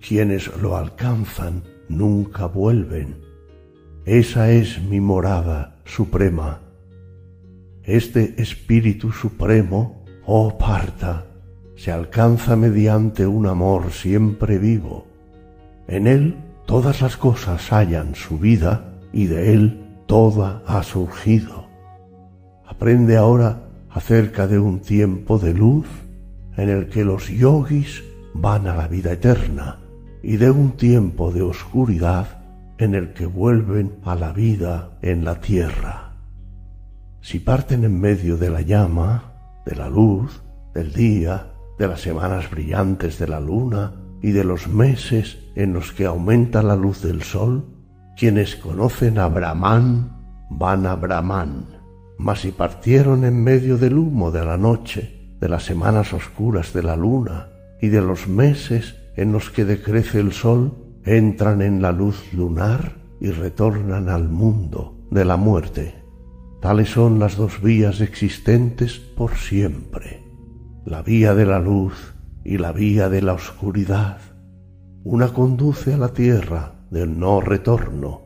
Quienes 0.00 0.54
lo 0.60 0.76
alcanzan 0.76 1.64
nunca 1.88 2.46
vuelven. 2.46 3.16
Esa 4.04 4.50
es 4.50 4.80
mi 4.82 5.00
morada 5.00 5.76
suprema. 5.84 6.60
Este 7.82 8.40
espíritu 8.40 9.12
supremo, 9.12 10.04
oh 10.24 10.56
Parta, 10.56 11.26
se 11.76 11.90
alcanza 11.92 12.56
mediante 12.56 13.26
un 13.26 13.46
amor 13.46 13.92
siempre 13.92 14.58
vivo. 14.58 15.06
En 15.88 16.06
él 16.06 16.36
todas 16.66 17.02
las 17.02 17.16
cosas 17.16 17.72
hallan 17.72 18.14
su 18.14 18.38
vida 18.38 19.00
y 19.12 19.26
de 19.26 19.52
él 19.52 19.84
toda 20.06 20.62
ha 20.66 20.82
surgido. 20.82 21.66
Aprende 22.66 23.16
ahora 23.16 23.68
acerca 23.90 24.46
de 24.46 24.58
un 24.58 24.80
tiempo 24.80 25.38
de 25.38 25.54
luz 25.54 25.86
en 26.56 26.68
el 26.68 26.88
que 26.88 27.04
los 27.04 27.28
yogis 27.28 28.04
van 28.34 28.68
a 28.68 28.76
la 28.76 28.88
vida 28.88 29.12
eterna 29.12 29.78
y 30.22 30.36
de 30.36 30.50
un 30.50 30.72
tiempo 30.72 31.32
de 31.32 31.42
oscuridad 31.42 32.42
en 32.78 32.94
el 32.94 33.12
que 33.12 33.26
vuelven 33.26 33.96
a 34.04 34.14
la 34.14 34.32
vida 34.32 34.98
en 35.02 35.24
la 35.24 35.40
tierra. 35.40 36.12
Si 37.20 37.40
parten 37.40 37.84
en 37.84 38.00
medio 38.00 38.36
de 38.36 38.50
la 38.50 38.62
llama, 38.62 39.32
de 39.66 39.74
la 39.76 39.88
luz, 39.88 40.42
del 40.74 40.92
día, 40.92 41.52
de 41.78 41.88
las 41.88 42.00
semanas 42.00 42.50
brillantes 42.50 43.18
de 43.18 43.28
la 43.28 43.40
luna 43.40 43.94
y 44.22 44.30
de 44.30 44.44
los 44.44 44.68
meses 44.68 45.38
en 45.54 45.72
los 45.72 45.92
que 45.92 46.06
aumenta 46.06 46.62
la 46.62 46.76
luz 46.76 47.02
del 47.02 47.22
sol, 47.22 47.64
quienes 48.16 48.56
conocen 48.56 49.18
a 49.18 49.28
Brahman 49.28 50.16
van 50.50 50.86
a 50.86 50.94
Brahman 50.94 51.78
mas 52.18 52.40
si 52.40 52.50
partieron 52.50 53.24
en 53.24 53.42
medio 53.42 53.78
del 53.78 53.96
humo 53.96 54.30
de 54.32 54.44
la 54.44 54.58
noche, 54.58 55.36
de 55.40 55.48
las 55.48 55.64
semanas 55.64 56.12
oscuras 56.12 56.72
de 56.72 56.82
la 56.82 56.96
luna 56.96 57.48
y 57.80 57.88
de 57.88 58.02
los 58.02 58.26
meses 58.26 58.96
en 59.18 59.32
los 59.32 59.50
que 59.50 59.64
decrece 59.64 60.20
el 60.20 60.32
sol, 60.32 60.74
entran 61.04 61.60
en 61.60 61.82
la 61.82 61.90
luz 61.90 62.32
lunar 62.32 62.98
y 63.20 63.30
retornan 63.30 64.08
al 64.08 64.28
mundo 64.28 64.94
de 65.10 65.24
la 65.24 65.36
muerte. 65.36 65.96
Tales 66.60 66.90
son 66.90 67.18
las 67.18 67.36
dos 67.36 67.60
vías 67.60 68.00
existentes 68.00 68.98
por 68.98 69.34
siempre, 69.34 70.22
la 70.84 71.02
vía 71.02 71.34
de 71.34 71.46
la 71.46 71.58
luz 71.58 72.14
y 72.44 72.58
la 72.58 72.70
vía 72.70 73.08
de 73.08 73.20
la 73.20 73.32
oscuridad. 73.32 74.18
Una 75.02 75.32
conduce 75.32 75.94
a 75.94 75.98
la 75.98 76.12
tierra 76.12 76.74
del 76.90 77.18
no 77.18 77.40
retorno, 77.40 78.22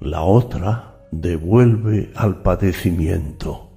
la 0.00 0.22
otra 0.22 1.06
devuelve 1.10 2.12
al 2.14 2.40
padecimiento. 2.42 3.72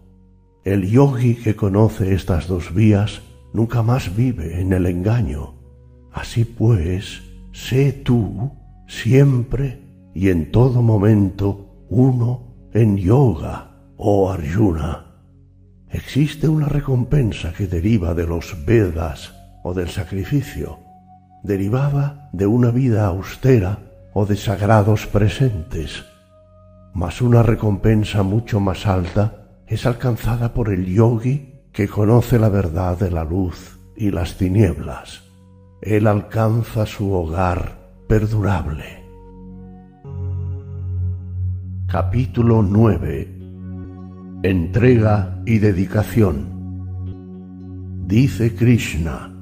El 0.63 0.87
yogi 0.87 1.33
que 1.33 1.55
conoce 1.55 2.13
estas 2.13 2.47
dos 2.47 2.75
vías 2.75 3.23
nunca 3.53 3.81
más 3.81 4.15
vive 4.15 4.61
en 4.61 4.71
el 4.71 4.85
engaño. 4.85 5.52
Así 6.13 6.45
pues, 6.45 7.21
sé 7.51 7.91
tú 7.91 8.51
siempre 8.87 9.81
y 10.13 10.29
en 10.29 10.51
todo 10.51 10.81
momento 10.81 11.85
uno 11.89 12.69
en 12.73 12.97
yoga, 12.97 13.71
oh 13.97 14.31
Arjuna. 14.31 15.07
Existe 15.89 16.47
una 16.47 16.67
recompensa 16.67 17.53
que 17.53 17.67
deriva 17.67 18.13
de 18.13 18.25
los 18.25 18.65
Vedas 18.65 19.33
o 19.63 19.73
del 19.73 19.89
sacrificio, 19.89 20.79
derivada 21.43 22.29
de 22.31 22.47
una 22.47 22.71
vida 22.71 23.07
austera 23.07 23.79
o 24.13 24.25
de 24.25 24.35
sagrados 24.35 25.07
presentes 25.07 26.03
mas 26.93 27.21
una 27.21 27.41
recompensa 27.41 28.21
mucho 28.23 28.59
más 28.59 28.85
alta 28.85 29.47
es 29.67 29.85
alcanzada 29.85 30.53
por 30.53 30.71
el 30.71 30.85
yogi 30.85 31.63
que 31.71 31.87
conoce 31.87 32.37
la 32.37 32.49
verdad 32.49 32.97
de 32.97 33.09
la 33.09 33.23
luz 33.23 33.79
y 33.95 34.11
las 34.11 34.37
tinieblas. 34.37 35.22
Él 35.85 36.07
alcanza 36.07 36.85
su 36.85 37.11
hogar 37.11 37.77
perdurable. 38.07 39.03
Capítulo 41.87 42.61
9 42.61 43.27
Entrega 44.43 45.41
y 45.45 45.59
dedicación 45.59 46.47
Dice 48.07 48.55
Krishna, 48.55 49.35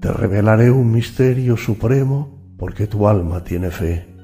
Te 0.00 0.10
revelaré 0.10 0.70
un 0.70 0.90
misterio 0.90 1.58
supremo 1.58 2.54
porque 2.56 2.86
tu 2.86 3.06
alma 3.06 3.44
tiene 3.44 3.70
fe 3.70 4.14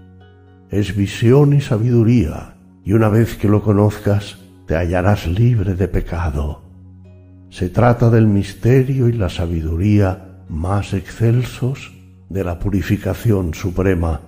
es 0.70 0.94
visión 0.94 1.52
y 1.52 1.60
sabiduría, 1.60 2.54
y 2.84 2.92
una 2.92 3.08
vez 3.08 3.36
que 3.36 3.48
lo 3.48 3.60
conozcas, 3.60 4.38
te 4.66 4.76
hallarás 4.76 5.26
libre 5.26 5.74
de 5.74 5.88
pecado. 5.88 6.62
Se 7.48 7.68
trata 7.68 8.08
del 8.08 8.28
misterio 8.28 9.08
y 9.08 9.12
la 9.12 9.28
sabiduría 9.28 10.29
más 10.50 10.92
excelsos 10.94 11.92
de 12.28 12.44
la 12.44 12.58
purificación 12.58 13.54
suprema. 13.54 14.20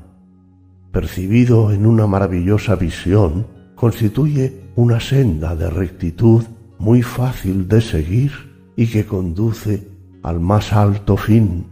Percibido 0.92 1.72
en 1.72 1.84
una 1.84 2.06
maravillosa 2.06 2.76
visión, 2.76 3.46
constituye 3.74 4.62
una 4.76 5.00
senda 5.00 5.56
de 5.56 5.68
rectitud 5.68 6.44
muy 6.78 7.02
fácil 7.02 7.68
de 7.68 7.80
seguir 7.80 8.32
y 8.76 8.86
que 8.86 9.04
conduce 9.04 9.88
al 10.22 10.40
más 10.40 10.72
alto 10.72 11.16
fin. 11.16 11.66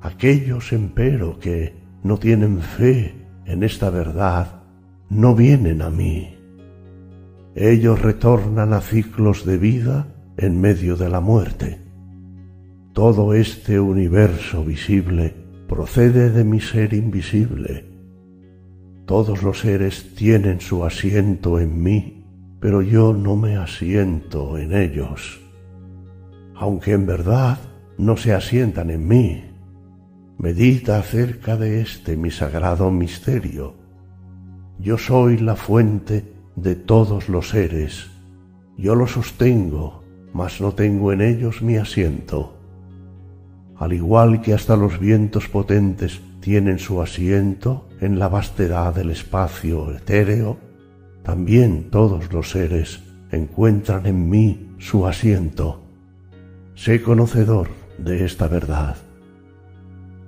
Aquellos, 0.00 0.72
empero, 0.72 1.38
que 1.38 1.74
no 2.02 2.18
tienen 2.18 2.60
fe 2.60 3.14
en 3.44 3.62
esta 3.62 3.90
verdad, 3.90 4.62
no 5.08 5.34
vienen 5.34 5.82
a 5.82 5.90
mí. 5.90 6.36
Ellos 7.54 8.02
retornan 8.02 8.72
a 8.72 8.80
ciclos 8.80 9.46
de 9.46 9.56
vida 9.58 10.08
en 10.36 10.60
medio 10.60 10.96
de 10.96 11.08
la 11.08 11.20
muerte. 11.20 11.85
Todo 12.96 13.34
este 13.34 13.78
universo 13.78 14.64
visible 14.64 15.34
procede 15.68 16.30
de 16.30 16.44
mi 16.44 16.62
ser 16.62 16.94
invisible. 16.94 17.84
Todos 19.04 19.42
los 19.42 19.60
seres 19.60 20.14
tienen 20.14 20.62
su 20.62 20.82
asiento 20.82 21.60
en 21.60 21.82
mí, 21.82 22.24
pero 22.58 22.80
yo 22.80 23.12
no 23.12 23.36
me 23.36 23.58
asiento 23.58 24.56
en 24.56 24.72
ellos, 24.72 25.42
aunque 26.54 26.92
en 26.92 27.04
verdad 27.04 27.58
no 27.98 28.16
se 28.16 28.32
asientan 28.32 28.88
en 28.88 29.06
mí. 29.06 29.44
Medita 30.38 30.98
acerca 30.98 31.58
de 31.58 31.82
este 31.82 32.16
mi 32.16 32.30
sagrado 32.30 32.90
misterio. 32.90 33.74
Yo 34.78 34.96
soy 34.96 35.36
la 35.36 35.56
fuente 35.56 36.32
de 36.56 36.76
todos 36.76 37.28
los 37.28 37.50
seres. 37.50 38.06
Yo 38.78 38.94
los 38.94 39.10
sostengo, 39.10 40.02
mas 40.32 40.62
no 40.62 40.72
tengo 40.72 41.12
en 41.12 41.20
ellos 41.20 41.60
mi 41.60 41.76
asiento 41.76 42.55
al 43.78 43.92
igual 43.92 44.40
que 44.40 44.54
hasta 44.54 44.76
los 44.76 44.98
vientos 44.98 45.48
potentes 45.48 46.20
tienen 46.40 46.78
su 46.78 47.02
asiento 47.02 47.88
en 48.00 48.18
la 48.18 48.28
vastedad 48.28 48.94
del 48.94 49.10
espacio 49.10 49.92
etéreo, 49.94 50.58
también 51.22 51.90
todos 51.90 52.32
los 52.32 52.50
seres 52.50 53.02
encuentran 53.30 54.06
en 54.06 54.28
mí 54.28 54.74
su 54.78 55.06
asiento. 55.06 55.82
Sé 56.74 57.02
conocedor 57.02 57.68
de 57.98 58.24
esta 58.24 58.48
verdad. 58.48 58.96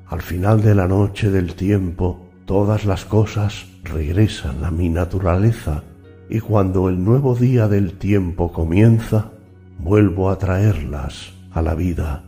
Al 0.06 0.22
final 0.22 0.62
de 0.62 0.74
la 0.74 0.88
noche 0.88 1.30
del 1.30 1.54
tiempo, 1.54 2.28
todas 2.46 2.84
las 2.84 3.04
cosas 3.04 3.66
regresan 3.84 4.64
a 4.64 4.70
mi 4.70 4.88
naturaleza 4.88 5.84
y 6.30 6.40
cuando 6.40 6.88
el 6.88 7.04
nuevo 7.04 7.34
día 7.34 7.68
del 7.68 7.92
tiempo 7.92 8.52
comienza, 8.52 9.32
vuelvo 9.78 10.30
a 10.30 10.38
traerlas 10.38 11.32
a 11.52 11.62
la 11.62 11.74
vida. 11.74 12.27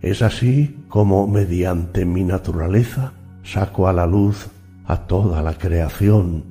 Es 0.00 0.22
así 0.22 0.84
como 0.88 1.26
mediante 1.26 2.04
mi 2.04 2.22
naturaleza 2.22 3.12
saco 3.42 3.88
a 3.88 3.92
la 3.92 4.06
luz 4.06 4.48
a 4.84 5.06
toda 5.06 5.42
la 5.42 5.54
creación 5.54 6.44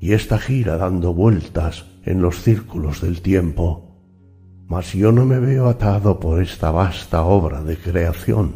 y 0.00 0.12
ésta 0.12 0.38
gira 0.38 0.76
dando 0.76 1.14
vueltas 1.14 1.86
en 2.04 2.22
los 2.22 2.42
círculos 2.42 3.00
del 3.00 3.22
tiempo. 3.22 3.98
Mas 4.66 4.92
yo 4.92 5.12
no 5.12 5.24
me 5.24 5.38
veo 5.38 5.68
atado 5.68 6.20
por 6.20 6.42
esta 6.42 6.70
vasta 6.70 7.22
obra 7.22 7.62
de 7.62 7.76
creación. 7.76 8.54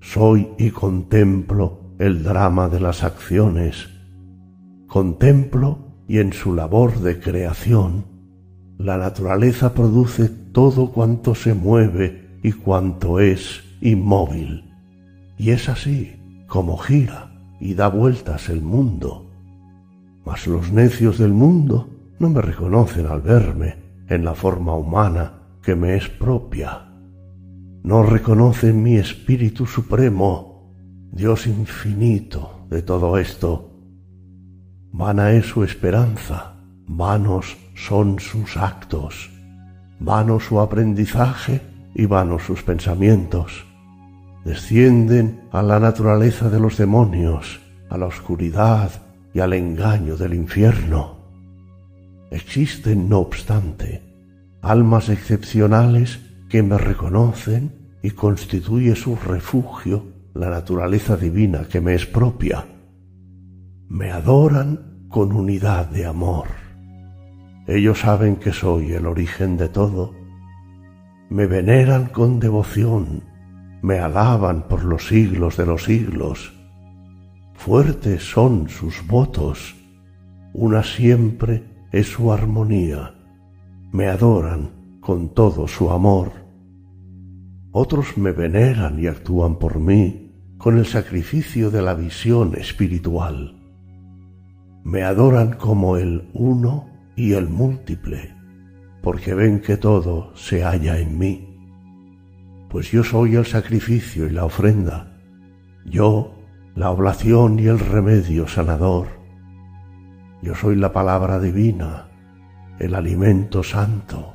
Soy 0.00 0.48
y 0.58 0.70
contemplo 0.70 1.94
el 1.98 2.22
drama 2.22 2.68
de 2.68 2.80
las 2.80 3.04
acciones. 3.04 3.88
Contemplo 4.86 5.78
y 6.06 6.18
en 6.18 6.32
su 6.32 6.54
labor 6.54 7.00
de 7.00 7.20
creación, 7.20 8.06
la 8.78 8.96
naturaleza 8.96 9.74
produce 9.74 10.28
todo 10.28 10.92
cuanto 10.92 11.34
se 11.34 11.52
mueve 11.52 12.27
y 12.42 12.52
cuanto 12.52 13.20
es 13.20 13.62
inmóvil. 13.80 14.64
Y 15.36 15.50
es 15.50 15.68
así 15.68 16.16
como 16.46 16.76
gira 16.76 17.32
y 17.60 17.74
da 17.74 17.88
vueltas 17.88 18.48
el 18.48 18.62
mundo. 18.62 19.30
Mas 20.24 20.46
los 20.46 20.72
necios 20.72 21.18
del 21.18 21.32
mundo 21.32 21.88
no 22.18 22.30
me 22.30 22.42
reconocen 22.42 23.06
al 23.06 23.20
verme 23.20 23.76
en 24.08 24.24
la 24.24 24.34
forma 24.34 24.74
humana 24.74 25.34
que 25.62 25.74
me 25.74 25.96
es 25.96 26.08
propia. 26.08 26.88
No 27.82 28.02
reconocen 28.02 28.82
mi 28.82 28.96
espíritu 28.96 29.66
supremo, 29.66 30.74
Dios 31.12 31.46
infinito 31.46 32.66
de 32.68 32.82
todo 32.82 33.18
esto. 33.18 33.70
Vana 34.92 35.32
es 35.32 35.46
su 35.46 35.62
esperanza, 35.64 36.54
vanos 36.86 37.56
son 37.74 38.18
sus 38.18 38.56
actos, 38.56 39.30
vano 40.00 40.40
su 40.40 40.60
aprendizaje 40.60 41.60
y 41.94 42.06
vanos 42.06 42.44
sus 42.44 42.62
pensamientos. 42.62 43.66
Descienden 44.44 45.42
a 45.52 45.62
la 45.62 45.80
naturaleza 45.80 46.48
de 46.48 46.60
los 46.60 46.76
demonios, 46.76 47.60
a 47.90 47.98
la 47.98 48.06
oscuridad 48.06 48.90
y 49.34 49.40
al 49.40 49.52
engaño 49.52 50.16
del 50.16 50.34
infierno. 50.34 51.18
Existen, 52.30 53.08
no 53.08 53.18
obstante, 53.18 54.02
almas 54.62 55.08
excepcionales 55.08 56.20
que 56.48 56.62
me 56.62 56.78
reconocen 56.78 57.72
y 58.02 58.10
constituye 58.10 58.94
su 58.94 59.16
refugio 59.16 60.04
la 60.34 60.50
naturaleza 60.50 61.16
divina 61.16 61.64
que 61.68 61.80
me 61.80 61.94
es 61.94 62.06
propia. 62.06 62.64
Me 63.88 64.10
adoran 64.10 65.06
con 65.08 65.32
unidad 65.32 65.86
de 65.86 66.06
amor. 66.06 66.46
Ellos 67.66 68.00
saben 68.00 68.36
que 68.36 68.52
soy 68.52 68.92
el 68.92 69.06
origen 69.06 69.56
de 69.56 69.68
todo 69.68 70.14
me 71.30 71.46
veneran 71.46 72.06
con 72.06 72.40
devoción, 72.40 73.22
me 73.82 73.98
alaban 73.98 74.66
por 74.66 74.84
los 74.84 75.08
siglos 75.08 75.56
de 75.58 75.66
los 75.66 75.84
siglos. 75.84 76.54
Fuertes 77.54 78.22
son 78.22 78.68
sus 78.68 79.06
votos, 79.06 79.76
una 80.54 80.82
siempre 80.82 81.64
es 81.92 82.06
su 82.06 82.32
armonía, 82.32 83.14
me 83.92 84.06
adoran 84.06 84.98
con 85.00 85.34
todo 85.34 85.68
su 85.68 85.90
amor. 85.90 86.32
Otros 87.72 88.16
me 88.16 88.32
veneran 88.32 88.98
y 88.98 89.06
actúan 89.06 89.58
por 89.58 89.78
mí 89.78 90.54
con 90.56 90.78
el 90.78 90.86
sacrificio 90.86 91.70
de 91.70 91.82
la 91.82 91.94
visión 91.94 92.54
espiritual. 92.56 93.54
Me 94.82 95.02
adoran 95.02 95.52
como 95.52 95.98
el 95.98 96.30
uno 96.32 96.86
y 97.16 97.34
el 97.34 97.48
múltiple 97.48 98.37
porque 99.02 99.34
ven 99.34 99.60
que 99.60 99.76
todo 99.76 100.34
se 100.36 100.62
halla 100.62 100.98
en 100.98 101.18
mí. 101.18 101.58
Pues 102.68 102.90
yo 102.90 103.02
soy 103.02 103.36
el 103.36 103.46
sacrificio 103.46 104.26
y 104.26 104.30
la 104.30 104.44
ofrenda, 104.44 105.16
yo 105.84 106.34
la 106.74 106.90
oblación 106.90 107.58
y 107.58 107.66
el 107.66 107.78
remedio 107.78 108.46
sanador. 108.46 109.08
Yo 110.42 110.54
soy 110.54 110.76
la 110.76 110.92
palabra 110.92 111.40
divina, 111.40 112.08
el 112.78 112.94
alimento 112.94 113.62
santo, 113.62 114.34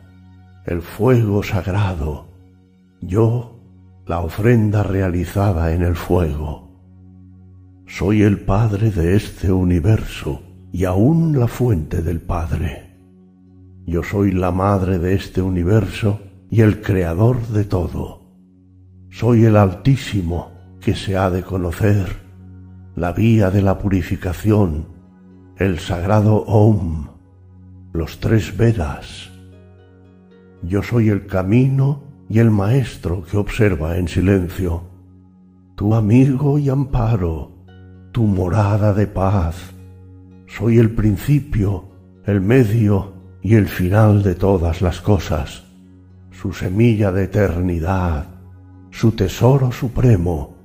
el 0.65 0.81
fuego 0.81 1.44
sagrado, 1.44 2.27
yo 3.02 3.60
la 4.06 4.19
ofrenda 4.19 4.84
realizada 4.84 5.72
en 5.72 5.81
el 5.81 5.95
fuego. 5.95 6.69
Soy 7.85 8.23
el 8.23 8.40
Padre 8.40 8.91
de 8.91 9.15
este 9.15 9.52
universo 9.52 10.41
y 10.72 10.85
aún 10.85 11.40
la 11.40 11.48
fuente 11.48 12.02
del 12.02 12.19
Padre. 12.22 12.93
Yo 13.85 14.01
soy 14.01 14.31
la 14.31 14.51
madre 14.51 14.97
de 14.97 15.14
este 15.14 15.41
universo 15.41 16.22
y 16.49 16.61
el 16.61 16.81
creador 16.81 17.47
de 17.47 17.65
todo. 17.65 18.22
Soy 19.10 19.43
el 19.43 19.57
Altísimo 19.57 20.51
que 20.80 20.95
se 20.95 21.18
ha 21.18 21.30
de 21.30 21.43
conocer, 21.43 22.07
la 22.95 23.11
vía 23.11 23.51
de 23.51 23.61
la 23.61 23.77
purificación, 23.80 24.88
el 25.57 25.80
sagrado 25.80 26.38
Om, 26.43 27.10
los 27.91 28.19
tres 28.19 28.55
Vedas. 28.55 29.30
Yo 30.61 30.81
soy 30.81 31.10
el 31.10 31.27
camino 31.27 32.03
y 32.30 32.39
el 32.39 32.51
maestro 32.51 33.23
que 33.23 33.35
observa 33.35 33.97
en 33.97 34.07
silencio, 34.07 34.84
tu 35.76 35.93
amigo 35.93 36.57
y 36.57 36.69
amparo, 36.69 37.51
tu 38.14 38.23
morada 38.23 38.93
de 38.93 39.07
paz. 39.07 39.73
Soy 40.47 40.77
el 40.77 40.91
principio, 40.91 41.89
el 42.26 42.39
medio 42.39 43.22
y 43.44 43.56
el 43.56 43.68
final 43.68 44.24
de 44.24 44.36
todas 44.36 44.82
las 44.82 45.02
cosas, 45.02 45.65
su 46.32 46.53
semilla 46.53 47.11
de 47.11 47.26
eternidad, 47.26 48.28
su 48.90 49.11
tesoro 49.11 49.72
supremo. 49.72 50.56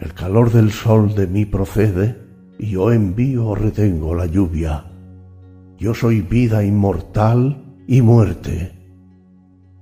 El 0.00 0.12
calor 0.12 0.50
del 0.50 0.72
sol 0.72 1.14
de 1.14 1.28
mí 1.28 1.46
procede, 1.46 2.18
y 2.58 2.70
yo 2.70 2.92
envío 2.92 3.46
o 3.46 3.54
retengo 3.54 4.16
la 4.16 4.26
lluvia. 4.26 4.84
Yo 5.78 5.94
soy 5.94 6.22
vida 6.22 6.64
inmortal 6.64 7.62
y 7.86 8.02
muerte. 8.02 8.72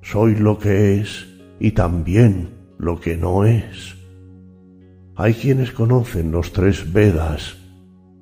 Soy 0.02 0.36
lo 0.36 0.58
que 0.58 1.00
es 1.00 1.26
y 1.58 1.72
también 1.72 2.50
lo 2.78 3.00
que 3.00 3.16
no 3.16 3.46
es. 3.46 3.96
Hay 5.16 5.32
quienes 5.32 5.72
conocen 5.72 6.32
los 6.32 6.52
tres 6.52 6.92
Vedas, 6.92 7.56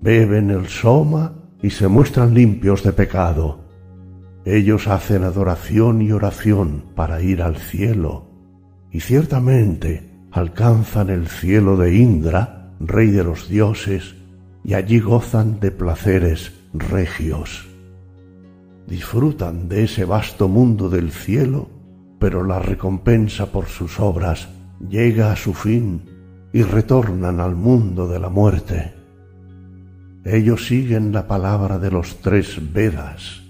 beben 0.00 0.50
el 0.50 0.68
soma 0.68 1.45
y 1.66 1.70
se 1.70 1.88
muestran 1.88 2.32
limpios 2.32 2.84
de 2.84 2.92
pecado. 2.92 3.58
Ellos 4.44 4.86
hacen 4.86 5.24
adoración 5.24 6.00
y 6.00 6.12
oración 6.12 6.84
para 6.94 7.20
ir 7.20 7.42
al 7.42 7.56
cielo, 7.56 8.30
y 8.92 9.00
ciertamente 9.00 10.12
alcanzan 10.30 11.10
el 11.10 11.26
cielo 11.26 11.76
de 11.76 11.96
Indra, 11.96 12.72
rey 12.78 13.10
de 13.10 13.24
los 13.24 13.48
dioses, 13.48 14.14
y 14.62 14.74
allí 14.74 15.00
gozan 15.00 15.58
de 15.58 15.72
placeres 15.72 16.52
regios. 16.72 17.66
disfrutan 18.86 19.68
de 19.68 19.82
ese 19.82 20.04
vasto 20.04 20.46
mundo 20.46 20.88
del 20.88 21.10
cielo, 21.10 21.68
pero 22.20 22.44
la 22.44 22.60
recompensa 22.60 23.50
por 23.50 23.66
sus 23.66 23.98
obras 23.98 24.50
llega 24.88 25.32
a 25.32 25.36
su 25.36 25.52
fin 25.52 26.48
y 26.52 26.62
retornan 26.62 27.40
al 27.40 27.56
mundo 27.56 28.06
de 28.06 28.20
la 28.20 28.28
muerte. 28.28 28.95
Ellos 30.26 30.66
siguen 30.66 31.12
la 31.12 31.28
palabra 31.28 31.78
de 31.78 31.92
los 31.92 32.20
tres 32.20 32.58
Vedas, 32.72 33.42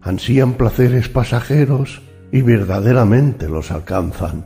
ansían 0.00 0.54
placeres 0.54 1.08
pasajeros 1.08 2.02
y 2.32 2.42
verdaderamente 2.42 3.48
los 3.48 3.70
alcanzan. 3.70 4.44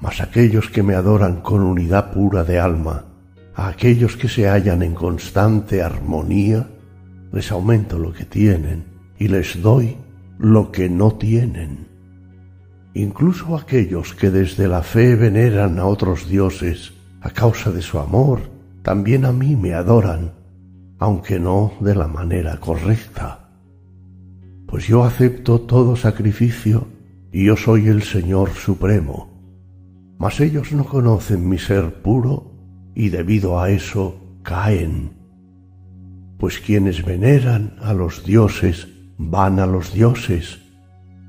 Mas 0.00 0.22
aquellos 0.22 0.70
que 0.70 0.82
me 0.82 0.94
adoran 0.94 1.42
con 1.42 1.62
unidad 1.62 2.10
pura 2.12 2.42
de 2.42 2.58
alma, 2.58 3.04
a 3.54 3.68
aquellos 3.68 4.16
que 4.16 4.28
se 4.28 4.48
hallan 4.48 4.82
en 4.82 4.94
constante 4.94 5.82
armonía, 5.82 6.70
les 7.32 7.52
aumento 7.52 7.98
lo 7.98 8.14
que 8.14 8.24
tienen 8.24 8.84
y 9.18 9.28
les 9.28 9.60
doy 9.60 9.98
lo 10.38 10.72
que 10.72 10.88
no 10.88 11.12
tienen. 11.16 11.86
Incluso 12.94 13.56
aquellos 13.58 14.14
que 14.14 14.30
desde 14.30 14.68
la 14.68 14.82
fe 14.82 15.16
veneran 15.16 15.78
a 15.78 15.84
otros 15.84 16.30
dioses 16.30 16.94
a 17.20 17.28
causa 17.28 17.70
de 17.70 17.82
su 17.82 17.98
amor, 17.98 18.40
también 18.82 19.26
a 19.26 19.32
mí 19.32 19.54
me 19.54 19.74
adoran, 19.74 20.40
aunque 21.02 21.40
no 21.40 21.72
de 21.80 21.96
la 21.96 22.06
manera 22.06 22.58
correcta. 22.58 23.48
Pues 24.68 24.86
yo 24.86 25.02
acepto 25.02 25.62
todo 25.62 25.96
sacrificio 25.96 26.86
y 27.32 27.46
yo 27.46 27.56
soy 27.56 27.88
el 27.88 28.04
Señor 28.04 28.50
Supremo. 28.50 29.28
Mas 30.18 30.38
ellos 30.38 30.70
no 30.70 30.84
conocen 30.84 31.48
mi 31.48 31.58
ser 31.58 32.02
puro 32.02 32.52
y 32.94 33.08
debido 33.08 33.58
a 33.58 33.70
eso 33.70 34.14
caen. 34.44 35.14
Pues 36.38 36.60
quienes 36.60 37.04
veneran 37.04 37.74
a 37.80 37.94
los 37.94 38.24
dioses 38.24 38.86
van 39.18 39.58
a 39.58 39.66
los 39.66 39.92
dioses, 39.92 40.60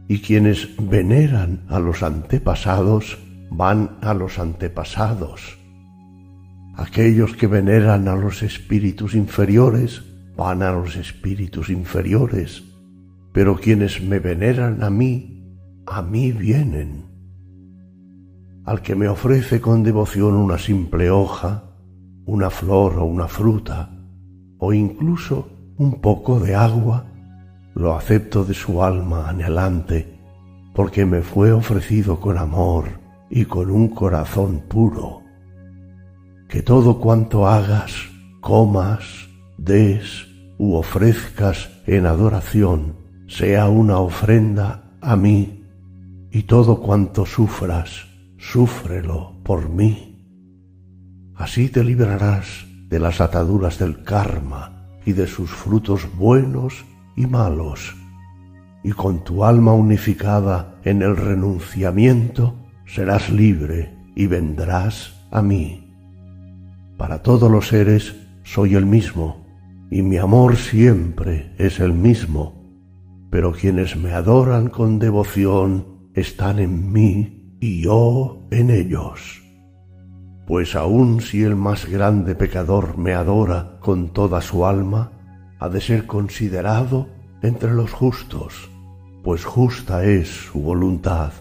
y 0.07 0.19
quienes 0.19 0.69
veneran 0.77 1.63
a 1.69 1.79
los 1.79 2.03
antepasados 2.03 3.17
van 3.49 3.97
a 4.01 4.13
los 4.13 4.37
antepasados. 4.37 5.62
Aquellos 6.75 7.35
que 7.35 7.47
veneran 7.47 8.07
a 8.07 8.15
los 8.15 8.41
espíritus 8.41 9.13
inferiores 9.13 10.03
van 10.35 10.63
a 10.63 10.71
los 10.71 10.95
espíritus 10.95 11.69
inferiores, 11.69 12.63
pero 13.31 13.55
quienes 13.55 14.01
me 14.01 14.19
veneran 14.19 14.83
a 14.83 14.89
mí, 14.89 15.57
a 15.85 16.01
mí 16.01 16.31
vienen. 16.31 17.05
Al 18.65 18.81
que 18.81 18.95
me 18.95 19.07
ofrece 19.07 19.61
con 19.61 19.83
devoción 19.83 20.35
una 20.35 20.57
simple 20.57 21.11
hoja, 21.11 21.63
una 22.25 22.49
flor 22.49 22.97
o 22.97 23.05
una 23.05 23.27
fruta, 23.27 23.91
o 24.57 24.73
incluso 24.73 25.49
un 25.77 26.01
poco 26.01 26.39
de 26.39 26.55
agua, 26.55 27.05
lo 27.75 27.95
acepto 27.95 28.45
de 28.45 28.53
su 28.53 28.81
alma 28.81 29.29
anhelante, 29.29 30.19
porque 30.73 31.05
me 31.05 31.21
fue 31.21 31.51
ofrecido 31.51 32.19
con 32.19 32.37
amor 32.37 32.85
y 33.29 33.45
con 33.45 33.69
un 33.69 33.89
corazón 33.89 34.63
puro. 34.67 35.22
Que 36.53 36.61
todo 36.61 36.99
cuanto 36.99 37.47
hagas, 37.47 38.11
comas, 38.39 39.27
des 39.57 40.27
u 40.59 40.75
ofrezcas 40.75 41.81
en 41.87 42.05
adoración, 42.05 42.93
sea 43.27 43.69
una 43.69 43.97
ofrenda 43.97 44.83
a 45.01 45.15
mí, 45.15 45.65
y 46.29 46.43
todo 46.43 46.79
cuanto 46.79 47.25
sufras, 47.25 48.05
súfrelo 48.37 49.33
por 49.41 49.67
mí. 49.67 50.23
Así 51.33 51.69
te 51.69 51.83
librarás 51.83 52.67
de 52.87 52.99
las 52.99 53.19
ataduras 53.19 53.79
del 53.79 54.03
karma 54.03 54.91
y 55.07 55.13
de 55.13 55.25
sus 55.25 55.49
frutos 55.49 56.07
buenos 56.15 56.85
y 57.15 57.25
malos, 57.25 57.95
y 58.83 58.91
con 58.91 59.23
tu 59.23 59.43
alma 59.43 59.73
unificada 59.73 60.75
en 60.83 61.01
el 61.01 61.17
renunciamiento 61.17 62.53
serás 62.85 63.31
libre 63.31 63.97
y 64.15 64.27
vendrás 64.27 65.15
a 65.31 65.41
mí. 65.41 65.82
Para 67.03 67.21
todos 67.21 67.51
los 67.51 67.67
seres 67.67 68.15
soy 68.45 68.75
el 68.75 68.85
mismo, 68.85 69.45
y 69.91 70.01
mi 70.01 70.15
amor 70.15 70.55
siempre 70.55 71.53
es 71.57 71.81
el 71.81 71.91
mismo, 71.91 72.63
pero 73.29 73.51
quienes 73.51 73.97
me 73.97 74.13
adoran 74.13 74.69
con 74.69 74.99
devoción 74.99 76.07
están 76.13 76.59
en 76.59 76.93
mí 76.93 77.57
y 77.59 77.81
yo 77.81 78.47
en 78.51 78.69
ellos. 78.69 79.43
Pues 80.47 80.77
aun 80.77 81.19
si 81.19 81.43
el 81.43 81.57
más 81.57 81.89
grande 81.89 82.35
pecador 82.35 82.97
me 82.97 83.13
adora 83.13 83.79
con 83.81 84.13
toda 84.13 84.39
su 84.39 84.65
alma, 84.65 85.11
ha 85.59 85.67
de 85.67 85.81
ser 85.81 86.07
considerado 86.07 87.09
entre 87.41 87.73
los 87.73 87.91
justos, 87.91 88.71
pues 89.25 89.43
justa 89.43 90.05
es 90.05 90.29
su 90.29 90.61
voluntad. 90.61 91.33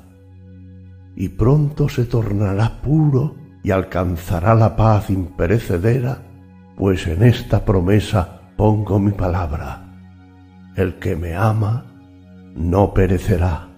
Y 1.14 1.28
pronto 1.28 1.88
se 1.88 2.04
tornará 2.04 2.82
puro 2.82 3.41
y 3.62 3.70
alcanzará 3.70 4.54
la 4.54 4.76
paz 4.76 5.10
imperecedera, 5.10 6.22
pues 6.76 7.06
en 7.06 7.22
esta 7.22 7.64
promesa 7.64 8.40
pongo 8.56 8.98
mi 8.98 9.12
palabra. 9.12 9.84
El 10.76 10.94
que 10.98 11.16
me 11.16 11.34
ama 11.34 11.84
no 12.54 12.92
perecerá, 12.92 13.68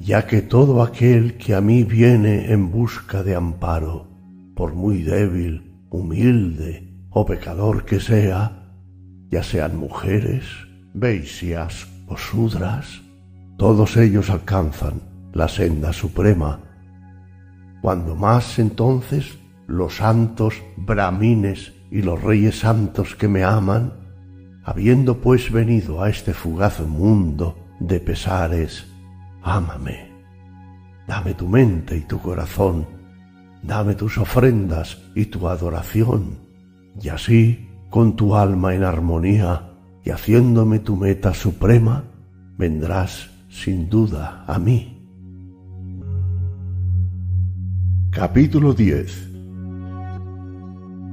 ya 0.00 0.26
que 0.26 0.42
todo 0.42 0.82
aquel 0.82 1.36
que 1.36 1.54
a 1.54 1.60
mí 1.60 1.84
viene 1.84 2.52
en 2.52 2.70
busca 2.70 3.22
de 3.22 3.34
amparo, 3.34 4.08
por 4.54 4.74
muy 4.74 5.02
débil, 5.02 5.72
humilde 5.90 6.92
o 7.10 7.24
pecador 7.24 7.84
que 7.84 8.00
sea, 8.00 8.72
ya 9.30 9.42
sean 9.42 9.76
mujeres, 9.76 10.44
beisias 10.94 11.86
o 12.06 12.16
sudras, 12.16 13.02
todos 13.56 13.96
ellos 13.96 14.30
alcanzan 14.30 15.02
la 15.32 15.48
senda 15.48 15.92
suprema. 15.92 16.60
Cuando 17.80 18.16
más 18.16 18.58
entonces 18.58 19.38
los 19.66 19.96
santos 19.96 20.54
brahmines 20.76 21.72
y 21.90 22.02
los 22.02 22.22
reyes 22.22 22.60
santos 22.60 23.14
que 23.14 23.28
me 23.28 23.44
aman, 23.44 23.92
habiendo 24.64 25.18
pues 25.18 25.50
venido 25.50 26.02
a 26.02 26.10
este 26.10 26.34
fugaz 26.34 26.80
mundo 26.80 27.56
de 27.80 28.00
pesares, 28.00 28.86
ámame, 29.42 30.10
dame 31.06 31.34
tu 31.34 31.48
mente 31.48 31.96
y 31.96 32.00
tu 32.00 32.18
corazón, 32.18 32.86
dame 33.62 33.94
tus 33.94 34.18
ofrendas 34.18 34.98
y 35.14 35.26
tu 35.26 35.48
adoración, 35.48 36.38
y 37.00 37.08
así 37.08 37.68
con 37.90 38.16
tu 38.16 38.34
alma 38.34 38.74
en 38.74 38.84
armonía 38.84 39.70
y 40.04 40.10
haciéndome 40.10 40.80
tu 40.80 40.96
meta 40.96 41.32
suprema, 41.32 42.04
vendrás 42.56 43.30
sin 43.48 43.88
duda 43.88 44.44
a 44.46 44.58
mí. 44.58 44.97
Capítulo 48.10 48.74
10 48.74 49.30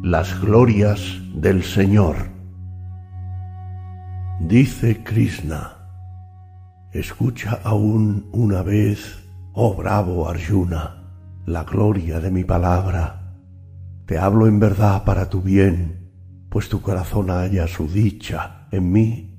Las 0.04 0.42
glorias 0.42 1.02
del 1.34 1.64
Señor 1.64 2.16
Dice 4.40 5.04
Krishna, 5.04 5.78
escucha 6.92 7.60
aún 7.64 8.28
una 8.32 8.64
vez, 8.64 9.24
oh 9.54 9.76
bravo 9.76 10.28
Arjuna, 10.30 11.04
la 11.46 11.64
gloria 11.64 12.20
de 12.20 12.32
mi 12.32 12.44
palabra. 12.44 13.38
Te 14.06 14.18
hablo 14.18 14.48
en 14.48 14.60
verdad 14.60 15.04
para 15.04 15.30
tu 15.30 15.42
bien 15.42 16.06
pues 16.56 16.70
tu 16.70 16.82
corazón 16.82 17.32
haya 17.32 17.68
su 17.68 17.86
dicha 17.90 18.70
en 18.72 18.90
mí. 18.90 19.38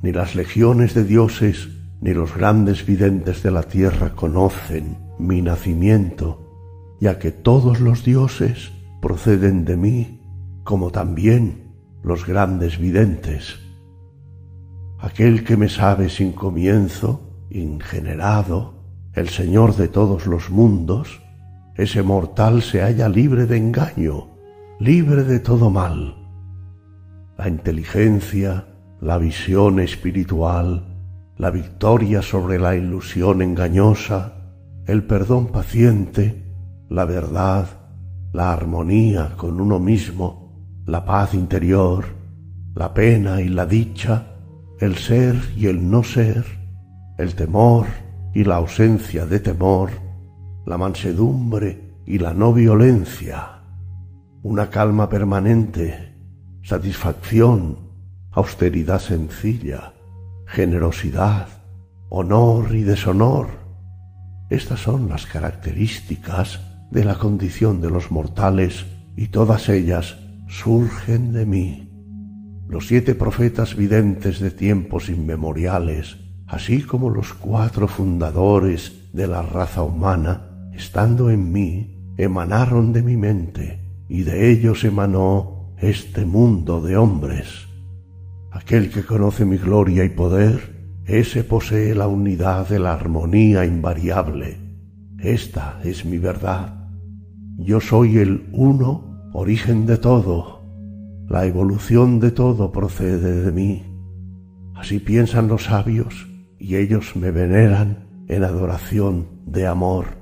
Ni 0.00 0.12
las 0.12 0.34
legiones 0.34 0.94
de 0.94 1.04
dioses 1.04 1.68
ni 2.00 2.14
los 2.14 2.34
grandes 2.34 2.86
videntes 2.86 3.42
de 3.42 3.50
la 3.50 3.64
tierra 3.64 4.14
conocen 4.14 4.96
mi 5.18 5.42
nacimiento, 5.42 6.47
ya 7.00 7.18
que 7.18 7.30
todos 7.30 7.80
los 7.80 8.04
dioses 8.04 8.72
proceden 9.00 9.64
de 9.64 9.76
mí, 9.76 10.20
como 10.64 10.90
también 10.90 11.74
los 12.02 12.26
grandes 12.26 12.78
videntes. 12.78 13.58
Aquel 14.98 15.44
que 15.44 15.56
me 15.56 15.68
sabe 15.68 16.08
sin 16.08 16.32
comienzo, 16.32 17.46
ingenerado, 17.50 18.74
el 19.14 19.28
Señor 19.28 19.76
de 19.76 19.88
todos 19.88 20.26
los 20.26 20.50
mundos, 20.50 21.22
ese 21.76 22.02
mortal 22.02 22.62
se 22.62 22.82
halla 22.82 23.08
libre 23.08 23.46
de 23.46 23.56
engaño, 23.56 24.28
libre 24.80 25.24
de 25.24 25.38
todo 25.40 25.70
mal 25.70 26.18
la 27.38 27.48
inteligencia, 27.48 28.66
la 29.00 29.16
visión 29.16 29.78
espiritual, 29.78 30.84
la 31.36 31.50
victoria 31.50 32.20
sobre 32.20 32.58
la 32.58 32.74
ilusión 32.74 33.42
engañosa, 33.42 34.32
el 34.86 35.04
perdón 35.04 35.46
paciente, 35.46 36.47
la 36.88 37.04
verdad, 37.04 37.68
la 38.32 38.52
armonía 38.52 39.34
con 39.36 39.60
uno 39.60 39.78
mismo, 39.78 40.82
la 40.86 41.04
paz 41.04 41.34
interior, 41.34 42.06
la 42.74 42.94
pena 42.94 43.40
y 43.40 43.48
la 43.48 43.66
dicha, 43.66 44.26
el 44.80 44.96
ser 44.96 45.36
y 45.56 45.66
el 45.66 45.90
no 45.90 46.02
ser, 46.02 46.44
el 47.18 47.34
temor 47.34 47.86
y 48.34 48.44
la 48.44 48.56
ausencia 48.56 49.26
de 49.26 49.40
temor, 49.40 49.90
la 50.66 50.78
mansedumbre 50.78 52.02
y 52.06 52.18
la 52.18 52.32
no 52.32 52.52
violencia, 52.52 53.62
una 54.42 54.70
calma 54.70 55.08
permanente 55.08 56.08
satisfacción, 56.68 57.78
austeridad 58.30 59.00
sencilla, 59.00 59.94
generosidad, 60.46 61.48
honor 62.10 62.74
y 62.74 62.82
deshonor. 62.82 63.48
Estas 64.50 64.80
son 64.80 65.08
las 65.08 65.24
características 65.24 66.60
de 66.90 67.04
la 67.04 67.16
condición 67.16 67.80
de 67.80 67.90
los 67.90 68.10
mortales 68.10 68.86
y 69.16 69.28
todas 69.28 69.68
ellas 69.68 70.16
surgen 70.48 71.32
de 71.32 71.46
mí. 71.46 71.88
Los 72.68 72.86
siete 72.86 73.14
profetas 73.14 73.76
videntes 73.76 74.40
de 74.40 74.50
tiempos 74.50 75.08
inmemoriales, 75.08 76.16
así 76.46 76.82
como 76.82 77.10
los 77.10 77.34
cuatro 77.34 77.88
fundadores 77.88 79.10
de 79.12 79.26
la 79.26 79.42
raza 79.42 79.82
humana, 79.82 80.70
estando 80.72 81.30
en 81.30 81.50
mí, 81.50 82.14
emanaron 82.16 82.92
de 82.92 83.02
mi 83.02 83.16
mente, 83.16 83.80
y 84.08 84.22
de 84.22 84.50
ellos 84.50 84.84
emanó 84.84 85.74
este 85.78 86.24
mundo 86.24 86.80
de 86.80 86.96
hombres. 86.96 87.68
Aquel 88.50 88.90
que 88.90 89.04
conoce 89.04 89.44
mi 89.44 89.56
gloria 89.56 90.04
y 90.04 90.08
poder, 90.10 91.00
ese 91.04 91.44
posee 91.44 91.94
la 91.94 92.06
unidad 92.06 92.68
de 92.68 92.78
la 92.78 92.92
armonía 92.92 93.64
invariable. 93.64 94.58
Esta 95.18 95.80
es 95.84 96.04
mi 96.04 96.18
verdad. 96.18 96.77
Yo 97.60 97.80
soy 97.80 98.18
el 98.18 98.48
uno, 98.52 99.30
origen 99.32 99.84
de 99.84 99.96
todo. 99.96 100.62
La 101.28 101.44
evolución 101.44 102.20
de 102.20 102.30
todo 102.30 102.70
procede 102.70 103.42
de 103.42 103.50
mí. 103.50 103.82
Así 104.76 105.00
piensan 105.00 105.48
los 105.48 105.64
sabios 105.64 106.28
y 106.56 106.76
ellos 106.76 107.16
me 107.16 107.32
veneran 107.32 108.06
en 108.28 108.44
adoración 108.44 109.26
de 109.44 109.66
amor. 109.66 110.18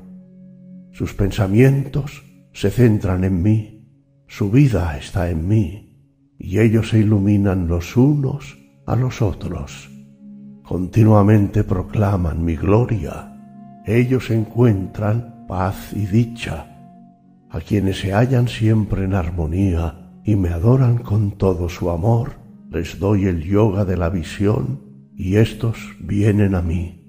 Sus 0.93 1.13
pensamientos 1.13 2.25
se 2.55 2.71
centran 2.71 3.23
en 3.23 3.43
mí, 3.43 3.87
su 4.27 4.51
vida 4.51 4.97
está 4.97 5.29
en 5.29 5.47
mí, 5.47 5.95
y 6.39 6.61
ellos 6.61 6.89
se 6.89 7.01
iluminan 7.01 7.69
los 7.69 7.99
unos 7.99 8.57
a 8.87 8.97
los 8.97 9.21
otros. 9.21 9.91
Continuamente 10.63 11.65
proclaman 11.65 12.43
mi 12.43 12.57
gloria. 12.57 13.37
Ellos 13.85 14.31
encuentran 14.31 15.45
paz 15.47 15.93
y 15.93 16.07
dicha. 16.07 16.76
A 17.51 17.61
quienes 17.61 18.01
se 18.01 18.13
hallan 18.13 18.49
siempre 18.49 19.05
en 19.05 19.15
armonía 19.15 20.21
y 20.25 20.37
me 20.37 20.51
adoran 20.51 20.99
con 20.99 21.33
todo 21.33 21.69
su 21.69 21.91
amor, 21.91 22.33
les 22.71 22.99
doy 22.99 23.27
el 23.27 23.43
yoga 23.43 23.85
de 23.85 23.97
la 23.97 24.09
visión 24.09 24.81
y 25.15 25.37
éstos 25.37 25.97
vienen 26.01 26.55
a 26.55 26.63
mí. 26.63 27.05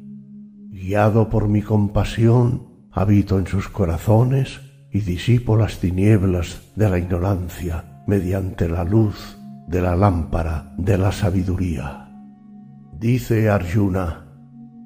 Guiado 0.70 1.30
por 1.30 1.48
mi 1.48 1.62
compasión, 1.62 2.68
habito 2.92 3.40
en 3.40 3.48
sus 3.48 3.68
corazones 3.68 4.62
y 4.92 5.02
disipo 5.02 5.58
las 5.58 5.80
tinieblas 5.80 6.72
de 6.76 6.90
la 6.90 7.00
ignorancia 7.00 8.04
mediante 8.08 8.70
la 8.70 8.84
luz 8.84 9.38
de 9.68 9.82
la 9.82 9.96
lámpara 9.96 10.74
de 10.78 10.98
la 10.98 11.12
sabiduría. 11.12 12.10
Dice 12.94 13.50
Arjuna, 13.50 14.28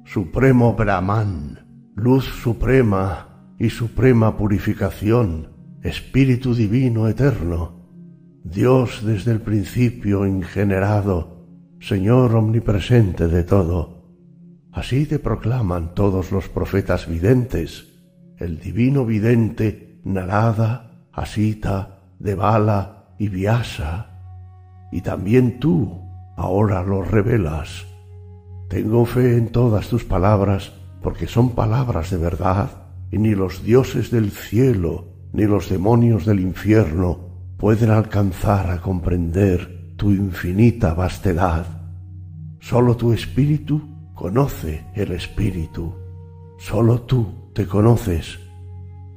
Supremo 0.04 0.74
Brahman, 0.74 1.92
luz 1.94 2.24
suprema 2.24 3.31
y 3.62 3.70
suprema 3.70 4.36
purificación, 4.36 5.50
Espíritu 5.84 6.52
Divino 6.52 7.06
Eterno, 7.06 7.86
Dios 8.42 9.04
desde 9.04 9.30
el 9.30 9.40
principio 9.40 10.26
ingenerado, 10.26 11.46
Señor 11.78 12.34
omnipresente 12.34 13.28
de 13.28 13.44
todo. 13.44 14.02
Así 14.72 15.06
te 15.06 15.20
proclaman 15.20 15.94
todos 15.94 16.32
los 16.32 16.48
profetas 16.48 17.06
videntes, 17.06 18.02
el 18.36 18.58
divino 18.58 19.06
vidente 19.06 20.00
Narada, 20.02 21.06
Asita, 21.12 22.00
Devala 22.18 23.14
y 23.16 23.28
Vyasa, 23.28 24.88
y 24.90 25.02
también 25.02 25.60
tú 25.60 26.02
ahora 26.36 26.82
lo 26.82 27.04
revelas. 27.04 27.86
Tengo 28.68 29.04
fe 29.06 29.36
en 29.36 29.52
todas 29.52 29.86
tus 29.86 30.02
palabras, 30.02 30.72
porque 31.00 31.28
son 31.28 31.50
palabras 31.50 32.10
de 32.10 32.18
verdad, 32.18 32.81
y 33.12 33.18
ni 33.18 33.34
los 33.34 33.62
dioses 33.62 34.10
del 34.10 34.30
cielo, 34.30 35.04
ni 35.32 35.44
los 35.44 35.68
demonios 35.68 36.24
del 36.24 36.40
infierno 36.40 37.54
pueden 37.58 37.90
alcanzar 37.90 38.70
a 38.70 38.80
comprender 38.80 39.94
tu 39.96 40.10
infinita 40.10 40.94
vastedad. 40.94 41.66
Solo 42.58 42.96
tu 42.96 43.12
espíritu 43.12 43.82
conoce 44.14 44.86
el 44.94 45.12
espíritu. 45.12 45.94
Solo 46.58 47.02
tú 47.02 47.50
te 47.52 47.66
conoces, 47.66 48.40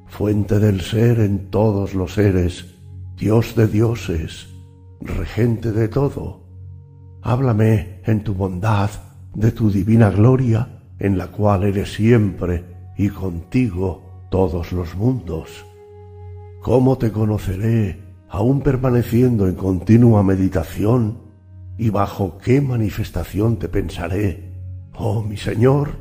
fuente 0.08 0.60
del 0.60 0.82
ser 0.82 1.22
en 1.22 1.50
todos 1.50 1.96
los 1.96 2.16
seres, 2.16 2.76
Dios 3.18 3.56
de 3.56 3.68
dioses, 3.68 4.50
regente 5.00 5.72
de 5.72 5.88
todo. 5.88 6.44
Háblame 7.22 8.02
en 8.04 8.24
tu 8.24 8.34
bondad 8.34 8.90
de 9.34 9.52
tu 9.52 9.72
divina 9.72 10.10
gloria, 10.10 10.82
en 11.00 11.18
la 11.18 11.28
cual 11.28 11.64
eres 11.64 11.94
siempre 11.94 12.74
y 12.98 13.10
contigo 13.10 14.02
todos 14.30 14.72
los 14.72 14.96
mundos. 14.96 15.66
¿Cómo 16.62 16.98
te 16.98 17.12
conoceré 17.12 18.06
aún 18.36 18.62
permaneciendo 18.62 19.48
en 19.48 19.56
continua 19.56 20.22
meditación, 20.22 21.20
y 21.78 21.90
bajo 21.90 22.38
qué 22.38 22.60
manifestación 22.60 23.58
te 23.58 23.70
pensaré, 23.70 24.52
oh 24.94 25.24
mi 25.24 25.38
Señor. 25.38 25.92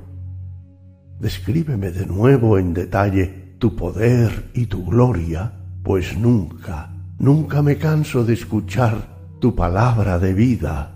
Descríbeme 1.20 1.90
de 1.90 2.06
nuevo 2.06 2.58
en 2.58 2.74
detalle 2.74 3.54
tu 3.58 3.76
poder 3.76 4.50
y 4.52 4.66
tu 4.66 4.84
gloria, 4.84 5.52
pues 5.82 6.18
nunca, 6.18 6.92
nunca 7.18 7.62
me 7.62 7.76
canso 7.76 8.24
de 8.24 8.34
escuchar 8.34 9.36
tu 9.40 9.54
palabra 9.54 10.18
de 10.18 10.32
vida. 10.32 10.90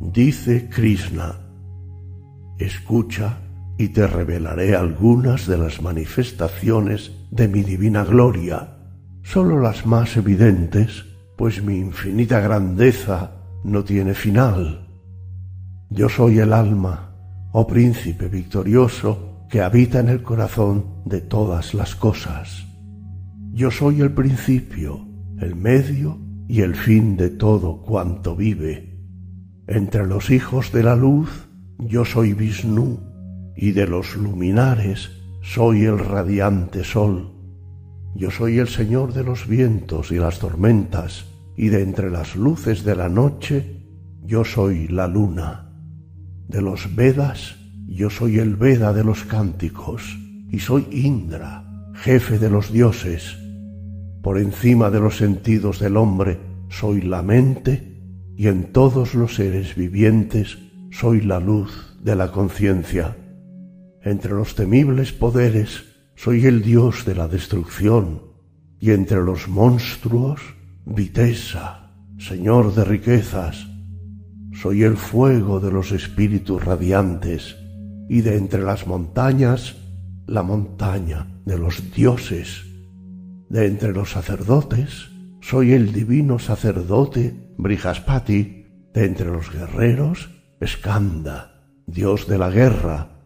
Dice 0.00 0.68
Krishna, 0.68 1.38
escucha 2.58 3.38
y 3.80 3.88
te 3.88 4.06
revelaré 4.06 4.76
algunas 4.76 5.46
de 5.46 5.56
las 5.56 5.80
manifestaciones 5.80 7.12
de 7.30 7.48
mi 7.48 7.62
divina 7.62 8.04
gloria 8.04 8.76
sólo 9.22 9.58
las 9.58 9.86
más 9.86 10.18
evidentes, 10.18 11.06
pues 11.38 11.64
mi 11.64 11.78
infinita 11.78 12.40
grandeza 12.40 13.32
no 13.64 13.82
tiene 13.82 14.12
final. 14.12 14.86
Yo 15.88 16.10
soy 16.10 16.40
el 16.40 16.52
alma, 16.52 17.14
oh 17.52 17.66
príncipe 17.66 18.28
victorioso, 18.28 19.46
que 19.48 19.62
habita 19.62 20.00
en 20.00 20.10
el 20.10 20.22
corazón 20.22 21.02
de 21.06 21.22
todas 21.22 21.72
las 21.72 21.94
cosas. 21.94 22.66
Yo 23.54 23.70
soy 23.70 24.02
el 24.02 24.12
principio, 24.12 25.06
el 25.38 25.56
medio 25.56 26.18
y 26.48 26.60
el 26.60 26.74
fin 26.74 27.16
de 27.16 27.30
todo 27.30 27.80
cuanto 27.80 28.36
vive. 28.36 29.00
Entre 29.66 30.06
los 30.06 30.28
hijos 30.28 30.70
de 30.70 30.82
la 30.82 30.96
luz 30.96 31.48
yo 31.78 32.04
soy 32.04 32.34
Vishnu, 32.34 33.09
y 33.56 33.72
de 33.72 33.86
los 33.86 34.16
luminares 34.16 35.10
soy 35.42 35.84
el 35.84 35.98
radiante 35.98 36.84
sol. 36.84 37.32
Yo 38.14 38.30
soy 38.30 38.58
el 38.58 38.68
Señor 38.68 39.12
de 39.12 39.24
los 39.24 39.46
vientos 39.46 40.10
y 40.10 40.16
las 40.16 40.38
tormentas, 40.38 41.26
y 41.56 41.68
de 41.68 41.82
entre 41.82 42.10
las 42.10 42.36
luces 42.36 42.84
de 42.84 42.96
la 42.96 43.08
noche, 43.08 43.84
yo 44.24 44.44
soy 44.44 44.88
la 44.88 45.06
luna. 45.06 45.72
De 46.48 46.60
los 46.62 46.94
Vedas, 46.94 47.56
yo 47.86 48.10
soy 48.10 48.38
el 48.38 48.56
Veda 48.56 48.92
de 48.92 49.04
los 49.04 49.24
cánticos, 49.24 50.18
y 50.50 50.58
soy 50.58 50.86
Indra, 50.90 51.92
jefe 51.94 52.38
de 52.38 52.50
los 52.50 52.72
dioses. 52.72 53.36
Por 54.22 54.38
encima 54.38 54.90
de 54.90 55.00
los 55.00 55.16
sentidos 55.16 55.78
del 55.78 55.96
hombre, 55.96 56.38
soy 56.68 57.02
la 57.02 57.22
mente, 57.22 58.00
y 58.36 58.48
en 58.48 58.72
todos 58.72 59.14
los 59.14 59.34
seres 59.34 59.74
vivientes 59.76 60.58
soy 60.90 61.20
la 61.20 61.40
luz 61.40 61.96
de 62.02 62.16
la 62.16 62.30
conciencia. 62.32 63.16
Entre 64.02 64.32
los 64.32 64.54
temibles 64.54 65.12
poderes, 65.12 65.84
soy 66.16 66.46
el 66.46 66.62
dios 66.62 67.04
de 67.04 67.14
la 67.14 67.28
destrucción, 67.28 68.22
y 68.78 68.92
entre 68.92 69.20
los 69.22 69.48
monstruos, 69.48 70.40
Vitesa, 70.86 71.92
señor 72.18 72.74
de 72.74 72.84
riquezas. 72.84 73.68
Soy 74.52 74.82
el 74.82 74.96
fuego 74.96 75.60
de 75.60 75.70
los 75.70 75.92
espíritus 75.92 76.64
radiantes, 76.64 77.56
y 78.08 78.22
de 78.22 78.36
entre 78.36 78.62
las 78.62 78.86
montañas, 78.86 79.76
la 80.26 80.42
montaña 80.42 81.26
de 81.44 81.58
los 81.58 81.92
dioses. 81.94 82.64
De 83.50 83.66
entre 83.66 83.92
los 83.92 84.12
sacerdotes, 84.12 85.10
soy 85.40 85.72
el 85.72 85.92
divino 85.92 86.38
sacerdote 86.38 87.54
Brihaspati, 87.58 88.66
de 88.94 89.04
entre 89.04 89.30
los 89.30 89.52
guerreros, 89.52 90.30
Skanda, 90.64 91.62
dios 91.86 92.26
de 92.26 92.38
la 92.38 92.50
guerra. 92.50 93.19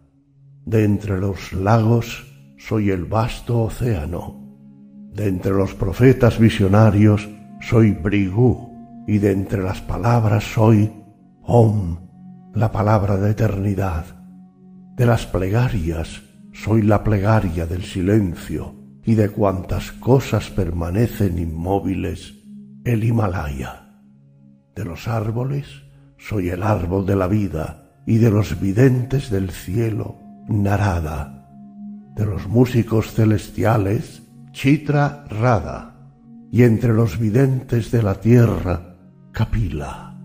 De 0.64 0.84
entre 0.84 1.18
los 1.20 1.52
lagos, 1.52 2.26
soy 2.56 2.90
el 2.90 3.04
vasto 3.04 3.62
océano. 3.62 4.40
De 5.12 5.28
entre 5.28 5.52
los 5.52 5.74
profetas 5.74 6.38
visionarios 6.38 7.28
soy 7.60 7.92
Brigú, 7.92 8.72
y 9.06 9.18
de 9.18 9.32
entre 9.32 9.62
las 9.62 9.82
palabras 9.82 10.44
soy 10.44 10.90
Om, 11.42 11.98
la 12.54 12.72
palabra 12.72 13.16
de 13.18 13.32
eternidad. 13.32 14.06
De 14.96 15.04
las 15.04 15.26
plegarias 15.26 16.22
soy 16.52 16.82
la 16.82 17.04
plegaria 17.04 17.66
del 17.66 17.84
silencio, 17.84 18.74
y 19.04 19.14
de 19.14 19.28
cuantas 19.28 19.92
cosas 19.92 20.48
permanecen 20.50 21.38
inmóviles, 21.38 22.34
el 22.84 23.04
Himalaya. 23.04 24.00
De 24.74 24.84
los 24.84 25.08
árboles 25.08 25.66
soy 26.16 26.48
el 26.48 26.62
árbol 26.62 27.04
de 27.04 27.16
la 27.16 27.26
vida 27.26 28.00
y 28.06 28.16
de 28.16 28.30
los 28.30 28.58
videntes 28.60 29.30
del 29.30 29.50
cielo, 29.50 30.23
Narada, 30.48 31.48
de 32.14 32.26
los 32.26 32.46
músicos 32.46 33.12
celestiales, 33.12 34.22
Chitra 34.52 35.24
Rada, 35.28 36.12
y 36.52 36.62
entre 36.62 36.92
los 36.92 37.18
videntes 37.18 37.90
de 37.90 38.02
la 38.02 38.20
tierra, 38.20 38.96
Kapila. 39.32 40.16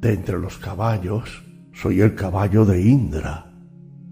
De 0.00 0.12
entre 0.12 0.38
los 0.38 0.58
caballos, 0.58 1.42
soy 1.72 2.00
el 2.00 2.14
caballo 2.14 2.64
de 2.64 2.82
Indra, 2.82 3.52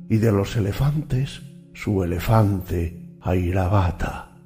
y 0.08 0.16
de 0.16 0.32
los 0.32 0.56
elefantes, 0.56 1.42
su 1.74 2.02
elefante, 2.02 3.16
Airavata. 3.20 4.36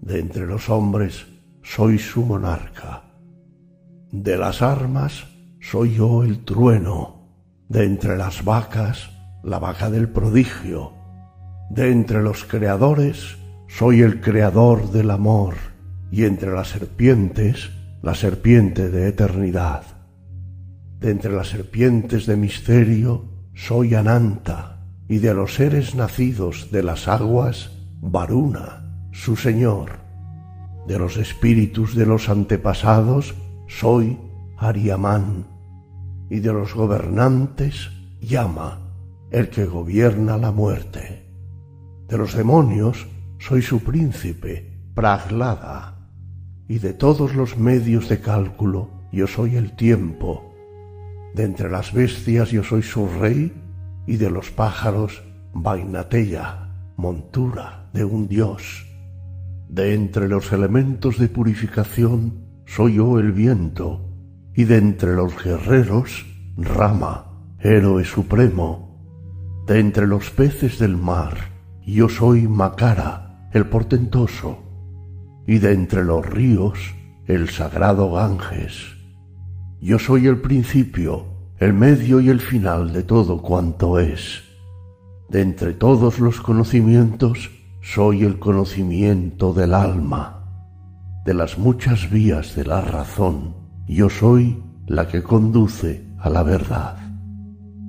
De 0.00 0.20
entre 0.20 0.46
los 0.46 0.70
hombres, 0.70 1.26
soy 1.62 1.98
su 1.98 2.24
monarca. 2.24 3.04
De 4.10 4.36
las 4.36 4.62
armas, 4.62 5.26
soy 5.60 5.94
yo 5.94 6.22
el 6.22 6.44
trueno. 6.44 7.28
De 7.68 7.84
entre 7.84 8.16
las 8.16 8.44
vacas, 8.44 9.11
la 9.42 9.58
vaca 9.58 9.90
del 9.90 10.08
prodigio. 10.08 10.92
De 11.70 11.90
entre 11.90 12.22
los 12.22 12.44
creadores, 12.44 13.38
soy 13.68 14.02
el 14.02 14.20
creador 14.20 14.90
del 14.90 15.10
amor. 15.10 15.54
Y 16.10 16.24
entre 16.24 16.52
las 16.52 16.68
serpientes, 16.68 17.70
la 18.02 18.14
serpiente 18.14 18.90
de 18.90 19.08
eternidad. 19.08 19.82
De 21.00 21.10
entre 21.10 21.32
las 21.32 21.48
serpientes 21.48 22.26
de 22.26 22.36
misterio, 22.36 23.24
soy 23.54 23.94
Ananta. 23.94 24.86
Y 25.08 25.18
de 25.18 25.34
los 25.34 25.54
seres 25.54 25.94
nacidos 25.94 26.70
de 26.70 26.82
las 26.82 27.08
aguas, 27.08 27.70
Varuna, 28.00 29.08
su 29.12 29.36
señor. 29.36 30.00
De 30.86 30.98
los 30.98 31.16
espíritus 31.16 31.94
de 31.94 32.06
los 32.06 32.28
antepasados, 32.28 33.34
soy 33.68 34.18
Ariamán. 34.58 35.46
Y 36.30 36.40
de 36.40 36.52
los 36.52 36.74
gobernantes, 36.74 37.90
Yama 38.20 38.81
el 39.32 39.48
que 39.48 39.64
gobierna 39.64 40.36
la 40.36 40.52
muerte. 40.52 41.26
De 42.06 42.18
los 42.18 42.36
demonios 42.36 43.06
soy 43.38 43.62
su 43.62 43.80
príncipe, 43.82 44.70
Praglada, 44.94 46.10
y 46.68 46.78
de 46.78 46.92
todos 46.92 47.34
los 47.34 47.56
medios 47.56 48.10
de 48.10 48.20
cálculo 48.20 48.90
yo 49.10 49.26
soy 49.26 49.56
el 49.56 49.74
tiempo. 49.74 50.54
De 51.34 51.44
entre 51.44 51.70
las 51.70 51.94
bestias 51.94 52.50
yo 52.50 52.62
soy 52.62 52.82
su 52.82 53.08
rey, 53.08 53.52
y 54.06 54.16
de 54.16 54.30
los 54.30 54.50
pájaros 54.50 55.22
Vainateya, 55.54 56.68
montura 56.96 57.88
de 57.94 58.04
un 58.04 58.28
dios. 58.28 58.86
De 59.68 59.94
entre 59.94 60.28
los 60.28 60.52
elementos 60.52 61.18
de 61.18 61.28
purificación 61.28 62.44
soy 62.66 62.96
yo 62.96 63.18
el 63.18 63.32
viento, 63.32 64.10
y 64.54 64.64
de 64.64 64.76
entre 64.76 65.14
los 65.14 65.42
guerreros 65.42 66.26
Rama, 66.58 67.56
héroe 67.60 68.04
supremo 68.04 68.91
de 69.66 69.78
entre 69.78 70.06
los 70.06 70.30
peces 70.30 70.78
del 70.78 70.96
mar, 70.96 71.52
yo 71.86 72.08
soy 72.08 72.48
Macara, 72.48 73.48
el 73.52 73.66
portentoso, 73.66 74.58
y 75.46 75.58
de 75.58 75.72
entre 75.72 76.04
los 76.04 76.24
ríos, 76.26 76.78
el 77.26 77.48
sagrado 77.48 78.12
Ganges. 78.12 78.96
Yo 79.80 79.98
soy 79.98 80.26
el 80.26 80.40
principio, 80.40 81.26
el 81.58 81.72
medio 81.72 82.20
y 82.20 82.28
el 82.28 82.40
final 82.40 82.92
de 82.92 83.02
todo 83.04 83.40
cuanto 83.40 83.98
es. 83.98 84.42
De 85.28 85.40
entre 85.40 85.72
todos 85.74 86.18
los 86.18 86.40
conocimientos, 86.40 87.50
soy 87.80 88.24
el 88.24 88.38
conocimiento 88.38 89.52
del 89.52 89.74
alma. 89.74 90.44
De 91.24 91.34
las 91.34 91.58
muchas 91.58 92.10
vías 92.10 92.56
de 92.56 92.64
la 92.64 92.80
razón, 92.80 93.54
yo 93.86 94.10
soy 94.10 94.62
la 94.86 95.08
que 95.08 95.22
conduce 95.22 96.04
a 96.18 96.30
la 96.30 96.42
verdad. 96.42 96.96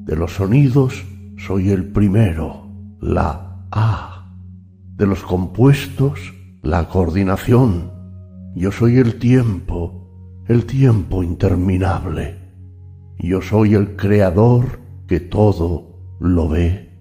De 0.06 0.16
los 0.16 0.34
sonidos, 0.34 1.04
soy 1.46 1.72
el 1.72 1.92
primero, 1.92 2.70
la 3.02 3.68
A. 3.70 4.34
De 4.96 5.06
los 5.06 5.24
compuestos, 5.24 6.34
la 6.62 6.88
coordinación. 6.88 7.92
Yo 8.56 8.72
soy 8.72 8.98
el 8.98 9.20
tiempo, 9.20 10.44
el 10.48 10.66
tiempo 10.66 11.22
interminable. 11.22 12.38
Yo 13.20 13.42
soy 13.42 13.74
el 13.74 13.98
creador 13.98 14.80
que 15.06 15.20
todo 15.20 16.16
lo 16.22 16.48
ve. 16.48 16.98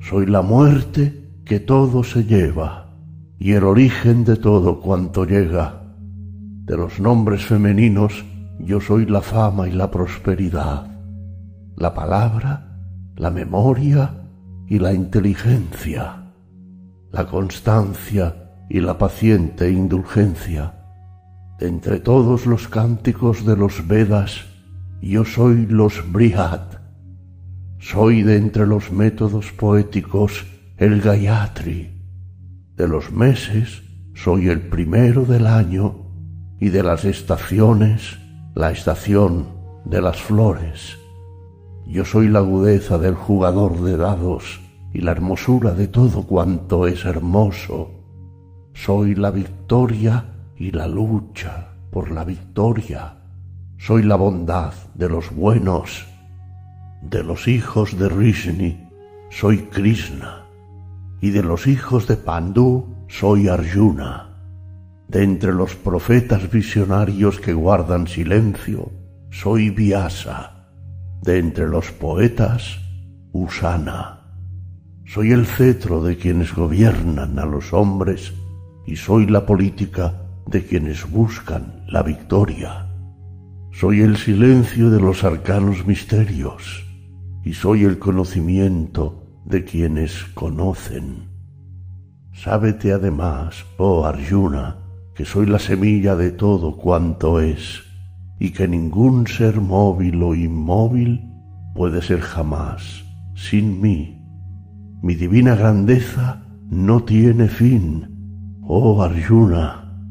Soy 0.00 0.26
la 0.26 0.42
muerte 0.42 1.32
que 1.44 1.58
todo 1.58 2.04
se 2.04 2.24
lleva 2.24 2.94
y 3.36 3.52
el 3.52 3.64
origen 3.64 4.24
de 4.24 4.36
todo 4.36 4.80
cuanto 4.80 5.24
llega. 5.24 5.82
De 6.66 6.76
los 6.76 7.00
nombres 7.00 7.46
femeninos, 7.46 8.24
yo 8.60 8.80
soy 8.80 9.06
la 9.06 9.22
fama 9.22 9.66
y 9.66 9.72
la 9.72 9.90
prosperidad. 9.90 10.86
La 11.76 11.94
palabra, 11.94 12.69
la 13.20 13.30
memoria 13.30 14.14
y 14.66 14.78
la 14.78 14.94
inteligencia, 14.94 16.32
la 17.12 17.26
constancia 17.26 18.50
y 18.70 18.80
la 18.80 18.96
paciente 18.96 19.70
indulgencia. 19.70 20.72
De 21.58 21.68
entre 21.68 22.00
todos 22.00 22.46
los 22.46 22.66
cánticos 22.68 23.44
de 23.44 23.58
los 23.58 23.86
Vedas, 23.86 24.46
yo 25.02 25.26
soy 25.26 25.66
los 25.66 26.10
Brihad. 26.10 26.62
Soy 27.78 28.22
de 28.22 28.38
entre 28.38 28.66
los 28.66 28.90
métodos 28.90 29.52
poéticos 29.52 30.46
el 30.78 31.02
Gayatri. 31.02 31.90
De 32.74 32.88
los 32.88 33.12
meses 33.12 33.82
soy 34.14 34.48
el 34.48 34.62
primero 34.62 35.26
del 35.26 35.46
año 35.46 36.06
y 36.58 36.70
de 36.70 36.82
las 36.82 37.04
estaciones 37.04 38.18
la 38.54 38.70
estación 38.70 39.46
de 39.84 40.00
las 40.00 40.22
flores. 40.22 40.96
Yo 41.90 42.04
soy 42.04 42.28
la 42.28 42.38
agudeza 42.38 42.98
del 42.98 43.16
jugador 43.16 43.80
de 43.80 43.96
dados 43.96 44.60
y 44.92 45.00
la 45.00 45.10
hermosura 45.10 45.72
de 45.72 45.88
todo 45.88 46.22
cuanto 46.22 46.86
es 46.86 47.04
hermoso. 47.04 47.90
Soy 48.74 49.16
la 49.16 49.32
victoria 49.32 50.24
y 50.56 50.70
la 50.70 50.86
lucha 50.86 51.70
por 51.90 52.12
la 52.12 52.22
victoria. 52.22 53.16
Soy 53.76 54.04
la 54.04 54.14
bondad 54.14 54.72
de 54.94 55.08
los 55.08 55.34
buenos. 55.34 56.06
De 57.02 57.24
los 57.24 57.48
hijos 57.48 57.98
de 57.98 58.08
Rishni 58.08 58.88
soy 59.28 59.58
Krishna 59.62 60.44
y 61.20 61.30
de 61.30 61.42
los 61.42 61.66
hijos 61.66 62.06
de 62.06 62.16
Pandu 62.16 62.86
soy 63.08 63.48
Arjuna. 63.48 64.28
De 65.08 65.24
entre 65.24 65.52
los 65.52 65.74
profetas 65.74 66.52
visionarios 66.52 67.40
que 67.40 67.52
guardan 67.52 68.06
silencio 68.06 68.92
soy 69.32 69.70
Vyasa 69.70 70.59
de 71.22 71.38
entre 71.38 71.68
los 71.68 71.90
poetas, 71.92 72.78
Usana. 73.32 74.20
Soy 75.04 75.32
el 75.32 75.46
cetro 75.46 76.02
de 76.02 76.16
quienes 76.16 76.54
gobiernan 76.54 77.38
a 77.38 77.46
los 77.46 77.72
hombres 77.72 78.32
y 78.86 78.96
soy 78.96 79.26
la 79.26 79.44
política 79.44 80.22
de 80.46 80.64
quienes 80.64 81.10
buscan 81.10 81.84
la 81.88 82.02
victoria. 82.02 82.86
Soy 83.72 84.00
el 84.00 84.16
silencio 84.16 84.90
de 84.90 85.00
los 85.00 85.24
arcanos 85.24 85.86
misterios 85.86 86.86
y 87.44 87.54
soy 87.54 87.84
el 87.84 87.98
conocimiento 87.98 89.42
de 89.44 89.64
quienes 89.64 90.24
conocen. 90.34 91.28
Sábete 92.32 92.92
además, 92.92 93.64
oh 93.76 94.06
Arjuna, 94.06 94.78
que 95.14 95.24
soy 95.24 95.46
la 95.46 95.58
semilla 95.58 96.16
de 96.16 96.30
todo 96.30 96.76
cuanto 96.76 97.40
es 97.40 97.89
y 98.40 98.50
que 98.50 98.66
ningún 98.66 99.28
ser 99.28 99.60
móvil 99.60 100.20
o 100.22 100.34
inmóvil 100.34 101.30
puede 101.74 102.02
ser 102.02 102.20
jamás 102.20 103.04
sin 103.36 103.80
mí. 103.80 104.18
Mi 105.02 105.14
divina 105.14 105.54
grandeza 105.54 106.42
no 106.68 107.04
tiene 107.04 107.48
fin, 107.48 108.58
oh 108.62 109.02
Arjuna. 109.02 110.02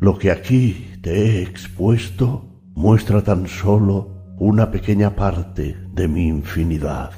Lo 0.00 0.18
que 0.18 0.30
aquí 0.30 0.86
te 1.02 1.12
he 1.12 1.42
expuesto 1.42 2.46
muestra 2.74 3.22
tan 3.22 3.46
solo 3.46 4.34
una 4.38 4.70
pequeña 4.70 5.14
parte 5.14 5.76
de 5.92 6.08
mi 6.08 6.28
infinidad. 6.28 7.10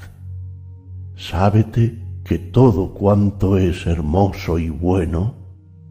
Sábete 1.14 2.02
que 2.24 2.38
todo 2.38 2.94
cuanto 2.94 3.58
es 3.58 3.86
hermoso 3.86 4.58
y 4.58 4.70
bueno, 4.70 5.36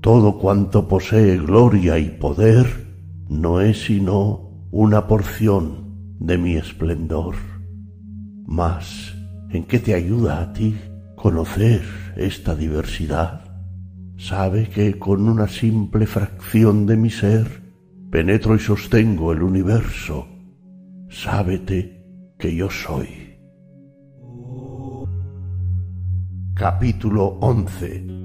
todo 0.02 0.38
cuanto 0.40 0.90
posee 0.90 1.38
gloria 1.38 2.00
y 2.00 2.10
poder, 2.10 2.91
no 3.32 3.62
es 3.62 3.86
sino 3.86 4.68
una 4.72 5.08
porción 5.08 6.18
de 6.20 6.38
mi 6.38 6.58
esplendor. 6.58 7.36
Mas, 8.46 9.16
¿en 9.50 9.64
qué 9.64 9.80
te 9.80 9.94
ayuda 9.94 10.42
a 10.42 10.52
ti 10.52 10.76
conocer 11.16 11.82
esta 12.18 12.56
diversidad? 12.56 13.46
Sabe 14.18 14.68
que 14.68 15.00
con 15.00 15.30
una 15.30 15.48
simple 15.48 16.08
fracción 16.08 16.86
de 16.86 16.98
mi 16.98 17.10
ser 17.10 17.62
penetro 18.12 18.54
y 18.56 18.60
sostengo 18.60 19.32
el 19.32 19.44
universo. 19.44 20.28
Sábete 21.08 22.36
que 22.38 22.54
yo 22.54 22.70
soy. 22.70 23.08
Capítulo 26.54 27.38
11 27.40 28.21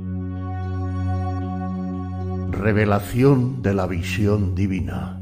Revelación 2.56 3.60
de 3.60 3.74
la 3.74 3.86
visión 3.86 4.54
divina. 4.54 5.20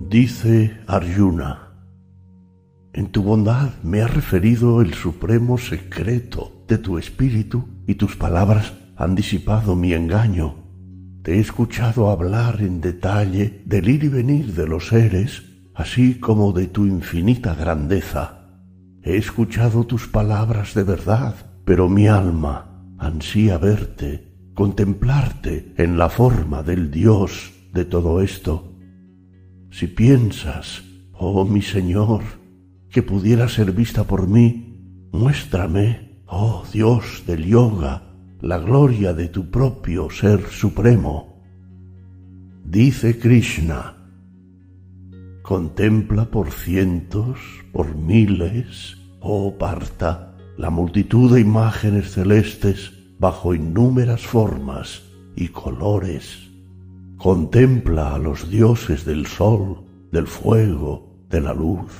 Dice 0.00 0.76
Arjuna, 0.88 1.68
en 2.92 3.06
tu 3.12 3.22
bondad 3.22 3.80
me 3.84 4.02
ha 4.02 4.08
referido 4.08 4.82
el 4.82 4.94
supremo 4.94 5.56
secreto 5.56 6.64
de 6.66 6.78
tu 6.78 6.98
espíritu 6.98 7.68
y 7.86 7.94
tus 7.94 8.16
palabras 8.16 8.72
han 8.96 9.14
disipado 9.14 9.76
mi 9.76 9.92
engaño. 9.92 10.56
Te 11.22 11.36
he 11.36 11.38
escuchado 11.38 12.10
hablar 12.10 12.60
en 12.60 12.80
detalle 12.80 13.62
del 13.66 13.88
ir 13.88 14.02
y 14.02 14.08
venir 14.08 14.52
de 14.54 14.66
los 14.66 14.88
seres, 14.88 15.44
así 15.76 16.18
como 16.18 16.52
de 16.52 16.66
tu 16.66 16.86
infinita 16.86 17.54
grandeza. 17.54 18.48
He 19.04 19.16
escuchado 19.16 19.86
tus 19.86 20.08
palabras 20.08 20.74
de 20.74 20.82
verdad, 20.82 21.36
pero 21.64 21.88
mi 21.88 22.08
alma 22.08 22.94
ansía 22.98 23.58
verte, 23.58 24.27
contemplarte 24.58 25.72
en 25.76 25.98
la 25.98 26.08
forma 26.08 26.64
del 26.64 26.90
Dios 26.90 27.52
de 27.72 27.84
todo 27.84 28.20
esto. 28.20 28.74
Si 29.70 29.86
piensas, 29.86 30.82
oh 31.12 31.44
mi 31.44 31.62
Señor, 31.62 32.22
que 32.90 33.04
pudiera 33.04 33.48
ser 33.48 33.70
vista 33.70 34.02
por 34.02 34.26
mí, 34.26 35.06
muéstrame, 35.12 36.24
oh 36.26 36.64
Dios 36.72 37.22
del 37.24 37.46
yoga, 37.46 38.02
la 38.40 38.58
gloria 38.58 39.12
de 39.12 39.28
tu 39.28 39.48
propio 39.48 40.10
Ser 40.10 40.42
Supremo. 40.50 41.40
Dice 42.64 43.16
Krishna, 43.16 44.10
contempla 45.42 46.32
por 46.32 46.50
cientos, 46.50 47.38
por 47.70 47.94
miles, 47.94 48.96
oh 49.20 49.56
Parta, 49.56 50.34
la 50.56 50.70
multitud 50.70 51.32
de 51.32 51.42
imágenes 51.42 52.10
celestes 52.10 52.97
bajo 53.18 53.54
innúmeras 53.54 54.26
formas 54.26 55.02
y 55.34 55.48
colores. 55.48 56.48
Contempla 57.16 58.14
a 58.14 58.18
los 58.18 58.48
dioses 58.48 59.04
del 59.04 59.26
sol, 59.26 59.82
del 60.12 60.26
fuego, 60.26 61.16
de 61.28 61.40
la 61.40 61.52
luz, 61.52 61.92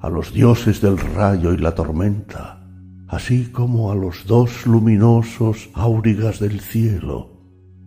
a 0.00 0.08
los 0.08 0.32
dioses 0.32 0.80
del 0.80 0.98
rayo 0.98 1.52
y 1.52 1.58
la 1.58 1.74
tormenta, 1.74 2.64
así 3.08 3.46
como 3.46 3.90
a 3.90 3.94
los 3.94 4.26
dos 4.26 4.66
luminosos 4.66 5.68
áurigas 5.74 6.38
del 6.38 6.60
cielo. 6.60 7.32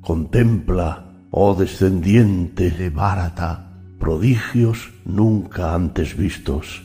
Contempla, 0.02 1.14
oh 1.32 1.56
descendiente 1.56 2.72
de 2.72 2.90
Bharata, 2.90 3.82
prodigios 4.00 4.92
nunca 5.06 5.76
antes 5.76 6.18
vistos. 6.18 6.84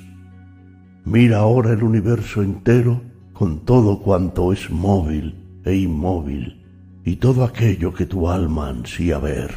Mira 1.05 1.39
ahora 1.39 1.73
el 1.73 1.83
universo 1.83 2.43
entero 2.43 3.03
con 3.33 3.65
todo 3.65 4.01
cuanto 4.01 4.53
es 4.53 4.71
móvil 4.71 5.44
e 5.65 5.77
inmóvil 5.77 6.65
y 7.05 7.17
todo 7.17 7.45
aquello 7.45 7.93
que 7.93 8.07
tu 8.07 8.29
alma 8.29 8.69
ansía 8.69 9.19
ver. 9.19 9.55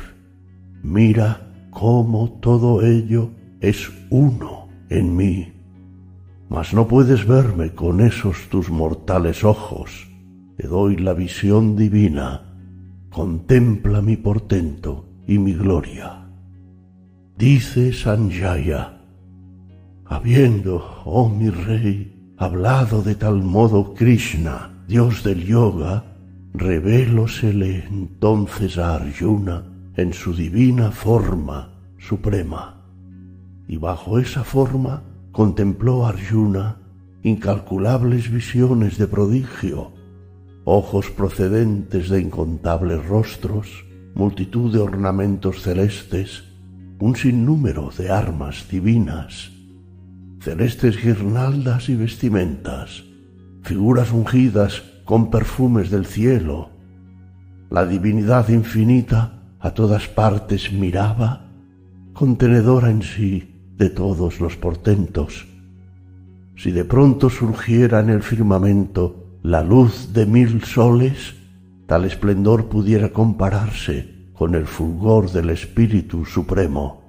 Mira 0.83 1.53
cómo 1.69 2.39
todo 2.41 2.81
ello 2.85 3.31
es 3.61 3.91
uno 4.09 4.67
en 4.89 5.15
mí. 5.15 5.53
Mas 6.49 6.73
no 6.73 6.87
puedes 6.87 7.25
verme 7.27 7.71
con 7.73 8.01
esos 8.01 8.47
tus 8.49 8.69
mortales 8.69 9.43
ojos. 9.43 10.07
Te 10.57 10.67
doy 10.67 10.97
la 10.97 11.13
visión 11.13 11.75
divina. 11.75 12.43
Contempla 13.09 14.01
mi 14.01 14.17
portento 14.17 15.05
y 15.27 15.39
mi 15.39 15.53
gloria. 15.53 16.29
Dice 17.37 17.93
Sanjaya, 17.93 19.01
habiendo, 20.05 20.83
oh 21.05 21.29
mi 21.29 21.49
rey, 21.49 22.33
hablado 22.37 23.01
de 23.01 23.15
tal 23.15 23.43
modo 23.43 23.93
Krishna, 23.93 24.76
Dios 24.87 25.21
del 25.21 25.45
yoga, 25.45 26.05
revelósele 26.53 27.83
entonces 27.89 28.77
a 28.77 28.95
Arjuna 28.95 29.65
en 29.97 30.13
su 30.13 30.33
divina 30.33 30.91
forma 30.91 31.73
suprema. 31.97 32.85
Y 33.67 33.75
bajo 33.75 34.17
esa 34.17 34.45
forma 34.45 35.03
contempló 35.33 36.07
Arjuna 36.07 36.77
incalculables 37.21 38.31
visiones 38.31 38.97
de 38.97 39.07
prodigio, 39.07 39.91
ojos 40.63 41.09
procedentes 41.09 42.07
de 42.07 42.21
incontables 42.21 43.05
rostros, 43.05 43.83
multitud 44.15 44.71
de 44.71 44.79
ornamentos 44.79 45.63
celestes, 45.63 46.45
un 46.99 47.17
sinnúmero 47.17 47.89
de 47.97 48.09
armas 48.09 48.65
divinas, 48.71 49.51
celestes 50.39 51.03
guirnaldas 51.03 51.89
y 51.89 51.97
vestimentas, 51.97 53.03
figuras 53.67 54.13
ungidas 54.13 54.81
con 55.03 55.29
perfumes 55.29 55.91
del 55.91 56.05
cielo. 56.05 56.69
La 57.69 57.85
divinidad 57.85 58.47
infinita 58.47 59.43
a 59.59 59.71
todas 59.71 60.07
partes 60.07 60.71
miraba, 60.71 61.47
contenedora 62.13 62.89
en 62.89 63.01
sí 63.01 63.55
de 63.77 63.89
todos 63.89 64.39
los 64.39 64.55
portentos. 64.55 65.47
Si 66.55 66.71
de 66.71 66.85
pronto 66.85 67.29
surgiera 67.29 67.99
en 67.99 68.09
el 68.09 68.23
firmamento 68.23 69.37
la 69.43 69.61
luz 69.63 70.13
de 70.13 70.25
mil 70.25 70.63
soles, 70.63 71.35
tal 71.87 72.05
esplendor 72.05 72.69
pudiera 72.69 73.11
compararse 73.11 74.29
con 74.33 74.55
el 74.55 74.65
fulgor 74.65 75.29
del 75.29 75.49
Espíritu 75.49 76.23
Supremo. 76.23 77.01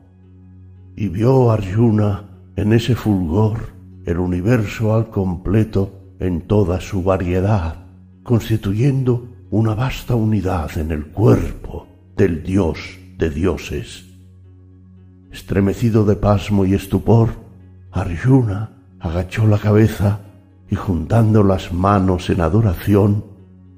Y 0.97 1.07
vio 1.09 1.53
Arjuna 1.53 2.25
en 2.57 2.73
ese 2.73 2.97
fulgor 2.97 3.69
el 4.07 4.19
universo 4.19 4.93
al 4.97 5.09
completo 5.11 5.98
en 6.20 6.43
toda 6.43 6.81
su 6.81 7.03
variedad 7.03 7.89
constituyendo 8.23 9.28
una 9.51 9.74
vasta 9.74 10.15
unidad 10.15 10.77
en 10.77 10.90
el 10.90 11.07
cuerpo 11.07 11.86
del 12.15 12.43
Dios 12.43 12.99
de 13.16 13.31
dioses. 13.31 14.05
Estremecido 15.32 16.05
de 16.05 16.16
pasmo 16.16 16.66
y 16.66 16.74
estupor, 16.74 17.31
Arjuna 17.90 18.73
agachó 19.01 19.47
la 19.47 19.59
cabeza 19.59 20.20
y 20.70 20.77
juntando 20.77 21.43
las 21.43 21.73
manos 21.73 22.28
en 22.28 22.43
adoración, 22.43 23.24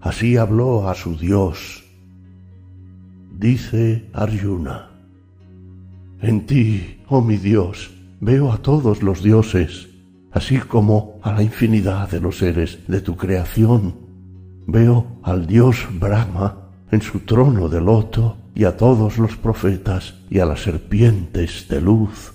así 0.01 0.37
habló 0.37 0.89
a 0.89 0.95
su 0.95 1.17
Dios. 1.17 1.85
Dice 3.39 4.11
Arjuna, 4.13 4.91
En 6.21 6.47
ti, 6.47 7.03
oh 7.09 7.23
mi 7.23 7.37
Dios, 7.37 7.93
veo 8.21 8.53
a 8.53 8.59
todos 8.59 9.03
los 9.05 9.23
dioses, 9.23 9.90
así 10.33 10.59
como 10.59 11.19
a 11.23 11.33
la 11.33 11.43
infinidad 11.43 12.11
de 12.11 12.21
los 12.21 12.39
seres 12.39 12.79
de 12.87 13.01
tu 13.01 13.17
creación 13.17 14.11
Veo 14.73 15.19
al 15.25 15.49
dios 15.49 15.89
Brahma 15.99 16.71
en 16.93 17.03
su 17.03 17.21
trono 17.21 17.69
de 17.69 17.81
loto 17.81 18.37
y 18.55 18.65
a 18.65 18.77
todos 18.77 19.19
los 19.19 19.37
profetas 19.37 20.15
y 20.31 20.39
a 20.39 20.47
las 20.47 20.63
serpientes 20.63 21.67
de 21.69 21.81
luz. 21.81 22.33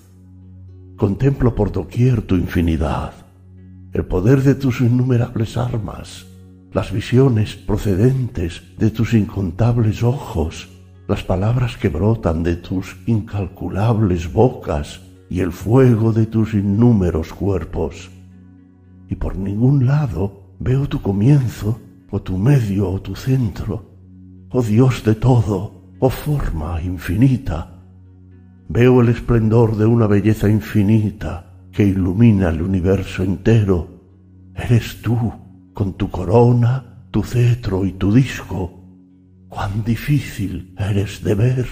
Contemplo 0.98 1.56
por 1.56 1.72
doquier 1.72 2.24
tu 2.24 2.36
infinidad, 2.36 3.14
el 3.94 4.04
poder 4.06 4.42
de 4.42 4.56
tus 4.56 4.82
innumerables 4.82 5.56
armas, 5.56 6.26
las 6.74 6.92
visiones 6.92 7.56
procedentes 7.56 8.64
de 8.78 8.90
tus 8.90 9.14
incontables 9.14 10.04
ojos, 10.04 10.68
las 11.08 11.24
palabras 11.24 11.78
que 11.78 11.88
brotan 11.88 12.44
de 12.44 12.58
tus 12.58 12.98
incalculables 13.06 14.34
bocas 14.34 15.00
y 15.30 15.40
el 15.40 15.52
fuego 15.52 16.14
de 16.14 16.26
tus 16.26 16.54
innúmeros 16.54 17.34
cuerpos. 17.34 18.12
Y 19.10 19.16
por 19.16 19.38
ningún 19.38 19.86
lado 19.86 20.56
veo 20.60 20.88
tu 20.88 21.02
comienzo 21.02 21.80
o 22.12 22.22
tu 22.22 22.38
medio 22.38 22.90
o 22.90 23.02
tu 23.02 23.16
centro, 23.16 23.92
oh 24.50 24.62
Dios 24.62 25.04
de 25.04 25.16
todo, 25.16 25.94
oh 26.00 26.10
forma 26.10 26.82
infinita. 26.82 27.84
Veo 28.68 29.02
el 29.02 29.10
esplendor 29.10 29.78
de 29.78 29.86
una 29.86 30.08
belleza 30.08 30.50
infinita 30.50 31.54
que 31.72 31.86
ilumina 31.86 32.50
el 32.50 32.62
universo 32.62 33.24
entero. 33.24 33.88
Eres 34.56 35.02
tú, 35.02 35.34
con 35.74 35.94
tu 35.94 36.10
corona, 36.10 37.08
tu 37.12 37.22
cetro 37.22 37.86
y 37.86 37.92
tu 37.94 38.14
disco. 38.14 38.82
Cuán 39.50 39.84
difícil 39.84 40.74
eres 40.78 41.24
de 41.24 41.36
ver, 41.36 41.68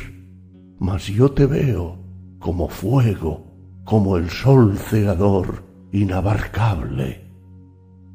mas 0.80 1.08
yo 1.08 1.32
te 1.32 1.46
veo 1.46 2.03
como 2.44 2.68
fuego, 2.68 3.48
como 3.86 4.18
el 4.18 4.30
sol 4.30 4.78
cegador, 4.78 5.64
inabarcable. 5.94 7.22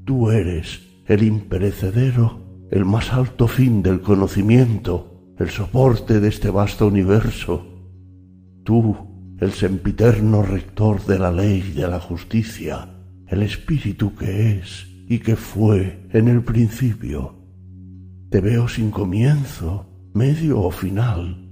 Tú 0.04 0.30
eres 0.30 0.82
el 1.06 1.22
imperecedero, 1.22 2.66
el 2.70 2.84
más 2.84 3.14
alto 3.14 3.48
fin 3.48 3.82
del 3.82 4.02
conocimiento, 4.02 5.32
el 5.38 5.48
soporte 5.48 6.20
de 6.20 6.28
este 6.28 6.50
vasto 6.50 6.88
universo. 6.88 7.64
Tú, 8.64 9.34
el 9.40 9.52
sempiterno 9.52 10.42
rector 10.42 11.06
de 11.06 11.18
la 11.18 11.32
ley 11.32 11.64
y 11.70 11.72
de 11.72 11.88
la 11.88 11.98
justicia, 11.98 12.86
el 13.28 13.42
espíritu 13.42 14.14
que 14.14 14.58
es 14.58 14.88
y 15.08 15.20
que 15.20 15.36
fue 15.36 16.06
en 16.12 16.28
el 16.28 16.42
principio. 16.42 17.34
Te 18.28 18.42
veo 18.42 18.68
sin 18.68 18.90
comienzo, 18.90 19.86
medio 20.12 20.60
o 20.60 20.70
final. 20.70 21.48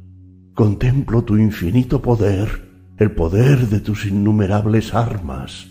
Contemplo 0.52 1.22
tu 1.22 1.38
infinito 1.38 2.02
poder, 2.02 2.65
el 2.98 3.10
poder 3.10 3.68
de 3.68 3.80
tus 3.80 4.06
innumerables 4.06 4.94
armas. 4.94 5.66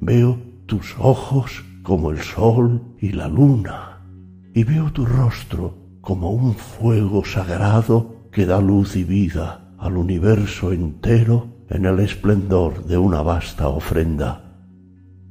Veo 0.00 0.40
tus 0.66 0.96
ojos 0.98 1.64
como 1.84 2.10
el 2.10 2.18
sol 2.18 2.82
y 3.00 3.12
la 3.12 3.28
luna, 3.28 4.00
y 4.52 4.64
veo 4.64 4.92
tu 4.92 5.06
rostro 5.06 5.78
como 6.00 6.32
un 6.32 6.54
fuego 6.54 7.24
sagrado 7.24 8.16
que 8.32 8.46
da 8.46 8.60
luz 8.60 8.96
y 8.96 9.04
vida 9.04 9.74
al 9.78 9.96
universo 9.96 10.72
entero 10.72 11.46
en 11.68 11.86
el 11.86 12.00
esplendor 12.00 12.84
de 12.84 12.98
una 12.98 13.22
vasta 13.22 13.68
ofrenda. 13.68 14.56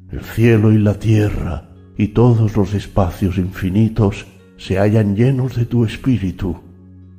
El 0.10 0.22
cielo 0.22 0.72
y 0.72 0.78
la 0.78 1.00
tierra 1.00 1.70
y 1.98 2.10
todos 2.10 2.56
los 2.56 2.74
espacios 2.74 3.38
infinitos 3.38 4.26
se 4.56 4.80
hallan 4.80 5.18
llenos 5.18 5.58
de 5.58 5.66
tu 5.66 5.84
espíritu, 5.84 6.56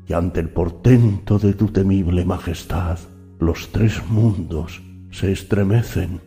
y 0.09 0.15
ante 0.15 0.41
el 0.41 0.49
portento 0.49 1.39
de 1.39 1.53
tu 1.53 1.67
temible 1.69 2.25
majestad 2.25 2.99
los 3.41 3.73
tres 3.73 4.07
mundos 4.09 4.83
se 5.11 5.33
estremecen. 5.33 6.21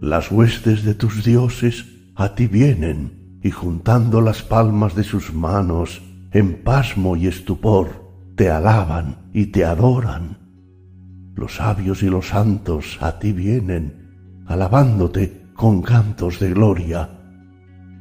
Las 0.00 0.30
huestes 0.30 0.84
de 0.84 0.94
tus 0.94 1.24
dioses 1.24 1.86
a 2.14 2.36
ti 2.36 2.46
vienen, 2.46 3.40
y 3.42 3.50
juntando 3.50 4.20
las 4.20 4.42
palmas 4.42 4.94
de 4.94 5.02
sus 5.02 5.34
manos, 5.34 6.00
en 6.30 6.62
pasmo 6.62 7.16
y 7.16 7.26
estupor, 7.26 8.08
te 8.36 8.48
alaban 8.48 9.28
y 9.32 9.46
te 9.46 9.64
adoran. 9.64 10.38
Los 11.34 11.56
sabios 11.56 12.02
y 12.04 12.08
los 12.08 12.28
santos 12.28 12.98
a 13.00 13.18
ti 13.18 13.32
vienen, 13.32 14.44
alabándote 14.46 15.46
con 15.54 15.82
cantos 15.82 16.38
de 16.38 16.50
gloria. 16.50 17.10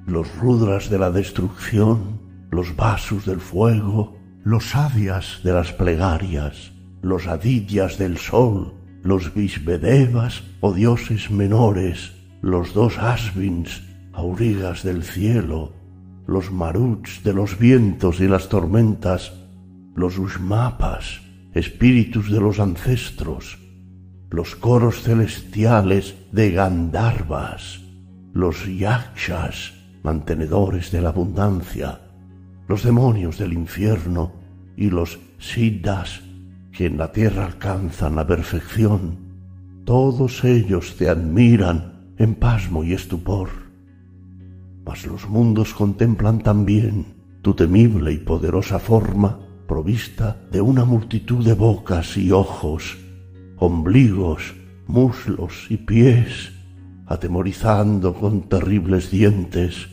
Los 0.05 0.35
rudras 0.37 0.91
de 0.91 0.99
la 0.99 1.09
destrucción, 1.09 2.21
los 2.51 2.75
vasos 2.75 3.25
del 3.25 3.39
fuego, 3.39 4.17
los 4.43 4.69
sabias 4.69 5.41
de 5.43 5.53
las 5.53 5.73
plegarias, 5.73 6.76
los 7.07 7.27
adillas 7.27 7.97
del 7.97 8.17
sol, 8.17 8.73
los 9.01 9.34
visvedevas 9.34 10.43
o 10.59 10.73
dioses 10.73 11.31
menores, 11.31 12.13
los 12.41 12.73
dos 12.73 12.97
asvins, 12.97 13.84
aurigas 14.11 14.84
del 14.84 15.03
cielo, 15.03 15.71
los 16.27 16.51
maruts 16.51 17.23
de 17.23 17.34
los 17.34 17.57
vientos 17.57 18.19
y 18.19 18.27
las 18.27 18.49
tormentas, 18.49 19.34
los 19.95 20.17
usmapas, 20.17 21.21
espíritus 21.53 22.29
de 22.29 22.41
los 22.41 22.59
ancestros, 22.59 23.57
los 24.29 24.55
coros 24.55 25.01
celestiales 25.01 26.15
de 26.34 26.51
Gandharvas, 26.51 27.81
los 28.34 28.67
yakshas, 28.67 29.73
mantenedores 30.03 30.91
de 30.91 31.01
la 31.01 31.09
abundancia, 31.09 32.01
los 32.67 32.84
demonios 32.84 33.38
del 33.38 33.53
infierno 33.53 34.34
y 34.75 34.89
los 34.89 35.19
siddhas 35.39 36.26
que 36.77 36.85
en 36.85 36.99
la 36.99 37.11
tierra 37.11 37.47
alcanzan 37.47 38.15
la 38.15 38.27
perfección, 38.27 39.17
todos 39.83 40.43
ellos 40.43 40.95
te 40.95 41.09
admiran 41.09 42.13
en 42.19 42.35
pasmo 42.35 42.83
y 42.83 42.93
estupor. 42.93 43.49
Mas 44.85 45.07
los 45.07 45.27
mundos 45.27 45.73
contemplan 45.73 46.43
también 46.43 47.15
tu 47.41 47.55
temible 47.55 48.13
y 48.13 48.19
poderosa 48.19 48.77
forma 48.77 49.39
provista 49.67 50.39
de 50.51 50.61
una 50.61 50.85
multitud 50.85 51.43
de 51.43 51.55
bocas 51.55 52.15
y 52.15 52.31
ojos, 52.31 52.99
ombligos, 53.57 54.53
muslos 54.85 55.65
y 55.71 55.77
pies, 55.77 56.51
atemorizando 57.07 58.13
con 58.13 58.49
terribles 58.49 59.09
dientes. 59.09 59.89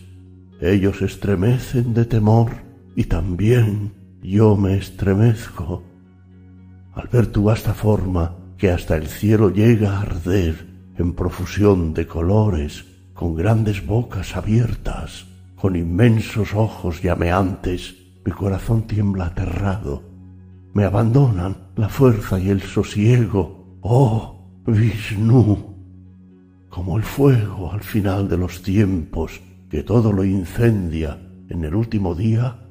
Ellos 0.60 1.00
estremecen 1.00 1.94
de 1.94 2.04
temor 2.04 2.50
y 2.94 3.04
también 3.04 3.94
yo 4.22 4.54
me 4.54 4.76
estremezco 4.76 5.93
al 6.94 7.08
ver 7.08 7.26
tu 7.26 7.44
vasta 7.44 7.74
forma 7.74 8.36
que 8.56 8.70
hasta 8.70 8.96
el 8.96 9.08
cielo 9.08 9.50
llega 9.50 9.96
a 9.96 10.02
arder 10.02 10.66
en 10.96 11.14
profusión 11.14 11.92
de 11.92 12.06
colores, 12.06 12.84
con 13.12 13.34
grandes 13.34 13.84
bocas 13.84 14.36
abiertas, 14.36 15.26
con 15.56 15.76
inmensos 15.76 16.54
ojos 16.54 17.02
llameantes, 17.02 17.96
mi 18.24 18.32
corazón 18.32 18.86
tiembla 18.86 19.26
aterrado. 19.26 20.02
Me 20.72 20.84
abandonan 20.84 21.56
la 21.76 21.88
fuerza 21.88 22.38
y 22.38 22.48
el 22.48 22.62
sosiego. 22.62 23.78
Oh, 23.80 24.62
Vishnu, 24.66 25.74
como 26.70 26.96
el 26.96 27.02
fuego 27.02 27.72
al 27.72 27.82
final 27.82 28.28
de 28.28 28.38
los 28.38 28.62
tiempos 28.62 29.40
que 29.68 29.82
todo 29.82 30.12
lo 30.12 30.24
incendia 30.24 31.18
en 31.48 31.64
el 31.64 31.74
último 31.74 32.14
día, 32.14 32.66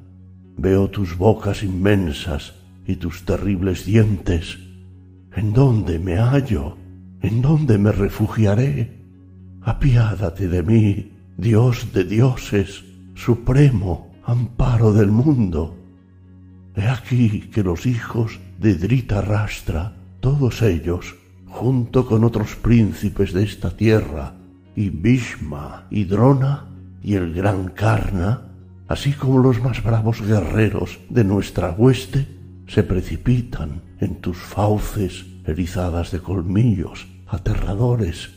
veo 0.58 0.90
tus 0.90 1.18
bocas 1.18 1.64
inmensas 1.64 2.54
y 2.86 2.96
tus 2.98 3.24
terribles 3.24 3.86
dientes. 3.86 4.60
¿En 5.36 5.54
dónde 5.54 6.00
me 6.00 6.18
hallo? 6.18 6.78
¿En 7.22 7.42
dónde 7.42 7.78
me 7.78 7.92
refugiaré? 7.92 9.00
Apiádate 9.62 10.48
de 10.48 10.64
mí, 10.64 11.12
Dios 11.38 11.94
de 11.94 12.04
dioses, 12.04 12.84
supremo 13.16 14.14
amparo 14.26 14.94
del 14.94 15.12
mundo. 15.12 15.78
He 16.76 16.88
aquí 16.88 17.50
que 17.54 17.64
los 17.64 17.86
hijos 17.86 18.40
de 18.60 18.76
Drita 18.76 19.22
Rastra, 19.22 19.96
todos 20.20 20.62
ellos, 20.62 21.16
junto 21.46 22.06
con 22.06 22.24
otros 22.24 22.56
príncipes 22.56 23.34
de 23.34 23.44
esta 23.44 23.76
tierra, 23.76 24.34
y 24.76 24.90
Bhishma 24.90 25.86
y 25.92 26.06
Drona 26.06 26.66
y 27.04 27.16
el 27.16 27.34
gran 27.34 27.70
Karna, 27.70 28.42
así 28.88 29.14
como 29.14 29.40
los 29.40 29.62
más 29.62 29.84
bravos 29.84 30.22
guerreros 30.22 31.00
de 31.10 31.24
nuestra 31.24 31.72
hueste, 31.72 32.28
se 32.74 32.82
precipitan 32.82 33.84
en 34.00 34.16
tus 34.16 34.38
fauces 34.38 35.26
erizadas 35.46 36.10
de 36.10 36.20
colmillos 36.20 37.08
aterradores. 37.28 38.32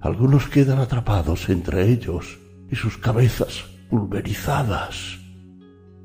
Algunos 0.00 0.46
quedan 0.46 0.78
atrapados 0.78 1.48
entre 1.48 1.90
ellos 1.90 2.38
y 2.70 2.76
sus 2.76 2.98
cabezas 2.98 3.64
pulverizadas, 3.90 5.18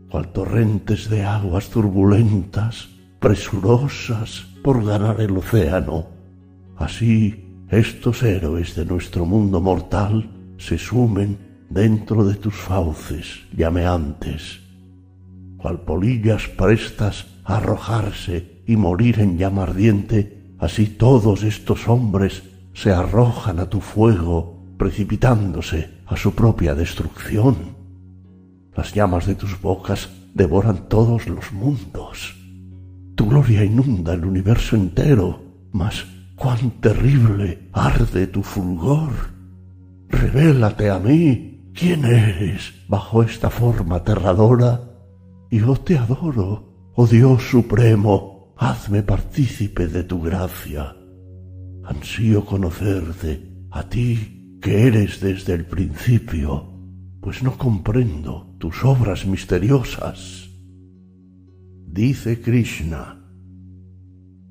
cual 0.09 0.29
torrentes 0.29 1.11
de 1.11 1.25
aguas 1.25 1.69
turbulentas, 1.69 2.89
presurosas 3.19 4.47
por 4.63 4.83
ganar 4.83 5.21
el 5.21 5.37
océano. 5.37 6.07
Así 6.75 7.45
estos 7.69 8.23
héroes 8.23 8.73
de 8.75 8.85
nuestro 8.85 9.27
mundo 9.27 9.61
mortal 9.61 10.27
se 10.57 10.79
sumen 10.79 11.37
dentro 11.69 12.25
de 12.25 12.33
tus 12.33 12.55
fauces 12.55 13.41
llameantes 13.55 14.66
cual 15.57 15.81
polillas 15.81 16.47
prestas 16.47 17.27
a 17.43 17.57
arrojarse 17.57 18.61
y 18.65 18.77
morir 18.77 19.19
en 19.19 19.37
llama 19.37 19.63
ardiente, 19.63 20.53
así 20.59 20.87
todos 20.87 21.43
estos 21.43 21.87
hombres 21.87 22.43
se 22.73 22.91
arrojan 22.91 23.59
a 23.59 23.69
tu 23.69 23.81
fuego, 23.81 24.63
precipitándose 24.77 25.89
a 26.05 26.15
su 26.15 26.33
propia 26.33 26.75
destrucción. 26.75 27.75
Las 28.75 28.93
llamas 28.93 29.25
de 29.25 29.35
tus 29.35 29.59
bocas 29.59 30.09
devoran 30.33 30.87
todos 30.87 31.27
los 31.27 31.51
mundos. 31.51 32.35
Tu 33.15 33.27
gloria 33.27 33.63
inunda 33.63 34.13
el 34.13 34.23
universo 34.23 34.75
entero, 34.75 35.41
mas 35.71 36.05
cuán 36.35 36.69
terrible 36.79 37.69
arde 37.73 38.27
tu 38.27 38.43
fulgor. 38.43 39.09
Revélate 40.09 40.91
a 40.91 40.99
mí, 40.99 41.71
¿quién 41.73 42.05
eres 42.05 42.73
bajo 42.87 43.23
esta 43.23 43.49
forma 43.49 43.95
aterradora? 43.95 44.81
Yo 45.49 45.75
te 45.77 45.97
adoro, 45.97 46.91
oh 46.95 47.07
Dios 47.07 47.43
supremo, 47.43 48.53
hazme 48.57 49.01
partícipe 49.01 49.87
de 49.87 50.03
tu 50.03 50.21
gracia. 50.21 50.93
Ansío 51.85 52.45
conocerte, 52.45 53.65
a 53.71 53.87
ti 53.87 54.59
que 54.61 54.87
eres 54.87 55.21
desde 55.21 55.53
el 55.53 55.65
principio, 55.65 56.73
pues 57.21 57.43
no 57.43 57.57
comprendo 57.57 58.57
tus 58.59 58.83
obras 58.83 59.25
misteriosas. 59.25 60.49
Dice 61.85 62.41
Krishna, 62.41 63.17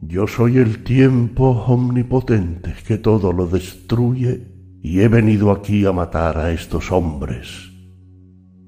yo 0.00 0.26
soy 0.26 0.56
el 0.56 0.82
tiempo 0.82 1.50
omnipotente 1.66 2.74
que 2.86 2.96
todo 2.96 3.32
lo 3.32 3.46
destruye 3.46 4.78
y 4.82 5.00
he 5.00 5.08
venido 5.08 5.50
aquí 5.50 5.84
a 5.84 5.92
matar 5.92 6.38
a 6.38 6.52
estos 6.52 6.90
hombres. 6.90 7.70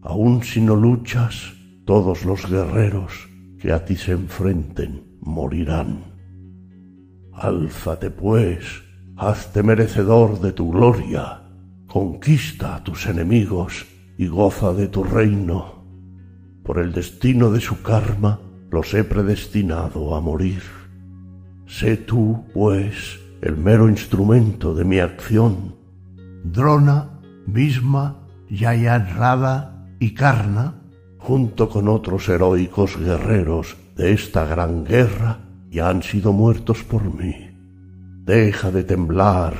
Aun 0.03 0.43
si 0.43 0.61
no 0.61 0.77
luchas, 0.77 1.58
todos 1.89 2.27
los 2.27 2.47
guerreros 2.47 3.31
que 3.59 3.73
a 3.73 3.87
ti 3.87 3.97
se 3.97 4.13
enfrenten 4.13 5.17
morirán. 5.23 6.05
Álzate 7.33 8.11
pues, 8.11 8.83
hazte 9.17 9.63
merecedor 9.63 10.39
de 10.43 10.53
tu 10.53 10.71
gloria, 10.71 11.45
conquista 11.87 12.77
a 12.77 12.85
tus 12.85 13.07
enemigos 13.07 13.87
y 14.19 14.27
goza 14.27 14.75
de 14.75 14.89
tu 14.89 15.03
reino. 15.03 15.83
Por 16.63 16.79
el 16.79 16.93
destino 16.93 17.51
de 17.51 17.61
su 17.61 17.81
karma 17.81 18.39
los 18.71 18.93
he 18.93 19.03
predestinado 19.03 20.15
a 20.15 20.21
morir. 20.21 20.61
Sé 21.67 21.97
tú, 21.97 22.45
pues, 22.53 23.19
el 23.41 23.57
mero 23.57 23.89
instrumento 23.89 24.75
de 24.75 24.85
mi 24.85 24.99
acción. 24.99 25.75
Drona, 26.45 27.19
Bhisma, 27.47 28.29
Yayarada 28.51 29.87
y 29.99 30.13
Karna 30.13 30.75
junto 31.29 31.69
con 31.69 31.89
otros 31.89 32.27
heroicos 32.31 32.97
guerreros 32.97 33.77
de 33.95 34.15
esta 34.15 34.47
gran 34.47 34.83
guerra, 34.83 35.41
ya 35.69 35.91
han 35.91 36.03
sido 36.03 36.33
muertos 36.33 36.85
por 36.85 37.03
mí. 37.15 37.51
Deja 38.25 38.71
de 38.71 38.83
temblar, 38.83 39.53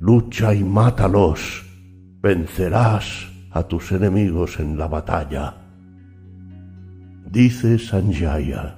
lucha 0.00 0.52
y 0.52 0.62
mátalos, 0.62 1.64
vencerás 2.20 3.26
a 3.52 3.62
tus 3.62 3.90
enemigos 3.92 4.60
en 4.60 4.76
la 4.76 4.86
batalla. 4.86 5.54
Dice 7.24 7.78
Sanjaya, 7.78 8.76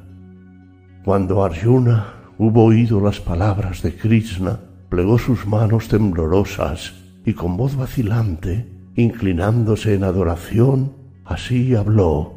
cuando 1.04 1.42
Arjuna 1.42 2.14
hubo 2.38 2.66
oído 2.66 3.00
las 3.00 3.18
palabras 3.18 3.82
de 3.82 3.96
Krishna, 3.96 4.60
plegó 4.88 5.18
sus 5.18 5.48
manos 5.48 5.88
temblorosas 5.88 6.94
y 7.26 7.32
con 7.32 7.56
voz 7.56 7.74
vacilante, 7.74 8.70
inclinándose 8.94 9.94
en 9.94 10.04
adoración, 10.04 10.99
así 11.30 11.76
habló. 11.76 12.34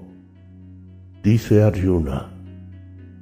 Dice 1.23 1.63
Arjuna, 1.63 2.31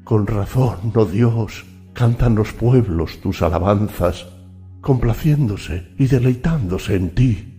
con 0.03 0.27
razón, 0.27 0.91
oh 0.93 1.05
Dios, 1.05 1.65
cantan 1.93 2.35
los 2.35 2.51
pueblos 2.51 3.21
tus 3.21 3.41
alabanzas, 3.41 4.27
complaciéndose 4.81 5.87
y 5.97 6.07
deleitándose 6.07 6.95
en 6.95 7.11
ti. 7.11 7.53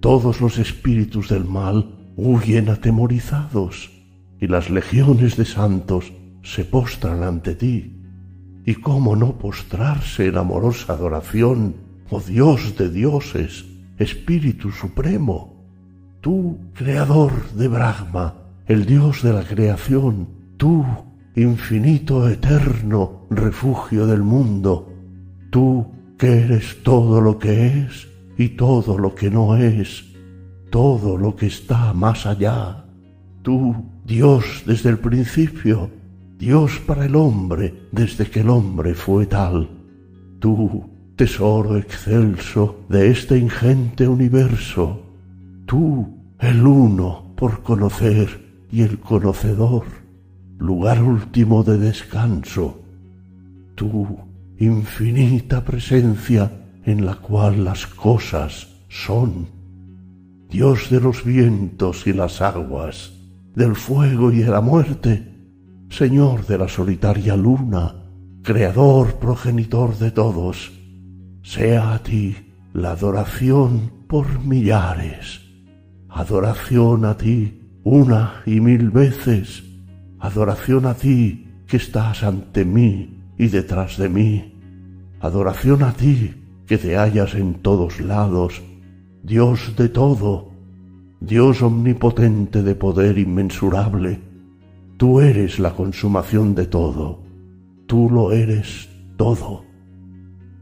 Todos 0.00 0.42
los 0.42 0.58
espíritus 0.58 1.30
del 1.30 1.46
mal 1.46 2.12
huyen 2.16 2.68
atemorizados, 2.68 3.90
y 4.38 4.46
las 4.46 4.68
legiones 4.68 5.38
de 5.38 5.46
santos 5.46 6.12
se 6.42 6.64
postran 6.66 7.22
ante 7.22 7.54
ti. 7.54 8.02
¿Y 8.66 8.74
cómo 8.74 9.16
no 9.16 9.38
postrarse 9.38 10.26
en 10.26 10.36
amorosa 10.36 10.92
adoración, 10.92 11.76
oh 12.10 12.20
Dios 12.20 12.76
de 12.76 12.90
dioses, 12.90 13.64
Espíritu 13.96 14.72
Supremo? 14.72 15.59
Tú, 16.20 16.58
Creador 16.74 17.50
de 17.52 17.68
Brahma, 17.68 18.34
el 18.66 18.84
Dios 18.84 19.22
de 19.22 19.32
la 19.32 19.42
creación, 19.42 20.28
tú, 20.58 20.84
infinito 21.34 22.28
eterno 22.28 23.26
refugio 23.30 24.06
del 24.06 24.22
mundo, 24.22 24.92
tú 25.50 25.86
que 26.18 26.40
eres 26.40 26.82
todo 26.82 27.22
lo 27.22 27.38
que 27.38 27.68
es 27.68 28.06
y 28.36 28.50
todo 28.50 28.98
lo 28.98 29.14
que 29.14 29.30
no 29.30 29.56
es, 29.56 30.04
todo 30.68 31.16
lo 31.16 31.34
que 31.34 31.46
está 31.46 31.94
más 31.94 32.26
allá, 32.26 32.84
tú, 33.40 33.74
Dios 34.04 34.64
desde 34.66 34.90
el 34.90 34.98
principio, 34.98 35.90
Dios 36.38 36.80
para 36.86 37.06
el 37.06 37.16
hombre 37.16 37.88
desde 37.92 38.28
que 38.28 38.40
el 38.40 38.50
hombre 38.50 38.94
fue 38.94 39.24
tal. 39.24 39.70
Tú, 40.38 40.84
tesoro 41.16 41.78
excelso 41.78 42.80
de 42.90 43.10
este 43.10 43.38
ingente 43.38 44.06
universo. 44.06 45.09
Tú, 45.70 46.08
el 46.40 46.66
uno 46.66 47.32
por 47.36 47.62
conocer 47.62 48.66
y 48.72 48.82
el 48.82 48.98
conocedor, 48.98 49.84
lugar 50.58 51.00
último 51.00 51.62
de 51.62 51.78
descanso. 51.78 52.80
Tú, 53.76 54.18
infinita 54.58 55.64
presencia 55.64 56.50
en 56.84 57.06
la 57.06 57.14
cual 57.14 57.62
las 57.62 57.86
cosas 57.86 58.66
son. 58.88 59.46
Dios 60.50 60.90
de 60.90 61.00
los 61.00 61.22
vientos 61.22 62.04
y 62.08 62.14
las 62.14 62.42
aguas, 62.42 63.12
del 63.54 63.76
fuego 63.76 64.32
y 64.32 64.38
de 64.38 64.50
la 64.50 64.60
muerte, 64.60 65.32
Señor 65.88 66.46
de 66.48 66.58
la 66.58 66.66
solitaria 66.66 67.36
luna, 67.36 67.94
Creador, 68.42 69.20
progenitor 69.20 69.96
de 69.98 70.10
todos, 70.10 70.72
sea 71.44 71.94
a 71.94 72.02
ti 72.02 72.34
la 72.72 72.90
adoración 72.90 73.92
por 74.08 74.44
millares, 74.44 75.49
adoración 76.10 77.04
a 77.04 77.16
ti 77.16 77.60
una 77.84 78.42
y 78.46 78.60
mil 78.60 78.90
veces, 78.90 79.62
adoración 80.18 80.86
a 80.86 80.94
ti 80.94 81.48
que 81.66 81.76
estás 81.76 82.22
ante 82.22 82.64
mí 82.64 83.18
y 83.38 83.48
detrás 83.48 83.96
de 83.96 84.08
mí, 84.08 84.54
adoración 85.20 85.82
a 85.82 85.92
ti 85.92 86.34
que 86.66 86.78
te 86.78 86.96
hallas 86.96 87.34
en 87.34 87.54
todos 87.54 88.00
lados, 88.00 88.62
Dios 89.22 89.74
de 89.76 89.88
todo, 89.88 90.50
Dios 91.20 91.62
omnipotente 91.62 92.62
de 92.62 92.74
poder 92.74 93.18
inmensurable, 93.18 94.20
Tú 95.00 95.22
eres 95.22 95.58
la 95.58 95.74
consumación 95.74 96.54
de 96.54 96.66
todo, 96.66 97.22
tú 97.86 98.10
lo 98.10 98.32
eres 98.32 98.90
todo. 99.16 99.64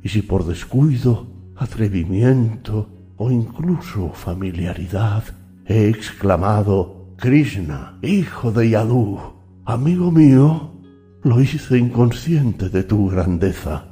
Y 0.01 0.11
si 0.11 0.23
por 0.23 0.47
descuido, 0.47 1.27
atrevimiento 1.57 2.89
o 3.19 3.31
incluso 3.31 4.11
familiaridad 4.15 5.25
he 5.67 5.89
exclamado, 5.89 7.15
Krishna, 7.17 7.99
hijo 8.01 8.53
de 8.53 8.71
Yadu, 8.71 9.19
amigo 9.65 10.11
mío, 10.11 10.73
lo 11.25 11.41
hice 11.41 11.77
inconsciente 11.77 12.71
de 12.71 12.85
tu 12.85 13.09
grandeza. 13.11 13.89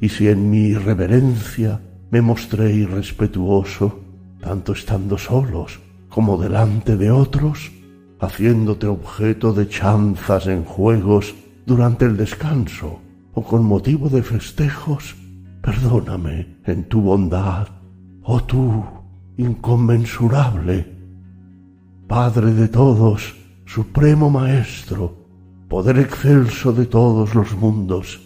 Y 0.00 0.08
si 0.08 0.28
en 0.28 0.50
mi 0.50 0.68
irreverencia 0.68 1.80
me 2.10 2.22
mostré 2.22 2.72
irrespetuoso, 2.72 4.00
tanto 4.40 4.72
estando 4.72 5.18
solos 5.18 5.80
como 6.08 6.36
delante 6.36 6.96
de 6.96 7.10
otros, 7.10 7.70
haciéndote 8.18 8.86
objeto 8.86 9.52
de 9.52 9.68
chanzas 9.68 10.46
en 10.46 10.64
juegos 10.64 11.34
durante 11.66 12.06
el 12.06 12.16
descanso 12.16 13.00
o 13.34 13.42
con 13.42 13.64
motivo 13.64 14.08
de 14.08 14.22
festejos, 14.22 15.16
perdóname 15.60 16.58
en 16.64 16.84
tu 16.88 17.02
bondad, 17.02 17.68
oh 18.24 18.42
tú, 18.42 18.84
inconmensurable, 19.36 20.92
Padre 22.06 22.52
de 22.52 22.68
todos, 22.68 23.34
Supremo 23.64 24.28
Maestro, 24.28 25.14
poder 25.68 25.98
excelso 25.98 26.72
de 26.72 26.86
todos 26.86 27.34
los 27.34 27.56
mundos, 27.56 28.20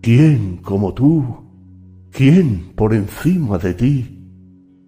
¿quién 0.00 0.56
como 0.58 0.94
tú? 0.94 1.50
¿Quién 2.10 2.72
por 2.74 2.94
encima 2.94 3.58
de 3.58 3.74
ti? 3.74 4.26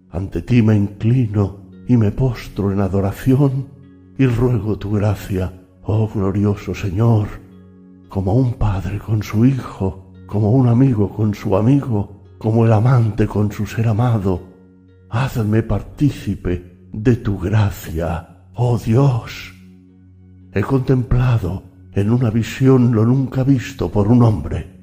Ante 0.09 0.41
ti 0.41 0.61
me 0.61 0.75
inclino 0.75 1.59
y 1.87 1.95
me 1.95 2.11
postro 2.11 2.71
en 2.71 2.79
adoración 2.81 3.67
y 4.17 4.25
ruego 4.25 4.77
tu 4.77 4.91
gracia, 4.91 5.53
oh 5.83 6.09
glorioso 6.13 6.73
Señor, 6.73 7.27
como 8.09 8.33
un 8.33 8.53
padre 8.53 8.99
con 8.99 9.23
su 9.23 9.45
hijo, 9.45 10.11
como 10.25 10.51
un 10.51 10.67
amigo 10.67 11.09
con 11.09 11.33
su 11.33 11.55
amigo, 11.55 12.12
como 12.43 12.65
el 12.65 12.73
amante 12.73 13.25
con 13.25 13.53
su 13.53 13.65
ser 13.65 13.87
amado, 13.87 14.41
hazme 15.09 15.63
partícipe 15.63 16.89
de 16.91 17.15
tu 17.15 17.39
gracia, 17.39 18.49
oh 18.55 18.77
Dios. 18.77 19.53
He 20.51 20.61
contemplado 20.61 21.63
en 21.93 22.11
una 22.11 22.29
visión 22.29 22.93
lo 22.93 23.05
nunca 23.05 23.45
visto 23.45 23.89
por 23.89 24.09
un 24.09 24.23
hombre. 24.23 24.77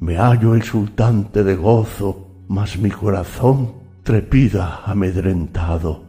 Me 0.00 0.16
hallo 0.16 0.56
exultante 0.56 1.44
de 1.44 1.54
gozo, 1.54 2.42
mas 2.48 2.76
mi 2.76 2.90
corazón 2.90 3.74
trepida 4.02 4.80
amedrentado. 4.84 6.06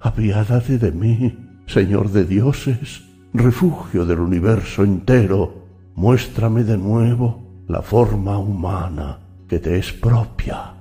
Apiádate 0.00 0.76
de 0.76 0.92
mí, 0.92 1.62
Señor 1.66 2.10
de 2.10 2.26
dioses, 2.26 3.04
refugio 3.32 4.04
del 4.04 4.20
universo 4.20 4.84
entero, 4.84 5.64
muéstrame 5.94 6.62
de 6.62 6.76
nuevo 6.76 7.64
la 7.68 7.80
forma 7.80 8.36
humana 8.36 9.20
que 9.48 9.58
te 9.58 9.78
es 9.78 9.92
propia. 9.92 10.74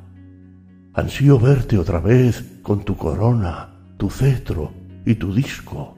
Ansío 0.93 1.39
verte 1.39 1.77
otra 1.77 1.99
vez 1.99 2.59
con 2.61 2.83
tu 2.83 2.95
corona, 2.95 3.69
tu 3.97 4.09
cetro 4.09 4.71
y 5.05 5.15
tu 5.15 5.33
disco. 5.33 5.97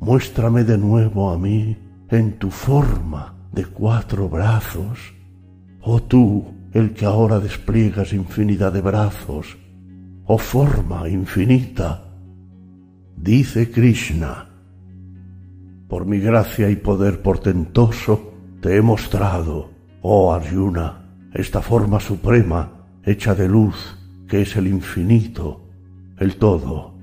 Muéstrame 0.00 0.64
de 0.64 0.78
nuevo 0.78 1.30
a 1.30 1.38
mí 1.38 1.76
en 2.08 2.38
tu 2.38 2.50
forma 2.50 3.34
de 3.52 3.64
cuatro 3.66 4.28
brazos, 4.28 5.14
oh 5.82 6.02
tú, 6.02 6.44
el 6.72 6.92
que 6.92 7.04
ahora 7.04 7.40
despliegas 7.40 8.12
infinidad 8.12 8.72
de 8.72 8.80
brazos, 8.80 9.58
oh 10.26 10.38
forma 10.38 11.08
infinita, 11.08 12.10
Dice 13.22 13.70
Krishna, 13.70 14.48
por 15.88 16.06
mi 16.06 16.20
gracia 16.20 16.70
y 16.70 16.76
poder 16.76 17.20
portentoso 17.20 18.32
te 18.62 18.76
he 18.76 18.80
mostrado, 18.80 19.72
oh 20.00 20.32
Arjuna, 20.32 20.99
esta 21.32 21.62
forma 21.62 22.00
suprema 22.00 22.86
hecha 23.04 23.34
de 23.34 23.48
luz 23.48 23.96
que 24.28 24.42
es 24.42 24.56
el 24.56 24.66
infinito, 24.66 25.68
el 26.18 26.36
todo, 26.36 26.94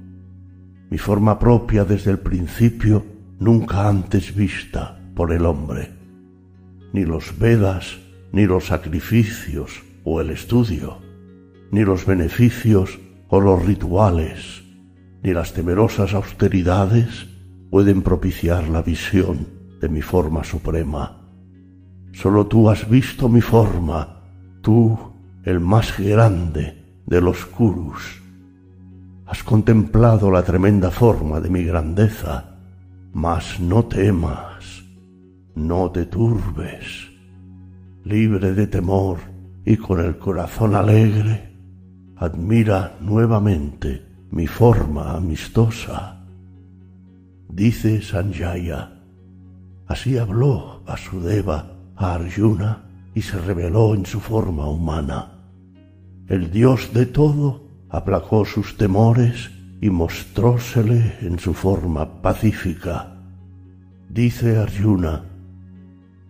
mi 0.90 0.98
forma 0.98 1.38
propia 1.38 1.84
desde 1.84 2.12
el 2.12 2.20
principio 2.20 3.06
nunca 3.40 3.90
antes 3.90 4.34
vista 4.34 5.00
por 5.16 5.34
el 5.34 5.46
hombre. 5.46 5.92
Ni 6.94 7.04
los 7.04 7.38
Vedas, 7.38 7.98
ni 8.32 8.46
los 8.46 8.68
sacrificios 8.68 9.84
o 10.04 10.22
el 10.22 10.30
estudio, 10.30 11.00
ni 11.72 11.84
los 11.84 12.06
beneficios 12.06 13.00
o 13.28 13.42
los 13.42 13.66
rituales, 13.66 14.64
ni 15.24 15.34
las 15.34 15.54
temerosas 15.54 16.14
austeridades 16.14 17.28
pueden 17.70 18.02
propiciar 18.02 18.70
la 18.70 18.82
visión 18.82 19.48
de 19.82 19.90
mi 19.90 20.02
forma 20.02 20.44
suprema. 20.46 21.22
Solo 22.14 22.48
tú 22.48 22.70
has 22.70 22.90
visto 22.90 23.28
mi 23.28 23.42
forma, 23.42 24.17
tú, 24.68 25.00
el 25.46 25.62
más 25.62 25.98
grande 25.98 26.76
de 27.06 27.22
los 27.22 27.46
Kurus. 27.46 28.22
Has 29.26 29.42
contemplado 29.42 30.30
la 30.30 30.44
tremenda 30.44 30.92
forma 30.92 31.40
de 31.40 31.50
mi 31.50 31.64
grandeza, 31.64 32.58
mas 33.14 33.62
no 33.62 33.86
temas, 33.86 34.84
no 35.56 35.90
te 35.92 36.06
turbes. 36.06 37.08
Libre 38.04 38.52
de 38.52 38.68
temor 38.68 39.20
y 39.64 39.78
con 39.78 40.02
el 40.02 40.18
corazón 40.18 40.76
alegre, 40.76 41.50
admira 42.18 42.98
nuevamente 43.00 44.06
mi 44.32 44.48
forma 44.48 45.14
amistosa. 45.14 46.26
Dice 47.48 48.02
Sanjaya, 48.02 49.00
así 49.88 50.18
habló 50.18 50.82
Vasudeva 50.86 51.72
a 51.96 52.16
Arjuna 52.16 52.87
y 53.18 53.24
se 53.24 53.42
reveló 53.42 53.96
en 53.96 54.06
su 54.06 54.20
forma 54.20 54.70
humana. 54.70 55.32
El 56.28 56.52
Dios 56.52 56.94
de 56.94 57.08
todo 57.08 57.64
aplacó 57.90 58.46
sus 58.46 58.78
temores 58.78 59.50
y 59.82 59.90
mostrósele 59.90 61.16
en 61.22 61.40
su 61.40 61.56
forma 61.56 62.22
pacífica. 62.22 63.18
Dice 64.08 64.60
Arjuna, 64.60 65.24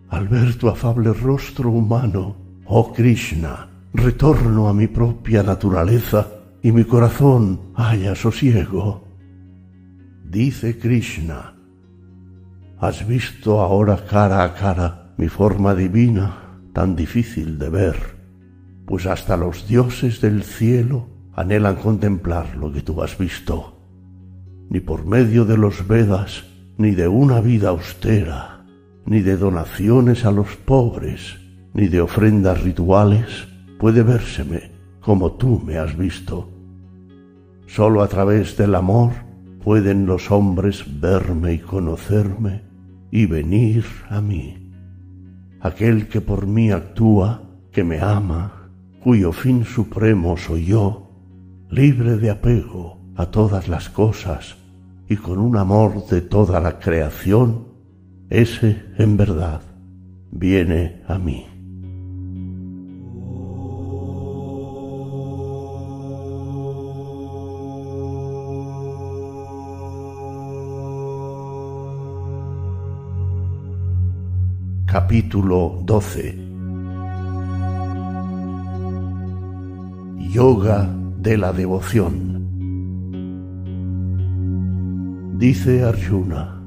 al 0.08 0.28
ver 0.28 0.54
tu 0.54 0.70
afable 0.70 1.12
rostro 1.12 1.70
humano, 1.70 2.36
oh 2.64 2.90
Krishna, 2.94 3.68
retorno 3.92 4.66
a 4.66 4.72
mi 4.72 4.86
propia 4.86 5.42
naturaleza 5.42 6.26
y 6.62 6.72
mi 6.72 6.84
corazón 6.84 7.60
haya 7.74 8.14
sosiego. 8.14 9.04
Dice 10.24 10.78
Krishna, 10.78 11.52
has 12.80 13.06
visto 13.06 13.60
ahora 13.60 14.06
cara 14.06 14.42
a 14.42 14.54
cara 14.54 15.12
mi 15.18 15.28
forma 15.28 15.74
divina 15.74 16.47
tan 16.78 16.94
difícil 16.94 17.58
de 17.58 17.70
ver, 17.70 17.96
pues 18.86 19.06
hasta 19.06 19.36
los 19.36 19.66
dioses 19.66 20.20
del 20.20 20.44
cielo 20.44 21.08
anhelan 21.34 21.74
contemplar 21.74 22.56
lo 22.56 22.72
que 22.72 22.82
tú 22.82 23.02
has 23.02 23.18
visto. 23.18 23.82
Ni 24.70 24.78
por 24.78 25.04
medio 25.04 25.44
de 25.44 25.56
los 25.56 25.88
Vedas, 25.88 26.44
ni 26.76 26.92
de 26.92 27.08
una 27.08 27.40
vida 27.40 27.70
austera, 27.70 28.64
ni 29.06 29.22
de 29.22 29.36
donaciones 29.36 30.24
a 30.24 30.30
los 30.30 30.54
pobres, 30.54 31.40
ni 31.74 31.88
de 31.88 32.00
ofrendas 32.00 32.62
rituales, 32.62 33.48
puede 33.80 34.04
vérseme 34.04 34.70
como 35.00 35.32
tú 35.32 35.58
me 35.58 35.78
has 35.78 35.98
visto. 35.98 36.48
Solo 37.66 38.04
a 38.04 38.08
través 38.08 38.56
del 38.56 38.76
amor 38.76 39.14
pueden 39.64 40.06
los 40.06 40.30
hombres 40.30 40.84
verme 41.00 41.54
y 41.54 41.58
conocerme 41.58 42.62
y 43.10 43.26
venir 43.26 43.84
a 44.10 44.20
mí 44.20 44.67
aquel 45.60 46.08
que 46.08 46.20
por 46.20 46.46
mí 46.46 46.70
actúa, 46.70 47.42
que 47.72 47.84
me 47.84 48.00
ama, 48.00 48.70
cuyo 49.02 49.32
fin 49.32 49.64
supremo 49.64 50.36
soy 50.36 50.66
yo, 50.66 51.10
libre 51.70 52.16
de 52.16 52.30
apego 52.30 52.98
a 53.16 53.26
todas 53.26 53.68
las 53.68 53.88
cosas 53.88 54.56
y 55.08 55.16
con 55.16 55.38
un 55.38 55.56
amor 55.56 56.06
de 56.06 56.20
toda 56.20 56.60
la 56.60 56.78
creación, 56.78 57.68
ese 58.30 58.84
en 58.98 59.16
verdad 59.16 59.62
viene 60.30 61.02
a 61.08 61.18
mí. 61.18 61.57
Capítulo 74.90 75.82
12 75.84 76.48
Yoga 80.32 80.90
de 81.18 81.36
la 81.36 81.52
devoción. 81.52 82.16
Dice 85.38 85.84
Arjuna, 85.84 86.62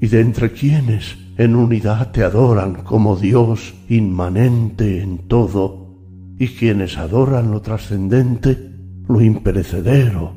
y 0.00 0.06
de 0.06 0.20
entre 0.22 0.52
quienes 0.52 1.18
en 1.36 1.54
unidad 1.54 2.12
te 2.12 2.24
adoran 2.24 2.82
como 2.82 3.16
Dios 3.16 3.74
inmanente 3.90 5.02
en 5.02 5.28
todo, 5.28 5.98
y 6.38 6.48
quienes 6.48 6.96
adoran 6.96 7.50
lo 7.50 7.60
trascendente, 7.60 8.74
lo 9.06 9.20
imperecedero, 9.20 10.32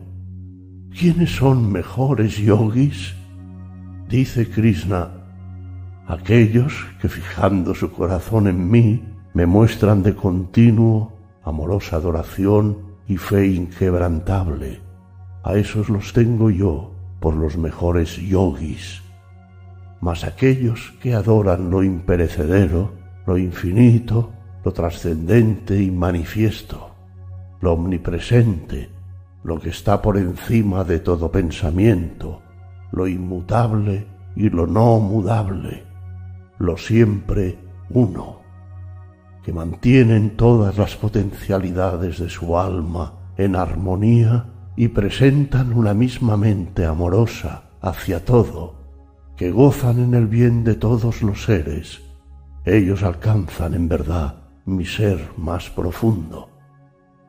¿quiénes 0.89 1.37
son 1.37 1.71
mejores 1.71 2.37
yogis? 2.37 3.15
Dice 4.09 4.49
Krishna, 4.49 5.24
aquellos 6.07 6.85
que 7.01 7.09
fijando 7.09 7.73
su 7.73 7.91
corazón 7.91 8.47
en 8.47 8.69
mí 8.69 9.03
me 9.33 9.45
muestran 9.45 10.03
de 10.03 10.15
continuo 10.15 11.13
amorosa 11.43 11.97
adoración 11.97 12.77
y 13.07 13.17
fe 13.17 13.47
inquebrantable. 13.47 14.81
A 15.43 15.55
esos 15.55 15.89
los 15.89 16.13
tengo 16.13 16.49
yo 16.49 16.91
por 17.19 17.35
los 17.35 17.57
mejores 17.57 18.17
yogis. 18.17 19.03
Mas 20.01 20.23
aquellos 20.23 20.93
que 21.01 21.13
adoran 21.13 21.69
lo 21.69 21.83
imperecedero, 21.83 22.93
lo 23.25 23.37
infinito, 23.37 24.31
lo 24.63 24.73
trascendente 24.73 25.81
y 25.81 25.91
manifiesto, 25.91 26.95
lo 27.61 27.73
omnipresente, 27.73 28.89
lo 29.43 29.59
que 29.59 29.69
está 29.69 30.01
por 30.01 30.17
encima 30.17 30.83
de 30.83 30.99
todo 30.99 31.31
pensamiento, 31.31 32.41
lo 32.91 33.07
inmutable 33.07 34.07
y 34.35 34.49
lo 34.49 34.65
no 34.65 34.99
mudable, 34.99 35.84
lo 36.57 36.77
siempre 36.77 37.59
uno, 37.89 38.41
que 39.43 39.53
mantienen 39.53 40.37
todas 40.37 40.77
las 40.77 40.95
potencialidades 40.95 42.19
de 42.19 42.29
su 42.29 42.57
alma 42.57 43.13
en 43.37 43.55
armonía 43.55 44.45
y 44.75 44.87
presentan 44.89 45.73
una 45.73 45.93
misma 45.93 46.37
mente 46.37 46.85
amorosa 46.85 47.69
hacia 47.81 48.25
todo, 48.25 48.75
que 49.35 49.51
gozan 49.51 49.99
en 49.99 50.13
el 50.13 50.27
bien 50.27 50.63
de 50.63 50.75
todos 50.75 51.21
los 51.21 51.43
seres, 51.43 52.01
ellos 52.63 53.03
alcanzan 53.03 53.73
en 53.73 53.87
verdad 53.87 54.35
mi 54.65 54.85
ser 54.85 55.19
más 55.37 55.69
profundo. 55.69 56.49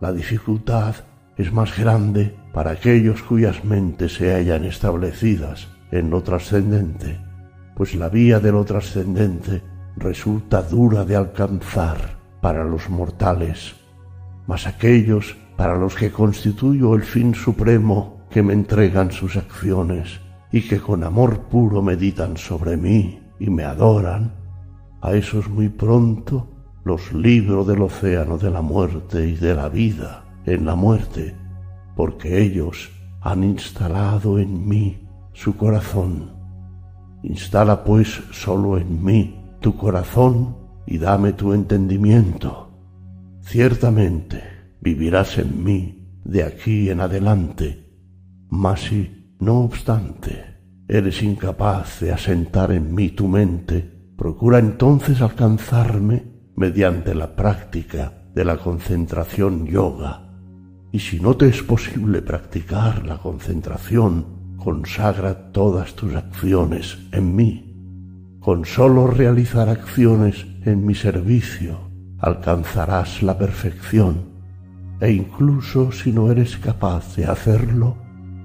La 0.01 0.13
dificultad 0.13 0.95
es 1.37 1.53
más 1.53 1.77
grande 1.77 2.35
para 2.55 2.71
aquellos 2.71 3.23
cuyas 3.23 3.65
mentes 3.65 4.15
se 4.15 4.33
hallan 4.33 4.65
establecidas 4.65 5.69
en 5.91 6.09
lo 6.09 6.23
trascendente 6.23 7.26
pues 7.77 7.95
la 7.95 8.09
vía 8.09 8.41
de 8.41 8.51
lo 8.51 8.65
trascendente 8.65 9.63
resulta 9.99 10.63
dura 10.63 11.05
de 11.05 11.15
alcanzar 11.15 12.17
para 12.41 12.65
los 12.65 12.89
mortales, 12.89 13.77
mas 14.47 14.67
aquellos 14.67 15.37
para 15.59 15.77
los 15.77 15.95
que 15.95 16.11
constituyo 16.11 16.95
el 16.95 17.03
fin 17.03 17.35
supremo 17.35 18.27
que 18.31 18.43
me 18.43 18.55
entregan 18.55 19.13
sus 19.13 19.37
acciones 19.37 20.21
y 20.51 20.63
que 20.63 20.81
con 20.81 21.05
amor 21.05 21.49
puro 21.51 21.83
meditan 21.83 22.39
sobre 22.39 22.79
mí 22.79 23.21
y 23.39 23.51
me 23.51 23.65
adoran, 23.65 24.35
a 25.03 25.13
esos 25.13 25.51
muy 25.51 25.69
pronto 25.69 26.49
los 26.83 27.13
libro 27.13 27.63
del 27.63 27.83
océano 27.83 28.39
de 28.39 28.51
la 28.51 28.63
muerte 28.63 29.29
y 29.29 29.35
de 29.35 29.55
la 29.55 29.69
vida 29.69 30.25
en 30.47 30.65
la 30.65 30.77
muerte, 30.77 31.37
porque 31.95 32.41
ellos 32.41 32.91
han 33.21 33.45
instalado 33.45 34.39
en 34.39 34.67
mí 34.67 35.07
su 35.35 35.57
corazón 35.59 36.36
Instala 37.27 37.83
pues 37.83 38.23
solo 38.31 38.79
en 38.79 39.05
mí 39.05 39.35
tu 39.61 39.77
corazón 39.77 40.57
y 40.87 40.99
dame 40.99 41.33
tu 41.33 41.53
entendimiento. 41.53 42.71
Ciertamente 43.41 44.45
vivirás 44.81 45.37
en 45.39 45.65
mí 45.65 46.21
de 46.25 46.45
aquí 46.45 46.89
en 46.89 47.01
adelante, 47.01 47.85
mas 48.49 48.83
si, 48.83 49.35
no 49.41 49.63
obstante, 49.63 50.45
eres 50.87 51.21
incapaz 51.21 51.99
de 51.99 52.13
asentar 52.13 52.71
en 52.71 52.95
mí 52.95 53.09
tu 53.09 53.27
mente, 53.27 53.81
procura 54.17 54.61
entonces 54.61 55.21
alcanzarme 55.21 56.23
mediante 56.55 57.13
la 57.13 57.35
práctica 57.35 58.23
de 58.33 58.45
la 58.45 58.57
concentración 58.57 59.67
yoga. 59.67 60.31
Y 60.93 61.01
si 61.01 61.19
no 61.19 61.37
te 61.37 61.49
es 61.49 61.61
posible 61.65 62.23
practicar 62.23 63.05
la 63.05 63.19
concentración 63.19 64.36
consagra 64.67 65.53
todas 65.53 65.95
tus 65.95 66.17
acciones 66.17 66.99
en 67.13 67.37
mí. 67.37 67.73
Con 68.41 68.65
solo 68.65 69.07
realizar 69.07 69.69
acciones 69.69 70.45
en 70.65 70.85
mi 70.85 70.97
servicio 70.97 71.79
alcanzarás 72.19 73.23
la 73.23 73.39
perfección 73.39 74.25
e 75.01 75.13
incluso 75.13 75.93
si 75.93 76.11
no 76.11 76.33
eres 76.33 76.57
capaz 76.57 77.15
de 77.15 77.27
hacerlo, 77.27 77.97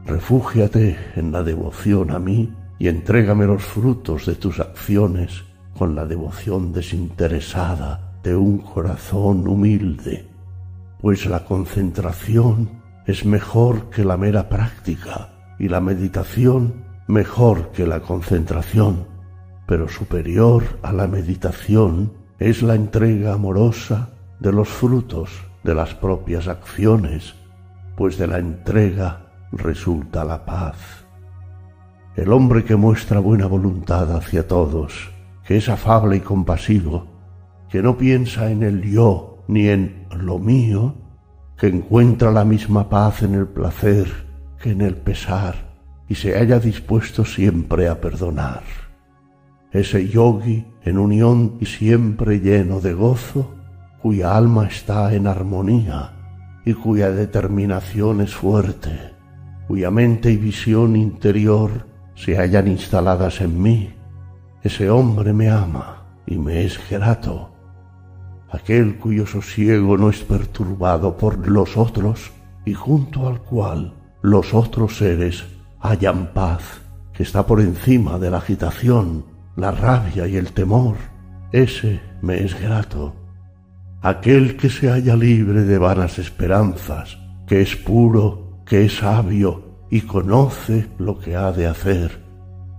refúgiate 0.05 0.95
en 1.15 1.31
la 1.31 1.41
devoción 1.41 2.11
a 2.11 2.19
mí 2.19 2.53
y 2.77 2.87
entrégame 2.87 3.47
los 3.47 3.63
frutos 3.63 4.27
de 4.27 4.35
tus 4.35 4.59
acciones 4.59 5.43
con 5.75 5.95
la 5.95 6.05
devoción 6.05 6.71
desinteresada 6.71 8.19
de 8.21 8.35
un 8.35 8.59
corazón 8.59 9.47
humilde, 9.47 10.27
pues 11.01 11.25
la 11.25 11.45
concentración 11.45 12.69
es 13.07 13.25
mejor 13.25 13.89
que 13.89 14.05
la 14.05 14.17
mera 14.17 14.49
práctica 14.49 15.30
y 15.61 15.69
la 15.69 15.79
meditación 15.79 16.85
mejor 17.07 17.69
que 17.69 17.85
la 17.85 17.99
concentración, 17.99 19.05
pero 19.67 19.87
superior 19.87 20.63
a 20.81 20.91
la 20.91 21.05
meditación 21.05 22.13
es 22.39 22.63
la 22.63 22.73
entrega 22.73 23.33
amorosa 23.33 24.09
de 24.39 24.51
los 24.51 24.69
frutos 24.69 25.29
de 25.63 25.75
las 25.75 25.93
propias 25.93 26.47
acciones, 26.47 27.35
pues 27.95 28.17
de 28.17 28.25
la 28.25 28.39
entrega 28.39 29.27
resulta 29.51 30.25
la 30.25 30.45
paz. 30.45 31.05
El 32.15 32.33
hombre 32.33 32.63
que 32.63 32.75
muestra 32.75 33.19
buena 33.19 33.45
voluntad 33.45 34.15
hacia 34.15 34.47
todos, 34.47 35.11
que 35.45 35.57
es 35.57 35.69
afable 35.69 36.15
y 36.15 36.21
compasivo, 36.21 37.05
que 37.69 37.83
no 37.83 37.99
piensa 37.99 38.49
en 38.49 38.63
el 38.63 38.81
yo 38.81 39.43
ni 39.47 39.67
en 39.67 40.07
lo 40.09 40.39
mío, 40.39 40.95
que 41.55 41.67
encuentra 41.67 42.31
la 42.31 42.45
misma 42.45 42.89
paz 42.89 43.21
en 43.21 43.35
el 43.35 43.45
placer 43.45 44.30
que 44.61 44.71
en 44.71 44.81
el 44.81 44.95
pesar 44.95 45.71
y 46.07 46.15
se 46.15 46.37
haya 46.37 46.59
dispuesto 46.59 47.25
siempre 47.25 47.87
a 47.87 47.99
perdonar. 47.99 48.63
ese 49.71 50.09
yogi 50.09 50.65
en 50.83 50.97
unión 50.97 51.55
y 51.61 51.65
siempre 51.65 52.41
lleno 52.41 52.81
de 52.81 52.93
gozo, 52.93 53.55
cuya 54.01 54.35
alma 54.35 54.67
está 54.67 55.13
en 55.13 55.27
armonía 55.27 56.61
y 56.65 56.73
cuya 56.73 57.11
determinación 57.11 58.19
es 58.19 58.35
fuerte, 58.35 59.13
cuya 59.67 59.89
mente 59.89 60.29
y 60.31 60.35
visión 60.35 60.97
interior 60.97 61.87
se 62.15 62.35
hallan 62.35 62.67
instaladas 62.67 63.39
en 63.39 63.61
mí. 63.61 63.93
Ese 64.61 64.89
hombre 64.89 65.31
me 65.31 65.49
ama 65.49 66.03
y 66.25 66.37
me 66.37 66.65
es 66.65 66.77
grato. 66.89 67.51
Aquel 68.49 68.97
cuyo 68.97 69.25
sosiego 69.25 69.97
no 69.97 70.09
es 70.09 70.19
perturbado 70.23 71.15
por 71.15 71.47
los 71.47 71.77
otros 71.77 72.31
y 72.65 72.73
junto 72.73 73.29
al 73.29 73.41
cual 73.41 73.93
los 74.21 74.53
otros 74.53 74.97
seres 74.97 75.45
hallan 75.79 76.33
paz, 76.33 76.81
que 77.13 77.23
está 77.23 77.45
por 77.45 77.59
encima 77.59 78.19
de 78.19 78.29
la 78.29 78.37
agitación, 78.37 79.25
la 79.55 79.71
rabia 79.71 80.27
y 80.27 80.37
el 80.37 80.53
temor. 80.53 80.95
Ese 81.51 82.01
me 82.21 82.43
es 82.43 82.59
grato. 82.59 83.15
Aquel 84.01 84.57
que 84.57 84.69
se 84.69 84.89
halla 84.89 85.15
libre 85.15 85.63
de 85.63 85.77
vanas 85.77 86.19
esperanzas, 86.19 87.17
que 87.47 87.61
es 87.61 87.75
puro, 87.75 88.61
que 88.65 88.85
es 88.85 88.97
sabio 88.97 89.87
y 89.89 90.01
conoce 90.01 90.87
lo 90.97 91.19
que 91.19 91.35
ha 91.35 91.51
de 91.51 91.67
hacer, 91.67 92.23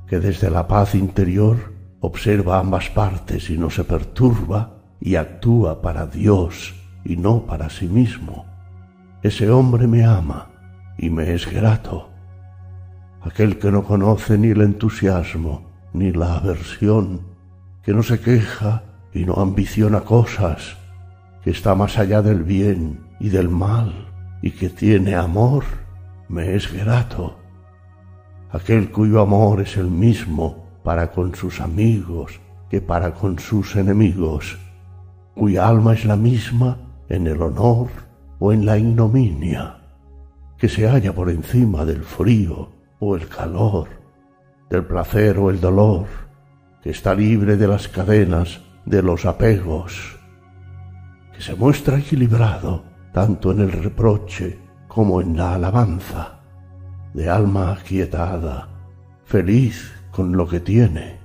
que 0.06 0.19
desde 0.19 0.51
la 0.51 0.66
paz 0.66 0.94
interior 0.94 1.74
observa 2.01 2.59
ambas 2.59 2.89
partes 2.90 3.51
y 3.51 3.59
no 3.59 3.69
se 3.70 3.85
perturba 3.85 4.78
y 5.01 5.16
actúa 5.16 5.82
para 5.82 6.06
Dios 6.06 6.74
y 7.05 7.16
no 7.16 7.47
para 7.47 7.69
sí 7.69 7.86
mismo. 7.86 8.47
Ese 9.23 9.51
hombre 9.51 9.86
me 9.86 10.05
ama 10.05 10.52
y 11.03 11.11
me 11.11 11.35
es 11.35 11.53
grato. 11.53 12.09
Aquel 13.23 13.59
que 13.59 13.73
no 13.73 13.83
conoce 13.83 14.39
ni 14.39 14.51
el 14.51 14.62
entusiasmo 14.62 15.70
ni 15.93 16.12
la 16.12 16.37
aversión, 16.37 17.23
que 17.83 17.93
no 17.93 18.05
se 18.05 18.20
queja 18.20 18.85
y 19.12 19.24
no 19.24 19.35
ambiciona 19.35 20.03
cosas, 20.03 20.79
que 21.43 21.51
está 21.51 21.74
más 21.74 21.99
allá 21.99 22.23
del 22.23 22.45
bien 22.45 23.01
y 23.19 23.31
del 23.31 23.49
mal 23.49 23.93
y 24.43 24.53
que 24.53 24.70
tiene 24.70 25.16
amor, 25.16 25.65
me 26.29 26.55
es 26.55 26.73
grato. 26.73 27.37
Aquel 28.53 28.93
cuyo 28.93 29.20
amor 29.20 29.61
es 29.61 29.77
el 29.77 29.91
mismo 29.91 30.65
para 30.85 31.11
con 31.11 31.35
sus 31.35 31.61
amigos 31.61 32.41
que 32.70 32.81
para 32.81 33.12
con 33.12 33.41
sus 33.41 33.74
enemigos, 33.74 34.57
cuya 35.35 35.66
alma 35.66 35.95
es 35.95 36.05
la 36.05 36.16
misma 36.16 36.79
en 37.09 37.27
el 37.27 37.43
honor 37.43 37.89
o 38.39 38.53
en 38.53 38.65
la 38.65 38.79
ignominia, 38.79 39.82
que 40.63 40.69
se 40.69 40.87
halla 40.89 41.13
por 41.13 41.29
encima 41.29 41.85
del 41.85 42.05
frío 42.05 42.69
o 43.01 43.17
el 43.17 43.27
calor, 43.27 43.89
del 44.71 44.85
placer 44.85 45.37
o 45.37 45.51
el 45.51 45.61
dolor, 45.61 46.07
que 46.81 46.91
está 46.91 47.17
libre 47.17 47.57
de 47.57 47.67
las 47.67 47.89
cadenas 47.89 48.61
de 48.85 49.03
los 49.03 49.27
apegos, 49.27 50.21
que 51.35 51.43
se 51.43 51.57
muestra 51.57 51.99
equilibrado 51.99 52.85
tanto 53.13 53.51
en 53.51 53.59
el 53.59 53.73
reproche 53.73 54.61
como 54.87 55.21
en 55.21 55.37
la 55.37 55.55
alabanza, 55.55 56.39
de 57.13 57.29
alma 57.29 57.73
aquietada, 57.73 58.69
feliz 59.25 59.93
con 60.13 60.37
lo 60.37 60.47
que 60.47 60.61
tiene, 60.61 61.19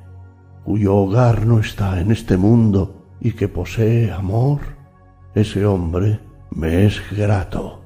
cuyo 0.64 0.96
hogar 0.96 1.46
no 1.46 1.60
está 1.60 2.02
en 2.02 2.10
este 2.12 2.38
mundo 2.38 3.06
y 3.22 3.34
que 3.34 3.48
posee 3.48 4.12
amor, 4.12 4.62
ese 5.36 5.64
hombre 5.64 6.22
me 6.50 6.88
es 6.88 7.00
grato. 7.16 7.84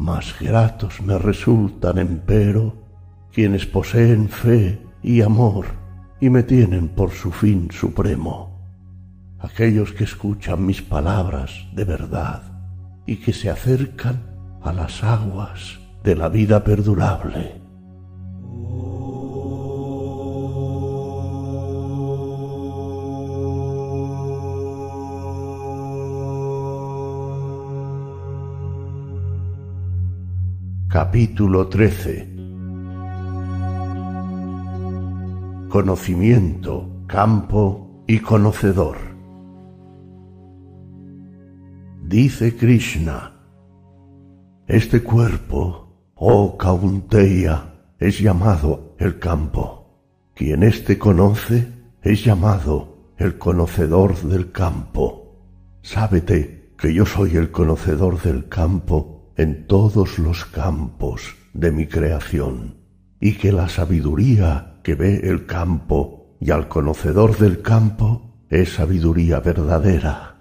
Más 0.00 0.34
gratos 0.40 1.02
me 1.02 1.18
resultan, 1.18 1.98
empero, 1.98 2.74
quienes 3.30 3.66
poseen 3.66 4.30
fe 4.30 4.80
y 5.02 5.20
amor 5.20 5.66
y 6.22 6.30
me 6.30 6.42
tienen 6.42 6.88
por 6.88 7.10
su 7.10 7.30
fin 7.30 7.68
supremo, 7.70 8.64
aquellos 9.40 9.92
que 9.92 10.04
escuchan 10.04 10.64
mis 10.64 10.80
palabras 10.80 11.66
de 11.74 11.84
verdad 11.84 12.40
y 13.06 13.16
que 13.16 13.34
se 13.34 13.50
acercan 13.50 14.22
a 14.62 14.72
las 14.72 15.04
aguas 15.04 15.78
de 16.02 16.16
la 16.16 16.30
vida 16.30 16.64
perdurable. 16.64 17.59
Capítulo 30.92 31.68
13 31.68 32.28
Conocimiento, 35.68 37.04
campo 37.06 38.02
y 38.08 38.18
conocedor. 38.18 38.96
Dice 42.02 42.56
Krishna, 42.56 43.34
este 44.66 45.04
cuerpo, 45.04 46.10
oh 46.16 46.58
Kaunteya, 46.58 47.72
es 48.00 48.18
llamado 48.18 48.96
el 48.98 49.20
campo. 49.20 50.02
Quien 50.34 50.64
éste 50.64 50.98
conoce 50.98 51.68
es 52.02 52.24
llamado 52.24 53.12
el 53.16 53.38
conocedor 53.38 54.16
del 54.22 54.50
campo. 54.50 55.38
Sábete 55.82 56.74
que 56.76 56.92
yo 56.92 57.06
soy 57.06 57.36
el 57.36 57.52
conocedor 57.52 58.20
del 58.20 58.48
campo 58.48 59.19
en 59.40 59.66
todos 59.66 60.18
los 60.18 60.44
campos 60.44 61.34
de 61.54 61.72
mi 61.72 61.86
creación, 61.86 62.76
y 63.20 63.38
que 63.38 63.52
la 63.52 63.70
sabiduría 63.70 64.80
que 64.82 64.94
ve 64.94 65.22
el 65.24 65.46
campo 65.46 66.36
y 66.42 66.50
al 66.50 66.68
conocedor 66.68 67.38
del 67.38 67.62
campo 67.62 68.44
es 68.50 68.74
sabiduría 68.74 69.40
verdadera. 69.40 70.36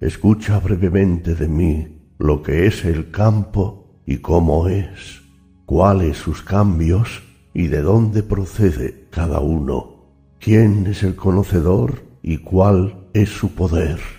Escucha 0.00 0.60
brevemente 0.60 1.34
de 1.34 1.48
mí 1.48 2.12
lo 2.20 2.44
que 2.44 2.68
es 2.68 2.84
el 2.84 3.10
campo 3.10 4.02
y 4.06 4.18
cómo 4.18 4.68
es, 4.68 5.20
cuáles 5.66 6.18
sus 6.18 6.42
cambios 6.42 7.24
y 7.54 7.66
de 7.66 7.82
dónde 7.82 8.22
procede 8.22 9.08
cada 9.10 9.40
uno, 9.40 10.14
quién 10.38 10.86
es 10.86 11.02
el 11.02 11.16
conocedor 11.16 12.04
y 12.22 12.38
cuál 12.38 13.08
es 13.14 13.30
su 13.30 13.56
poder. 13.56 14.17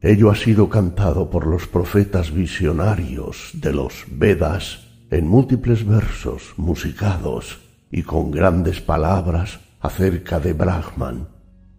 Ello 0.00 0.30
ha 0.30 0.36
sido 0.36 0.68
cantado 0.68 1.28
por 1.28 1.44
los 1.46 1.66
profetas 1.66 2.32
visionarios 2.32 3.50
de 3.54 3.72
los 3.72 4.04
Vedas 4.08 4.86
en 5.10 5.26
múltiples 5.26 5.84
versos 5.84 6.54
musicados 6.56 7.58
y 7.90 8.02
con 8.02 8.30
grandes 8.30 8.80
palabras 8.80 9.58
acerca 9.80 10.38
de 10.38 10.52
Brahman, 10.52 11.26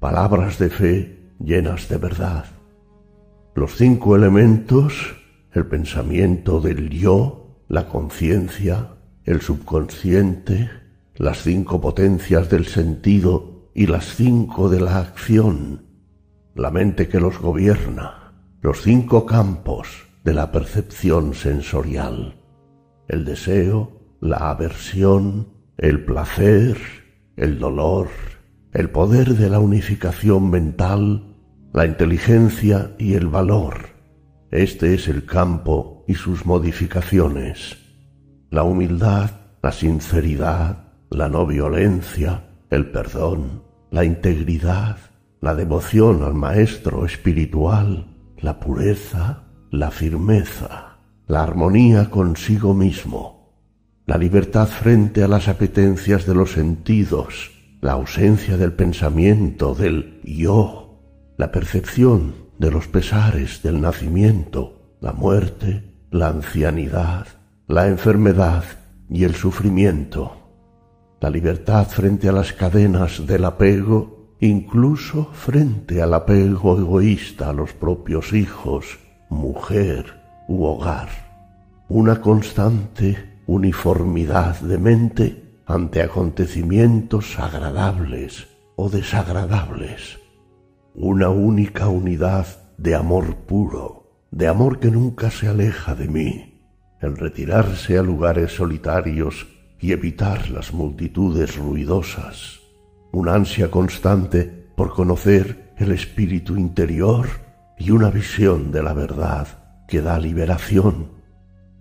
palabras 0.02 0.60
de 0.60 0.70
fe 0.70 1.20
llenas 1.40 1.88
de 1.88 1.98
verdad. 1.98 2.46
Los 3.56 3.76
cinco 3.76 4.18
elementos, 4.18 5.16
el 5.54 5.66
pensamiento 5.68 6.60
del 6.60 6.90
yo, 6.90 7.64
la 7.70 7.88
conciencia, 7.88 8.96
el 9.24 9.40
subconsciente, 9.40 10.70
las 11.16 11.44
cinco 11.44 11.80
potencias 11.80 12.50
del 12.50 12.66
sentido 12.66 13.70
y 13.74 13.88
las 13.88 14.16
cinco 14.16 14.68
de 14.70 14.82
la 14.82 15.00
acción, 15.00 15.89
la 16.60 16.72
mente 16.72 17.08
que 17.08 17.22
los 17.22 17.40
gobierna, 17.40 18.34
los 18.62 18.82
cinco 18.82 19.26
campos 19.26 20.08
de 20.26 20.34
la 20.34 20.52
percepción 20.52 21.34
sensorial, 21.34 22.36
el 23.08 23.24
deseo, 23.24 24.18
la 24.20 24.50
aversión, 24.50 25.48
el 25.78 26.04
placer, 26.04 26.78
el 27.38 27.60
dolor, 27.60 28.10
el 28.74 28.90
poder 28.90 29.36
de 29.36 29.50
la 29.50 29.60
unificación 29.60 30.50
mental, 30.50 31.38
la 31.72 31.86
inteligencia 31.86 32.94
y 33.00 33.14
el 33.14 33.28
valor. 33.28 33.92
Este 34.52 34.94
es 34.94 35.08
el 35.08 35.26
campo 35.26 36.04
y 36.10 36.16
sus 36.16 36.46
modificaciones. 36.46 37.78
La 38.50 38.64
humildad, 38.64 39.32
la 39.64 39.72
sinceridad, 39.72 40.90
la 41.10 41.30
no 41.30 41.46
violencia, 41.46 42.50
el 42.70 42.92
perdón, 42.92 43.64
la 43.92 44.04
integridad, 44.04 44.98
la 45.42 45.56
devoción 45.56 46.24
al 46.24 46.34
maestro 46.34 47.06
espiritual, 47.06 48.08
la 48.38 48.60
pureza, 48.60 49.44
la 49.72 49.90
firmeza, 49.90 50.98
la 51.28 51.44
armonía 51.44 52.10
consigo 52.10 52.74
mismo, 52.74 53.54
la 54.06 54.18
libertad 54.18 54.68
frente 54.68 55.24
a 55.24 55.28
las 55.28 55.48
apetencias 55.48 56.26
de 56.26 56.36
los 56.36 56.54
sentidos, 56.54 57.52
la 57.80 57.94
ausencia 57.94 58.58
del 58.58 58.74
pensamiento 58.74 59.76
del 59.76 60.20
yo, 60.24 61.00
la 61.38 61.52
percepción 61.52 62.34
de 62.58 62.72
los 62.72 62.88
pesares 62.88 63.64
del 63.64 63.80
nacimiento, 63.80 64.98
la 65.00 65.14
muerte, 65.14 65.94
la 66.12 66.28
ancianidad, 66.28 67.28
la 67.68 67.88
enfermedad 67.88 68.66
y 69.10 69.24
el 69.24 69.36
sufrimiento, 69.36 70.36
la 71.22 71.30
libertad 71.30 71.88
frente 71.88 72.28
a 72.28 72.34
las 72.34 72.52
cadenas 72.52 73.26
del 73.26 73.46
apego 73.46 74.19
incluso 74.40 75.26
frente 75.34 76.02
al 76.02 76.14
apego 76.14 76.78
egoísta 76.78 77.50
a 77.50 77.54
los 77.54 77.74
propios 77.74 78.34
hijos, 78.34 79.00
mujer 79.30 80.22
u 80.48 80.64
hogar, 80.64 81.10
una 81.90 82.22
constante 82.22 83.42
uniformidad 83.48 84.60
de 84.62 84.78
mente 84.78 85.50
ante 85.66 86.02
acontecimientos 86.02 87.38
agradables 87.38 88.48
o 88.76 88.90
desagradables. 88.90 90.20
Una 90.96 91.30
única 91.30 91.90
unidad 91.90 92.48
de 92.78 92.96
amor 92.96 93.36
puro, 93.36 94.26
de 94.32 94.48
amor 94.48 94.80
que 94.80 94.90
nunca 94.90 95.32
se 95.32 95.48
aleja 95.48 95.96
de 95.96 96.08
mí, 96.08 96.62
el 97.02 97.18
retirarse 97.18 97.98
a 97.98 98.04
lugares 98.04 98.54
solitarios 98.54 99.48
y 99.80 99.92
evitar 99.92 100.50
las 100.50 100.74
multitudes 100.74 101.58
ruidosas, 101.58 102.59
una 103.12 103.34
ansia 103.36 103.72
constante 103.72 104.44
por 104.76 104.94
conocer 104.94 105.74
el 105.78 105.92
espíritu 105.92 106.56
interior 106.56 107.28
y 107.78 107.92
una 107.92 108.10
visión 108.10 108.72
de 108.72 108.84
la 108.84 108.94
verdad 108.94 109.48
que 109.88 110.02
da 110.02 110.20
liberación. 110.20 111.12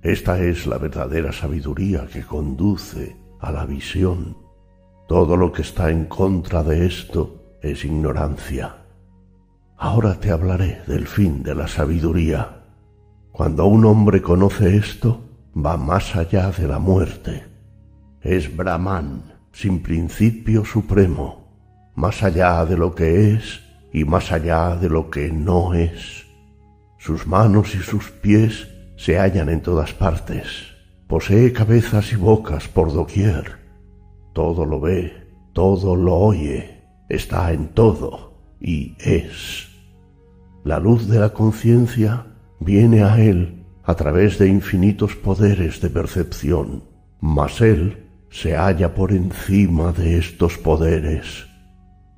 Esta 0.03 0.41
es 0.41 0.67
la 0.67 0.79
verdadera 0.79 1.33
sabiduría 1.33 2.07
que 2.07 2.23
conduce 2.23 3.17
a 3.41 3.53
la 3.53 3.67
visión. 3.67 4.37
Todo 5.07 5.37
lo 5.37 5.53
que 5.53 5.63
está 5.63 5.91
en 5.91 6.07
contra 6.07 6.63
de 6.63 6.87
esto 6.87 7.57
es 7.63 7.85
ignorancia. 7.85 8.77
Ahora 9.77 10.19
te 10.19 10.31
hablaré 10.31 10.83
del 10.87 11.07
fin 11.07 11.43
de 11.43 11.55
la 11.55 11.69
sabiduría. 11.69 12.65
Cuando 13.33 13.67
un 13.67 13.85
hombre 13.85 14.23
conoce 14.23 14.77
esto, 14.77 15.21
va 15.55 15.77
más 15.77 16.17
allá 16.17 16.51
de 16.51 16.67
la 16.67 16.79
muerte. 16.79 17.45
Es 18.21 18.55
Brahman, 18.57 19.38
sin 19.59 19.81
principio 19.83 20.65
supremo, 20.65 21.49
más 21.97 22.23
allá 22.23 22.65
de 22.65 22.77
lo 22.77 22.95
que 22.95 23.33
es 23.33 23.61
y 23.93 24.05
más 24.05 24.31
allá 24.31 24.77
de 24.77 24.89
lo 24.89 25.11
que 25.11 25.33
no 25.33 25.75
es. 25.75 26.27
Sus 26.97 27.27
manos 27.27 27.75
y 27.75 27.79
sus 27.79 28.13
pies 28.13 28.69
se 28.97 29.19
hallan 29.19 29.49
en 29.49 29.61
todas 29.61 29.93
partes. 29.93 30.47
Posee 31.09 31.53
cabezas 31.53 32.13
y 32.13 32.15
bocas 32.15 32.69
por 32.69 32.93
doquier. 32.93 33.59
Todo 34.33 34.65
lo 34.65 34.79
ve, 34.79 35.27
todo 35.55 35.97
lo 35.97 36.15
oye, 36.15 36.85
está 37.09 37.53
en 37.53 37.67
todo 37.67 38.35
y 38.61 38.95
es. 39.01 39.67
La 40.63 40.79
luz 40.79 41.09
de 41.09 41.19
la 41.19 41.31
conciencia 41.31 42.27
viene 42.61 43.03
a 43.03 43.21
él 43.21 43.65
a 43.83 43.97
través 43.97 44.39
de 44.39 44.47
infinitos 44.47 45.17
poderes 45.17 45.81
de 45.81 45.91
percepción, 45.91 46.85
mas 47.21 47.61
él 47.61 48.08
se 48.31 48.57
halla 48.57 48.95
por 48.95 49.13
encima 49.13 49.93
de 49.93 50.19
estos 50.19 50.59
poderes. 50.59 51.47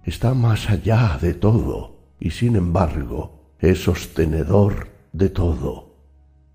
Está 0.04 0.34
más 0.34 0.70
allá 0.70 1.18
de 1.20 1.34
todo 1.34 2.14
y 2.18 2.30
sin 2.30 2.56
embargo 2.56 3.54
es 3.58 3.84
sostenedor 3.84 4.88
de 5.12 5.28
todo. 5.28 5.94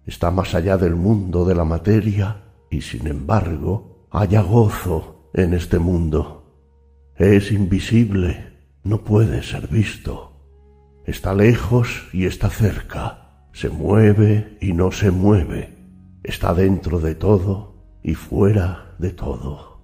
Está 0.06 0.32
más 0.32 0.54
allá 0.56 0.78
del 0.78 0.96
mundo 0.96 1.46
de 1.46 1.56
la 1.56 1.64
materia 1.64 2.44
y 2.70 2.82
sin 2.82 3.08
embargo 3.08 4.08
haya 4.12 4.42
gozo 4.42 5.30
en 5.34 5.54
este 5.54 5.80
mundo. 5.80 6.44
Es 7.16 7.52
invisible, 7.52 8.54
no 8.84 9.04
puede 9.04 9.42
ser 9.42 9.68
visto. 9.68 10.34
Está 11.06 11.34
lejos 11.34 12.08
y 12.14 12.26
está 12.26 12.50
cerca, 12.50 13.48
se 13.54 13.70
mueve 13.70 14.58
y 14.60 14.74
no 14.74 14.92
se 14.92 15.12
mueve, 15.12 15.78
está 16.24 16.54
dentro 16.54 17.00
de 17.00 17.16
todo 17.16 17.75
y 18.06 18.14
fuera 18.14 18.94
de 19.00 19.10
todo. 19.10 19.82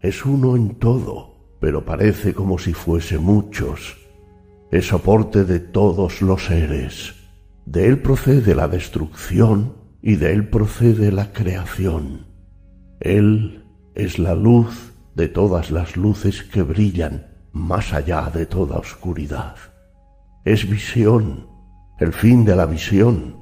Es 0.00 0.26
uno 0.26 0.56
en 0.56 0.74
todo, 0.80 1.36
pero 1.60 1.84
parece 1.84 2.34
como 2.34 2.58
si 2.58 2.72
fuese 2.72 3.20
muchos. 3.20 3.98
Es 4.72 4.88
soporte 4.88 5.44
de 5.44 5.60
todos 5.60 6.22
los 6.22 6.46
seres. 6.46 7.14
De 7.66 7.86
él 7.86 8.02
procede 8.02 8.56
la 8.56 8.66
destrucción 8.66 9.76
y 10.02 10.16
de 10.16 10.32
él 10.32 10.48
procede 10.48 11.12
la 11.12 11.32
creación. 11.32 12.26
Él 12.98 13.64
es 13.94 14.18
la 14.18 14.34
luz 14.34 14.92
de 15.14 15.28
todas 15.28 15.70
las 15.70 15.96
luces 15.96 16.42
que 16.42 16.62
brillan 16.62 17.28
más 17.52 17.92
allá 17.92 18.28
de 18.34 18.44
toda 18.44 18.76
oscuridad. 18.76 19.54
Es 20.44 20.68
visión, 20.68 21.46
el 22.00 22.12
fin 22.12 22.44
de 22.44 22.56
la 22.56 22.66
visión, 22.66 23.36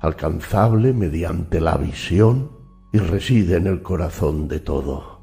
alcanzable 0.00 0.92
mediante 0.92 1.60
la 1.60 1.76
visión 1.76 2.61
y 2.92 2.98
reside 2.98 3.56
en 3.56 3.66
el 3.66 3.82
corazón 3.82 4.48
de 4.48 4.60
todo. 4.60 5.20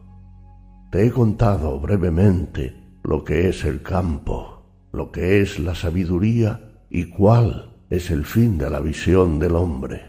Te 0.91 1.05
he 1.05 1.11
contado 1.11 1.79
brevemente 1.79 2.75
lo 3.03 3.23
que 3.23 3.47
es 3.47 3.63
el 3.63 3.81
campo, 3.81 4.63
lo 4.91 5.11
que 5.11 5.41
es 5.41 5.59
la 5.59 5.75
sabiduría 5.75 6.81
y 6.89 7.05
cuál 7.05 7.77
es 7.89 8.09
el 8.09 8.25
fin 8.25 8.57
de 8.57 8.69
la 8.69 8.79
visión 8.79 9.39
del 9.39 9.55
hombre. 9.55 10.01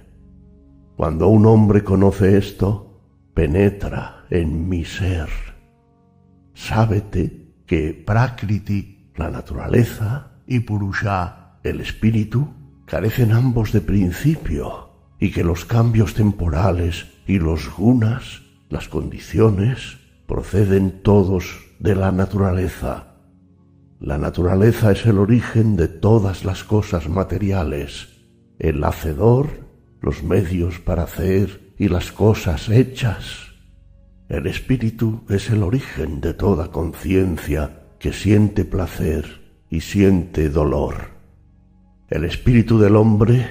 Cuando 0.97 1.29
un 1.29 1.47
hombre 1.47 1.85
conoce 1.85 2.37
esto, 2.37 3.03
penetra 3.35 4.27
en 4.31 4.69
mi 4.69 4.85
ser. 4.85 5.29
Sábete 6.55 7.55
que 7.67 7.93
Prakriti, 7.93 9.13
la 9.17 9.31
naturaleza, 9.31 10.43
y 10.47 10.61
Purusha, 10.61 11.59
el 11.63 11.81
espíritu, 11.81 12.49
carecen 12.87 13.33
ambos 13.33 13.73
de 13.73 13.81
principio 13.81 14.91
y 15.21 15.31
que 15.31 15.45
los 15.45 15.65
cambios 15.65 16.15
temporales 16.15 17.07
y 17.31 17.39
los 17.39 17.71
gunas, 17.73 18.43
las 18.71 18.89
condiciones, 18.89 19.99
proceden 20.27 21.01
todos 21.05 21.61
de 21.79 21.95
la 21.95 22.11
naturaleza. 22.11 23.15
La 24.01 24.19
naturaleza 24.19 24.91
es 24.91 25.07
el 25.07 25.17
origen 25.17 25.77
de 25.77 25.87
todas 25.87 26.45
las 26.45 26.65
cosas 26.65 27.09
materiales, 27.09 28.09
el 28.59 28.83
hacedor, 28.83 29.47
los 30.01 30.25
medios 30.25 30.81
para 30.81 31.05
hacer 31.05 31.73
y 31.79 31.87
las 31.87 32.11
cosas 32.11 32.69
hechas. 32.69 33.53
El 34.29 34.49
espíritu 34.49 35.23
es 35.29 35.51
el 35.51 35.63
origen 35.63 36.21
de 36.21 36.35
toda 36.35 36.73
conciencia 36.73 37.85
que 38.01 38.13
siente 38.13 38.65
placer 38.65 39.41
y 39.71 39.83
siente 39.83 40.51
dolor. 40.51 41.11
El 42.09 42.25
espíritu 42.25 42.81
del 42.81 42.97
hombre, 42.97 43.47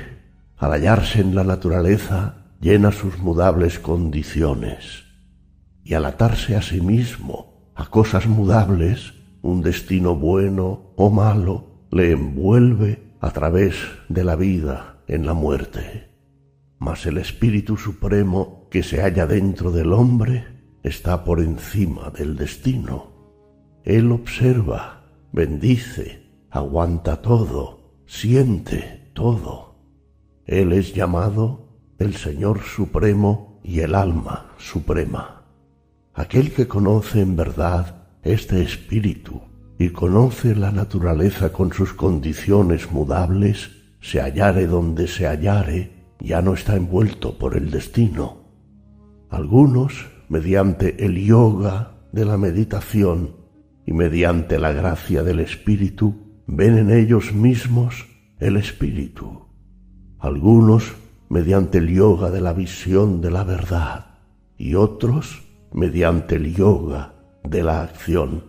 al 0.58 0.74
hallarse 0.74 1.22
en 1.22 1.33
la 1.33 1.45
naturaleza, 1.45 2.39
llena 2.59 2.91
sus 2.91 3.19
mudables 3.19 3.79
condiciones, 3.79 5.05
y 5.83 5.93
al 5.93 6.05
atarse 6.05 6.55
a 6.55 6.61
sí 6.61 6.81
mismo 6.81 7.71
a 7.75 7.89
cosas 7.89 8.27
mudables, 8.27 9.13
un 9.41 9.61
destino 9.61 10.15
bueno 10.15 10.93
o 10.97 11.09
malo 11.09 11.88
le 11.91 12.11
envuelve 12.11 13.13
a 13.21 13.31
través 13.31 13.75
de 14.09 14.23
la 14.23 14.35
vida 14.35 15.01
en 15.07 15.25
la 15.25 15.33
muerte. 15.33 16.09
Mas 16.77 17.05
el 17.05 17.17
Espíritu 17.17 17.77
Supremo 17.77 18.67
que 18.69 18.83
se 18.83 19.01
halla 19.01 19.25
dentro 19.25 19.71
del 19.71 19.93
hombre 19.93 20.45
está 20.83 21.23
por 21.23 21.39
encima 21.39 22.09
del 22.09 22.35
destino. 22.35 23.11
Él 23.83 24.11
observa, 24.11 25.03
bendice, 25.31 26.23
aguanta 26.49 27.21
todo, 27.21 28.03
siente 28.05 29.11
todo. 29.13 29.75
Él 30.45 30.73
es 30.73 30.93
llamado 30.93 31.68
el 32.00 32.16
Señor 32.16 32.61
Supremo 32.61 33.60
y 33.61 33.82
el 33.82 33.94
alma 33.94 34.52
suprema. 34.58 35.44
Aquel 36.14 36.53
que 36.53 36.68
conoce 36.68 37.22
en 37.22 37.36
verdad 37.36 38.08
este 38.24 38.61
espíritu 38.61 39.42
y 39.78 39.90
conoce 39.90 40.56
la 40.56 40.72
naturaleza 40.72 41.52
con 41.52 41.74
sus 41.74 41.94
condiciones 41.94 42.92
mudables, 42.92 43.72
se 44.02 44.22
hallare 44.22 44.66
donde 44.66 45.08
se 45.08 45.26
hallare, 45.26 46.16
ya 46.19 46.42
no 46.42 46.53
está 46.53 46.76
envuelto 46.76 47.38
por 47.38 47.56
el 47.56 47.69
destino. 47.69 48.44
Algunos, 49.30 50.08
mediante 50.30 51.06
el 51.06 51.24
yoga 51.24 51.98
de 52.11 52.26
la 52.26 52.38
meditación 52.38 53.36
y 53.86 53.92
mediante 53.92 54.58
la 54.58 54.72
gracia 54.72 55.24
del 55.24 55.42
espíritu, 55.42 56.16
ven 56.48 56.78
en 56.78 56.92
ellos 56.92 57.34
mismos 57.34 58.08
el 58.40 58.56
espíritu. 58.56 59.48
Algunos 60.18 60.95
mediante 61.30 61.77
el 61.77 61.90
yoga 61.90 62.32
de 62.32 62.41
la 62.41 62.53
visión 62.53 63.22
de 63.22 63.30
la 63.30 63.43
verdad 63.43 64.08
y 64.58 64.74
otros 64.74 65.43
mediante 65.72 66.35
el 66.35 66.56
yoga 66.56 67.14
de 67.43 67.64
la 67.64 67.82
acción. 67.82 68.45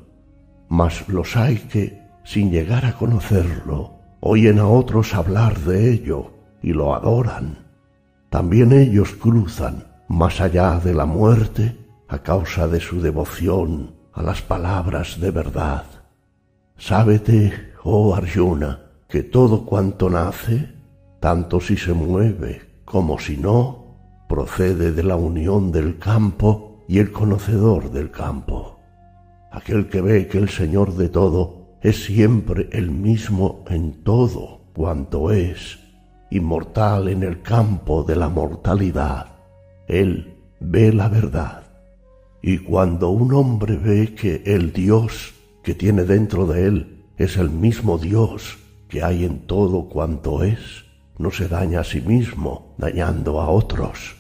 Mas 0.68 1.06
los 1.08 1.36
hay 1.36 1.56
que, 1.58 2.02
sin 2.24 2.50
llegar 2.50 2.86
a 2.86 2.96
conocerlo, 2.96 3.98
oyen 4.20 4.58
a 4.58 4.66
otros 4.66 5.14
hablar 5.14 5.60
de 5.60 5.92
ello 5.92 6.32
y 6.62 6.72
lo 6.72 6.94
adoran. 6.94 7.66
También 8.30 8.72
ellos 8.72 9.12
cruzan 9.12 9.84
más 10.08 10.40
allá 10.40 10.80
de 10.80 10.94
la 10.94 11.04
muerte 11.04 11.76
a 12.08 12.20
causa 12.20 12.66
de 12.66 12.80
su 12.80 13.02
devoción 13.02 13.94
a 14.14 14.22
las 14.22 14.40
palabras 14.40 15.20
de 15.20 15.30
verdad. 15.30 15.84
Sábete, 16.78 17.72
oh 17.84 18.14
Arjuna, 18.14 18.86
que 19.06 19.22
todo 19.22 19.66
cuanto 19.66 20.08
nace, 20.08 20.72
tanto 21.20 21.60
si 21.60 21.76
se 21.76 21.92
mueve 21.92 22.69
como 22.90 23.20
si 23.20 23.36
no, 23.36 23.84
procede 24.28 24.90
de 24.90 25.04
la 25.04 25.14
unión 25.14 25.70
del 25.70 25.98
campo 25.98 26.82
y 26.88 26.98
el 26.98 27.12
conocedor 27.12 27.92
del 27.92 28.10
campo. 28.10 28.80
Aquel 29.52 29.88
que 29.88 30.00
ve 30.00 30.26
que 30.26 30.38
el 30.38 30.48
Señor 30.48 30.96
de 30.96 31.08
todo 31.08 31.76
es 31.82 32.04
siempre 32.04 32.68
el 32.72 32.90
mismo 32.90 33.64
en 33.68 34.02
todo 34.02 34.62
cuanto 34.72 35.30
es, 35.30 35.78
inmortal 36.32 37.06
en 37.06 37.22
el 37.22 37.42
campo 37.42 38.02
de 38.02 38.16
la 38.16 38.28
mortalidad. 38.28 39.36
Él 39.86 40.34
ve 40.58 40.92
la 40.92 41.08
verdad. 41.08 41.62
Y 42.42 42.58
cuando 42.58 43.10
un 43.10 43.32
hombre 43.34 43.76
ve 43.76 44.16
que 44.16 44.42
el 44.46 44.72
Dios 44.72 45.32
que 45.62 45.76
tiene 45.76 46.02
dentro 46.02 46.44
de 46.44 46.66
él 46.66 47.04
es 47.18 47.36
el 47.36 47.50
mismo 47.50 47.98
Dios 47.98 48.58
que 48.88 49.04
hay 49.04 49.24
en 49.24 49.46
todo 49.46 49.88
cuanto 49.88 50.42
es, 50.42 50.89
no 51.20 51.30
se 51.30 51.48
daña 51.48 51.80
a 51.80 51.84
sí 51.84 52.00
mismo, 52.00 52.74
dañando 52.78 53.42
a 53.42 53.50
otros. 53.50 54.16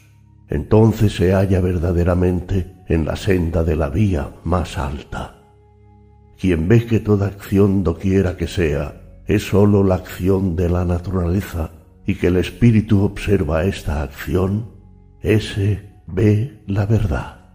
Entonces 0.50 1.14
se 1.16 1.32
halla 1.32 1.62
verdaderamente 1.62 2.76
en 2.88 3.06
la 3.06 3.16
senda 3.16 3.64
de 3.64 3.74
la 3.74 3.88
vía 3.88 4.34
más 4.44 4.76
alta. 4.76 5.36
Quien 6.38 6.68
ve 6.68 6.84
que 6.84 7.00
toda 7.00 7.28
acción 7.28 7.82
doquiera 7.84 8.36
que 8.36 8.46
sea 8.46 9.00
es 9.26 9.44
sólo 9.44 9.82
la 9.82 9.94
acción 9.94 10.56
de 10.56 10.68
la 10.68 10.84
naturaleza 10.84 11.70
y 12.06 12.16
que 12.16 12.26
el 12.26 12.36
espíritu 12.36 13.02
observa 13.02 13.64
esta 13.64 14.02
acción, 14.02 14.68
ese 15.22 16.02
ve 16.06 16.62
la 16.66 16.84
verdad. 16.84 17.54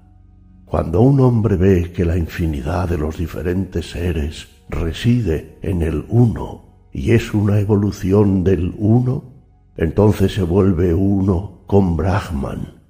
Cuando 0.66 1.02
un 1.02 1.20
hombre 1.20 1.56
ve 1.56 1.92
que 1.92 2.04
la 2.04 2.18
infinidad 2.18 2.90
de 2.90 2.98
los 2.98 3.18
diferentes 3.18 3.92
seres 3.92 4.48
reside 4.70 5.60
en 5.62 5.84
el 5.84 6.04
uno 6.10 6.66
y 6.92 7.12
es 7.12 7.34
una 7.34 7.60
evolución 7.60 8.44
del 8.44 8.74
uno, 8.78 9.35
entonces 9.78 10.34
se 10.34 10.44
vuelve 10.44 10.94
uno 10.94 11.64
con 11.68 11.98
Brahman. 11.98 12.82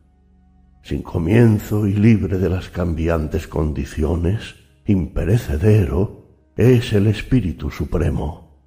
Sin 0.83 1.01
comienzo 1.01 1.87
y 1.87 1.93
libre 1.93 2.37
de 2.37 2.49
las 2.49 2.69
cambiantes 2.69 3.47
condiciones, 3.47 4.55
imperecedero, 4.85 6.53
es 6.55 6.93
el 6.93 7.07
Espíritu 7.07 7.71
Supremo. 7.71 8.61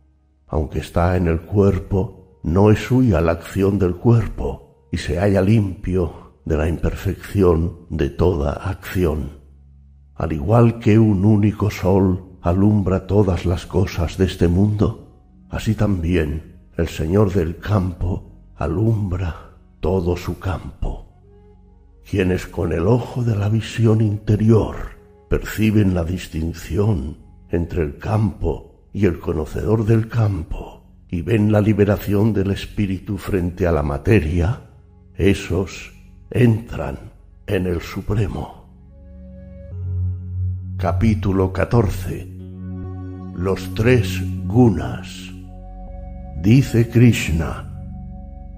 Aunque 0.49 0.81
está 0.81 1.17
en 1.17 1.29
el 1.29 1.43
cuerpo, 1.43 2.41
no 2.43 2.71
es 2.71 2.81
suya 2.81 3.21
la 3.21 3.33
acción 3.33 3.79
del 3.79 3.97
cuerpo 3.97 4.89
y 4.91 4.97
se 4.97 5.19
halla 5.19 5.43
limpio 5.43 6.41
de 6.45 6.57
la 6.57 6.69
imperfección 6.69 7.87
de 7.91 8.11
toda 8.11 8.53
acción. 8.53 9.39
Al 10.15 10.33
igual 10.33 10.81
que 10.81 10.99
un 10.99 11.25
único 11.25 11.71
sol 11.71 12.39
alumbra 12.41 13.07
todas 13.07 13.47
las 13.47 13.67
cosas 13.67 14.19
de 14.19 14.25
este 14.25 14.49
mundo, 14.49 15.47
así 15.51 15.75
también 15.75 16.58
el 16.78 16.86
Señor 16.86 17.32
del 17.32 17.58
campo 17.58 18.31
alumbra 18.55 19.50
todo 19.81 20.16
su 20.16 20.39
campo. 20.39 21.07
Quienes 22.08 22.47
con 22.47 22.73
el 22.73 22.86
ojo 22.86 23.24
de 23.24 23.34
la 23.34 23.48
visión 23.48 24.00
interior 24.00 24.76
perciben 25.28 25.92
la 25.92 26.05
distinción 26.05 27.18
entre 27.50 27.82
el 27.82 27.98
campo 27.98 28.86
y 28.92 29.07
el 29.07 29.18
conocedor 29.18 29.84
del 29.86 30.08
campo 30.08 30.84
y 31.10 31.23
ven 31.23 31.50
la 31.50 31.60
liberación 31.60 32.32
del 32.32 32.52
espíritu 32.52 33.18
frente 33.18 33.66
a 33.66 33.73
la 33.73 33.82
materia, 33.82 34.60
esos 35.16 35.92
entran 36.31 36.97
en 37.48 37.66
el 37.66 37.81
Supremo. 37.81 38.68
Capítulo 40.76 41.52
14 41.52 42.28
Los 43.34 43.74
tres 43.74 44.23
gunas. 44.47 45.27
Dice 46.42 46.89
Krishna, 46.89 47.68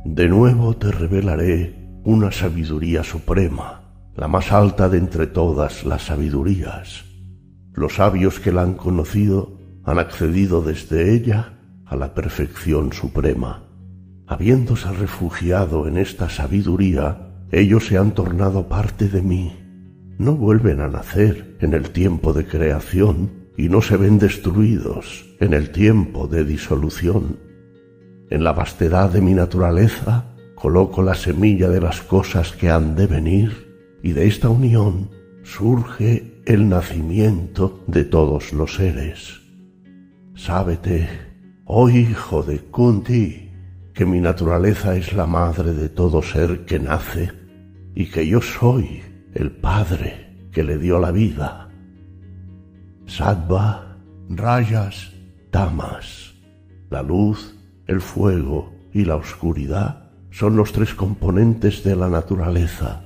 de 0.05 0.29
nuevo 0.29 0.77
te 0.77 0.93
revelaré 0.93 1.99
una 2.05 2.31
sabiduría 2.31 3.03
suprema, 3.03 3.81
la 4.15 4.29
más 4.29 4.53
alta 4.53 4.91
de 4.91 4.99
entre 4.99 5.27
todas 5.27 5.87
las 5.87 6.03
sabidurías. 6.03 7.07
Los 7.73 7.95
sabios 7.95 8.39
que 8.39 8.53
la 8.53 8.63
han 8.63 8.75
conocido 8.75 9.57
han 9.83 9.99
accedido 9.99 10.61
desde 10.61 11.15
ella 11.15 11.59
a 11.87 11.97
la 11.97 12.13
perfección 12.13 12.93
suprema. 12.93 13.65
Habiéndose 14.27 14.93
refugiado 14.93 15.89
en 15.89 15.97
esta 15.97 16.29
sabiduría, 16.29 17.33
ellos 17.51 17.87
se 17.87 17.97
han 17.97 18.13
tornado 18.13 18.69
parte 18.69 19.09
de 19.09 19.23
mí. 19.23 19.57
No 20.19 20.37
vuelven 20.37 20.83
a 20.83 20.89
nacer 20.89 21.57
en 21.61 21.73
el 21.73 21.91
tiempo 21.93 22.35
de 22.35 22.47
creación 22.47 23.31
y 23.57 23.71
no 23.71 23.81
se 23.81 23.97
ven 23.97 24.19
destruidos 24.19 25.35
en 25.41 25.55
el 25.55 25.71
tiempo 25.71 26.29
de 26.29 26.45
disolución. 26.45 27.50
En 28.31 28.45
la 28.45 28.53
vastedad 28.53 29.11
de 29.11 29.21
mi 29.21 29.35
naturaleza 29.35 30.25
coloco 30.55 31.03
la 31.03 31.15
semilla 31.15 31.69
de 31.69 31.81
las 31.81 32.01
cosas 32.01 32.53
que 32.53 32.71
han 32.71 32.95
de 32.95 33.09
venir 33.09 33.99
y 34.05 34.13
de 34.13 34.29
esta 34.29 34.49
unión 34.49 35.11
surge 35.43 36.41
el 36.47 36.69
nacimiento 36.69 37.83
de 37.89 38.05
todos 38.05 38.53
los 38.53 38.77
seres. 38.77 39.41
Sábete, 40.37 41.09
oh 41.65 41.91
hijo 41.91 42.45
de 42.45 42.59
Kunti, 42.59 43.51
que 43.93 44.07
mi 44.07 44.21
naturaleza 44.21 44.97
es 44.97 45.13
la 45.13 45.27
madre 45.27 45.73
de 45.75 45.89
todo 45.89 46.23
ser 46.23 46.65
que 46.65 46.79
nace 46.79 47.33
y 47.95 48.07
que 48.07 48.27
yo 48.27 48.41
soy 48.41 49.03
el 49.35 49.51
Padre 49.51 50.49
que 50.53 50.63
le 50.63 50.79
dio 50.79 50.99
la 50.99 51.11
vida. 51.11 51.69
Sattva, 53.07 53.99
rayas, 54.29 55.13
tamas. 55.51 56.35
La 56.91 57.03
luz, 57.03 57.60
el 57.91 58.01
fuego 58.01 58.73
y 58.93 59.05
la 59.05 59.17
oscuridad 59.17 60.11
son 60.31 60.55
los 60.55 60.73
tres 60.73 60.95
componentes 60.95 61.83
de 61.83 61.97
la 61.97 62.09
naturaleza. 62.09 63.03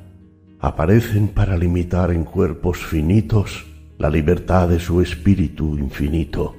Aparecen 0.60 1.28
para 1.28 1.56
limitar 1.56 2.10
en 2.10 2.24
cuerpos 2.24 2.84
finitos 2.84 3.64
la 3.96 4.10
libertad 4.10 4.68
de 4.68 4.78
su 4.78 5.00
espíritu 5.00 5.78
infinito. 5.78 6.54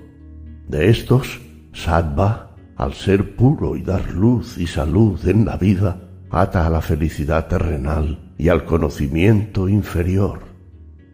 De 0.67 0.89
estos, 0.89 1.39
Sattva, 1.71 2.55
al 2.75 2.95
ser 2.95 3.35
puro 3.35 3.75
y 3.75 3.83
dar 3.83 4.11
luz 4.11 4.57
y 4.57 4.65
salud 4.65 5.19
en 5.27 5.45
la 5.45 5.57
vida, 5.57 6.01
ata 6.31 6.65
a 6.65 6.69
la 6.71 6.81
felicidad 6.81 7.47
terrenal 7.47 8.33
y 8.39 8.49
al 8.49 8.65
conocimiento 8.65 9.69
inferior. 9.69 10.39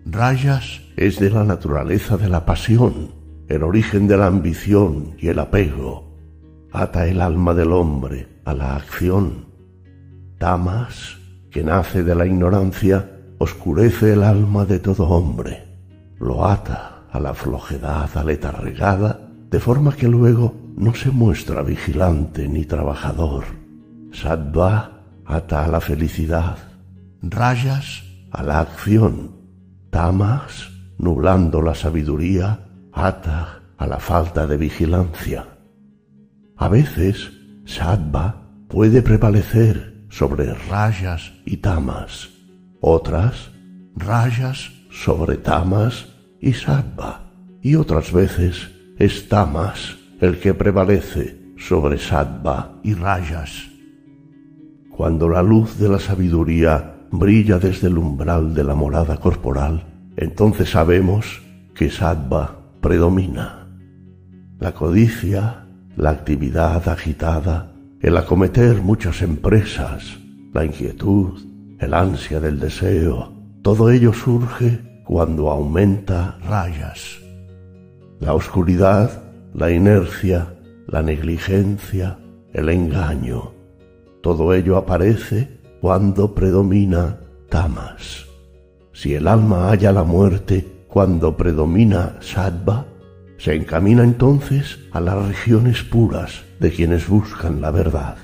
Rayas 0.06 0.82
es 0.96 1.20
de 1.20 1.30
la 1.30 1.44
naturaleza 1.44 2.16
de 2.16 2.30
la 2.30 2.46
pasión, 2.46 3.12
el 3.50 3.64
origen 3.64 4.08
de 4.08 4.16
la 4.16 4.28
ambición 4.28 5.18
y 5.20 5.28
el 5.28 5.40
apego. 5.40 6.11
Ata 6.74 7.06
el 7.08 7.22
alma 7.22 7.54
del 7.54 7.74
hombre 7.74 8.40
a 8.46 8.54
la 8.54 8.76
acción. 8.76 9.46
Tamas, 10.38 11.18
que 11.50 11.64
nace 11.64 12.04
de 12.04 12.16
la 12.16 12.26
ignorancia, 12.26 13.12
oscurece 13.40 14.14
el 14.14 14.24
alma 14.24 14.66
de 14.66 14.80
todo 14.80 15.08
hombre. 15.08 15.68
Lo 16.18 16.48
ata 16.48 17.04
a 17.12 17.20
la 17.20 17.34
flojedad 17.34 18.10
aletarregada, 18.16 19.20
de 19.50 19.60
forma 19.60 19.94
que 19.96 20.08
luego 20.08 20.56
no 20.78 20.96
se 20.96 21.12
muestra 21.12 21.62
vigilante 21.62 22.48
ni 22.48 22.64
trabajador. 22.64 23.44
Sattva 24.14 25.02
ata 25.26 25.66
a 25.66 25.68
la 25.68 25.82
felicidad, 25.82 26.58
rayas 27.22 28.04
a 28.32 28.44
la 28.44 28.62
acción, 28.62 29.32
tamas, 29.90 30.70
nublando 30.98 31.62
la 31.62 31.76
sabiduría, 31.76 32.68
ata 32.94 33.62
a 33.78 33.88
la 33.88 34.00
falta 34.00 34.48
de 34.48 34.56
vigilancia. 34.56 35.51
A 36.62 36.68
veces, 36.68 37.32
sattva 37.66 38.36
puede 38.68 39.02
prevalecer 39.02 40.06
sobre 40.10 40.54
rayas 40.54 41.34
y 41.44 41.58
tamas, 41.58 42.30
otras, 42.80 43.50
rayas 43.96 44.72
sobre 44.92 45.38
tamas 45.38 46.06
y 46.40 46.54
sattva, 46.54 47.32
y 47.64 47.74
otras 47.74 48.14
veces 48.14 48.70
es 49.00 49.28
tamas 49.28 49.98
el 50.20 50.40
que 50.40 50.54
prevalece 50.54 51.56
sobre 51.58 51.98
sattva 51.98 52.80
y 52.84 52.94
rayas. 52.94 53.68
Cuando 54.92 55.30
la 55.30 55.42
luz 55.42 55.80
de 55.80 55.90
la 55.90 55.98
sabiduría 55.98 57.08
brilla 57.10 57.58
desde 57.58 57.88
el 57.88 57.98
umbral 57.98 58.54
de 58.54 58.64
la 58.64 58.76
morada 58.76 59.18
corporal, 59.18 59.84
entonces 60.16 60.70
sabemos 60.70 61.42
que 61.74 61.90
sattva 61.90 62.60
predomina. 62.82 63.68
La 64.60 64.76
codicia, 64.76 65.66
la 65.96 66.12
actividad 66.12 66.88
agitada, 66.88 67.74
el 68.02 68.18
acometer 68.18 68.82
muchas 68.82 69.22
empresas, 69.22 70.18
la 70.54 70.66
inquietud, 70.66 71.40
el 71.80 71.94
ansia 71.94 72.40
del 72.40 72.60
deseo, 72.60 73.32
todo 73.62 73.92
ello 73.92 74.14
surge 74.14 75.04
cuando 75.04 75.52
aumenta 75.52 76.38
rayas. 76.48 77.20
La 78.20 78.34
oscuridad, 78.34 79.24
la 79.54 79.72
inercia, 79.72 80.54
la 80.88 81.02
negligencia, 81.02 82.18
el 82.54 82.70
engaño, 82.70 83.52
todo 84.22 84.54
ello 84.54 84.78
aparece 84.78 85.60
cuando 85.82 86.36
predomina 86.36 87.18
tamas. 87.50 88.26
Si 88.94 89.16
el 89.16 89.28
alma 89.28 89.70
halla 89.70 89.92
la 89.92 90.04
muerte 90.04 90.86
cuando 90.88 91.36
predomina 91.36 92.18
sattva, 92.22 92.86
se 93.42 93.56
encamina 93.56 94.04
entonces 94.04 94.80
a 94.92 95.00
las 95.00 95.28
regiones 95.28 95.82
puras 95.84 96.44
de 96.60 96.72
quienes 96.72 97.08
buscan 97.08 97.60
la 97.60 97.72
verdad. 97.72 98.18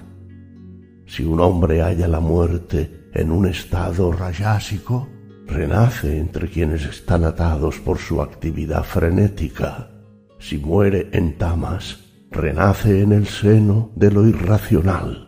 Si 1.07 1.23
un 1.23 1.39
hombre 1.39 1.81
halla 1.81 2.07
la 2.07 2.19
muerte 2.19 3.09
en 3.13 3.31
un 3.31 3.47
estado 3.47 4.11
rayásico, 4.11 5.07
renace 5.47 6.19
entre 6.19 6.49
quienes 6.49 6.85
están 6.85 7.23
atados 7.23 7.79
por 7.79 7.97
su 7.97 8.21
actividad 8.21 8.83
frenética. 8.83 9.89
Si 10.37 10.59
muere 10.59 11.09
en 11.13 11.37
tamas, 11.37 11.99
renace 12.29 13.01
en 13.01 13.11
el 13.11 13.25
seno 13.25 13.89
de 13.95 14.11
lo 14.11 14.27
irracional 14.27 15.27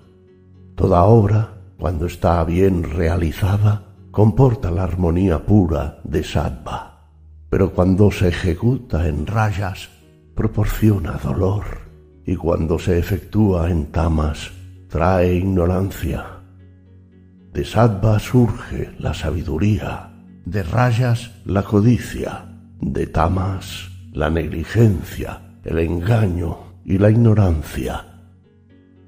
Toda 0.79 1.03
obra, 1.03 1.61
cuando 1.77 2.05
está 2.05 2.41
bien 2.45 2.83
realizada, 2.83 3.83
comporta 4.11 4.71
la 4.71 4.83
armonía 4.83 5.45
pura 5.45 5.99
de 6.05 6.23
sattva. 6.23 6.88
Pero 7.49 7.71
cuando 7.73 8.11
se 8.11 8.29
ejecuta 8.29 9.07
en 9.07 9.25
rayas 9.25 9.89
proporciona 10.35 11.19
dolor 11.23 11.65
y 12.25 12.35
cuando 12.35 12.77
se 12.79 12.99
efectúa 12.99 13.69
en 13.69 13.87
tamas 13.87 14.51
trae 14.87 15.33
ignorancia. 15.33 16.25
De 17.53 17.65
sattva 17.65 18.19
surge 18.19 18.91
la 18.99 19.13
sabiduría, 19.13 20.11
de 20.45 20.63
rayas 20.63 21.31
la 21.45 21.63
codicia, 21.63 22.45
de 22.79 23.07
tamas 23.07 23.89
la 24.13 24.29
negligencia, 24.29 25.41
el 25.63 25.79
engaño 25.79 26.57
y 26.85 26.97
la 26.97 27.09
ignorancia. 27.09 28.05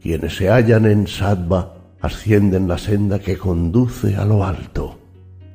Quienes 0.01 0.35
se 0.35 0.49
hallan 0.49 0.85
en 0.85 1.07
sattva 1.07 1.75
ascienden 2.01 2.67
la 2.67 2.77
senda 2.77 3.19
que 3.19 3.37
conduce 3.37 4.15
a 4.15 4.25
lo 4.25 4.43
alto. 4.43 4.99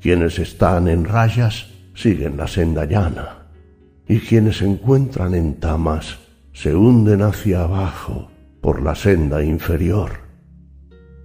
Quienes 0.01 0.39
están 0.39 0.87
en 0.89 1.05
rayas 1.05 1.67
siguen 1.97 2.37
la 2.37 2.47
senda 2.47 2.85
llana. 2.85 3.49
Y 4.07 4.21
quienes 4.21 4.59
se 4.59 4.67
encuentran 4.67 5.35
en 5.35 5.59
tamas 5.59 6.19
se 6.53 6.77
hunden 6.77 7.23
hacia 7.23 7.63
abajo 7.63 8.31
por 8.61 8.83
la 8.83 8.95
senda 8.95 9.43
inferior. 9.43 10.13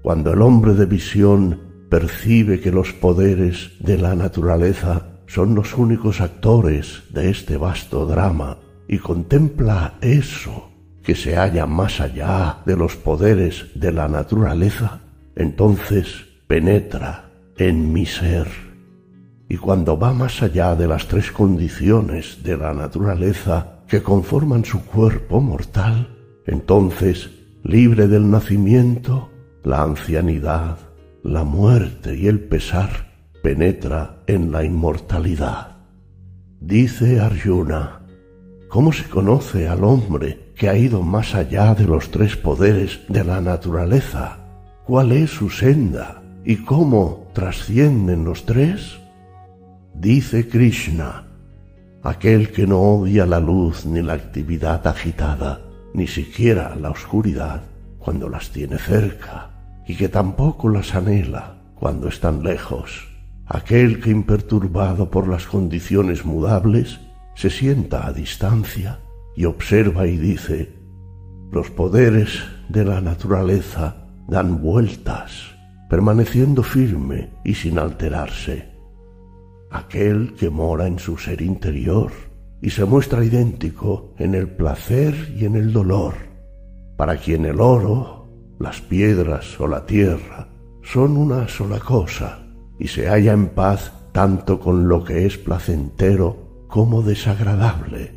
Cuando 0.02 0.34
el 0.34 0.42
hombre 0.42 0.74
de 0.74 0.88
visión 0.88 1.60
percibe 1.90 2.60
que 2.60 2.72
los 2.72 2.94
poderes 2.94 3.74
de 3.80 3.98
la 3.98 4.16
naturaleza 4.16 5.20
son 5.28 5.54
los 5.54 5.78
únicos 5.78 6.22
actores 6.22 7.04
de 7.12 7.30
este 7.30 7.58
vasto 7.58 8.06
drama 8.06 8.58
y 8.88 8.98
contempla 8.98 9.94
eso 10.02 10.70
que 11.04 11.16
se 11.16 11.36
halla 11.36 11.66
más 11.66 12.02
allá 12.02 12.60
de 12.66 12.76
los 12.76 12.96
poderes 12.96 13.68
de 13.76 13.92
la 13.92 14.08
naturaleza, 14.08 15.02
entonces 15.36 16.26
penetra 16.48 17.32
en 17.58 17.92
mi 17.94 18.06
ser. 18.06 18.71
Y 19.52 19.58
cuando 19.58 20.00
va 20.00 20.14
más 20.14 20.42
allá 20.42 20.78
de 20.78 20.88
las 20.88 21.10
tres 21.10 21.30
condiciones 21.30 22.42
de 22.42 22.56
la 22.56 22.74
naturaleza 22.74 23.82
que 23.86 24.02
conforman 24.02 24.64
su 24.64 24.86
cuerpo 24.86 25.42
mortal, 25.42 26.08
entonces, 26.48 27.32
libre 27.62 28.08
del 28.08 28.32
nacimiento, 28.32 29.30
la 29.66 29.84
ancianidad, 29.84 30.78
la 31.22 31.44
muerte 31.44 32.18
y 32.18 32.28
el 32.28 32.40
pesar, 32.40 33.12
penetra 33.44 34.24
en 34.26 34.54
la 34.54 34.64
inmortalidad. 34.64 35.80
Dice 36.62 37.20
Arjuna, 37.20 38.04
¿cómo 38.70 38.94
se 38.94 39.04
conoce 39.10 39.68
al 39.68 39.84
hombre 39.84 40.54
que 40.56 40.70
ha 40.70 40.78
ido 40.78 41.02
más 41.02 41.36
allá 41.36 41.76
de 41.76 41.88
los 41.88 42.10
tres 42.10 42.38
poderes 42.38 43.02
de 43.10 43.26
la 43.26 43.42
naturaleza? 43.42 44.38
¿Cuál 44.86 45.12
es 45.12 45.30
su 45.30 45.50
senda 45.50 46.24
y 46.46 46.64
cómo 46.64 47.28
trascienden 47.34 48.24
los 48.24 48.46
tres? 48.46 49.01
Dice 49.94 50.48
Krishna, 50.48 51.26
aquel 52.04 52.52
que 52.52 52.66
no 52.66 52.80
odia 52.82 53.26
la 53.26 53.40
luz 53.40 53.86
ni 53.86 54.02
la 54.02 54.14
actividad 54.14 54.86
agitada, 54.88 55.62
ni 55.94 56.08
siquiera 56.08 56.76
la 56.76 56.90
oscuridad 56.90 57.64
cuando 58.00 58.30
las 58.30 58.50
tiene 58.50 58.78
cerca, 58.78 59.52
y 59.88 59.96
que 59.96 60.10
tampoco 60.10 60.70
las 60.70 60.96
anhela 60.96 61.58
cuando 61.76 62.08
están 62.08 62.44
lejos. 62.44 63.08
Aquel 63.46 64.00
que 64.00 64.10
imperturbado 64.10 65.12
por 65.12 65.28
las 65.28 65.46
condiciones 65.46 66.26
mudables 66.26 67.00
se 67.36 67.50
sienta 67.50 68.08
a 68.08 68.14
distancia 68.14 69.00
y 69.36 69.46
observa 69.46 70.08
y 70.08 70.18
dice, 70.18 70.74
los 71.52 71.70
poderes 71.70 72.44
de 72.70 72.86
la 72.86 73.02
naturaleza 73.02 74.08
dan 74.28 74.62
vueltas, 74.62 75.52
permaneciendo 75.90 76.64
firme 76.64 77.32
y 77.44 77.56
sin 77.56 77.78
alterarse. 77.78 78.71
Aquel 79.72 80.36
que 80.38 80.50
mora 80.50 80.86
en 80.86 81.00
su 81.00 81.18
ser 81.18 81.42
interior 81.42 82.12
y 82.62 82.70
se 82.70 82.84
muestra 82.84 83.24
idéntico 83.24 84.14
en 84.18 84.36
el 84.36 84.50
placer 84.50 85.34
y 85.36 85.46
en 85.46 85.56
el 85.56 85.72
dolor, 85.72 86.14
para 86.98 87.16
quien 87.16 87.46
el 87.46 87.62
oro, 87.62 88.28
las 88.60 88.82
piedras 88.82 89.60
o 89.60 89.68
la 89.68 89.86
tierra 89.86 90.50
son 90.84 91.16
una 91.16 91.48
sola 91.48 91.80
cosa 91.80 92.46
y 92.78 92.88
se 92.90 93.08
halla 93.08 93.32
en 93.32 93.48
paz 93.48 93.94
tanto 94.12 94.60
con 94.60 94.90
lo 94.90 95.04
que 95.04 95.26
es 95.26 95.38
placentero 95.38 96.66
como 96.68 97.02
desagradable, 97.02 98.12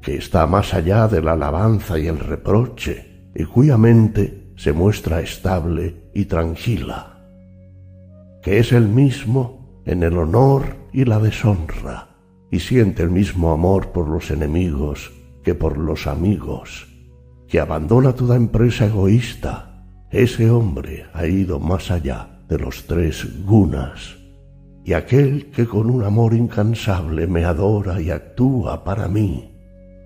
que 0.00 0.16
está 0.16 0.46
más 0.46 0.72
allá 0.72 1.06
de 1.06 1.20
la 1.20 1.32
alabanza 1.32 1.98
y 1.98 2.06
el 2.06 2.18
reproche, 2.18 3.30
y 3.34 3.44
cuya 3.44 3.76
mente 3.76 4.52
se 4.56 4.72
muestra 4.72 5.20
estable 5.20 6.10
y 6.14 6.24
tranquila, 6.24 7.28
que 8.42 8.58
es 8.58 8.72
el 8.72 8.88
mismo 8.88 9.82
en 9.84 10.02
el 10.02 10.16
honor 10.16 10.83
y 10.94 11.04
la 11.04 11.18
deshonra, 11.18 12.06
y 12.52 12.60
siente 12.60 13.02
el 13.02 13.10
mismo 13.10 13.50
amor 13.50 13.90
por 13.90 14.08
los 14.08 14.30
enemigos 14.30 15.12
que 15.42 15.56
por 15.56 15.76
los 15.76 16.06
amigos, 16.06 16.86
que 17.48 17.58
abandona 17.58 18.14
toda 18.14 18.36
empresa 18.36 18.86
egoísta. 18.86 19.84
Ese 20.10 20.48
hombre 20.50 21.06
ha 21.12 21.26
ido 21.26 21.58
más 21.58 21.90
allá 21.90 22.40
de 22.48 22.60
los 22.60 22.86
tres 22.86 23.44
gunas, 23.44 24.16
y 24.84 24.92
aquel 24.92 25.50
que 25.50 25.66
con 25.66 25.90
un 25.90 26.04
amor 26.04 26.32
incansable 26.32 27.26
me 27.26 27.44
adora 27.44 28.00
y 28.00 28.10
actúa 28.10 28.84
para 28.84 29.08
mí, 29.08 29.50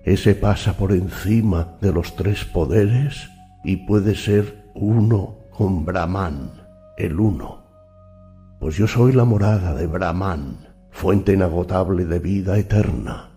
ese 0.03 0.33
pasa 0.33 0.75
por 0.75 0.91
encima 0.91 1.77
de 1.81 1.93
los 1.93 2.15
tres 2.15 2.45
poderes 2.45 3.29
y 3.63 3.75
puede 3.85 4.15
ser 4.15 4.71
uno 4.73 5.37
con 5.51 5.85
Brahman, 5.85 6.51
el 6.97 7.19
uno. 7.19 7.63
Pues 8.59 8.75
yo 8.75 8.87
soy 8.87 9.13
la 9.13 9.25
morada 9.25 9.75
de 9.75 9.85
Brahman, 9.85 10.68
fuente 10.99 11.31
inagotable 11.31 12.03
de 12.03 12.19
vida 12.19 12.57
eterna. 12.57 13.29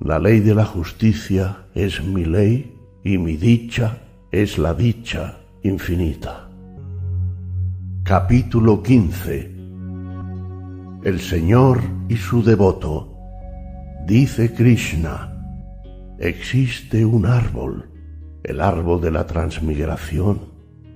La 0.00 0.18
ley 0.18 0.40
de 0.40 0.56
la 0.56 0.64
justicia 0.64 1.68
es 1.72 2.02
mi 2.02 2.24
ley 2.24 2.76
y 3.04 3.16
mi 3.16 3.36
dicha 3.36 3.98
es 4.32 4.58
la 4.58 4.74
dicha 4.74 5.38
infinita. 5.62 6.48
Capítulo 8.02 8.82
15 8.82 9.52
El 11.04 11.20
Señor 11.20 11.80
y 12.08 12.16
su 12.16 12.42
devoto. 12.42 13.14
Dice 14.04 14.52
Krishna, 14.52 15.32
existe 16.18 17.04
un 17.04 17.24
árbol 17.24 17.88
el 18.42 18.60
árbol 18.60 19.00
de 19.00 19.12
la 19.12 19.28
transmigración, 19.28 20.40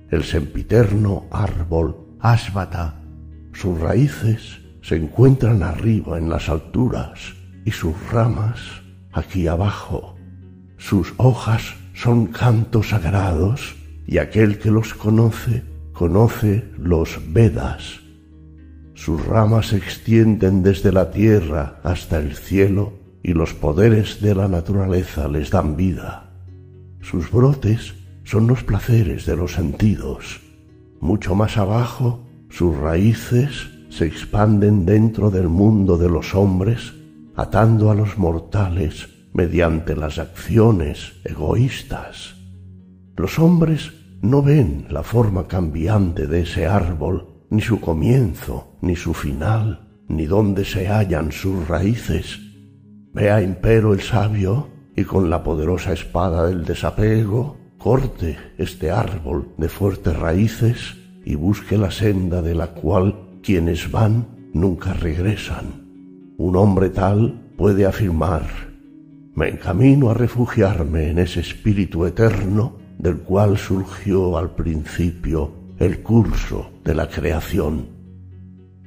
el 0.09 0.25
sempiterno 0.25 1.23
árbol 1.31 2.17
ásbata. 2.19 2.99
Sus 3.53 3.79
raíces 3.79 4.62
se 4.83 4.97
encuentran 4.97 5.63
arriba 5.63 6.17
en 6.17 6.29
las 6.29 6.49
alturas 6.49 7.33
y 7.65 7.71
sus 7.71 7.95
ramas 8.11 8.59
aquí 9.13 9.47
abajo. 9.47 10.15
Sus 10.77 11.13
hojas 11.17 11.73
son 11.93 12.27
cantos 12.27 12.89
sagrados 12.89 13.75
y 14.05 14.17
aquel 14.17 14.59
que 14.59 14.69
los 14.69 14.93
conoce 14.93 15.63
conoce 15.93 16.65
los 16.77 17.19
Vedas. 17.31 18.01
Sus 18.93 19.25
ramas 19.25 19.67
se 19.67 19.77
extienden 19.77 20.63
desde 20.63 20.91
la 20.91 21.11
tierra 21.11 21.79
hasta 21.83 22.19
el 22.19 22.35
cielo 22.35 22.93
y 23.23 23.33
los 23.33 23.53
poderes 23.53 24.21
de 24.21 24.35
la 24.35 24.47
naturaleza 24.47 25.29
les 25.29 25.49
dan 25.49 25.77
vida. 25.77 26.31
Sus 26.99 27.31
brotes 27.31 27.93
son 28.25 28.47
los 28.47 28.63
placeres 28.63 29.25
de 29.25 29.37
los 29.37 29.53
sentidos. 29.53 30.41
Mucho 30.99 31.35
más 31.35 31.57
abajo, 31.57 32.25
sus 32.49 32.75
raíces 32.77 33.72
se 33.93 34.07
expanden 34.07 34.87
dentro 34.87 35.29
del 35.29 35.49
mundo 35.49 35.99
de 35.99 36.09
los 36.09 36.33
hombres, 36.33 36.95
atando 37.35 37.91
a 37.91 37.95
los 37.95 38.17
mortales 38.17 39.07
mediante 39.33 39.95
las 39.95 40.17
acciones 40.17 41.13
egoístas. 41.23 42.35
Los 43.15 43.37
hombres 43.37 43.93
no 44.23 44.41
ven 44.41 44.87
la 44.89 45.03
forma 45.03 45.47
cambiante 45.47 46.25
de 46.25 46.41
ese 46.41 46.65
árbol, 46.65 47.45
ni 47.51 47.61
su 47.61 47.79
comienzo, 47.79 48.77
ni 48.81 48.95
su 48.95 49.13
final, 49.13 49.99
ni 50.07 50.25
dónde 50.25 50.65
se 50.65 50.87
hallan 50.87 51.31
sus 51.31 51.67
raíces. 51.67 52.39
Vea 53.13 53.41
empero 53.41 53.93
el 53.93 54.01
sabio 54.01 54.69
y 54.95 55.03
con 55.03 55.29
la 55.29 55.43
poderosa 55.43 55.93
espada 55.93 56.47
del 56.47 56.65
desapego 56.65 57.57
corte 57.77 58.37
este 58.57 58.89
árbol 58.89 59.49
de 59.57 59.69
fuertes 59.69 60.17
raíces 60.17 60.95
y 61.25 61.35
busque 61.35 61.77
la 61.77 61.91
senda 61.91 62.41
de 62.41 62.55
la 62.55 62.67
cual 62.67 63.22
quienes 63.43 63.91
van 63.91 64.25
nunca 64.53 64.93
regresan. 64.93 66.33
Un 66.37 66.55
hombre 66.55 66.89
tal 66.89 67.51
puede 67.57 67.85
afirmar, 67.85 68.43
me 69.35 69.49
encamino 69.49 70.09
a 70.09 70.13
refugiarme 70.13 71.09
en 71.09 71.19
ese 71.19 71.41
espíritu 71.41 72.05
eterno 72.05 72.77
del 72.97 73.17
cual 73.19 73.57
surgió 73.57 74.37
al 74.37 74.55
principio 74.55 75.51
el 75.79 76.01
curso 76.01 76.71
de 76.83 76.95
la 76.95 77.09
creación. 77.09 77.87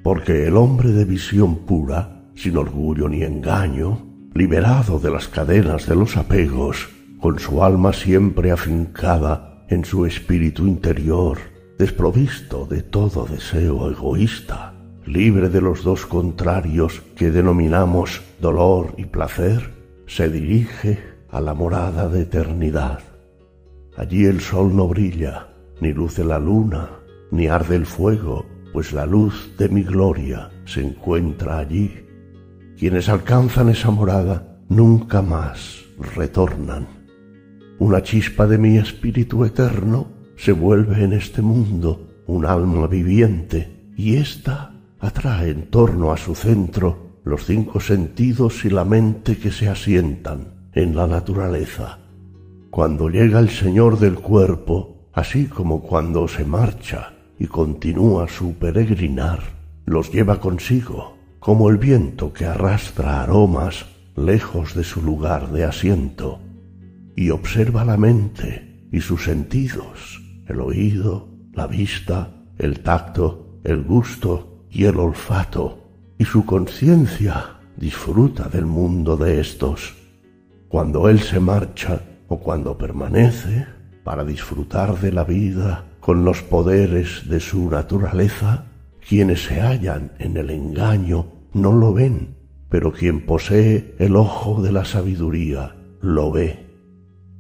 Porque 0.02 0.46
el 0.46 0.56
hombre 0.56 0.92
de 0.92 1.04
visión 1.04 1.66
pura, 1.66 2.22
sin 2.34 2.56
orgullo 2.56 3.08
ni 3.08 3.22
engaño, 3.22 3.98
liberado 4.34 4.98
de 4.98 5.10
las 5.10 5.28
cadenas 5.28 5.86
de 5.86 5.96
los 5.96 6.16
apegos, 6.16 6.88
con 7.20 7.38
su 7.38 7.62
alma 7.64 7.92
siempre 7.92 8.52
afincada 8.52 9.64
en 9.68 9.84
su 9.84 10.06
espíritu 10.06 10.66
interior, 10.66 11.38
desprovisto 11.78 12.66
de 12.66 12.82
todo 12.82 13.26
deseo 13.26 13.90
egoísta, 13.90 14.74
libre 15.05 15.48
de 15.48 15.60
los 15.60 15.84
dos 15.84 16.06
contrarios 16.06 17.02
que 17.14 17.30
denominamos 17.30 18.22
dolor 18.40 18.94
y 18.96 19.05
placer, 19.05 19.74
se 20.06 20.28
dirige 20.28 20.98
a 21.30 21.40
la 21.40 21.55
morada 21.55 22.08
de 22.08 22.22
eternidad. 22.22 23.00
Allí 23.96 24.24
el 24.24 24.40
sol 24.40 24.74
no 24.74 24.88
brilla, 24.88 25.48
ni 25.80 25.92
luce 25.92 26.24
la 26.24 26.38
luna, 26.38 26.90
ni 27.30 27.48
arde 27.48 27.76
el 27.76 27.86
fuego, 27.86 28.46
pues 28.72 28.92
la 28.92 29.06
luz 29.06 29.55
de 29.58 29.68
mi 29.68 29.82
gloria 29.82 30.50
se 30.64 30.80
encuentra 30.82 31.58
allí. 31.58 32.05
Quienes 32.78 33.08
alcanzan 33.08 33.68
esa 33.68 33.90
morada 33.90 34.60
nunca 34.68 35.22
más 35.22 35.84
retornan. 36.14 36.86
Una 37.78 38.02
chispa 38.02 38.46
de 38.46 38.58
mi 38.58 38.78
espíritu 38.78 39.44
eterno 39.44 40.15
se 40.36 40.52
vuelve 40.52 41.02
en 41.02 41.12
este 41.12 41.42
mundo 41.42 42.23
un 42.26 42.47
alma 42.47 42.86
viviente 42.86 43.92
y 43.97 44.16
ésta 44.16 44.73
atrae 45.00 45.50
en 45.50 45.70
torno 45.70 46.12
a 46.12 46.16
su 46.16 46.34
centro 46.34 47.20
los 47.24 47.44
cinco 47.44 47.81
sentidos 47.81 48.65
y 48.65 48.70
la 48.70 48.84
mente 48.84 49.36
que 49.39 49.50
se 49.50 49.68
asientan 49.68 50.68
en 50.73 50.94
la 50.94 51.06
naturaleza. 51.06 51.98
Cuando 52.70 53.08
llega 53.08 53.40
el 53.40 53.50
Señor 53.50 53.98
del 53.98 54.15
cuerpo, 54.15 55.08
así 55.12 55.47
como 55.47 55.82
cuando 55.82 56.28
se 56.28 56.44
marcha 56.44 57.15
y 57.39 57.47
continúa 57.47 58.28
su 58.28 58.55
peregrinar, 58.55 59.40
los 59.86 60.12
lleva 60.12 60.40
consigo, 60.40 61.16
como 61.39 61.70
el 61.70 61.78
viento 61.78 62.32
que 62.32 62.44
arrastra 62.44 63.23
aromas 63.23 63.86
lejos 64.16 64.74
de 64.74 64.84
su 64.84 65.02
lugar 65.02 65.50
de 65.52 65.65
asiento, 65.65 66.40
y 67.16 67.31
observa 67.31 67.84
la 67.84 67.97
mente 67.97 68.89
y 68.92 69.00
sus 69.00 69.24
sentidos, 69.24 70.23
el 70.47 70.60
oído, 70.60 71.28
la 71.52 71.66
vista, 71.66 72.31
el 72.58 72.81
tacto, 72.81 73.60
el 73.65 73.83
gusto 73.83 74.65
y 74.70 74.84
el 74.84 74.99
olfato, 74.99 75.78
y 76.18 76.25
su 76.25 76.44
conciencia 76.44 77.57
disfruta 77.76 78.49
del 78.49 78.66
mundo 78.66 79.16
de 79.16 79.41
estos. 79.41 79.94
Cuando 80.68 81.08
Él 81.08 81.20
se 81.20 81.41
marcha 81.41 82.00
o 82.28 82.39
cuando 82.41 82.76
permanece 82.76 83.66
para 84.05 84.25
disfrutar 84.25 84.99
de 85.00 85.12
la 85.12 85.25
vida 85.25 85.84
con 86.00 86.25
los 86.25 86.42
poderes 86.42 87.28
de 87.28 87.41
su 87.41 87.68
naturaleza, 87.68 88.66
quienes 89.07 89.44
se 89.44 89.60
hallan 89.60 90.12
en 90.18 90.36
el 90.36 90.50
engaño 90.50 91.26
no 91.52 91.73
lo 91.73 91.92
ven, 91.92 92.36
pero 92.68 92.92
quien 92.92 93.25
posee 93.25 93.94
el 93.99 94.16
ojo 94.16 94.62
de 94.62 94.73
la 94.73 94.84
sabiduría 94.84 95.76
lo 96.00 96.31
ve. 96.31 96.65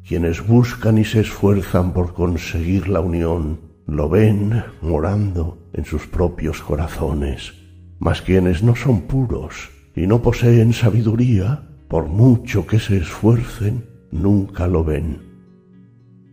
Quienes 0.06 0.46
buscan 0.46 0.98
y 0.98 1.04
se 1.04 1.18
esfuerzan 1.18 1.92
por 1.92 2.14
conseguir 2.14 2.86
la 2.88 3.00
unión 3.00 3.58
lo 3.88 4.08
ven 4.08 4.62
morando 4.80 5.58
en 5.72 5.84
sus 5.84 6.06
propios 6.06 6.62
corazones, 6.62 7.54
mas 7.98 8.22
quienes 8.22 8.62
no 8.62 8.76
son 8.76 9.08
puros 9.08 9.70
y 9.96 10.06
no 10.06 10.22
poseen 10.22 10.72
sabiduría, 10.72 11.68
por 11.88 12.06
mucho 12.06 12.68
que 12.68 12.78
se 12.78 12.98
esfuercen, 12.98 13.84
nunca 14.12 14.68
lo 14.68 14.84
ven. 14.84 15.22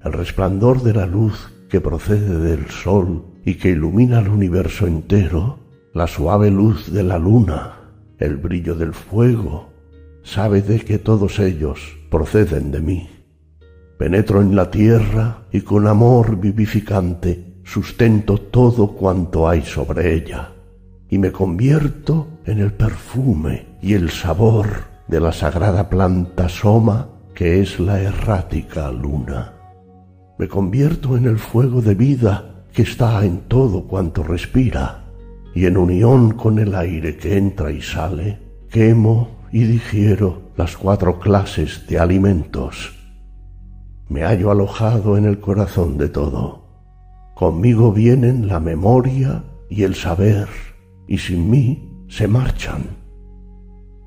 El 0.03 0.13
resplandor 0.13 0.83
de 0.83 0.93
la 0.93 1.07
luz 1.07 1.51
que 1.67 1.81
procede 1.81 2.37
del 2.37 2.69
sol 2.69 3.25
y 3.43 3.55
que 3.55 3.69
ilumina 3.69 4.19
el 4.19 4.27
universo 4.27 4.85
entero, 4.85 5.57
la 5.95 6.05
suave 6.05 6.51
luz 6.51 6.93
de 6.93 7.01
la 7.01 7.17
luna, 7.17 7.73
el 8.19 8.37
brillo 8.37 8.75
del 8.75 8.93
fuego, 8.93 9.73
sabe 10.21 10.61
de 10.61 10.79
que 10.81 10.99
todos 10.99 11.39
ellos 11.39 11.97
proceden 12.11 12.69
de 12.69 12.79
mí. 12.79 13.12
Penetro 13.97 14.41
en 14.41 14.55
la 14.55 14.71
tierra 14.71 15.45
y 15.51 15.61
con 15.61 15.87
amor 15.87 16.37
vivificante 16.39 17.61
sustento 17.63 18.37
todo 18.37 18.91
cuanto 18.93 19.47
hay 19.47 19.61
sobre 19.61 20.15
ella, 20.15 20.51
y 21.09 21.17
me 21.17 21.31
convierto 21.31 22.27
en 22.45 22.59
el 22.59 22.73
perfume 22.73 23.77
y 23.81 23.93
el 23.93 24.09
sabor 24.09 24.67
de 25.07 25.19
la 25.19 25.31
sagrada 25.31 25.89
planta 25.89 26.49
soma 26.49 27.09
que 27.33 27.61
es 27.61 27.79
la 27.79 28.01
errática 28.01 28.91
luna. 28.91 29.53
Me 30.37 30.47
convierto 30.47 31.15
en 31.15 31.25
el 31.25 31.37
fuego 31.37 31.81
de 31.81 31.95
vida 31.95 32.65
que 32.73 32.81
está 32.81 33.23
en 33.23 33.41
todo 33.41 33.87
cuanto 33.87 34.23
respira, 34.23 35.05
y 35.53 35.65
en 35.67 35.77
unión 35.77 36.31
con 36.31 36.57
el 36.57 36.73
aire 36.73 37.15
que 37.15 37.37
entra 37.37 37.71
y 37.71 37.81
sale, 37.81 38.39
quemo 38.69 39.43
y 39.51 39.65
digiero 39.65 40.51
las 40.57 40.75
cuatro 40.75 41.19
clases 41.19 41.85
de 41.87 41.99
alimentos. 41.99 43.02
Me 44.13 44.21
hallo 44.21 44.51
alojado 44.51 45.17
en 45.17 45.25
el 45.25 45.39
corazón 45.39 45.97
de 45.97 46.07
todo. 46.07 46.67
Conmigo 47.33 47.91
vienen 47.91 48.47
la 48.47 48.59
memoria 48.59 49.43
y 49.71 49.81
el 49.81 49.95
saber, 49.95 50.47
y 51.07 51.17
sin 51.17 51.49
mí 51.49 51.91
se 52.09 52.27
marchan. 52.27 52.83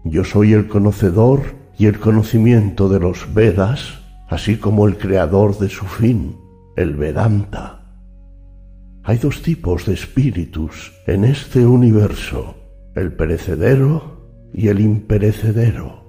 Yo 0.04 0.22
soy 0.22 0.52
el 0.52 0.68
conocedor 0.68 1.40
y 1.76 1.86
el 1.86 1.98
conocimiento 1.98 2.88
de 2.88 3.00
los 3.00 3.34
Vedas, 3.34 3.98
así 4.28 4.58
como 4.58 4.86
el 4.86 4.96
creador 4.96 5.58
de 5.58 5.68
su 5.68 5.86
fin, 5.86 6.36
el 6.76 6.94
Vedanta. 6.94 7.80
Hay 9.02 9.18
dos 9.18 9.42
tipos 9.42 9.86
de 9.86 9.94
espíritus 9.94 10.92
en 11.08 11.24
este 11.24 11.66
universo, 11.66 12.54
el 12.94 13.12
perecedero 13.12 14.20
y 14.54 14.68
el 14.68 14.78
imperecedero. 14.78 16.04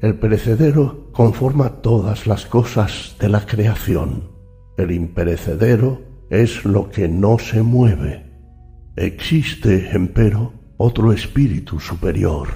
El 0.00 0.18
perecedero 0.18 1.01
conforma 1.12 1.82
todas 1.82 2.26
las 2.26 2.46
cosas 2.46 3.16
de 3.20 3.28
la 3.28 3.46
creación. 3.46 4.30
El 4.76 4.90
imperecedero 4.90 6.00
es 6.30 6.64
lo 6.64 6.90
que 6.90 7.08
no 7.08 7.38
se 7.38 7.62
mueve. 7.62 8.30
Existe, 8.96 9.90
empero, 9.92 10.52
otro 10.76 11.12
espíritu 11.12 11.78
superior. 11.78 12.48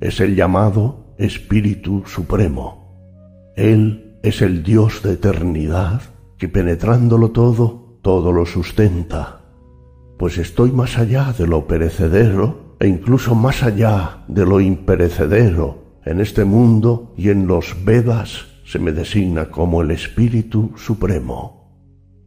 Es 0.00 0.20
el 0.20 0.36
llamado 0.36 1.14
Espíritu 1.18 2.04
Supremo. 2.06 3.52
Él 3.56 4.18
es 4.22 4.42
el 4.42 4.62
Dios 4.62 5.02
de 5.02 5.12
eternidad 5.12 6.02
que 6.38 6.48
penetrándolo 6.48 7.30
todo 7.30 7.84
todo 8.04 8.32
lo 8.32 8.44
sustenta, 8.44 9.40
pues 10.18 10.36
estoy 10.36 10.70
más 10.72 10.98
allá 10.98 11.32
de 11.32 11.46
lo 11.46 11.66
perecedero 11.66 12.76
e 12.78 12.86
incluso 12.86 13.34
más 13.34 13.62
allá 13.62 14.24
de 14.28 14.44
lo 14.44 14.60
imperecedero. 14.60 15.83
En 16.04 16.20
este 16.20 16.44
mundo 16.44 17.14
y 17.16 17.30
en 17.30 17.46
los 17.46 17.82
Vedas 17.82 18.46
se 18.66 18.78
me 18.78 18.92
designa 18.92 19.46
como 19.46 19.80
el 19.80 19.90
Espíritu 19.90 20.72
Supremo, 20.76 21.64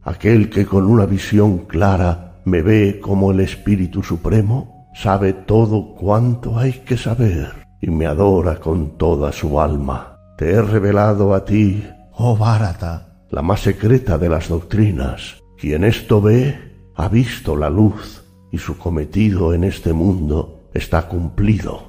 aquel 0.02 0.50
que 0.50 0.66
con 0.66 0.86
una 0.86 1.06
visión 1.06 1.58
clara 1.58 2.40
me 2.44 2.62
ve 2.62 2.98
como 3.00 3.30
el 3.30 3.38
Espíritu 3.38 4.02
Supremo, 4.02 4.88
sabe 4.94 5.32
todo 5.32 5.94
cuanto 5.94 6.58
hay 6.58 6.72
que 6.72 6.96
saber 6.96 7.68
y 7.80 7.88
me 7.90 8.06
adora 8.06 8.56
con 8.56 8.98
toda 8.98 9.30
su 9.30 9.60
alma. 9.60 10.18
Te 10.36 10.50
he 10.52 10.62
revelado 10.62 11.32
a 11.32 11.44
ti, 11.44 11.84
oh 12.14 12.36
Bharata, 12.36 13.26
la 13.30 13.42
más 13.42 13.60
secreta 13.60 14.18
de 14.18 14.28
las 14.28 14.48
doctrinas, 14.48 15.36
quien 15.56 15.84
esto 15.84 16.20
ve 16.20 16.58
ha 16.96 17.08
visto 17.08 17.54
la 17.54 17.70
luz 17.70 18.24
y 18.50 18.58
su 18.58 18.76
cometido 18.76 19.54
en 19.54 19.62
este 19.62 19.92
mundo 19.92 20.68
está 20.74 21.06
cumplido. 21.06 21.87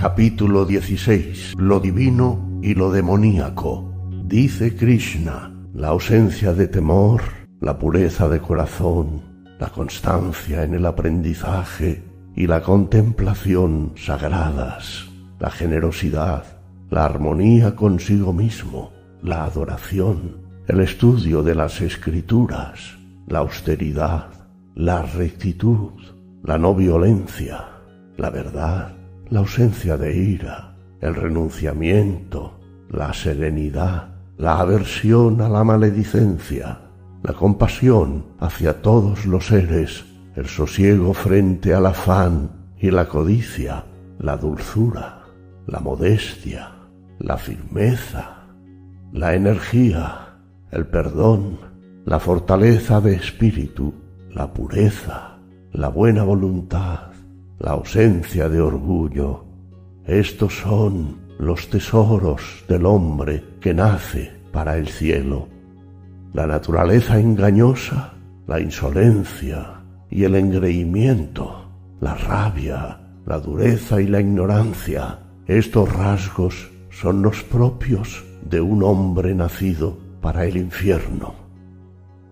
Capítulo 0.00 0.64
16. 0.64 1.54
Lo 1.58 1.80
divino 1.80 2.60
y 2.62 2.74
lo 2.74 2.92
demoníaco. 2.92 3.92
Dice 4.26 4.76
Krishna, 4.76 5.52
la 5.74 5.88
ausencia 5.88 6.52
de 6.52 6.68
temor, 6.68 7.22
la 7.60 7.80
pureza 7.80 8.28
de 8.28 8.38
corazón, 8.38 9.44
la 9.58 9.70
constancia 9.70 10.62
en 10.62 10.74
el 10.74 10.86
aprendizaje 10.86 12.04
y 12.36 12.46
la 12.46 12.62
contemplación 12.62 13.94
sagradas, 13.96 15.08
la 15.40 15.50
generosidad, 15.50 16.44
la 16.90 17.04
armonía 17.04 17.74
consigo 17.74 18.32
mismo, 18.32 18.92
la 19.20 19.46
adoración, 19.46 20.36
el 20.68 20.78
estudio 20.78 21.42
de 21.42 21.56
las 21.56 21.80
escrituras, 21.80 22.96
la 23.26 23.40
austeridad, 23.40 24.28
la 24.76 25.02
rectitud, 25.02 25.90
la 26.44 26.56
no 26.56 26.72
violencia, 26.76 27.64
la 28.16 28.30
verdad, 28.30 28.97
la 29.30 29.40
ausencia 29.40 29.96
de 29.96 30.16
ira, 30.16 30.74
el 31.00 31.14
renunciamiento, 31.14 32.58
la 32.90 33.12
serenidad, 33.12 34.08
la 34.36 34.60
aversión 34.60 35.40
a 35.40 35.48
la 35.48 35.64
maledicencia, 35.64 36.78
la 37.22 37.32
compasión 37.34 38.24
hacia 38.40 38.80
todos 38.80 39.26
los 39.26 39.46
seres, 39.46 40.04
el 40.36 40.46
sosiego 40.46 41.12
frente 41.12 41.74
al 41.74 41.86
afán 41.86 42.50
y 42.78 42.90
la 42.90 43.08
codicia, 43.08 43.84
la 44.18 44.36
dulzura, 44.36 45.24
la 45.66 45.80
modestia, 45.80 46.70
la 47.18 47.36
firmeza, 47.36 48.46
la 49.12 49.34
energía, 49.34 50.38
el 50.70 50.86
perdón, 50.86 51.58
la 52.04 52.20
fortaleza 52.20 53.00
de 53.00 53.14
espíritu, 53.14 53.92
la 54.30 54.52
pureza, 54.52 55.38
la 55.72 55.88
buena 55.88 56.22
voluntad, 56.22 57.07
la 57.58 57.72
ausencia 57.72 58.48
de 58.48 58.60
orgullo. 58.60 59.44
Estos 60.06 60.58
son 60.58 61.18
los 61.38 61.68
tesoros 61.68 62.64
del 62.68 62.86
hombre 62.86 63.44
que 63.60 63.74
nace 63.74 64.32
para 64.52 64.76
el 64.76 64.88
cielo. 64.88 65.48
La 66.32 66.46
naturaleza 66.46 67.18
engañosa, 67.18 68.14
la 68.46 68.60
insolencia 68.60 69.82
y 70.10 70.24
el 70.24 70.34
engreimiento 70.34 71.68
la 72.00 72.14
rabia, 72.14 73.00
la 73.26 73.40
dureza 73.40 74.00
y 74.00 74.06
la 74.06 74.20
ignorancia. 74.20 75.18
Estos 75.46 75.92
rasgos 75.92 76.70
son 76.90 77.22
los 77.22 77.42
propios 77.42 78.24
de 78.42 78.60
un 78.60 78.82
hombre 78.82 79.34
nacido 79.34 79.98
para 80.20 80.44
el 80.44 80.56
infierno. 80.56 81.34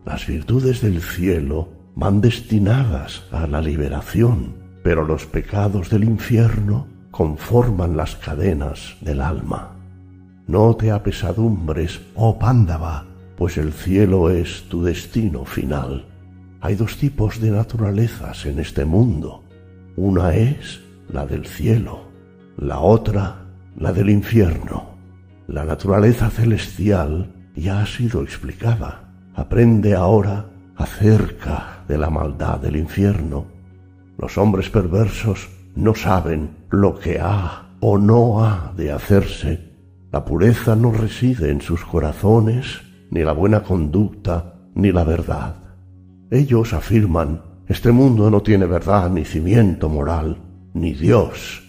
Las 0.05 0.27
virtudes 0.27 0.83
del 0.83 1.03
cielo 1.03 1.69
van 1.95 2.21
destinadas 2.21 3.25
a 3.33 3.47
la 3.47 3.61
liberación, 3.61 4.66
pero 4.87 5.05
los 5.05 5.27
pecados 5.27 5.91
del 5.91 6.05
infierno 6.05 6.87
conforman 7.11 7.97
las 7.97 8.15
cadenas 8.15 8.95
del 9.01 9.21
alma. 9.21 9.73
No 10.47 10.77
te 10.77 10.93
apesadumbres, 10.93 12.01
oh 12.15 12.39
Pándava, 12.39 13.05
pues 13.37 13.57
el 13.57 13.73
cielo 13.73 14.31
es 14.31 14.69
tu 14.69 14.85
destino 14.85 15.45
final. 15.45 16.07
Hay 16.61 16.77
dos 16.77 16.99
tipos 16.99 17.41
de 17.41 17.51
naturalezas 17.51 18.47
en 18.47 18.61
este 18.61 18.85
mundo. 18.85 19.43
Una 19.97 20.37
es 20.37 20.81
la 21.09 21.27
del 21.27 21.47
cielo, 21.47 22.03
la 22.57 22.79
otra 22.79 23.39
la 23.77 23.93
del 23.93 24.09
infierno. 24.09 24.91
La 25.49 25.65
naturaleza 25.65 26.31
celestial 26.31 27.33
ya 27.57 27.83
ha 27.83 27.87
sido 27.87 28.23
explicada. 28.23 29.11
Aprende 29.35 29.97
ahora 29.97 30.47
acerca 30.77 31.83
de 31.89 31.99
la 31.99 32.09
maldad 32.09 32.61
del 32.61 32.77
infierno. 32.77 33.56
Los 34.19 34.39
hombres 34.39 34.71
perversos 34.71 35.49
no 35.75 35.95
saben 35.95 36.57
lo 36.71 36.99
que 36.99 37.21
ha 37.21 37.77
o 37.81 37.99
no 37.99 38.45
ha 38.45 38.73
de 38.77 38.91
hacerse. 38.91 39.73
La 40.11 40.25
pureza 40.25 40.75
no 40.75 40.93
reside 40.93 41.51
en 41.51 41.61
sus 41.61 41.85
corazones, 41.85 42.81
ni 43.11 43.23
la 43.23 43.33
buena 43.33 43.63
conducta, 43.63 44.55
ni 44.75 44.93
la 44.93 45.05
verdad. 45.05 45.57
Ellos 46.31 46.73
afirman, 46.73 47.43
este 47.69 47.93
mundo 47.93 48.31
no 48.31 48.43
tiene 48.43 48.67
verdad 48.67 49.11
ni 49.11 49.25
cimiento 49.25 49.89
moral, 49.89 50.39
ni 50.73 50.95
Dios. 50.95 51.63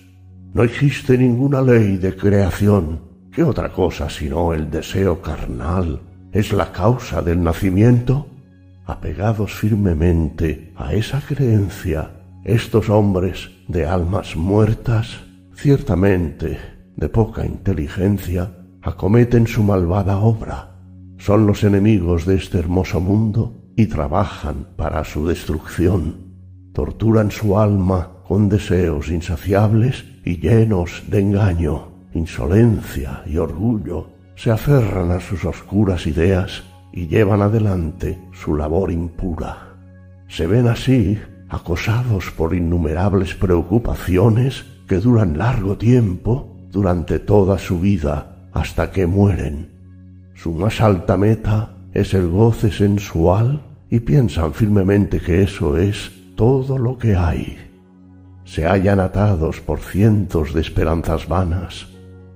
No 0.54 0.64
existe 0.64 1.18
ninguna 1.18 1.62
ley 1.62 1.98
de 1.98 2.16
creación. 2.16 3.02
¿Qué 3.32 3.44
otra 3.44 3.72
cosa 3.72 4.10
sino 4.10 4.54
el 4.54 4.72
deseo 4.72 5.22
carnal 5.22 6.02
es 6.32 6.54
la 6.54 6.72
causa 6.72 7.22
del 7.22 7.44
nacimiento? 7.44 8.28
Apegados 8.86 9.54
firmemente 9.54 10.74
a 10.76 10.94
esa 10.94 11.22
creencia, 11.22 12.12
estos 12.48 12.90
hombres 12.90 13.52
de 13.68 13.86
almas 13.86 14.38
muertas, 14.38 15.20
ciertamente 15.54 16.58
de 16.96 17.10
poca 17.10 17.46
inteligencia, 17.46 18.54
acometen 18.82 19.48
su 19.48 19.64
malvada 19.64 20.18
obra. 20.20 20.80
Son 21.18 21.46
los 21.46 21.66
enemigos 21.66 22.26
de 22.26 22.36
este 22.36 22.58
hermoso 22.58 23.02
mundo 23.02 23.74
y 23.76 23.88
trabajan 23.88 24.66
para 24.78 25.04
su 25.04 25.28
destrucción. 25.28 26.16
Torturan 26.74 27.32
su 27.32 27.60
alma 27.60 28.24
con 28.26 28.48
deseos 28.48 29.10
insaciables 29.10 30.06
y 30.24 30.38
llenos 30.38 31.04
de 31.10 31.20
engaño, 31.20 32.08
insolencia 32.14 33.24
y 33.26 33.38
orgullo. 33.38 34.08
Se 34.36 34.52
aferran 34.52 35.12
a 35.12 35.20
sus 35.20 35.44
oscuras 35.44 36.08
ideas 36.08 36.64
y 36.94 37.08
llevan 37.08 37.42
adelante 37.42 38.18
su 38.32 38.56
labor 38.56 38.90
impura. 38.90 39.76
Se 40.30 40.48
ven 40.48 40.68
así 40.68 41.20
acosados 41.50 42.32
por 42.32 42.54
innumerables 42.54 43.36
preocupaciones 43.36 44.66
que 44.88 44.98
duran 44.98 45.38
largo 45.38 45.78
tiempo 45.78 46.56
durante 46.72 47.20
toda 47.20 47.58
su 47.58 47.80
vida 47.80 48.38
hasta 48.54 48.92
que 48.92 49.08
mueren. 49.08 49.70
Su 50.36 50.54
más 50.54 50.82
alta 50.82 51.18
meta 51.18 51.74
es 51.94 52.14
el 52.14 52.28
goce 52.30 52.72
sensual 52.72 53.62
y 53.90 54.02
piensan 54.02 54.54
firmemente 54.54 55.20
que 55.20 55.42
eso 55.42 55.78
es 55.78 56.12
todo 56.36 56.78
lo 56.78 56.98
que 56.98 57.16
hay. 57.16 57.58
Se 58.44 58.66
hallan 58.66 59.00
atados 59.00 59.60
por 59.60 59.80
cientos 59.80 60.54
de 60.54 60.62
esperanzas 60.62 61.28
vanas. 61.28 61.88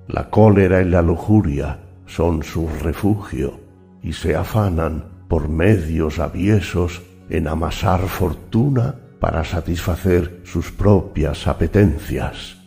La 0.07 0.29
cólera 0.29 0.81
y 0.81 0.89
la 0.89 1.01
lujuria 1.01 1.79
son 2.05 2.43
su 2.43 2.67
refugio 2.81 3.59
y 4.03 4.13
se 4.13 4.35
afanan 4.35 5.05
por 5.29 5.47
medios 5.47 6.19
aviesos 6.19 7.01
en 7.31 7.47
amasar 7.47 8.01
fortuna 8.01 8.95
para 9.19 9.43
satisfacer 9.45 10.41
sus 10.43 10.69
propias 10.71 11.47
apetencias. 11.47 12.57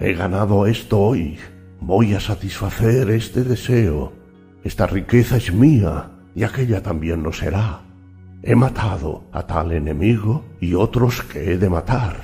He 0.00 0.14
ganado 0.14 0.66
esto 0.66 0.98
hoy, 0.98 1.38
voy 1.80 2.14
a 2.14 2.20
satisfacer 2.20 3.10
este 3.10 3.44
deseo. 3.44 4.14
Esta 4.64 4.86
riqueza 4.86 5.36
es 5.36 5.52
mía 5.52 6.10
y 6.34 6.42
aquella 6.44 6.82
también 6.82 7.22
lo 7.22 7.32
será. 7.32 7.82
He 8.42 8.54
matado 8.54 9.24
a 9.30 9.46
tal 9.46 9.72
enemigo 9.72 10.44
y 10.58 10.74
otros 10.74 11.22
que 11.22 11.52
he 11.52 11.58
de 11.58 11.68
matar. 11.68 12.16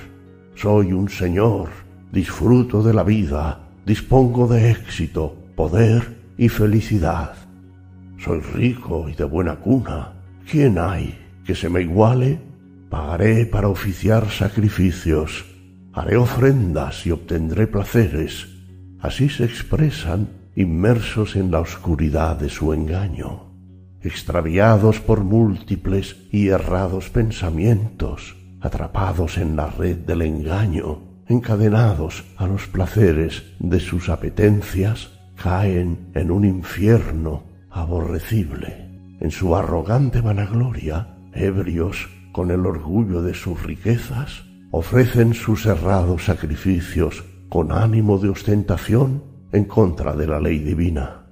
Soy 0.55 0.93
un 0.93 1.11
señor, 1.11 1.69
disfruto 2.11 2.83
de 2.83 2.95
la 2.95 3.03
vida, 3.03 3.61
dispongo 3.85 4.49
de 4.49 4.71
éxito, 4.71 5.37
poder 5.55 6.17
y 6.39 6.49
felicidad. 6.49 7.35
Soy 8.17 8.41
rico 8.41 9.09
y 9.09 9.15
de 9.15 9.25
buena 9.25 9.57
cuna. 9.57 10.15
¿Quién 10.51 10.79
hay 10.79 11.28
que 11.49 11.57
se 11.57 11.69
me 11.69 11.81
iguale? 11.81 12.39
Pagaré 12.89 13.45
para 13.47 13.69
oficiar 13.69 14.31
sacrificios 14.31 15.45
haré 15.99 16.17
ofrendas 16.17 17.07
y 17.07 17.11
obtendré 17.11 17.67
placeres. 17.67 18.47
Así 19.01 19.29
se 19.29 19.45
expresan 19.45 20.29
inmersos 20.55 21.35
en 21.35 21.51
la 21.51 21.61
oscuridad 21.61 22.37
de 22.37 22.49
su 22.49 22.73
engaño, 22.73 23.53
extraviados 24.01 25.01
por 25.01 25.25
múltiples 25.25 26.17
y 26.31 26.49
errados 26.49 27.11
pensamientos, 27.11 28.37
atrapados 28.61 29.39
en 29.39 29.57
la 29.57 29.67
red 29.67 29.97
del 29.97 30.23
engaño, 30.23 31.01
encadenados 31.27 32.25
a 32.37 32.47
los 32.47 32.69
placeres 32.69 33.43
de 33.59 33.81
sus 33.81 34.09
apetencias, 34.09 35.11
caen 35.35 36.11
en 36.15 36.31
un 36.31 36.45
infierno 36.45 37.43
aborrecible. 37.71 38.87
En 39.21 39.33
su 39.33 39.57
arrogante 39.57 40.21
vanagloria, 40.21 41.18
ebrios 41.33 42.09
con 42.33 42.51
el 42.51 42.67
orgullo 42.67 43.23
de 43.23 43.35
sus 43.35 43.63
riquezas, 43.63 44.45
ofrecen 44.71 45.35
sus 45.35 45.67
errados 45.67 46.25
sacrificios 46.25 47.25
con 47.49 47.73
ánimo 47.73 48.19
de 48.19 48.29
ostentación 48.29 49.25
en 49.53 49.65
contra 49.65 50.15
de 50.15 50.27
la 50.27 50.41
ley 50.41 50.59
divina, 50.59 51.27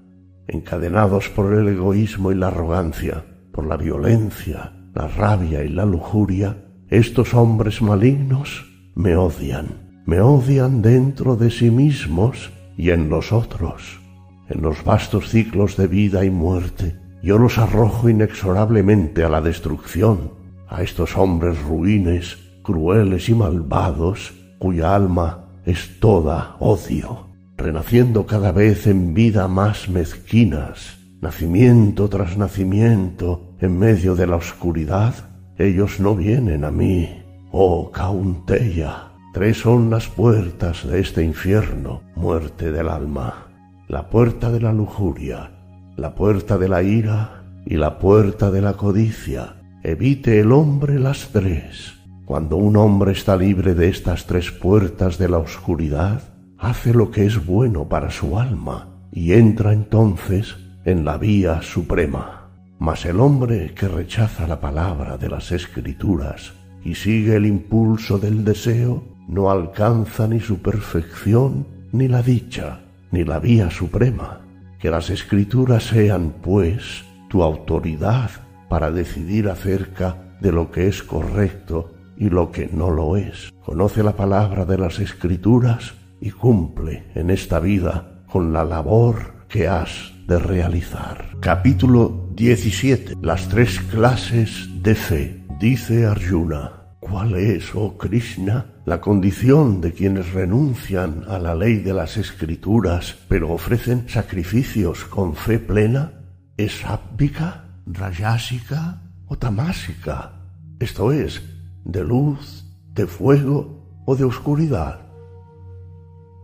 encadenados 0.48 1.28
por 1.28 1.52
el 1.52 1.68
egoísmo 1.68 2.32
y 2.32 2.34
la 2.34 2.48
arrogancia, 2.48 3.24
por 3.52 3.66
la 3.66 3.76
violencia, 3.76 4.72
la 4.94 5.08
rabia 5.08 5.62
y 5.62 5.68
la 5.68 5.84
lujuria, 5.84 6.64
estos 6.88 7.34
hombres 7.34 7.82
malignos 7.82 8.64
me 8.94 9.16
odian, 9.16 10.02
me 10.06 10.20
odian 10.20 10.82
dentro 10.82 11.36
de 11.36 11.50
sí 11.50 11.70
mismos 11.70 12.52
y 12.76 12.90
en 12.90 13.08
los 13.08 13.32
otros. 13.32 14.00
En 14.48 14.62
los 14.62 14.84
vastos 14.84 15.28
ciclos 15.28 15.76
de 15.76 15.88
vida 15.88 16.24
y 16.24 16.30
muerte, 16.30 16.96
yo 17.22 17.38
los 17.38 17.58
arrojo 17.58 18.08
inexorablemente 18.08 19.24
a 19.24 19.28
la 19.28 19.40
destrucción, 19.40 20.32
a 20.68 20.82
estos 20.82 21.16
hombres 21.16 21.60
ruines 21.62 22.38
crueles 22.66 23.28
y 23.28 23.34
malvados, 23.34 24.34
cuya 24.58 24.96
alma 24.96 25.44
es 25.64 26.00
toda 26.00 26.56
odio, 26.58 27.28
renaciendo 27.56 28.26
cada 28.26 28.50
vez 28.50 28.88
en 28.88 29.14
vida 29.14 29.46
más 29.46 29.88
mezquinas, 29.88 30.98
nacimiento 31.20 32.08
tras 32.08 32.36
nacimiento, 32.36 33.54
en 33.60 33.78
medio 33.78 34.16
de 34.16 34.26
la 34.26 34.36
oscuridad, 34.36 35.14
ellos 35.58 36.00
no 36.00 36.16
vienen 36.16 36.64
a 36.64 36.72
mí. 36.72 37.22
Oh 37.52 37.90
Caunteya, 37.92 39.12
tres 39.32 39.58
son 39.58 39.88
las 39.88 40.08
puertas 40.08 40.86
de 40.86 41.00
este 41.00 41.22
infierno, 41.22 42.02
muerte 42.16 42.72
del 42.72 42.88
alma, 42.88 43.46
la 43.86 44.10
puerta 44.10 44.50
de 44.50 44.60
la 44.60 44.72
lujuria, 44.72 45.55
la 45.96 46.14
puerta 46.14 46.58
de 46.58 46.68
la 46.68 46.82
ira 46.82 47.42
y 47.64 47.76
la 47.76 47.98
puerta 47.98 48.50
de 48.50 48.62
la 48.62 48.74
codicia. 48.74 49.56
Evite 49.82 50.40
el 50.40 50.52
hombre 50.52 50.98
las 50.98 51.28
tres 51.32 51.96
cuando 52.26 52.56
un 52.56 52.76
hombre 52.76 53.12
está 53.12 53.36
libre 53.36 53.76
de 53.76 53.88
estas 53.88 54.26
tres 54.26 54.50
puertas 54.50 55.16
de 55.16 55.28
la 55.28 55.38
oscuridad, 55.38 56.22
hace 56.58 56.92
lo 56.92 57.12
que 57.12 57.24
es 57.24 57.46
bueno 57.46 57.88
para 57.88 58.10
su 58.10 58.36
alma 58.36 58.88
y 59.12 59.32
entra 59.34 59.72
entonces 59.72 60.56
en 60.84 61.04
la 61.04 61.18
vía 61.18 61.62
suprema. 61.62 62.50
Mas 62.80 63.06
el 63.06 63.20
hombre 63.20 63.72
que 63.74 63.86
rechaza 63.86 64.48
la 64.48 64.60
palabra 64.60 65.16
de 65.18 65.28
las 65.28 65.52
escrituras 65.52 66.52
y 66.84 66.96
sigue 66.96 67.36
el 67.36 67.46
impulso 67.46 68.18
del 68.18 68.44
deseo, 68.44 69.04
no 69.28 69.48
alcanza 69.48 70.26
ni 70.26 70.40
su 70.40 70.58
perfección, 70.58 71.64
ni 71.92 72.08
la 72.08 72.22
dicha, 72.22 72.80
ni 73.12 73.22
la 73.22 73.38
vía 73.38 73.70
suprema. 73.70 74.40
Que 74.78 74.90
las 74.90 75.10
escrituras 75.10 75.84
sean, 75.84 76.34
pues, 76.42 77.04
tu 77.28 77.42
autoridad 77.42 78.30
para 78.68 78.90
decidir 78.90 79.48
acerca 79.48 80.16
de 80.40 80.52
lo 80.52 80.70
que 80.70 80.88
es 80.88 81.02
correcto 81.02 81.94
y 82.16 82.30
lo 82.30 82.50
que 82.50 82.68
no 82.72 82.90
lo 82.90 83.16
es. 83.16 83.52
Conoce 83.64 84.02
la 84.02 84.16
palabra 84.16 84.64
de 84.64 84.78
las 84.78 84.98
escrituras 84.98 85.94
y 86.20 86.30
cumple 86.30 87.04
en 87.14 87.30
esta 87.30 87.60
vida 87.60 88.22
con 88.30 88.52
la 88.52 88.64
labor 88.64 89.46
que 89.48 89.68
has 89.68 90.12
de 90.26 90.38
realizar. 90.38 91.36
Capítulo 91.40 92.30
17. 92.34 93.14
Las 93.22 93.48
tres 93.48 93.80
clases 93.80 94.68
de 94.82 94.94
fe. 94.94 95.46
Dice 95.60 96.06
Arjuna. 96.06 96.85
¿Cuál 97.08 97.36
es, 97.36 97.72
oh 97.76 97.96
Krishna, 97.96 98.66
la 98.84 99.00
condición 99.00 99.80
de 99.80 99.92
quienes 99.92 100.32
renuncian 100.32 101.22
a 101.28 101.38
la 101.38 101.54
ley 101.54 101.76
de 101.76 101.94
las 101.94 102.16
escrituras, 102.16 103.16
pero 103.28 103.52
ofrecen 103.52 104.08
sacrificios 104.08 105.04
con 105.04 105.36
fe 105.36 105.60
plena? 105.60 106.14
¿Es 106.56 106.80
sápvica, 106.80 107.64
rayásica 107.86 109.02
o 109.28 109.38
tamásica? 109.38 110.32
Esto 110.80 111.12
es, 111.12 111.42
de 111.84 112.02
luz, 112.02 112.64
de 112.92 113.06
fuego 113.06 114.02
o 114.04 114.16
de 114.16 114.24
oscuridad. 114.24 115.06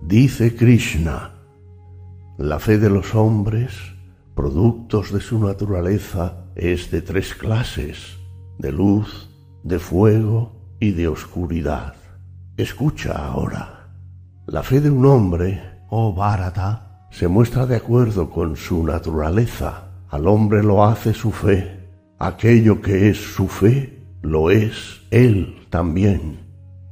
Dice 0.00 0.54
Krishna, 0.54 1.32
la 2.38 2.60
fe 2.60 2.78
de 2.78 2.88
los 2.88 3.16
hombres, 3.16 3.72
productos 4.36 5.12
de 5.12 5.20
su 5.20 5.40
naturaleza, 5.44 6.44
es 6.54 6.88
de 6.92 7.02
tres 7.02 7.34
clases, 7.34 8.16
de 8.58 8.70
luz, 8.70 9.31
de 9.62 9.78
fuego 9.78 10.76
y 10.80 10.92
de 10.92 11.08
oscuridad. 11.08 11.94
Escucha 12.56 13.12
ahora. 13.12 13.88
La 14.46 14.62
fe 14.62 14.80
de 14.80 14.90
un 14.90 15.06
hombre, 15.06 15.62
oh 15.88 16.12
Bharata, 16.12 17.06
se 17.10 17.28
muestra 17.28 17.66
de 17.66 17.76
acuerdo 17.76 18.30
con 18.30 18.56
su 18.56 18.84
naturaleza. 18.84 19.90
Al 20.08 20.26
hombre 20.26 20.62
lo 20.62 20.84
hace 20.84 21.14
su 21.14 21.30
fe. 21.30 21.88
Aquello 22.18 22.80
que 22.80 23.08
es 23.08 23.18
su 23.18 23.48
fe, 23.48 24.02
lo 24.22 24.50
es 24.50 25.02
él 25.10 25.66
también. 25.70 26.40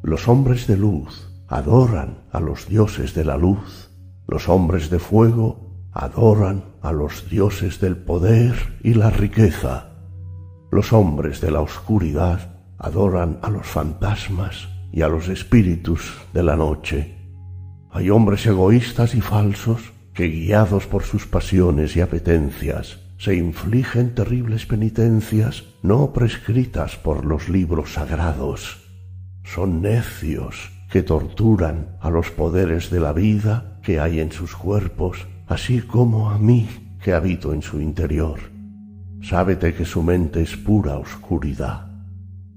Los 0.03 0.29
hombres 0.29 0.67
de 0.67 0.77
luz 0.77 1.29
adoran 1.49 2.25
a 2.33 2.41
los 2.41 2.69
dioses 2.69 3.15
de 3.15 3.25
la 3.25 3.37
luz. 3.37 3.91
Los 4.29 4.49
hombres 4.49 4.91
de 4.91 4.99
fuego 4.99 5.71
adoran 5.93 6.65
a 6.83 6.93
los 6.93 7.29
dioses 7.29 7.81
del 7.81 7.97
poder 7.97 8.55
y 8.83 8.95
la 8.95 9.11
riqueza. 9.11 9.89
Los 10.71 10.93
hombres 10.93 11.41
de 11.41 11.51
la 11.51 11.61
oscuridad 11.61 12.60
adoran 12.81 13.39
a 13.43 13.51
los 13.51 13.67
fantasmas 13.67 14.69
y 14.91 15.03
a 15.03 15.09
los 15.09 15.29
espíritus 15.29 16.19
de 16.33 16.43
la 16.43 16.57
noche. 16.57 17.15
Hay 17.93 18.11
hombres 18.11 18.47
egoístas 18.47 19.15
y 19.15 19.21
falsos 19.21 19.93
que, 20.15 20.29
guiados 20.29 20.87
por 20.87 21.03
sus 21.03 21.27
pasiones 21.27 21.95
y 21.97 22.01
apetencias, 22.01 22.99
se 23.19 23.37
infligen 23.37 24.15
terribles 24.15 24.65
penitencias 24.65 25.65
no 25.83 26.13
prescritas 26.13 26.97
por 26.97 27.27
los 27.27 27.49
libros 27.49 27.93
sagrados. 27.93 28.79
Son 29.45 29.83
necios 29.83 30.71
que 30.91 31.03
torturan 31.03 31.99
a 32.01 32.09
los 32.11 32.31
poderes 32.31 32.91
de 32.91 33.01
la 33.01 33.13
vida 33.13 33.79
que 33.83 34.01
hay 34.01 34.21
en 34.21 34.33
sus 34.33 34.57
cuerpos, 34.57 35.27
así 35.47 35.83
como 35.83 36.31
a 36.31 36.39
mí 36.39 36.97
que 37.03 37.13
habito 37.13 37.53
en 37.53 37.61
su 37.61 37.81
interior. 37.81 38.41
Sábete 39.23 39.75
que 39.75 39.85
su 39.85 40.03
mente 40.03 40.41
es 40.41 40.57
pura 40.57 40.97
oscuridad 40.97 41.90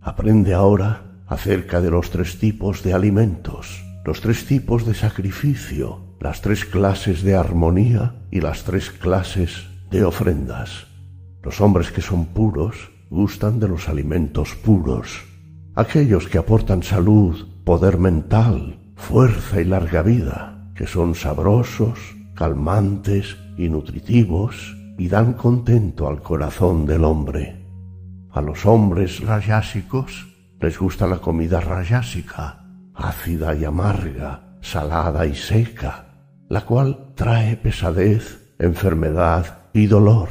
Aprende 0.04 0.54
ahora 0.54 1.04
acerca 1.28 1.80
de 1.80 1.90
los 1.90 2.10
tres 2.10 2.38
tipos 2.38 2.84
de 2.84 2.94
alimentos, 2.94 3.86
los 4.04 4.20
tres 4.20 4.46
tipos 4.46 4.86
de 4.86 4.96
sacrificio, 4.96 6.18
las 6.20 6.42
tres 6.42 6.66
clases 6.66 7.24
de 7.24 7.36
armonía 7.36 8.16
y 8.30 8.42
las 8.42 8.66
tres 8.66 8.90
clases 8.90 9.66
de 9.92 10.04
ofrendas. 10.04 10.88
Los 11.42 11.62
hombres 11.62 11.92
que 11.92 12.02
son 12.02 12.26
puros 12.26 12.92
gustan 13.10 13.62
de 13.62 13.70
los 13.70 13.88
alimentos 13.88 14.56
puros. 14.56 15.24
Aquellos 15.74 16.28
que 16.28 16.38
aportan 16.38 16.84
salud, 16.84 17.48
poder 17.64 17.98
mental, 17.98 18.80
fuerza 18.98 19.62
y 19.62 19.64
larga 19.64 20.02
vida, 20.02 20.70
que 20.76 20.86
son 20.86 21.16
sabrosos, 21.16 21.98
calmantes 22.36 23.38
y 23.58 23.70
nutritivos 23.70 24.76
y 24.98 25.08
dan 25.08 25.34
contento 25.34 26.10
al 26.10 26.22
corazón 26.22 26.86
del 26.86 27.06
hombre. 27.06 27.63
A 28.34 28.42
los 28.42 28.66
hombres 28.66 29.20
rayásicos 29.20 30.28
les 30.60 30.80
gusta 30.80 31.06
la 31.06 31.20
comida 31.20 31.62
rayásica, 31.62 32.66
ácida 32.96 33.54
y 33.54 33.64
amarga, 33.64 34.58
salada 34.60 35.28
y 35.28 35.36
seca, 35.36 36.06
la 36.50 36.62
cual 36.62 37.14
trae 37.14 37.58
pesadez, 37.58 38.56
enfermedad 38.58 39.60
y 39.72 39.86
dolor. 39.86 40.30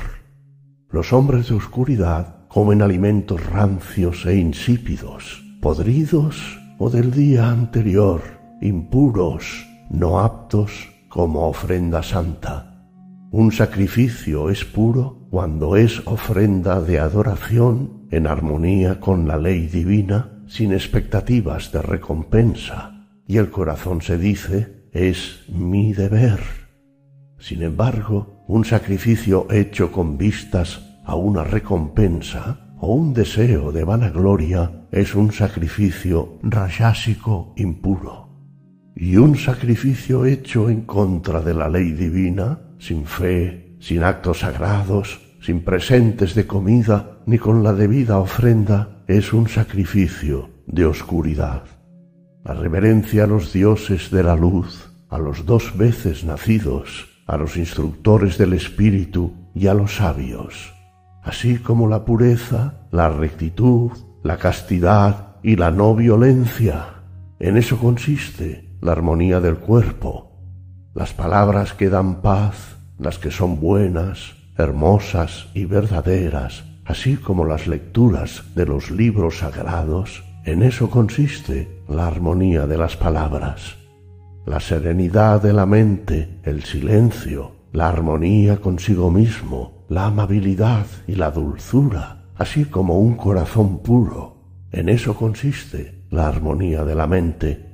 Los 0.90 1.12
hombres 1.12 1.48
de 1.48 1.54
oscuridad 1.54 2.48
comen 2.48 2.82
alimentos 2.82 3.46
rancios 3.46 4.26
e 4.26 4.34
insípidos, 4.34 5.44
podridos 5.60 6.58
o 6.78 6.90
del 6.90 7.12
día 7.12 7.50
anterior, 7.50 8.20
impuros, 8.60 9.64
no 9.90 10.18
aptos 10.18 10.90
como 11.08 11.46
ofrenda 11.46 12.02
santa. 12.02 12.84
Un 13.30 13.52
sacrificio 13.52 14.50
es 14.50 14.64
puro 14.64 15.21
cuando 15.32 15.76
es 15.76 16.02
ofrenda 16.04 16.82
de 16.82 17.00
adoración 17.00 18.06
en 18.10 18.26
armonía 18.26 19.00
con 19.00 19.26
la 19.26 19.38
ley 19.38 19.66
divina, 19.66 20.42
sin 20.46 20.74
expectativas 20.74 21.72
de 21.72 21.80
recompensa, 21.80 23.08
y 23.26 23.38
el 23.38 23.48
corazón 23.50 24.02
se 24.02 24.18
dice, 24.18 24.90
es 24.92 25.46
mi 25.48 25.94
deber. 25.94 26.38
Sin 27.38 27.62
embargo, 27.62 28.44
un 28.46 28.66
sacrificio 28.66 29.46
hecho 29.50 29.90
con 29.90 30.18
vistas 30.18 30.82
a 31.06 31.14
una 31.14 31.44
recompensa 31.44 32.74
o 32.78 32.94
un 32.94 33.14
deseo 33.14 33.72
de 33.72 33.84
vanagloria 33.84 34.86
es 34.90 35.14
un 35.14 35.32
sacrificio 35.32 36.38
rayásico 36.42 37.54
impuro. 37.56 38.28
Y 38.94 39.16
un 39.16 39.38
sacrificio 39.38 40.26
hecho 40.26 40.68
en 40.68 40.82
contra 40.82 41.40
de 41.40 41.54
la 41.54 41.70
ley 41.70 41.92
divina 41.92 42.58
sin 42.78 43.06
fe, 43.06 43.78
sin 43.80 44.04
actos 44.04 44.40
sagrados, 44.40 45.21
sin 45.42 45.64
presentes 45.64 46.36
de 46.36 46.46
comida, 46.46 47.18
ni 47.26 47.36
con 47.36 47.64
la 47.64 47.72
debida 47.72 48.18
ofrenda, 48.18 49.02
es 49.08 49.32
un 49.32 49.48
sacrificio 49.48 50.50
de 50.66 50.86
oscuridad. 50.86 51.64
La 52.44 52.54
reverencia 52.54 53.24
a 53.24 53.26
los 53.26 53.52
dioses 53.52 54.12
de 54.12 54.22
la 54.22 54.36
luz, 54.36 54.92
a 55.08 55.18
los 55.18 55.44
dos 55.44 55.76
veces 55.76 56.24
nacidos, 56.24 57.08
a 57.26 57.36
los 57.36 57.56
instructores 57.56 58.38
del 58.38 58.52
espíritu 58.52 59.34
y 59.52 59.66
a 59.66 59.74
los 59.74 59.96
sabios, 59.96 60.72
así 61.24 61.58
como 61.58 61.88
la 61.88 62.04
pureza, 62.04 62.86
la 62.92 63.08
rectitud, 63.08 63.90
la 64.22 64.38
castidad 64.38 65.36
y 65.42 65.56
la 65.56 65.72
no 65.72 65.96
violencia. 65.96 67.02
En 67.40 67.56
eso 67.56 67.78
consiste 67.78 68.76
la 68.80 68.92
armonía 68.92 69.40
del 69.40 69.56
cuerpo, 69.56 70.38
las 70.94 71.12
palabras 71.12 71.74
que 71.74 71.88
dan 71.88 72.22
paz, 72.22 72.76
las 72.98 73.18
que 73.18 73.32
son 73.32 73.58
buenas, 73.58 74.41
hermosas 74.62 75.48
y 75.54 75.64
verdaderas, 75.64 76.64
así 76.84 77.16
como 77.16 77.44
las 77.44 77.66
lecturas 77.66 78.42
de 78.54 78.66
los 78.66 78.90
libros 78.90 79.38
sagrados, 79.38 80.24
en 80.44 80.62
eso 80.62 80.90
consiste 80.90 81.82
la 81.88 82.06
armonía 82.06 82.66
de 82.66 82.76
las 82.76 82.96
palabras. 82.96 83.76
La 84.44 84.58
serenidad 84.58 85.40
de 85.40 85.52
la 85.52 85.66
mente, 85.66 86.40
el 86.42 86.64
silencio, 86.64 87.52
la 87.72 87.88
armonía 87.88 88.56
consigo 88.56 89.10
mismo, 89.10 89.84
la 89.88 90.06
amabilidad 90.06 90.86
y 91.06 91.14
la 91.14 91.30
dulzura, 91.30 92.24
así 92.36 92.64
como 92.64 92.98
un 92.98 93.14
corazón 93.14 93.82
puro. 93.82 94.36
En 94.72 94.88
eso 94.88 95.14
consiste 95.14 96.06
la 96.10 96.26
armonía 96.26 96.84
de 96.84 96.94
la 96.94 97.06
mente. 97.06 97.66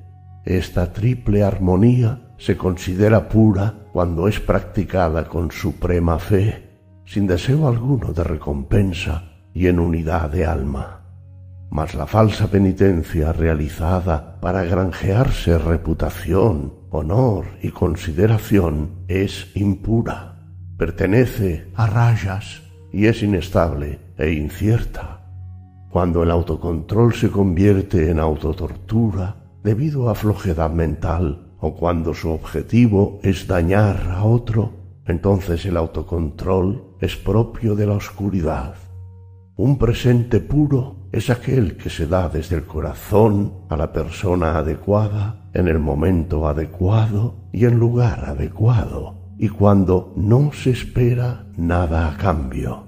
Esta 0.45 0.93
triple 0.93 1.43
armonía 1.43 2.35
se 2.39 2.57
considera 2.57 3.29
pura 3.29 3.75
cuando 3.93 4.29
es 4.29 4.41
practicada 4.41 5.29
con 5.29 5.51
suprema 5.51 6.19
fe, 6.19 6.68
sin 7.09 7.27
deseo 7.27 7.67
alguno 7.67 8.13
de 8.13 8.23
recompensa 8.23 9.33
y 9.55 9.67
en 9.67 9.79
unidad 9.79 10.31
de 10.31 10.45
alma. 10.45 11.01
Mas 11.71 11.95
la 11.95 12.07
falsa 12.07 12.49
penitencia 12.49 13.33
realizada 13.33 14.39
para 14.41 14.63
granjearse 14.65 15.57
reputación, 15.57 16.75
honor 16.91 17.47
y 17.63 17.71
consideración 17.71 18.91
es 19.09 19.51
impura, 19.55 20.53
pertenece 20.77 21.69
a 21.75 21.87
rayas 21.87 22.63
y 22.93 23.07
es 23.07 23.23
inestable 23.23 24.01
e 24.19 24.33
incierta. 24.33 25.25
Cuando 25.91 26.23
el 26.23 26.31
autocontrol 26.31 27.15
se 27.15 27.31
convierte 27.31 28.11
en 28.11 28.21
autotortura 28.21 29.37
debido 29.65 30.11
a 30.11 30.15
flojedad 30.15 30.71
mental, 30.71 31.55
o 31.59 31.75
cuando 31.75 32.13
su 32.13 32.31
objetivo 32.31 33.19
es 33.23 33.47
dañar 33.47 34.11
a 34.11 34.25
otro, 34.25 34.73
entonces 35.07 35.65
el 35.65 35.77
autocontrol 35.79 36.88
es 37.01 37.17
propio 37.17 37.75
de 37.75 37.87
la 37.87 37.95
oscuridad. 37.95 38.75
Un 39.57 39.79
presente 39.79 40.41
puro 40.41 41.09
es 41.13 41.31
aquel 41.31 41.77
que 41.77 41.91
se 41.91 42.07
da 42.07 42.29
desde 42.29 42.57
el 42.57 42.65
corazón 42.65 43.65
a 43.69 43.77
la 43.77 43.93
persona 43.93 44.59
adecuada, 44.59 45.51
en 45.55 45.69
el 45.69 45.79
momento 45.79 46.47
adecuado 46.47 47.49
y 47.53 47.65
en 47.65 47.79
lugar 47.79 48.25
adecuado, 48.27 49.35
y 49.39 49.49
cuando 49.49 50.13
no 50.17 50.53
se 50.53 50.71
espera 50.71 51.47
nada 51.57 52.09
a 52.09 52.17
cambio. 52.17 52.85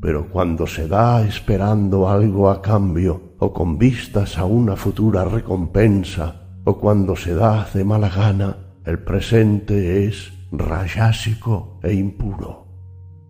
Pero 0.00 0.28
cuando 0.28 0.66
se 0.66 0.86
da 0.86 1.26
esperando 1.26 2.08
algo 2.08 2.50
a 2.50 2.60
cambio 2.60 3.34
o 3.38 3.52
con 3.52 3.78
vistas 3.78 4.38
a 4.38 4.44
una 4.44 4.76
futura 4.76 5.24
recompensa, 5.24 6.42
o 6.64 6.78
cuando 6.78 7.16
se 7.16 7.34
da 7.34 7.66
de 7.72 7.84
mala 7.84 8.08
gana, 8.08 8.56
el 8.84 8.98
presente 8.98 10.04
es 10.06 10.32
rayásico 10.52 11.80
e 11.82 11.94
impuro. 11.94 12.65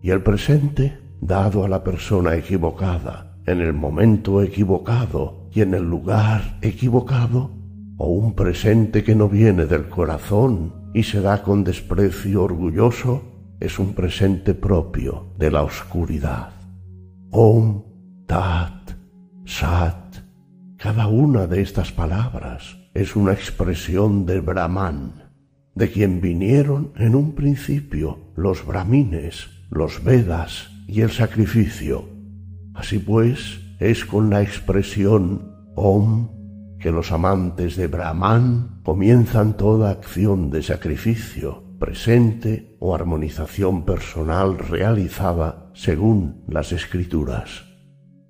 Y 0.01 0.11
el 0.11 0.21
presente, 0.21 0.99
dado 1.21 1.63
a 1.63 1.67
la 1.67 1.83
persona 1.83 2.35
equivocada, 2.35 3.37
en 3.45 3.61
el 3.61 3.73
momento 3.73 4.41
equivocado, 4.41 5.49
y 5.51 5.61
en 5.61 5.73
el 5.73 5.83
lugar 5.83 6.59
equivocado, 6.61 7.51
o 7.97 8.09
un 8.09 8.35
presente 8.35 9.03
que 9.03 9.15
no 9.15 9.27
viene 9.27 9.65
del 9.65 9.89
corazón 9.89 10.91
y 10.93 11.03
se 11.03 11.21
da 11.21 11.41
con 11.41 11.63
desprecio 11.63 12.43
orgulloso, 12.43 13.23
es 13.59 13.79
un 13.79 13.93
presente 13.93 14.53
propio 14.53 15.33
de 15.37 15.49
la 15.49 15.63
oscuridad. 15.63 16.51
Om, 17.31 17.83
Tat, 18.27 18.91
Sat, 19.45 20.17
cada 20.77 21.07
una 21.07 21.47
de 21.47 21.61
estas 21.61 21.91
palabras 21.91 22.77
es 22.93 23.15
una 23.15 23.33
expresión 23.33 24.25
de 24.25 24.41
Brahman, 24.41 25.31
de 25.73 25.91
quien 25.91 26.21
vinieron 26.21 26.91
en 26.97 27.15
un 27.15 27.33
principio 27.33 28.19
los 28.35 28.65
brahmines, 28.65 29.56
los 29.69 30.03
Vedas 30.03 30.69
y 30.87 31.01
el 31.01 31.11
sacrificio. 31.11 32.09
Así 32.73 32.99
pues, 32.99 33.59
es 33.79 34.05
con 34.05 34.29
la 34.29 34.41
expresión 34.41 35.53
Om 35.75 36.29
que 36.79 36.91
los 36.91 37.11
amantes 37.11 37.75
de 37.75 37.87
Brahman 37.87 38.81
comienzan 38.83 39.57
toda 39.57 39.91
acción 39.91 40.49
de 40.49 40.63
sacrificio, 40.63 41.63
presente 41.79 42.77
o 42.79 42.95
armonización 42.95 43.83
personal 43.83 44.57
realizada 44.57 45.71
según 45.73 46.43
las 46.47 46.71
escrituras. 46.71 47.65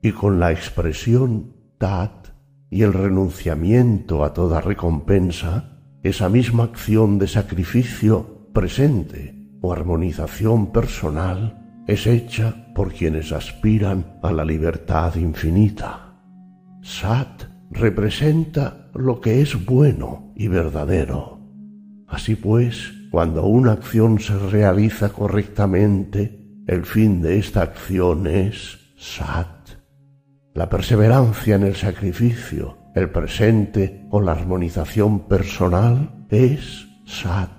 Y 0.01 0.11
con 0.11 0.39
la 0.39 0.51
expresión 0.51 1.55
Tat 1.77 2.29
y 2.69 2.83
el 2.83 2.93
renunciamiento 2.93 4.23
a 4.23 4.33
toda 4.33 4.61
recompensa, 4.61 5.79
esa 6.03 6.29
misma 6.29 6.63
acción 6.63 7.19
de 7.19 7.27
sacrificio 7.27 8.49
presente 8.53 9.36
o 9.67 9.73
armonización 9.73 10.71
personal 10.71 11.83
es 11.87 12.07
hecha 12.07 12.71
por 12.73 12.93
quienes 12.93 13.33
aspiran 13.33 14.17
a 14.23 14.31
la 14.31 14.45
libertad 14.45 15.15
infinita. 15.15 16.13
Sat 16.81 17.43
representa 17.69 18.89
lo 18.93 19.19
que 19.19 19.41
es 19.41 19.65
bueno 19.65 20.31
y 20.35 20.47
verdadero. 20.47 21.39
Así 22.07 22.35
pues, 22.35 22.93
cuando 23.11 23.45
una 23.45 23.73
acción 23.73 24.19
se 24.19 24.37
realiza 24.37 25.09
correctamente, 25.09 26.45
el 26.65 26.85
fin 26.85 27.21
de 27.21 27.37
esta 27.37 27.61
acción 27.61 28.25
es 28.27 28.79
Sat. 28.97 29.69
La 30.53 30.69
perseverancia 30.69 31.55
en 31.55 31.63
el 31.63 31.75
sacrificio, 31.75 32.77
el 32.95 33.09
presente 33.09 34.07
o 34.11 34.21
la 34.21 34.31
armonización 34.31 35.27
personal 35.27 36.25
es 36.29 36.87
Sat, 37.05 37.56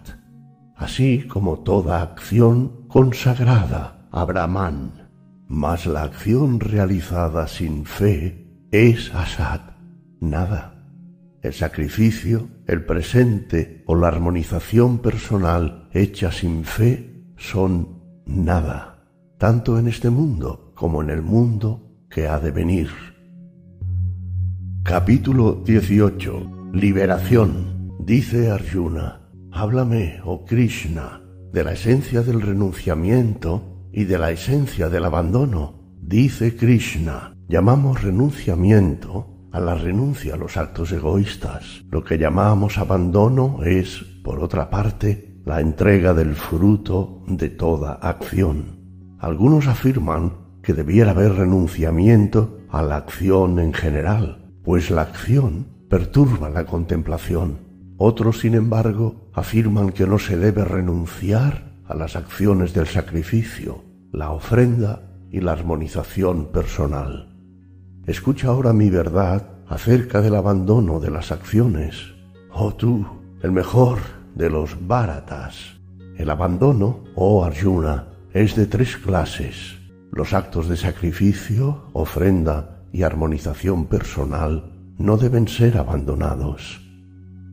así 0.78 1.24
como 1.26 1.58
toda 1.58 2.00
acción 2.00 2.86
consagrada 2.89 4.08
a 4.10 4.24
Brahman. 4.24 5.08
Mas 5.48 5.86
la 5.86 6.02
acción 6.05 6.60
realizada 6.60 7.48
sin 7.48 7.84
fe 7.84 8.47
es 8.70 9.15
Asat, 9.15 9.73
nada. 10.20 10.74
El 11.42 11.52
sacrificio, 11.52 12.48
el 12.66 12.84
presente 12.84 13.82
o 13.86 13.94
la 13.94 14.08
armonización 14.08 14.98
personal 14.98 15.89
hecha 15.92 16.31
sin 16.31 16.65
fe 16.65 17.24
son 17.36 18.23
nada, 18.26 19.07
tanto 19.39 19.78
en 19.78 19.89
este 19.89 20.10
mundo 20.10 20.73
como 20.74 21.02
en 21.02 21.10
el 21.10 21.23
mundo 21.23 22.05
que 22.10 22.28
ha 22.28 22.39
de 22.39 22.50
venir. 22.50 22.89
Capítulo 24.82 25.62
18. 25.65 26.70
Liberación. 26.73 27.94
Dice 28.00 28.50
Arjuna, 28.50 29.18
háblame, 29.52 30.20
oh 30.25 30.44
Krishna, 30.44 31.23
de 31.52 31.65
la 31.65 31.73
esencia 31.73 32.23
del 32.23 32.41
renunciamiento 32.41 33.89
y 33.93 34.05
de 34.05 34.18
la 34.18 34.31
esencia 34.31 34.89
del 34.89 35.05
abandono. 35.05 35.97
Dice 36.01 36.57
Krishna, 36.57 37.35
llamamos 37.49 38.02
renunciamiento 38.02 39.49
a 39.52 39.60
la 39.60 39.75
renuncia 39.75 40.35
a 40.35 40.36
los 40.36 40.57
actos 40.57 40.93
egoístas. 40.93 41.85
Lo 41.91 42.05
que 42.05 42.18
llamamos 42.18 42.78
abandono 42.78 43.60
es, 43.65 44.05
por 44.23 44.41
otra 44.41 44.70
parte, 44.70 45.41
la 45.44 45.60
entrega 45.60 46.15
del 46.15 46.35
fruto 46.35 47.23
de 47.27 47.49
toda 47.49 47.94
acción. 47.94 49.17
Algunos 49.18 49.67
afirman 49.67 50.49
que 50.62 50.75
debiera 50.75 51.12
haber 51.12 51.33
renunciamiento 51.33 52.59
a 52.68 52.83
la 52.83 52.97
acción 52.97 53.59
en 53.59 53.73
general, 53.73 54.52
pues 54.62 54.91
la 54.91 55.02
acción 55.02 55.67
perturba 55.89 56.51
la 56.51 56.67
contemplación. 56.67 57.68
Otros, 57.99 58.41
sin 58.41 58.55
embargo, 58.55 59.28
afirman 59.35 59.91
que 59.91 60.07
no 60.07 60.18
se 60.18 60.39
debe 60.39 60.65
renunciar 60.65 61.75
a 61.86 61.94
las 61.94 62.17
acciones 62.17 62.73
del 62.73 62.86
sacrificio, 62.86 63.85
la 64.12 64.31
ofrenda 64.31 65.02
y 65.31 65.41
la 65.41 65.52
armonización 65.52 66.47
personal. 66.47 67.36
Escucha 68.07 68.49
ahora 68.49 68.73
mi 68.73 68.89
verdad 68.89 69.51
acerca 69.68 70.23
del 70.23 70.36
abandono 70.36 71.01
de 71.01 71.10
las 71.10 71.31
acciones. 71.33 72.15
Oh 72.51 72.73
tú, 72.73 73.05
el 73.43 73.52
mejor 73.52 73.99
de 74.35 74.49
los 74.49 74.86
báratas. 74.86 75.78
El 76.17 76.31
abandono, 76.31 77.05
oh 77.15 77.44
Arjuna, 77.44 78.07
es 78.33 78.57
de 78.57 78.67
tres 78.67 78.97
clases 78.97 79.78
los 80.18 80.33
actos 80.33 80.68
de 80.68 80.77
sacrificio, 80.77 81.85
ofrenda 81.93 82.83
y 82.93 83.02
armonización 83.02 83.86
personal 83.86 84.73
no 84.99 85.17
deben 85.17 85.47
ser 85.47 85.78
abandonados. 85.78 86.81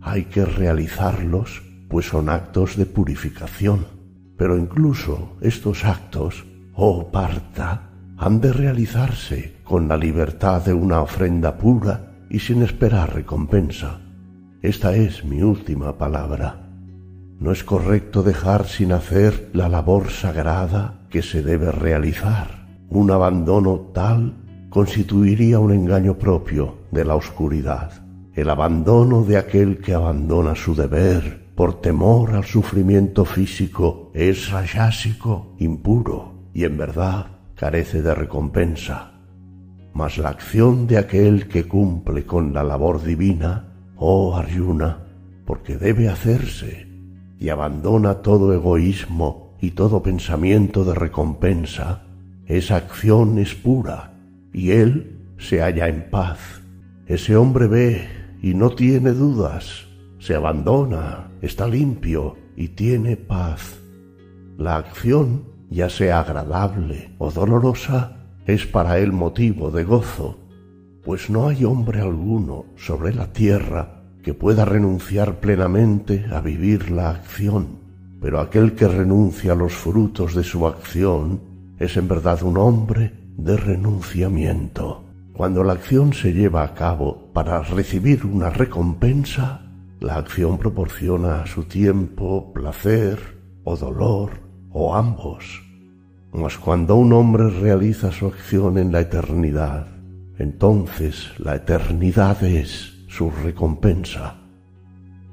Hay 0.07 0.25
que 0.25 0.45
realizarlos, 0.45 1.63
pues 1.89 2.05
son 2.05 2.29
actos 2.29 2.77
de 2.77 2.85
purificación. 2.85 3.87
Pero 4.37 4.55
incluso 4.55 5.35
estos 5.41 5.83
actos, 5.83 6.45
oh 6.75 7.11
Parta, 7.11 7.89
han 8.15 8.39
de 8.39 8.53
realizarse 8.53 9.55
con 9.63 9.87
la 9.87 9.97
libertad 9.97 10.63
de 10.63 10.73
una 10.73 11.01
ofrenda 11.01 11.57
pura 11.57 12.13
y 12.29 12.37
sin 12.37 12.61
esperar 12.61 13.15
recompensa. 13.15 13.99
Esta 14.61 14.95
es 14.95 15.25
mi 15.25 15.41
última 15.41 15.97
palabra. 15.97 16.69
No 17.39 17.51
es 17.51 17.63
correcto 17.63 18.21
dejar 18.21 18.67
sin 18.67 18.91
hacer 18.91 19.49
la 19.53 19.69
labor 19.69 20.11
sagrada 20.11 20.99
que 21.09 21.23
se 21.23 21.41
debe 21.41 21.71
realizar. 21.71 22.67
Un 22.89 23.09
abandono 23.09 23.89
tal 23.91 24.35
constituiría 24.69 25.57
un 25.57 25.71
engaño 25.71 26.19
propio 26.19 26.77
de 26.91 27.05
la 27.05 27.15
oscuridad, 27.15 28.04
el 28.35 28.49
abandono 28.49 29.23
de 29.23 29.37
aquel 29.37 29.77
que 29.77 29.93
abandona 29.93 30.55
su 30.55 30.75
deber 30.75 31.45
por 31.55 31.79
temor 31.79 32.35
al 32.35 32.43
sufrimiento 32.43 33.23
físico 33.23 34.11
es 34.13 34.51
rayásico, 34.51 35.55
impuro 35.57 36.49
y 36.53 36.65
en 36.65 36.77
verdad 36.77 37.27
carece 37.55 38.01
de 38.01 38.13
recompensa. 38.13 39.13
Mas 39.93 40.17
la 40.17 40.29
acción 40.29 40.85
de 40.85 40.97
aquel 40.97 41.47
que 41.47 41.65
cumple 41.65 42.25
con 42.25 42.53
la 42.53 42.63
labor 42.63 43.01
divina, 43.01 43.73
oh 43.95 44.35
Arjuna, 44.35 45.05
porque 45.45 45.77
debe 45.77 46.09
hacerse, 46.09 46.89
y 47.39 47.47
abandona 47.47 48.15
todo 48.15 48.53
egoísmo 48.53 49.55
y 49.61 49.71
todo 49.71 50.03
pensamiento 50.03 50.83
de 50.83 50.93
recompensa, 50.93 52.03
esa 52.47 52.75
acción 52.75 53.37
es 53.37 53.55
pura 53.55 54.13
y 54.51 54.71
él 54.71 55.21
se 55.37 55.61
halla 55.61 55.87
en 55.87 56.09
paz. 56.09 56.39
Ese 57.07 57.37
hombre 57.37 57.67
ve 57.67 58.24
y 58.45 58.53
no 58.53 58.69
tiene 58.69 59.11
dudas, 59.11 59.87
se 60.19 60.35
abandona, 60.35 61.31
está 61.41 61.67
limpio 61.67 62.37
y 62.55 62.69
tiene 62.69 63.17
paz. 63.17 63.79
La 64.57 64.77
acción, 64.77 65.45
ya 65.69 65.89
sea 65.89 66.19
agradable 66.19 67.11
o 67.17 67.31
dolorosa, 67.31 68.27
es 68.45 68.65
para 68.65 68.99
él 68.99 69.11
motivo 69.11 69.71
de 69.71 69.83
gozo, 69.83 70.37
pues 71.03 71.29
no 71.29 71.47
hay 71.47 71.65
hombre 71.65 72.01
alguno 72.01 72.65
sobre 72.77 73.13
la 73.13 73.33
tierra 73.33 74.03
que 74.23 74.33
pueda 74.33 74.63
renunciar 74.65 75.39
plenamente 75.39 76.25
a 76.31 76.39
vivir 76.39 76.91
la 76.91 77.09
acción 77.09 77.85
pero 78.25 78.39
aquel 78.39 78.73
que 78.73 78.87
renuncia 78.87 79.51
a 79.51 79.55
los 79.55 79.73
frutos 79.73 80.33
de 80.33 80.43
su 80.43 80.65
acción 80.65 81.41
es 81.77 81.95
en 81.95 82.07
verdad 82.07 82.41
un 82.41 82.57
hombre 82.57 83.13
de 83.37 83.55
renunciamiento. 83.55 85.04
Cuando 85.35 85.65
la 85.65 85.73
acción 85.73 86.13
se 86.13 86.31
lleva 86.31 86.63
a 86.63 86.73
cabo 86.73 87.29
para 87.33 87.61
recibir 87.61 88.25
una 88.25 88.49
recompensa, 88.49 89.61
la 89.99 90.15
acción 90.15 90.57
proporciona 90.57 91.41
a 91.41 91.45
su 91.45 91.63
tiempo 91.63 92.53
placer 92.53 93.19
o 93.65 93.75
dolor 93.75 94.39
o 94.71 94.95
ambos. 94.95 95.61
Mas 96.31 96.57
cuando 96.57 96.95
un 96.95 97.11
hombre 97.11 97.49
realiza 97.49 98.13
su 98.13 98.27
acción 98.27 98.77
en 98.77 98.93
la 98.93 99.01
eternidad, 99.01 99.87
entonces 100.39 101.31
la 101.37 101.55
eternidad 101.55 102.41
es 102.41 103.05
su 103.09 103.29
recompensa. 103.29 104.35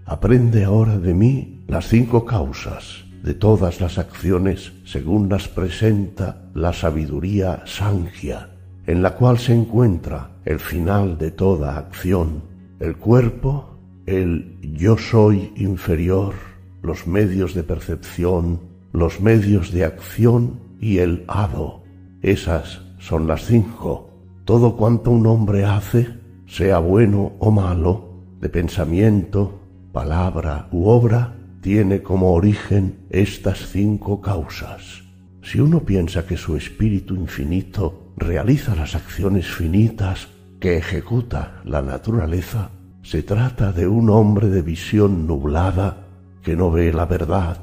Aprende 0.05 0.65
ahora 0.65 0.99
de 0.99 1.15
mí 1.15 1.65
las 1.69 1.87
cinco 1.87 2.25
causas 2.25 3.05
de 3.23 3.35
todas 3.35 3.81
las 3.81 3.99
acciones 3.99 4.73
según 4.85 5.29
las 5.29 5.47
presenta 5.47 6.51
la 6.55 6.73
sabiduría 6.73 7.63
Sankhya, 7.67 8.52
en 8.87 9.03
la 9.03 9.15
cual 9.15 9.39
se 9.39 9.55
encuentra 9.55 10.31
el 10.45 10.59
final 10.59 11.19
de 11.19 11.31
toda 11.31 11.79
acción, 11.79 12.43
el 12.81 12.97
cuerpo, 12.97 13.79
el 14.07 14.59
yo 14.61 14.99
soy 14.99 15.53
inferior, 15.57 16.35
los 16.83 17.07
medios 17.07 17.55
de 17.55 17.63
percepción, 17.63 18.61
los 18.93 19.21
medios 19.21 19.73
de 19.73 19.85
acción 19.85 20.61
y 20.81 20.99
el 20.99 21.25
hado. 21.29 21.83
Esas 22.23 22.83
son 22.99 23.27
las 23.27 23.47
cinco. 23.47 24.11
Todo 24.45 24.77
cuanto 24.77 25.13
un 25.13 25.27
hombre 25.27 25.65
hace 25.65 26.09
sea 26.47 26.79
bueno 26.79 27.33
o 27.39 27.51
malo, 27.51 28.11
de 28.41 28.49
pensamiento, 28.49 29.61
palabra 29.93 30.69
u 30.73 30.89
obra, 30.89 31.37
tiene 31.61 32.03
como 32.03 32.35
origen 32.35 33.07
estas 33.11 33.71
cinco 33.71 34.21
causas. 34.21 35.05
Si 35.43 35.61
uno 35.61 35.81
piensa 35.81 36.27
que 36.27 36.37
su 36.37 36.57
espíritu 36.57 37.15
infinito 37.15 38.02
realiza 38.17 38.75
las 38.75 38.95
acciones 38.95 39.47
finitas 39.47 40.29
que 40.61 40.77
ejecuta 40.77 41.61
la 41.65 41.83
naturaleza, 41.83 42.71
se 43.03 43.23
trata 43.23 43.73
de 43.73 43.89
un 43.89 44.11
hombre 44.11 44.49
de 44.49 44.63
visión 44.63 45.27
nublada 45.27 46.07
que 46.43 46.57
no 46.57 46.71
ve 46.71 46.93
la 46.93 47.07
verdad, 47.07 47.59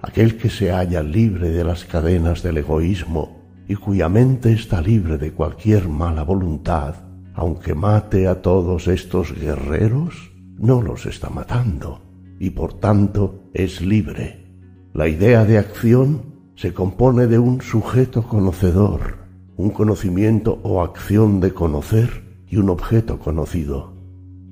aquel 0.00 0.36
que 0.36 0.50
se 0.50 0.70
halla 0.70 1.02
libre 1.02 1.50
de 1.50 1.64
las 1.64 1.84
cadenas 1.84 2.42
del 2.42 2.58
egoísmo 2.58 3.42
y 3.66 3.74
cuya 3.74 4.08
mente 4.08 4.52
está 4.52 4.80
libre 4.80 5.18
de 5.18 5.32
cualquier 5.32 5.88
mala 5.88 6.22
voluntad, 6.22 6.96
aunque 7.34 7.74
mate 7.74 8.28
a 8.28 8.42
todos 8.42 8.86
estos 8.86 9.34
guerreros, 9.34 10.32
no 10.58 10.82
los 10.82 11.06
está 11.06 11.30
matando 11.30 12.02
y 12.38 12.50
por 12.50 12.74
tanto 12.74 13.48
es 13.54 13.80
libre. 13.80 14.44
La 14.92 15.08
idea 15.08 15.44
de 15.44 15.58
acción 15.58 16.34
se 16.54 16.72
compone 16.72 17.26
de 17.26 17.38
un 17.38 17.60
sujeto 17.62 18.22
conocedor, 18.22 19.23
un 19.56 19.70
conocimiento 19.70 20.58
o 20.62 20.82
acción 20.82 21.40
de 21.40 21.52
conocer 21.52 22.24
y 22.48 22.56
un 22.56 22.70
objeto 22.70 23.18
conocido. 23.18 23.94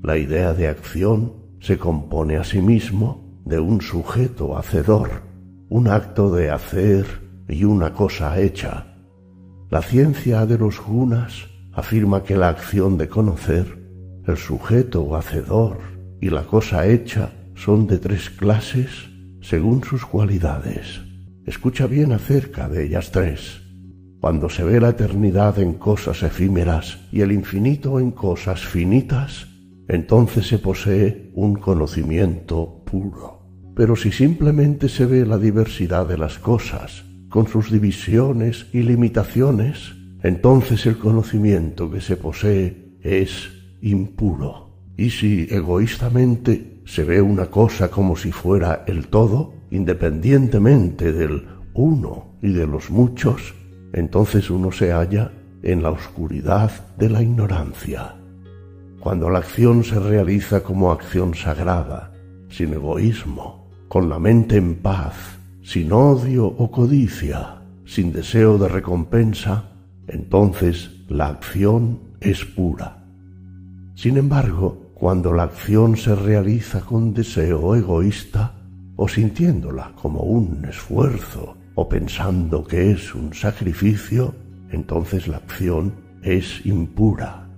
La 0.03 0.17
idea 0.17 0.55
de 0.55 0.69
acción 0.69 1.33
se 1.61 1.79
compone 1.79 2.37
asimismo 2.37 3.41
de 3.45 3.61
un 3.61 3.81
sujeto 3.81 4.57
hacedor, 4.57 5.23
un 5.69 5.89
acto 5.89 6.33
de 6.33 6.51
hacer 6.51 7.07
y 7.49 7.65
una 7.65 7.93
cosa 7.93 8.41
hecha. 8.41 8.97
La 9.71 9.83
ciencia 9.83 10.47
de 10.47 10.59
los 10.59 10.81
gunas 10.81 11.47
afirma 11.73 12.23
que 12.23 12.37
la 12.37 12.49
acción 12.49 12.99
de 12.99 13.09
conocer, 13.09 13.79
el 14.27 14.37
sujeto 14.37 15.17
hacedor 15.17 15.79
y 16.21 16.31
la 16.31 16.43
cosa 16.43 16.87
hecha 16.87 17.33
son 17.55 17.87
de 17.87 17.99
tres 17.99 18.31
clases 18.31 19.11
según 19.41 19.83
sus 19.83 20.05
cualidades. 20.05 21.01
Escucha 21.47 21.87
bien 21.87 22.13
acerca 22.13 22.69
de 22.69 22.85
ellas 22.85 23.11
tres. 23.11 23.62
Cuando 24.23 24.49
se 24.49 24.63
ve 24.63 24.79
la 24.81 24.91
eternidad 24.91 25.59
en 25.59 25.73
cosas 25.73 26.23
efímeras 26.23 27.01
y 27.11 27.23
el 27.23 27.33
infinito 27.33 27.99
en 27.99 28.13
cosas 28.13 28.65
finitas, 28.65 29.49
entonces 29.89 30.47
se 30.47 30.61
posee 30.61 31.33
un 31.35 31.57
conocimiento 31.57 32.85
puro. 32.85 33.41
Pero 33.75 33.97
si 33.97 34.13
simplemente 34.13 34.89
se 34.89 35.07
ve 35.07 35.27
la 35.27 35.39
diversidad 35.39 36.07
de 36.07 36.19
las 36.19 36.39
cosas, 36.39 37.03
con 37.31 37.49
sus 37.49 37.73
divisiones 37.73 38.69
y 38.73 38.85
limitaciones, 38.85 39.97
entonces 40.23 40.87
el 40.87 40.99
conocimiento 40.99 41.91
que 41.91 42.01
se 42.01 42.17
posee 42.17 42.95
es 43.03 43.51
impuro. 43.81 44.87
Y 44.97 45.11
si 45.11 45.49
egoístamente 45.51 46.81
se 46.85 47.03
ve 47.03 47.21
una 47.21 47.47
cosa 47.47 47.91
como 47.91 48.15
si 48.15 48.31
fuera 48.31 48.85
el 48.87 49.09
todo, 49.09 49.53
independientemente 49.73 51.13
del 51.13 51.45
uno 51.75 52.37
y 52.41 52.53
de 52.53 52.69
los 52.69 52.89
muchos, 52.89 53.55
entonces 53.93 54.51
uno 54.51 54.73
se 54.73 54.93
halla 54.93 55.33
en 55.63 55.83
la 55.83 55.91
oscuridad 55.91 56.71
de 56.99 57.11
la 57.11 57.23
ignorancia. 57.23 58.15
Cuando 59.01 59.31
la 59.31 59.41
acción 59.41 59.85
se 59.85 59.99
realiza 59.99 60.63
como 60.63 60.93
acción 60.93 61.35
sagrada, 61.35 62.13
sin 62.49 62.73
egoísmo, 62.73 63.69
con 63.89 64.09
la 64.09 64.19
mente 64.19 64.57
en 64.57 64.77
paz, 64.77 65.15
sin 65.63 65.93
odio 65.93 66.47
o 66.47 66.71
codicia, 66.71 67.63
sin 67.85 68.13
deseo 68.13 68.59
de 68.59 68.69
recompensa, 68.69 69.65
entonces 70.07 70.91
la 71.09 71.29
acción 71.29 72.01
es 72.21 72.45
pura. 72.45 73.05
Sin 73.95 74.17
embargo, 74.17 74.91
cuando 74.95 75.33
la 75.33 75.45
acción 75.45 75.97
se 75.97 76.15
realiza 76.15 76.81
con 76.81 77.13
deseo 77.13 77.75
egoísta, 77.75 78.55
o 78.97 79.09
sintiéndola 79.09 79.93
como 80.01 80.21
un 80.21 80.65
esfuerzo, 80.65 81.57
o 81.75 81.89
pensando 81.89 82.65
que 82.65 82.93
es 82.93 83.15
un 83.15 83.35
sacrificio, 83.35 84.35
entonces 84.71 85.29
la 85.29 85.39
acción 85.39 85.95
es 86.23 86.65
impura. 86.67 87.49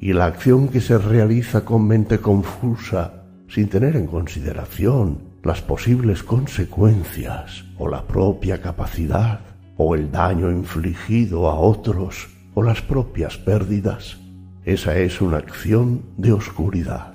Y 0.00 0.12
la 0.12 0.26
acción 0.26 0.68
que 0.68 0.80
se 0.80 0.98
realiza 0.98 1.64
con 1.64 1.86
mente 1.86 2.18
confusa, 2.18 3.24
sin 3.48 3.68
tener 3.68 3.96
en 3.96 4.06
consideración 4.06 5.18
las 5.42 5.60
posibles 5.60 6.22
consecuencias 6.22 7.64
o 7.78 7.88
la 7.88 8.06
propia 8.06 8.60
capacidad 8.60 9.40
o 9.76 9.94
el 9.94 10.10
daño 10.10 10.50
infligido 10.50 11.48
a 11.48 11.54
otros 11.54 12.28
o 12.54 12.62
las 12.62 12.82
propias 12.82 13.38
pérdidas, 13.38 14.18
esa 14.64 14.96
es 14.96 15.20
una 15.20 15.38
acción 15.38 16.02
de 16.16 16.32
oscuridad. 16.32 17.14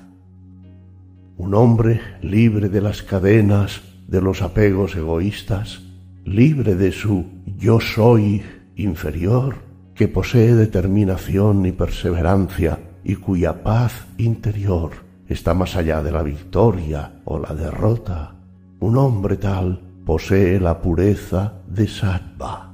Un 1.38 1.54
hombre 1.56 2.02
libre 2.22 2.68
de 2.68 2.82
las 2.82 3.04
cadenas 3.04 3.82
de 4.08 4.22
los 4.22 4.42
apegos 4.42 4.96
egoístas, 4.96 5.86
libre 6.28 6.76
de 6.76 6.92
su 6.92 7.26
yo 7.58 7.80
soy 7.80 8.44
inferior, 8.76 9.56
que 9.96 10.10
posee 10.10 10.56
determinación 10.56 11.66
y 11.66 11.72
perseverancia 11.72 12.80
y 13.04 13.16
cuya 13.16 13.64
paz 13.64 14.06
interior 14.18 14.92
está 15.30 15.54
más 15.54 15.78
allá 15.78 16.04
de 16.04 16.12
la 16.12 16.24
victoria 16.24 17.22
o 17.24 17.40
la 17.40 17.56
derrota. 17.56 18.36
Un 18.82 18.98
hombre 18.98 19.38
tal 19.38 19.82
posee 20.06 20.60
la 20.60 20.82
pureza 20.82 21.62
de 21.66 21.88
sattva. 21.88 22.74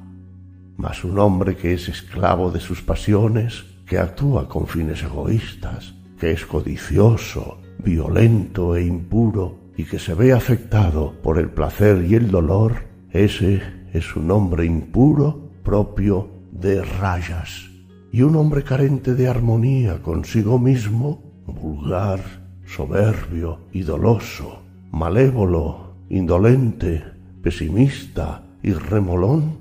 Mas 0.75 1.03
un 1.03 1.19
hombre 1.19 1.55
que 1.55 1.73
es 1.73 1.87
esclavo 1.87 2.49
de 2.49 2.59
sus 2.59 2.81
pasiones, 2.81 3.65
que 3.85 3.99
actúa 3.99 4.49
con 4.49 4.65
fines 4.65 5.03
egoístas, 5.03 5.93
que 6.19 6.31
es 6.31 6.45
codicioso, 6.45 7.59
violento 7.77 8.75
e 8.75 8.83
impuro 8.83 9.59
y 9.77 9.85
que 9.85 9.99
se 9.99 10.15
ve 10.15 10.33
afectado 10.33 11.13
por 11.21 11.37
el 11.37 11.49
placer 11.49 12.03
y 12.03 12.15
el 12.15 12.31
dolor, 12.31 12.92
ese 13.13 13.61
es 13.93 14.15
un 14.15 14.31
hombre 14.31 14.65
impuro 14.65 15.51
propio 15.63 16.27
de 16.51 16.83
rayas 16.83 17.69
y 18.11 18.23
un 18.23 18.35
hombre 18.35 18.63
carente 18.63 19.13
de 19.13 19.27
armonía 19.27 20.01
consigo 20.01 20.57
mismo, 20.57 21.21
vulgar, 21.45 22.19
soberbio 22.65 23.59
y 23.71 23.83
doloso, 23.83 24.63
malévolo, 24.91 25.93
indolente, 26.09 27.03
pesimista 27.41 28.43
y 28.63 28.73
remolón, 28.73 29.57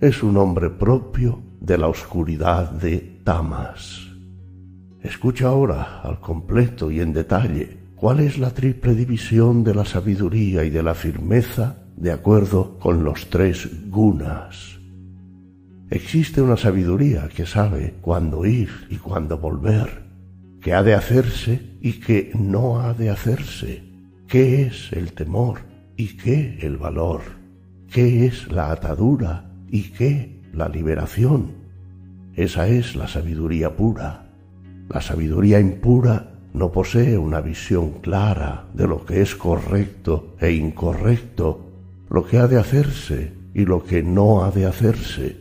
es 0.00 0.22
un 0.22 0.38
hombre 0.38 0.70
propio 0.70 1.40
de 1.60 1.76
la 1.76 1.88
oscuridad 1.88 2.70
de 2.70 3.20
Tamas. 3.22 4.08
Escucha 5.02 5.48
ahora 5.48 6.00
al 6.02 6.20
completo 6.20 6.90
y 6.90 7.00
en 7.00 7.12
detalle 7.12 7.78
cuál 7.96 8.20
es 8.20 8.38
la 8.38 8.50
triple 8.50 8.94
división 8.94 9.62
de 9.62 9.74
la 9.74 9.84
sabiduría 9.84 10.64
y 10.64 10.70
de 10.70 10.82
la 10.82 10.94
firmeza 10.94 11.83
de 11.96 12.12
acuerdo 12.12 12.78
con 12.78 13.04
los 13.04 13.30
tres 13.30 13.68
gunas. 13.88 14.78
Existe 15.90 16.40
una 16.42 16.56
sabiduría 16.56 17.28
que 17.28 17.46
sabe 17.46 17.94
cuándo 18.00 18.46
ir 18.46 18.70
y 18.90 18.96
cuándo 18.96 19.38
volver, 19.38 20.04
qué 20.60 20.74
ha 20.74 20.82
de 20.82 20.94
hacerse 20.94 21.76
y 21.80 22.00
qué 22.00 22.32
no 22.34 22.80
ha 22.80 22.94
de 22.94 23.10
hacerse, 23.10 23.84
qué 24.26 24.62
es 24.62 24.92
el 24.92 25.12
temor 25.12 25.60
y 25.96 26.16
qué 26.16 26.58
el 26.62 26.78
valor, 26.78 27.20
qué 27.90 28.26
es 28.26 28.50
la 28.50 28.72
atadura 28.72 29.50
y 29.68 29.90
qué 29.90 30.42
la 30.52 30.68
liberación. 30.68 31.52
Esa 32.34 32.66
es 32.66 32.96
la 32.96 33.06
sabiduría 33.06 33.76
pura. 33.76 34.30
La 34.88 35.00
sabiduría 35.00 35.60
impura 35.60 36.34
no 36.52 36.72
posee 36.72 37.18
una 37.18 37.40
visión 37.40 38.00
clara 38.00 38.66
de 38.74 38.86
lo 38.86 39.04
que 39.04 39.20
es 39.20 39.34
correcto 39.34 40.36
e 40.40 40.52
incorrecto, 40.52 41.63
lo 42.14 42.24
que 42.24 42.38
ha 42.38 42.46
de 42.46 42.60
hacerse 42.60 43.32
y 43.54 43.64
lo 43.64 43.82
que 43.82 44.04
no 44.04 44.44
ha 44.44 44.52
de 44.52 44.66
hacerse, 44.66 45.36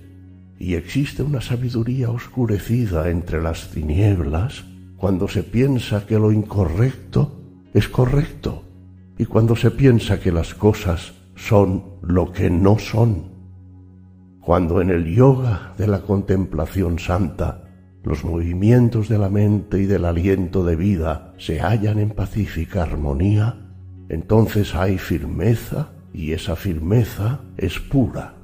y 0.58 0.74
existe 0.74 1.22
una 1.22 1.40
sabiduría 1.40 2.10
oscurecida 2.10 3.11
entre 3.11 3.43
las 3.43 3.69
tinieblas 3.69 4.66
cuando 4.98 5.27
se 5.27 5.43
piensa 5.43 6.08
que 6.08 6.18
lo 6.18 6.32
incorrecto 6.32 7.40
es 7.76 7.88
correcto 7.88 8.64
y 9.19 9.26
cuando 9.26 9.56
se 9.56 9.69
piensa 9.69 10.19
que 10.19 10.32
las 10.32 10.56
cosas 10.56 11.14
son 11.35 12.00
lo 12.02 12.32
que 12.32 12.50
no 12.50 12.80
son. 12.80 13.34
Cuando 14.42 14.82
en 14.82 14.90
el 14.90 15.14
yoga 15.14 15.74
de 15.77 15.85
la 15.85 16.02
contemplación 16.02 16.98
santa 16.98 17.66
los 18.03 18.26
movimientos 18.26 19.10
de 19.10 19.19
la 19.19 19.30
mente 19.30 19.80
y 19.80 19.85
del 19.85 20.06
aliento 20.06 20.66
de 20.66 20.76
vida 20.76 21.35
se 21.38 21.60
hallan 21.60 22.00
en 22.00 22.10
pacífica 22.10 22.82
armonía, 22.82 23.58
entonces 24.10 24.74
hay 24.74 24.98
firmeza 24.98 25.92
y 26.14 26.33
esa 26.33 26.56
firmeza 26.56 27.42
es 27.58 27.80
pura. 27.80 28.35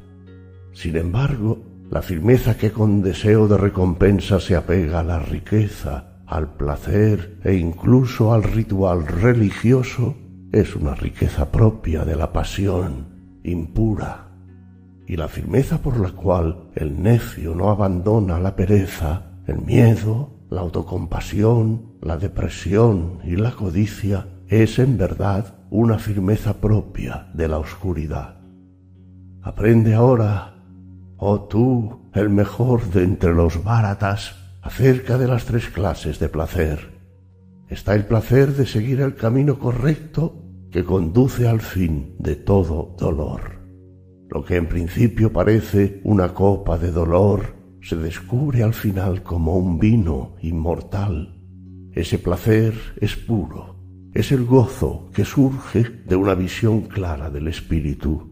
Sin 0.74 0.96
embargo, 0.96 1.64
la 1.92 2.02
firmeza 2.02 2.58
que 2.58 2.72
con 2.72 3.02
deseo 3.02 3.48
de 3.48 3.58
recompensa 3.58 4.40
se 4.40 4.56
apega 4.56 5.00
a 5.00 5.04
la 5.04 5.20
riqueza, 5.20 6.22
al 6.26 6.54
placer 6.56 7.40
e 7.44 7.56
incluso 7.56 8.34
al 8.34 8.44
ritual 8.44 9.08
religioso 9.08 10.16
es 10.52 10.76
una 10.76 10.96
riqueza 10.96 11.52
propia 11.52 12.06
de 12.06 12.16
la 12.16 12.32
pasión, 12.32 13.40
impura. 13.44 14.28
Y 15.08 15.16
la 15.16 15.28
firmeza 15.28 15.82
por 15.82 16.00
la 16.00 16.12
cual 16.12 16.70
el 16.76 17.02
necio 17.02 17.56
no 17.56 17.72
abandona 17.72 18.40
la 18.40 18.56
pereza 18.56 19.30
el 19.50 19.62
miedo, 19.62 20.30
la 20.50 20.62
autocompasión, 20.62 21.94
la 22.02 22.18
depresión 22.18 23.20
y 23.24 23.36
la 23.36 23.52
codicia 23.52 24.28
es 24.50 24.80
en 24.80 24.98
verdad 24.98 25.60
una 25.70 26.00
firmeza 26.00 26.60
propia 26.60 27.30
de 27.36 27.48
la 27.48 27.60
oscuridad. 27.60 28.42
Aprende 29.44 29.94
ahora, 29.94 30.56
oh 31.18 31.42
tú, 31.42 32.10
el 32.16 32.30
mejor 32.30 32.90
de 32.90 33.04
entre 33.04 33.36
los 33.36 33.64
báratas, 33.64 34.36
acerca 34.64 35.20
de 35.20 35.28
las 35.28 35.46
tres 35.46 35.70
clases 35.70 36.18
de 36.18 36.30
placer. 36.30 37.00
Está 37.68 37.94
el 37.94 38.06
placer 38.06 38.56
de 38.56 38.66
seguir 38.66 39.02
el 39.02 39.16
camino 39.16 39.60
correcto 39.60 40.44
que 40.72 40.84
conduce 40.84 41.48
al 41.48 41.62
fin 41.62 42.16
de 42.18 42.36
todo 42.36 42.96
dolor. 42.98 43.60
Lo 44.30 44.44
que 44.44 44.56
en 44.56 44.68
principio 44.68 45.32
parece 45.32 46.02
una 46.04 46.34
copa 46.34 46.80
de 46.80 46.92
dolor 46.92 47.56
se 47.82 47.96
descubre 47.96 48.64
al 48.64 48.74
final 48.74 49.22
como 49.22 49.58
un 49.58 49.78
vino 49.78 50.36
inmortal. 50.42 51.36
Ese 51.94 52.18
placer 52.18 52.74
es 53.00 53.16
puro, 53.16 53.79
es 54.14 54.32
el 54.32 54.46
gozo 54.46 55.10
que 55.14 55.26
surge 55.26 55.84
de 56.06 56.16
una 56.16 56.36
visión 56.36 56.82
clara 56.82 57.30
del 57.30 57.48
espíritu, 57.48 58.30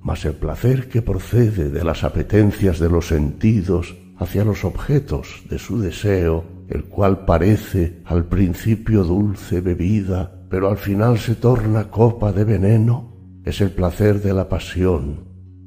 mas 0.00 0.24
el 0.24 0.34
placer 0.34 0.88
que 0.88 1.02
procede 1.02 1.68
de 1.68 1.84
las 1.84 2.04
apetencias 2.04 2.78
de 2.78 2.88
los 2.88 3.08
sentidos 3.08 3.96
hacia 4.18 4.44
los 4.44 4.64
objetos 4.64 5.42
de 5.50 5.58
su 5.58 5.80
deseo, 5.80 6.44
el 6.68 6.84
cual 6.84 7.24
parece 7.24 8.02
al 8.04 8.26
principio 8.26 9.04
dulce 9.04 9.60
bebida, 9.60 10.46
pero 10.48 10.68
al 10.68 10.76
final 10.76 11.18
se 11.18 11.34
torna 11.34 11.90
copa 11.90 12.32
de 12.32 12.44
veneno, 12.44 13.12
es 13.44 13.60
el 13.60 13.70
placer 13.70 14.22
de 14.22 14.32
la 14.32 14.48
pasión, 14.48 15.24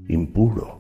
impuro. 0.08 0.80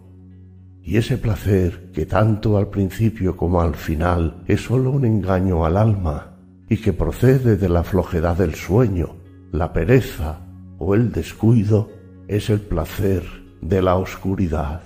Y 0.81 0.97
ese 0.97 1.17
placer, 1.17 1.91
que 1.93 2.05
tanto 2.05 2.57
al 2.57 2.69
principio 2.69 3.37
como 3.37 3.61
al 3.61 3.75
final 3.75 4.43
es 4.47 4.61
sólo 4.61 4.91
un 4.91 5.05
engaño 5.05 5.65
al 5.65 5.77
alma, 5.77 6.38
y 6.69 6.77
que 6.77 6.93
procede 6.93 7.57
de 7.57 7.67
la 7.67 7.83
flojedad 7.83 8.37
del 8.37 8.55
sueño, 8.55 9.15
la 9.51 9.73
pereza 9.73 10.41
o 10.77 10.95
el 10.95 11.11
descuido, 11.11 11.89
es 12.27 12.49
el 12.49 12.61
placer 12.61 13.23
de 13.61 13.81
la 13.81 13.95
oscuridad. 13.95 14.83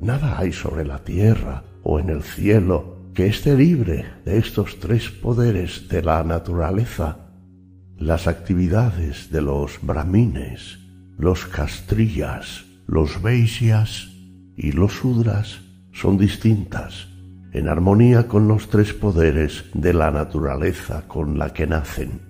Nada 0.00 0.38
hay 0.38 0.52
sobre 0.52 0.84
la 0.84 0.98
tierra 1.04 1.62
o 1.82 2.00
en 2.00 2.10
el 2.10 2.22
cielo 2.22 2.96
que 3.14 3.26
esté 3.26 3.56
libre 3.56 4.04
de 4.24 4.38
estos 4.38 4.78
tres 4.80 5.08
poderes 5.08 5.88
de 5.88 6.02
la 6.02 6.22
naturaleza. 6.24 7.30
Las 7.96 8.26
actividades 8.26 9.30
de 9.30 9.40
los 9.40 9.78
brahmines, 9.80 10.78
los 11.16 11.46
castrillas, 11.46 12.66
los 12.86 13.22
veisias 13.22 14.08
y 14.56 14.72
los 14.72 14.92
sudras 14.94 15.60
son 15.92 16.18
distintas, 16.18 17.08
en 17.56 17.70
armonía 17.70 18.28
con 18.28 18.48
los 18.48 18.68
tres 18.68 18.92
poderes 18.92 19.64
de 19.72 19.94
la 19.94 20.10
naturaleza 20.10 21.08
con 21.08 21.38
la 21.38 21.54
que 21.54 21.66
nacen. 21.66 22.20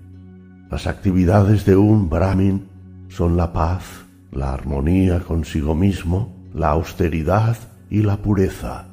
Las 0.70 0.86
actividades 0.86 1.64
de 1.64 1.74
un 1.74 2.08
brahmin 2.08 2.68
son 3.08 3.36
la 3.36 3.52
paz, 3.52 4.04
la 4.30 4.52
armonía 4.52 5.18
consigo 5.18 5.74
mismo, 5.74 6.32
la 6.54 6.68
austeridad 6.68 7.56
y 7.90 8.02
la 8.02 8.18
pureza, 8.18 8.86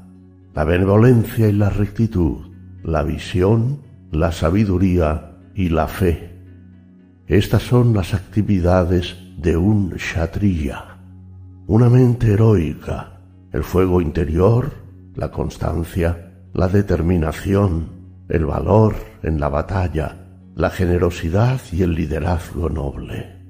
la 0.55 0.63
benevolencia 0.63 1.47
y 1.47 1.53
la 1.53 1.69
rectitud, 1.69 2.37
la 2.83 3.03
visión, 3.03 3.81
la 4.11 4.31
sabiduría 4.31 5.37
y 5.53 5.69
la 5.69 5.87
fe. 5.87 6.31
Estas 7.27 7.61
son 7.61 7.93
las 7.93 8.15
actividades 8.15 9.15
de 9.37 9.55
un 9.55 9.91
kshatriya, 9.91 10.97
una 11.67 11.91
mente 11.91 12.33
heroica, 12.33 13.19
el 13.51 13.63
fuego 13.63 14.01
interior, 14.01 14.71
la 15.15 15.29
constancia, 15.29 16.22
la 16.53 16.67
determinación, 16.67 17.89
el 18.29 18.45
valor 18.45 18.95
en 19.23 19.39
la 19.39 19.49
batalla, 19.49 20.27
la 20.55 20.69
generosidad 20.69 21.59
y 21.71 21.81
el 21.81 21.95
liderazgo 21.95 22.69
noble. 22.69 23.41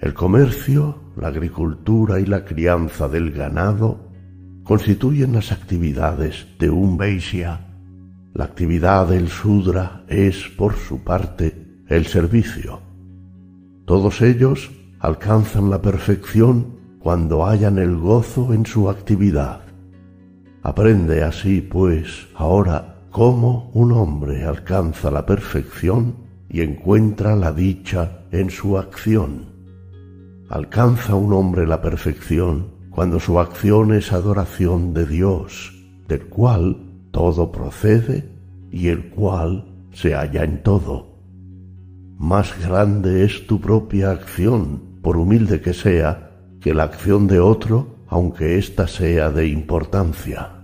El 0.00 0.12
comercio, 0.12 1.12
la 1.16 1.28
agricultura 1.28 2.20
y 2.20 2.26
la 2.26 2.44
crianza 2.44 3.08
del 3.08 3.32
ganado 3.32 4.10
constituyen 4.64 5.32
las 5.32 5.50
actividades 5.50 6.46
de 6.58 6.68
un 6.68 6.98
Vaishya. 6.98 7.60
La 8.34 8.44
actividad 8.44 9.08
del 9.08 9.28
Sudra 9.28 10.04
es, 10.06 10.46
por 10.58 10.74
su 10.74 11.02
parte, 11.02 11.82
el 11.88 12.04
servicio. 12.04 12.80
Todos 13.86 14.20
ellos 14.20 14.70
alcanzan 14.98 15.70
la 15.70 15.80
perfección 15.80 16.76
cuando 16.98 17.46
hallan 17.46 17.78
el 17.78 17.96
gozo 17.96 18.52
en 18.52 18.66
su 18.66 18.90
actividad. 18.90 19.65
Aprende 20.66 21.22
así, 21.22 21.60
pues, 21.60 22.26
ahora 22.34 22.96
cómo 23.12 23.70
un 23.72 23.92
hombre 23.92 24.42
alcanza 24.42 25.12
la 25.12 25.24
perfección 25.24 26.16
y 26.48 26.60
encuentra 26.60 27.36
la 27.36 27.52
dicha 27.52 28.22
en 28.32 28.50
su 28.50 28.76
acción. 28.76 29.44
Alcanza 30.48 31.14
un 31.14 31.32
hombre 31.34 31.68
la 31.68 31.80
perfección 31.80 32.72
cuando 32.90 33.20
su 33.20 33.38
acción 33.38 33.94
es 33.94 34.12
adoración 34.12 34.92
de 34.92 35.06
Dios, 35.06 35.72
del 36.08 36.26
cual 36.26 36.78
todo 37.12 37.52
procede 37.52 38.28
y 38.72 38.88
el 38.88 39.10
cual 39.10 39.66
se 39.92 40.16
halla 40.16 40.42
en 40.42 40.64
todo. 40.64 41.20
Más 42.18 42.60
grande 42.60 43.24
es 43.24 43.46
tu 43.46 43.60
propia 43.60 44.10
acción, 44.10 44.98
por 45.00 45.16
humilde 45.16 45.60
que 45.60 45.74
sea, 45.74 46.32
que 46.60 46.74
la 46.74 46.82
acción 46.82 47.28
de 47.28 47.38
otro, 47.38 47.98
aunque 48.08 48.58
ésta 48.58 48.88
sea 48.88 49.30
de 49.30 49.46
importancia. 49.46 50.55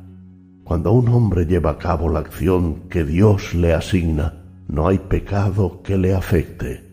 Cuando 0.65 0.93
un 0.93 1.09
hombre 1.09 1.47
lleva 1.47 1.71
a 1.71 1.79
cabo 1.79 2.09
la 2.09 2.21
acción 2.21 2.89
que 2.89 3.05
Dios 3.05 3.55
le 3.55 3.75
asigna, 3.75 4.45
no 4.69 4.87
hay 4.89 4.99
pecado 4.99 5.83
que 5.83 5.99
le 5.99 6.15
afecte. 6.15 6.89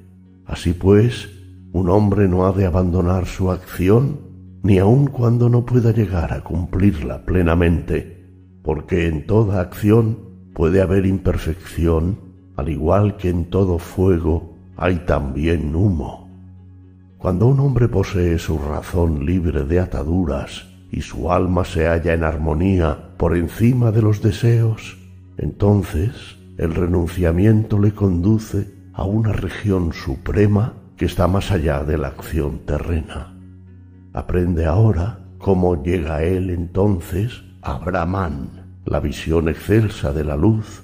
Así 0.46 0.74
pues, 0.74 1.30
un 1.72 1.90
hombre 1.90 2.28
no 2.28 2.48
ha 2.48 2.52
de 2.52 2.66
abandonar 2.66 3.28
su 3.28 3.52
acción 3.52 4.22
ni 4.64 4.80
aun 4.80 5.08
cuando 5.08 5.50
no 5.50 5.66
pueda 5.66 5.92
llegar 5.92 6.34
a 6.34 6.42
cumplirla 6.42 7.26
plenamente, 7.26 8.28
porque 8.64 9.08
en 9.08 9.26
toda 9.26 9.62
acción 9.62 10.18
puede 10.54 10.82
haber 10.82 11.06
imperfección, 11.06 12.18
al 12.58 12.70
igual 12.70 13.16
que 13.18 13.30
en 13.30 13.46
todo 13.46 13.78
fuego 13.78 14.58
hay 14.76 14.98
también 15.06 15.76
humo. 15.76 16.28
Cuando 17.18 17.48
un 17.48 17.60
hombre 17.60 17.88
posee 17.88 18.40
su 18.40 18.58
razón 18.58 19.26
libre 19.26 19.64
de 19.64 19.80
ataduras 19.80 20.69
y 20.92 21.02
su 21.02 21.32
alma 21.32 21.66
se 21.66 21.88
halla 21.88 22.14
en 22.14 22.24
armonía 22.24 23.12
por 23.18 23.36
encima 23.36 23.92
de 23.92 24.02
los 24.02 24.22
deseos, 24.22 24.98
entonces 25.38 26.38
el 26.58 26.76
renunciamiento 26.76 27.80
le 27.80 27.94
conduce 27.94 28.74
a 28.94 29.04
una 29.04 29.32
región 29.32 29.94
suprema 29.94 30.74
que 30.98 31.06
está 31.06 31.28
más 31.28 31.52
allá 31.52 31.84
de 31.84 31.98
la 31.98 32.10
acción 32.10 32.60
terrena. 32.66 33.34
Aprende 34.14 34.66
ahora 34.66 35.20
cómo 35.38 35.82
llega 35.82 36.24
él 36.24 36.50
entonces 36.50 37.44
a 37.62 37.78
Brahman, 37.78 38.82
la 38.86 39.00
visión 39.00 39.48
excelsa 39.48 40.12
de 40.12 40.26
la 40.26 40.36
luz. 40.36 40.84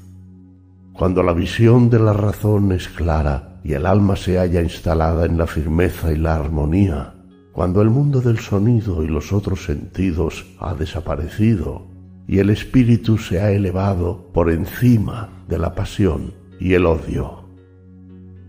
Cuando 0.94 1.24
la 1.24 1.34
visión 1.34 1.90
de 1.90 2.00
la 2.00 2.14
razón 2.14 2.72
es 2.72 2.88
clara 2.88 3.60
y 3.64 3.74
el 3.74 3.86
alma 3.86 4.16
se 4.16 4.38
halla 4.38 4.62
instalada 4.62 5.26
en 5.26 5.38
la 5.38 5.48
firmeza 5.48 6.14
y 6.14 6.18
la 6.18 6.36
armonía, 6.36 7.15
cuando 7.56 7.82
el 7.82 7.90
mundo 7.90 8.20
del 8.20 8.40
sonido 8.40 9.02
y 9.02 9.08
los 9.08 9.32
otros 9.32 9.64
sentidos 9.64 10.46
ha 10.60 10.74
desaparecido 10.76 11.88
y 12.28 12.40
el 12.40 12.50
espíritu 12.50 13.18
se 13.18 13.40
ha 13.40 13.50
elevado 13.50 14.30
por 14.34 14.52
encima 14.52 15.30
de 15.48 15.58
la 15.58 15.74
pasión 15.74 16.34
y 16.60 16.74
el 16.74 16.86
odio, 16.86 17.46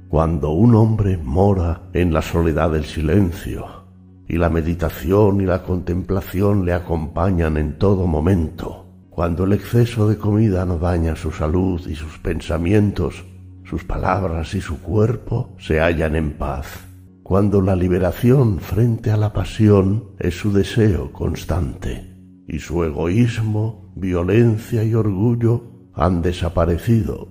cuando 0.08 0.50
un 0.50 0.74
hombre 0.74 1.18
mora 1.18 1.82
en 1.92 2.12
la 2.12 2.20
soledad 2.20 2.72
del 2.72 2.84
silencio 2.84 3.84
y 4.26 4.38
la 4.38 4.50
meditación 4.50 5.40
y 5.40 5.44
la 5.44 5.62
contemplación 5.62 6.64
le 6.64 6.72
acompañan 6.72 7.58
en 7.58 7.78
todo 7.78 8.08
momento, 8.08 8.86
cuando 9.10 9.44
el 9.44 9.52
exceso 9.52 10.08
de 10.08 10.18
comida 10.18 10.64
no 10.64 10.78
daña 10.78 11.14
su 11.14 11.30
salud 11.30 11.80
y 11.86 11.94
sus 11.94 12.18
pensamientos, 12.18 13.24
sus 13.62 13.84
palabras 13.84 14.52
y 14.54 14.60
su 14.60 14.80
cuerpo 14.80 15.54
se 15.58 15.78
hallan 15.78 16.16
en 16.16 16.32
paz, 16.32 16.86
cuando 17.26 17.60
la 17.60 17.74
liberación 17.74 18.60
frente 18.60 19.10
a 19.10 19.16
la 19.16 19.32
pasión 19.32 20.12
es 20.20 20.38
su 20.38 20.52
deseo 20.52 21.10
constante 21.10 22.14
y 22.46 22.60
su 22.60 22.84
egoísmo, 22.84 23.92
violencia 23.96 24.84
y 24.84 24.94
orgullo 24.94 25.90
han 25.92 26.22
desaparecido, 26.22 27.26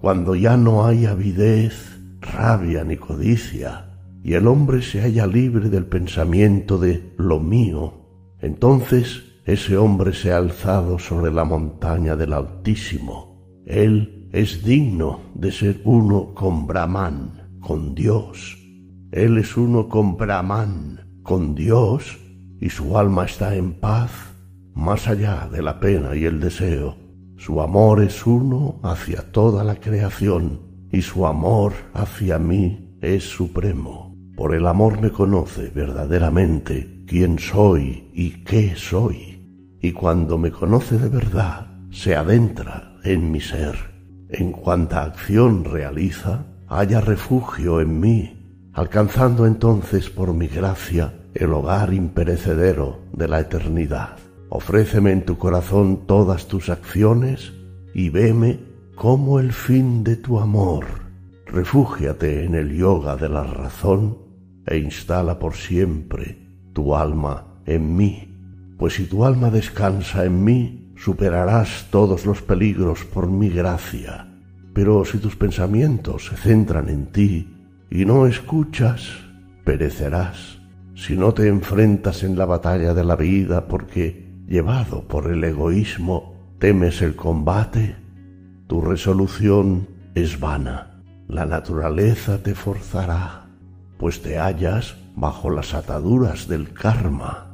cuando 0.00 0.34
ya 0.34 0.56
no 0.56 0.86
hay 0.86 1.04
avidez, 1.04 2.00
rabia 2.22 2.84
ni 2.84 2.96
codicia, 2.96 4.00
y 4.22 4.32
el 4.32 4.46
hombre 4.46 4.80
se 4.80 5.02
halla 5.02 5.26
libre 5.26 5.68
del 5.68 5.84
pensamiento 5.84 6.78
de 6.78 7.12
lo 7.18 7.38
mío, 7.38 7.92
entonces 8.40 9.24
ese 9.44 9.76
hombre 9.76 10.14
se 10.14 10.32
ha 10.32 10.38
alzado 10.38 10.98
sobre 10.98 11.30
la 11.30 11.44
montaña 11.44 12.16
del 12.16 12.32
Altísimo. 12.32 13.60
Él 13.66 14.26
es 14.32 14.64
digno 14.64 15.20
de 15.34 15.52
ser 15.52 15.82
uno 15.84 16.32
con 16.32 16.66
Brahman, 16.66 17.58
con 17.60 17.94
Dios. 17.94 18.63
Él 19.14 19.38
es 19.38 19.56
uno 19.56 19.88
con 19.88 20.16
Brahman, 20.16 21.20
con 21.22 21.54
Dios, 21.54 22.18
y 22.60 22.68
su 22.70 22.98
alma 22.98 23.26
está 23.26 23.54
en 23.54 23.74
paz, 23.74 24.10
más 24.74 25.06
allá 25.06 25.48
de 25.52 25.62
la 25.62 25.78
pena 25.78 26.16
y 26.16 26.24
el 26.24 26.40
deseo. 26.40 26.96
Su 27.36 27.60
amor 27.60 28.02
es 28.02 28.26
uno 28.26 28.80
hacia 28.82 29.30
toda 29.30 29.62
la 29.62 29.76
creación 29.76 30.58
y 30.90 31.00
su 31.02 31.28
amor 31.28 31.74
hacia 31.92 32.40
mí 32.40 32.98
es 33.02 33.22
supremo. 33.22 34.16
Por 34.36 34.52
el 34.52 34.66
amor 34.66 35.00
me 35.00 35.10
conoce 35.10 35.70
verdaderamente 35.70 37.04
quién 37.06 37.38
soy 37.38 38.10
y 38.14 38.42
qué 38.42 38.74
soy. 38.74 39.78
Y 39.80 39.92
cuando 39.92 40.38
me 40.38 40.50
conoce 40.50 40.98
de 40.98 41.08
verdad, 41.08 41.68
se 41.92 42.16
adentra 42.16 42.96
en 43.04 43.30
mi 43.30 43.40
ser. 43.40 43.76
En 44.28 44.50
cuanta 44.50 45.04
acción 45.04 45.62
realiza, 45.62 46.46
haya 46.66 47.00
refugio 47.00 47.80
en 47.80 48.00
mí, 48.00 48.33
alcanzando 48.74 49.46
entonces 49.46 50.10
por 50.10 50.34
mi 50.34 50.48
gracia 50.48 51.14
el 51.32 51.52
hogar 51.52 51.94
imperecedero 51.94 53.00
de 53.12 53.28
la 53.28 53.40
eternidad. 53.40 54.18
Ofréceme 54.48 55.12
en 55.12 55.24
tu 55.24 55.38
corazón 55.38 56.06
todas 56.06 56.48
tus 56.48 56.68
acciones 56.68 57.52
y 57.94 58.10
veme 58.10 58.60
como 58.96 59.38
el 59.38 59.52
fin 59.52 60.02
de 60.02 60.16
tu 60.16 60.40
amor. 60.40 60.84
Refúgiate 61.46 62.44
en 62.44 62.56
el 62.56 62.76
yoga 62.76 63.16
de 63.16 63.28
la 63.28 63.44
razón 63.44 64.18
e 64.66 64.78
instala 64.78 65.38
por 65.38 65.54
siempre 65.54 66.38
tu 66.72 66.96
alma 66.96 67.60
en 67.66 67.94
mí, 67.94 68.28
pues 68.76 68.94
si 68.94 69.04
tu 69.04 69.24
alma 69.24 69.50
descansa 69.50 70.24
en 70.24 70.42
mí, 70.42 70.92
superarás 70.96 71.86
todos 71.90 72.26
los 72.26 72.42
peligros 72.42 73.04
por 73.04 73.28
mi 73.28 73.50
gracia. 73.50 74.28
Pero 74.72 75.04
si 75.04 75.18
tus 75.18 75.36
pensamientos 75.36 76.26
se 76.26 76.36
centran 76.36 76.88
en 76.88 77.06
ti 77.06 77.53
y 77.90 78.04
no 78.04 78.26
escuchas, 78.26 79.08
perecerás. 79.64 80.58
Si 80.94 81.16
no 81.16 81.34
te 81.34 81.48
enfrentas 81.48 82.22
en 82.22 82.38
la 82.38 82.44
batalla 82.44 82.94
de 82.94 83.04
la 83.04 83.16
vida 83.16 83.66
porque, 83.66 84.30
llevado 84.46 85.08
por 85.08 85.30
el 85.30 85.42
egoísmo, 85.42 86.34
temes 86.58 87.02
el 87.02 87.16
combate, 87.16 87.96
tu 88.66 88.80
resolución 88.80 89.88
es 90.14 90.38
vana. 90.38 91.02
La 91.28 91.46
naturaleza 91.46 92.42
te 92.42 92.54
forzará, 92.54 93.46
pues 93.98 94.22
te 94.22 94.38
hallas 94.38 94.96
bajo 95.16 95.50
las 95.50 95.74
ataduras 95.74 96.48
del 96.48 96.72
karma, 96.72 97.50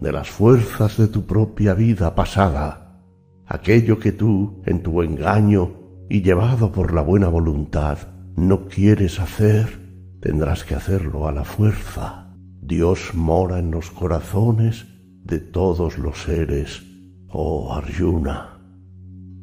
de 0.00 0.12
las 0.12 0.28
fuerzas 0.28 0.96
de 0.96 1.08
tu 1.08 1.24
propia 1.26 1.74
vida 1.74 2.14
pasada, 2.14 3.00
aquello 3.46 3.98
que 3.98 4.12
tú, 4.12 4.62
en 4.66 4.82
tu 4.82 5.02
engaño 5.02 5.72
y 6.08 6.22
llevado 6.22 6.72
por 6.72 6.92
la 6.92 7.02
buena 7.02 7.28
voluntad, 7.28 7.98
no 8.36 8.66
quieres 8.68 9.20
hacer, 9.20 10.18
tendrás 10.20 10.64
que 10.64 10.74
hacerlo 10.74 11.28
a 11.28 11.32
la 11.32 11.44
fuerza. 11.44 12.34
Dios 12.60 13.14
mora 13.14 13.58
en 13.58 13.70
los 13.70 13.90
corazones 13.90 14.86
de 15.22 15.38
todos 15.38 15.98
los 15.98 16.22
seres, 16.22 16.82
oh 17.28 17.72
Arjuna. 17.74 18.58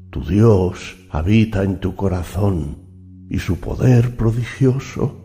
Tu 0.10 0.24
Dios 0.26 0.98
habita 1.10 1.64
en 1.64 1.80
tu 1.80 1.96
corazón 1.96 2.78
y 3.30 3.40
su 3.40 3.60
poder 3.60 4.18
prodigioso 4.18 5.22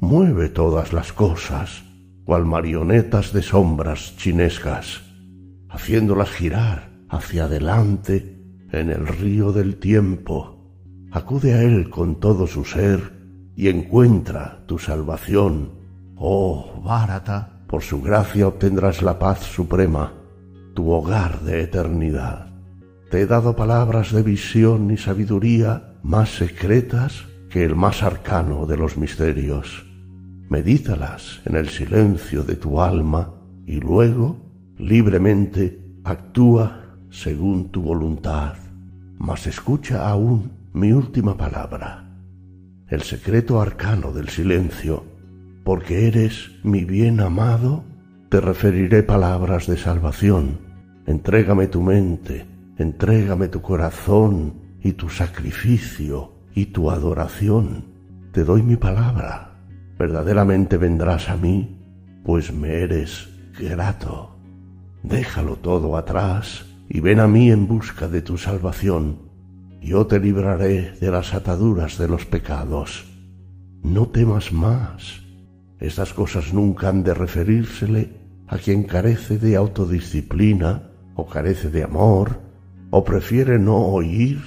mueve 0.00 0.48
todas 0.48 0.92
las 0.92 1.12
cosas, 1.12 1.84
cual 2.24 2.44
marionetas 2.44 3.32
de 3.32 3.42
sombras 3.42 4.16
chinescas, 4.16 5.02
haciéndolas 5.70 6.30
girar 6.30 6.90
hacia 7.08 7.44
adelante 7.44 8.42
en 8.72 8.90
el 8.90 9.06
río 9.06 9.52
del 9.52 9.76
tiempo. 9.76 10.55
Acude 11.16 11.54
a 11.54 11.62
él 11.62 11.88
con 11.88 12.16
todo 12.16 12.46
su 12.46 12.66
ser 12.66 13.00
y 13.56 13.68
encuentra 13.68 14.62
tu 14.66 14.78
salvación. 14.78 15.70
Oh, 16.14 16.82
Bharata, 16.84 17.62
por 17.66 17.80
su 17.80 18.02
gracia 18.02 18.46
obtendrás 18.46 19.00
la 19.00 19.18
paz 19.18 19.40
suprema, 19.40 20.12
tu 20.74 20.90
hogar 20.90 21.40
de 21.40 21.62
eternidad. 21.62 22.50
Te 23.10 23.22
he 23.22 23.26
dado 23.26 23.56
palabras 23.56 24.12
de 24.12 24.22
visión 24.22 24.90
y 24.90 24.98
sabiduría 24.98 25.94
más 26.02 26.36
secretas 26.36 27.24
que 27.48 27.64
el 27.64 27.76
más 27.76 28.02
arcano 28.02 28.66
de 28.66 28.76
los 28.76 28.98
misterios 28.98 29.86
medítalas 30.50 31.40
en 31.46 31.56
el 31.56 31.70
silencio 31.70 32.42
de 32.42 32.56
tu 32.56 32.82
alma 32.82 33.32
y 33.64 33.80
luego, 33.80 34.36
libremente, 34.76 35.80
actúa 36.04 36.98
según 37.08 37.70
tu 37.70 37.80
voluntad. 37.80 38.52
Mas 39.18 39.46
escucha 39.46 40.06
aún 40.06 40.65
mi 40.76 40.92
última 40.92 41.36
palabra, 41.36 42.08
el 42.88 43.02
secreto 43.02 43.60
arcano 43.60 44.12
del 44.12 44.28
silencio, 44.28 45.02
porque 45.64 46.06
eres 46.06 46.52
mi 46.62 46.84
bien 46.84 47.20
amado, 47.20 47.82
te 48.28 48.40
referiré 48.40 49.02
palabras 49.02 49.66
de 49.66 49.76
salvación. 49.76 50.60
Entrégame 51.06 51.66
tu 51.66 51.82
mente, 51.82 52.46
entrégame 52.78 53.48
tu 53.48 53.60
corazón 53.60 54.54
y 54.80 54.92
tu 54.92 55.08
sacrificio 55.08 56.32
y 56.54 56.66
tu 56.66 56.90
adoración. 56.92 57.86
Te 58.32 58.44
doy 58.44 58.62
mi 58.62 58.76
palabra 58.76 59.46
verdaderamente 59.98 60.76
vendrás 60.76 61.28
a 61.28 61.36
mí, 61.36 61.78
pues 62.24 62.52
me 62.52 62.82
eres 62.82 63.28
grato. 63.58 64.36
Déjalo 65.02 65.56
todo 65.56 65.96
atrás 65.96 66.66
y 66.88 67.00
ven 67.00 67.20
a 67.20 67.26
mí 67.26 67.50
en 67.50 67.66
busca 67.66 68.08
de 68.08 68.22
tu 68.22 68.36
salvación. 68.36 69.25
Yo 69.80 70.06
te 70.06 70.18
libraré 70.18 70.92
de 71.00 71.10
las 71.10 71.34
ataduras 71.34 71.98
de 71.98 72.08
los 72.08 72.26
pecados. 72.26 73.04
No 73.82 74.08
temas 74.08 74.52
más. 74.52 75.22
Estas 75.78 76.12
cosas 76.12 76.52
nunca 76.52 76.88
han 76.88 77.02
de 77.02 77.14
referírsele 77.14 78.10
a 78.48 78.58
quien 78.58 78.84
carece 78.84 79.38
de 79.38 79.56
autodisciplina 79.56 80.90
o 81.14 81.26
carece 81.26 81.70
de 81.70 81.82
amor 81.82 82.40
o 82.90 83.04
prefiere 83.04 83.58
no 83.58 83.76
oír 83.76 84.40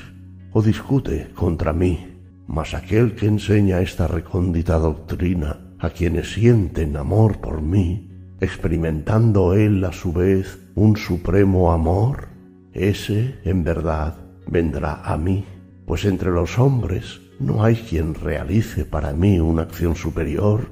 o 0.52 0.62
discute 0.62 1.30
contra 1.36 1.74
mí 1.74 2.10
mas 2.50 2.74
aquel 2.74 3.14
que 3.14 3.28
enseña 3.28 3.80
esta 3.80 4.08
recóndita 4.08 4.80
doctrina 4.80 5.76
a 5.78 5.92
quienes 5.92 6.34
sienten 6.34 6.98
amor 6.98 7.40
por 7.40 7.62
mí, 7.62 8.10
experimentando 8.42 9.54
él 9.54 9.86
a 9.86 9.92
su 9.92 10.12
vez 10.12 10.58
un 10.74 10.98
supremo 10.98 11.72
amor, 11.72 12.30
ese, 12.74 13.36
en 13.44 13.64
verdad, 13.64 14.18
vendrá 14.50 15.02
a 15.04 15.18
mí, 15.18 15.46
pues 15.86 16.06
entre 16.06 16.32
los 16.32 16.60
hombres 16.60 17.22
no 17.40 17.64
hay 17.64 17.76
quien 17.76 18.16
realice 18.16 18.86
para 18.86 19.14
mí 19.14 19.40
una 19.40 19.64
acción 19.64 19.96
superior, 19.96 20.72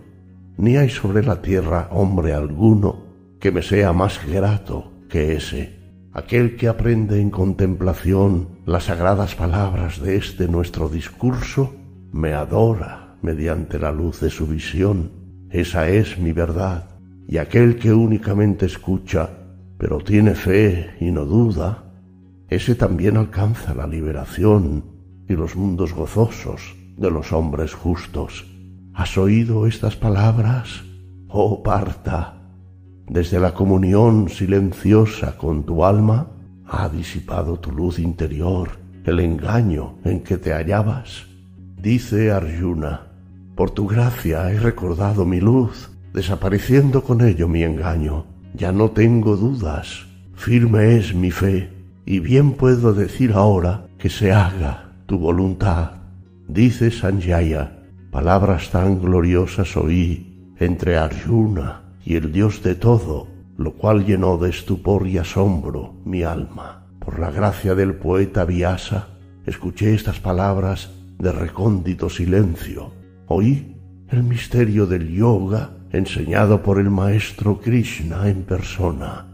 ni 0.57 0.77
hay 0.77 0.89
sobre 0.89 1.23
la 1.23 1.41
tierra 1.41 1.89
hombre 1.91 2.33
alguno 2.33 3.05
que 3.39 3.51
me 3.51 3.61
sea 3.61 3.93
más 3.93 4.19
grato 4.27 4.91
que 5.09 5.35
ese 5.35 5.77
aquel 6.17 6.55
que 6.55 6.67
aprende 6.67 7.21
en 7.21 7.29
contemplación 7.29 8.49
las 8.65 8.85
sagradas 8.85 9.35
palabras 9.35 10.01
de 10.01 10.15
este 10.15 10.47
nuestro 10.47 10.89
discurso, 10.89 11.75
me 12.11 12.33
adora 12.33 13.17
mediante 13.21 13.77
la 13.77 13.91
luz 13.91 14.19
de 14.21 14.31
su 14.31 14.47
visión. 14.47 15.11
Esa 15.51 15.89
es 15.89 16.17
mi 16.17 16.31
verdad. 16.31 16.89
Y 17.27 17.37
aquel 17.37 17.77
que 17.77 17.93
únicamente 17.93 18.65
escucha, 18.65 19.29
pero 19.77 19.99
tiene 19.99 20.33
fe 20.33 20.95
y 20.99 21.11
no 21.11 21.23
duda, 21.23 21.86
ese 22.49 22.75
también 22.75 23.17
alcanza 23.17 23.73
la 23.73 23.87
liberación 23.87 24.83
y 25.27 25.33
los 25.33 25.55
mundos 25.55 25.93
gozosos 25.93 26.75
de 26.97 27.11
los 27.11 27.33
hombres 27.33 27.73
justos. 27.73 28.45
¿Has 28.93 29.17
oído 29.17 29.67
estas 29.67 29.95
palabras? 29.95 30.83
Oh 31.27 31.61
Parta, 31.61 32.41
desde 33.07 33.39
la 33.39 33.53
comunión 33.53 34.29
silenciosa 34.29 35.37
con 35.37 35.65
tu 35.65 35.85
alma, 35.85 36.27
ha 36.65 36.89
disipado 36.89 37.59
tu 37.59 37.71
luz 37.71 37.99
interior 37.99 38.87
el 39.05 39.21
engaño 39.21 39.95
en 40.03 40.21
que 40.21 40.37
te 40.37 40.51
hallabas. 40.51 41.27
Dice 41.81 42.31
Arjuna, 42.31 43.07
por 43.55 43.71
tu 43.71 43.87
gracia 43.87 44.51
he 44.51 44.59
recordado 44.59 45.25
mi 45.25 45.39
luz, 45.39 45.89
desapareciendo 46.13 47.03
con 47.03 47.21
ello 47.21 47.47
mi 47.47 47.63
engaño. 47.63 48.25
Ya 48.53 48.71
no 48.71 48.91
tengo 48.91 49.37
dudas, 49.37 50.05
firme 50.33 50.97
es 50.97 51.15
mi 51.15 51.31
fe, 51.31 51.69
y 52.07 52.21
bien 52.21 52.53
puedo 52.53 52.93
decir 52.93 53.33
ahora 53.33 53.87
que 53.97 54.09
se 54.09 54.31
haga 54.31 54.93
tu 55.07 55.19
voluntad. 55.19 55.91
Dice 56.47 56.89
Sanjaya, 56.89 57.83
palabras 58.11 58.71
tan 58.71 59.01
gloriosas 59.01 59.75
oí 59.75 60.53
entre 60.57 60.97
Arjuna 60.97 61.81
y 62.05 62.15
el 62.15 62.31
Dios 62.31 62.63
de 62.63 62.75
todo, 62.75 63.27
lo 63.57 63.73
cual 63.73 64.05
llenó 64.05 64.37
de 64.37 64.49
estupor 64.49 65.05
y 65.05 65.17
asombro 65.17 65.95
mi 66.05 66.23
alma. 66.23 66.85
Por 66.99 67.19
la 67.19 67.29
gracia 67.29 67.75
del 67.75 67.95
poeta 67.95 68.45
Vyasa, 68.45 69.09
escuché 69.45 69.93
estas 69.93 70.21
palabras 70.21 70.89
de 71.19 71.33
recóndito 71.33 72.09
silencio. 72.09 72.93
Oí 73.27 73.75
el 74.09 74.23
misterio 74.23 74.85
del 74.87 75.09
yoga 75.09 75.71
enseñado 75.91 76.63
por 76.63 76.79
el 76.79 76.89
maestro 76.89 77.59
Krishna 77.59 78.29
en 78.29 78.43
persona. 78.43 79.27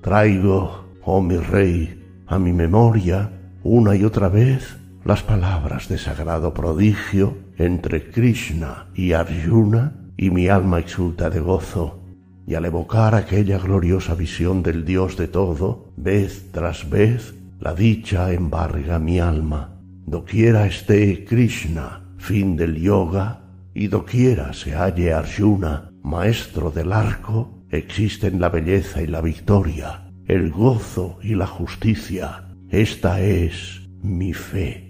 Traigo, 0.00 0.84
oh 1.02 1.20
mi 1.20 1.36
rey, 1.36 1.99
a 2.30 2.38
mi 2.38 2.52
memoria 2.52 3.32
una 3.64 3.96
y 3.96 4.04
otra 4.04 4.28
vez 4.28 4.78
las 5.04 5.22
palabras 5.24 5.88
de 5.88 5.98
sagrado 5.98 6.54
prodigio 6.54 7.36
entre 7.58 8.08
Krishna 8.10 8.86
y 8.94 9.12
Arjuna 9.12 9.94
y 10.16 10.30
mi 10.30 10.46
alma 10.46 10.78
exulta 10.78 11.28
de 11.28 11.40
gozo 11.40 12.00
y 12.46 12.54
al 12.54 12.64
evocar 12.64 13.16
aquella 13.16 13.58
gloriosa 13.58 14.14
visión 14.14 14.62
del 14.62 14.84
Dios 14.84 15.16
de 15.16 15.26
todo, 15.26 15.92
vez 15.96 16.50
tras 16.52 16.88
vez, 16.88 17.34
la 17.58 17.74
dicha 17.74 18.32
embarga 18.32 18.98
mi 18.98 19.18
alma. 19.18 19.80
Doquiera 20.06 20.66
esté 20.66 21.24
Krishna, 21.24 22.02
fin 22.16 22.56
del 22.56 22.76
yoga, 22.76 23.42
y 23.74 23.88
doquiera 23.88 24.52
se 24.52 24.74
halle 24.74 25.12
Arjuna, 25.12 25.90
maestro 26.02 26.70
del 26.70 26.92
arco, 26.92 27.64
existen 27.70 28.40
la 28.40 28.48
belleza 28.48 29.02
y 29.02 29.06
la 29.06 29.20
victoria, 29.20 30.09
el 30.30 30.50
gozo 30.52 31.18
y 31.24 31.34
la 31.34 31.46
justicia. 31.46 32.44
Esta 32.70 33.20
es 33.20 33.80
mi 34.00 34.32
fe. 34.32 34.89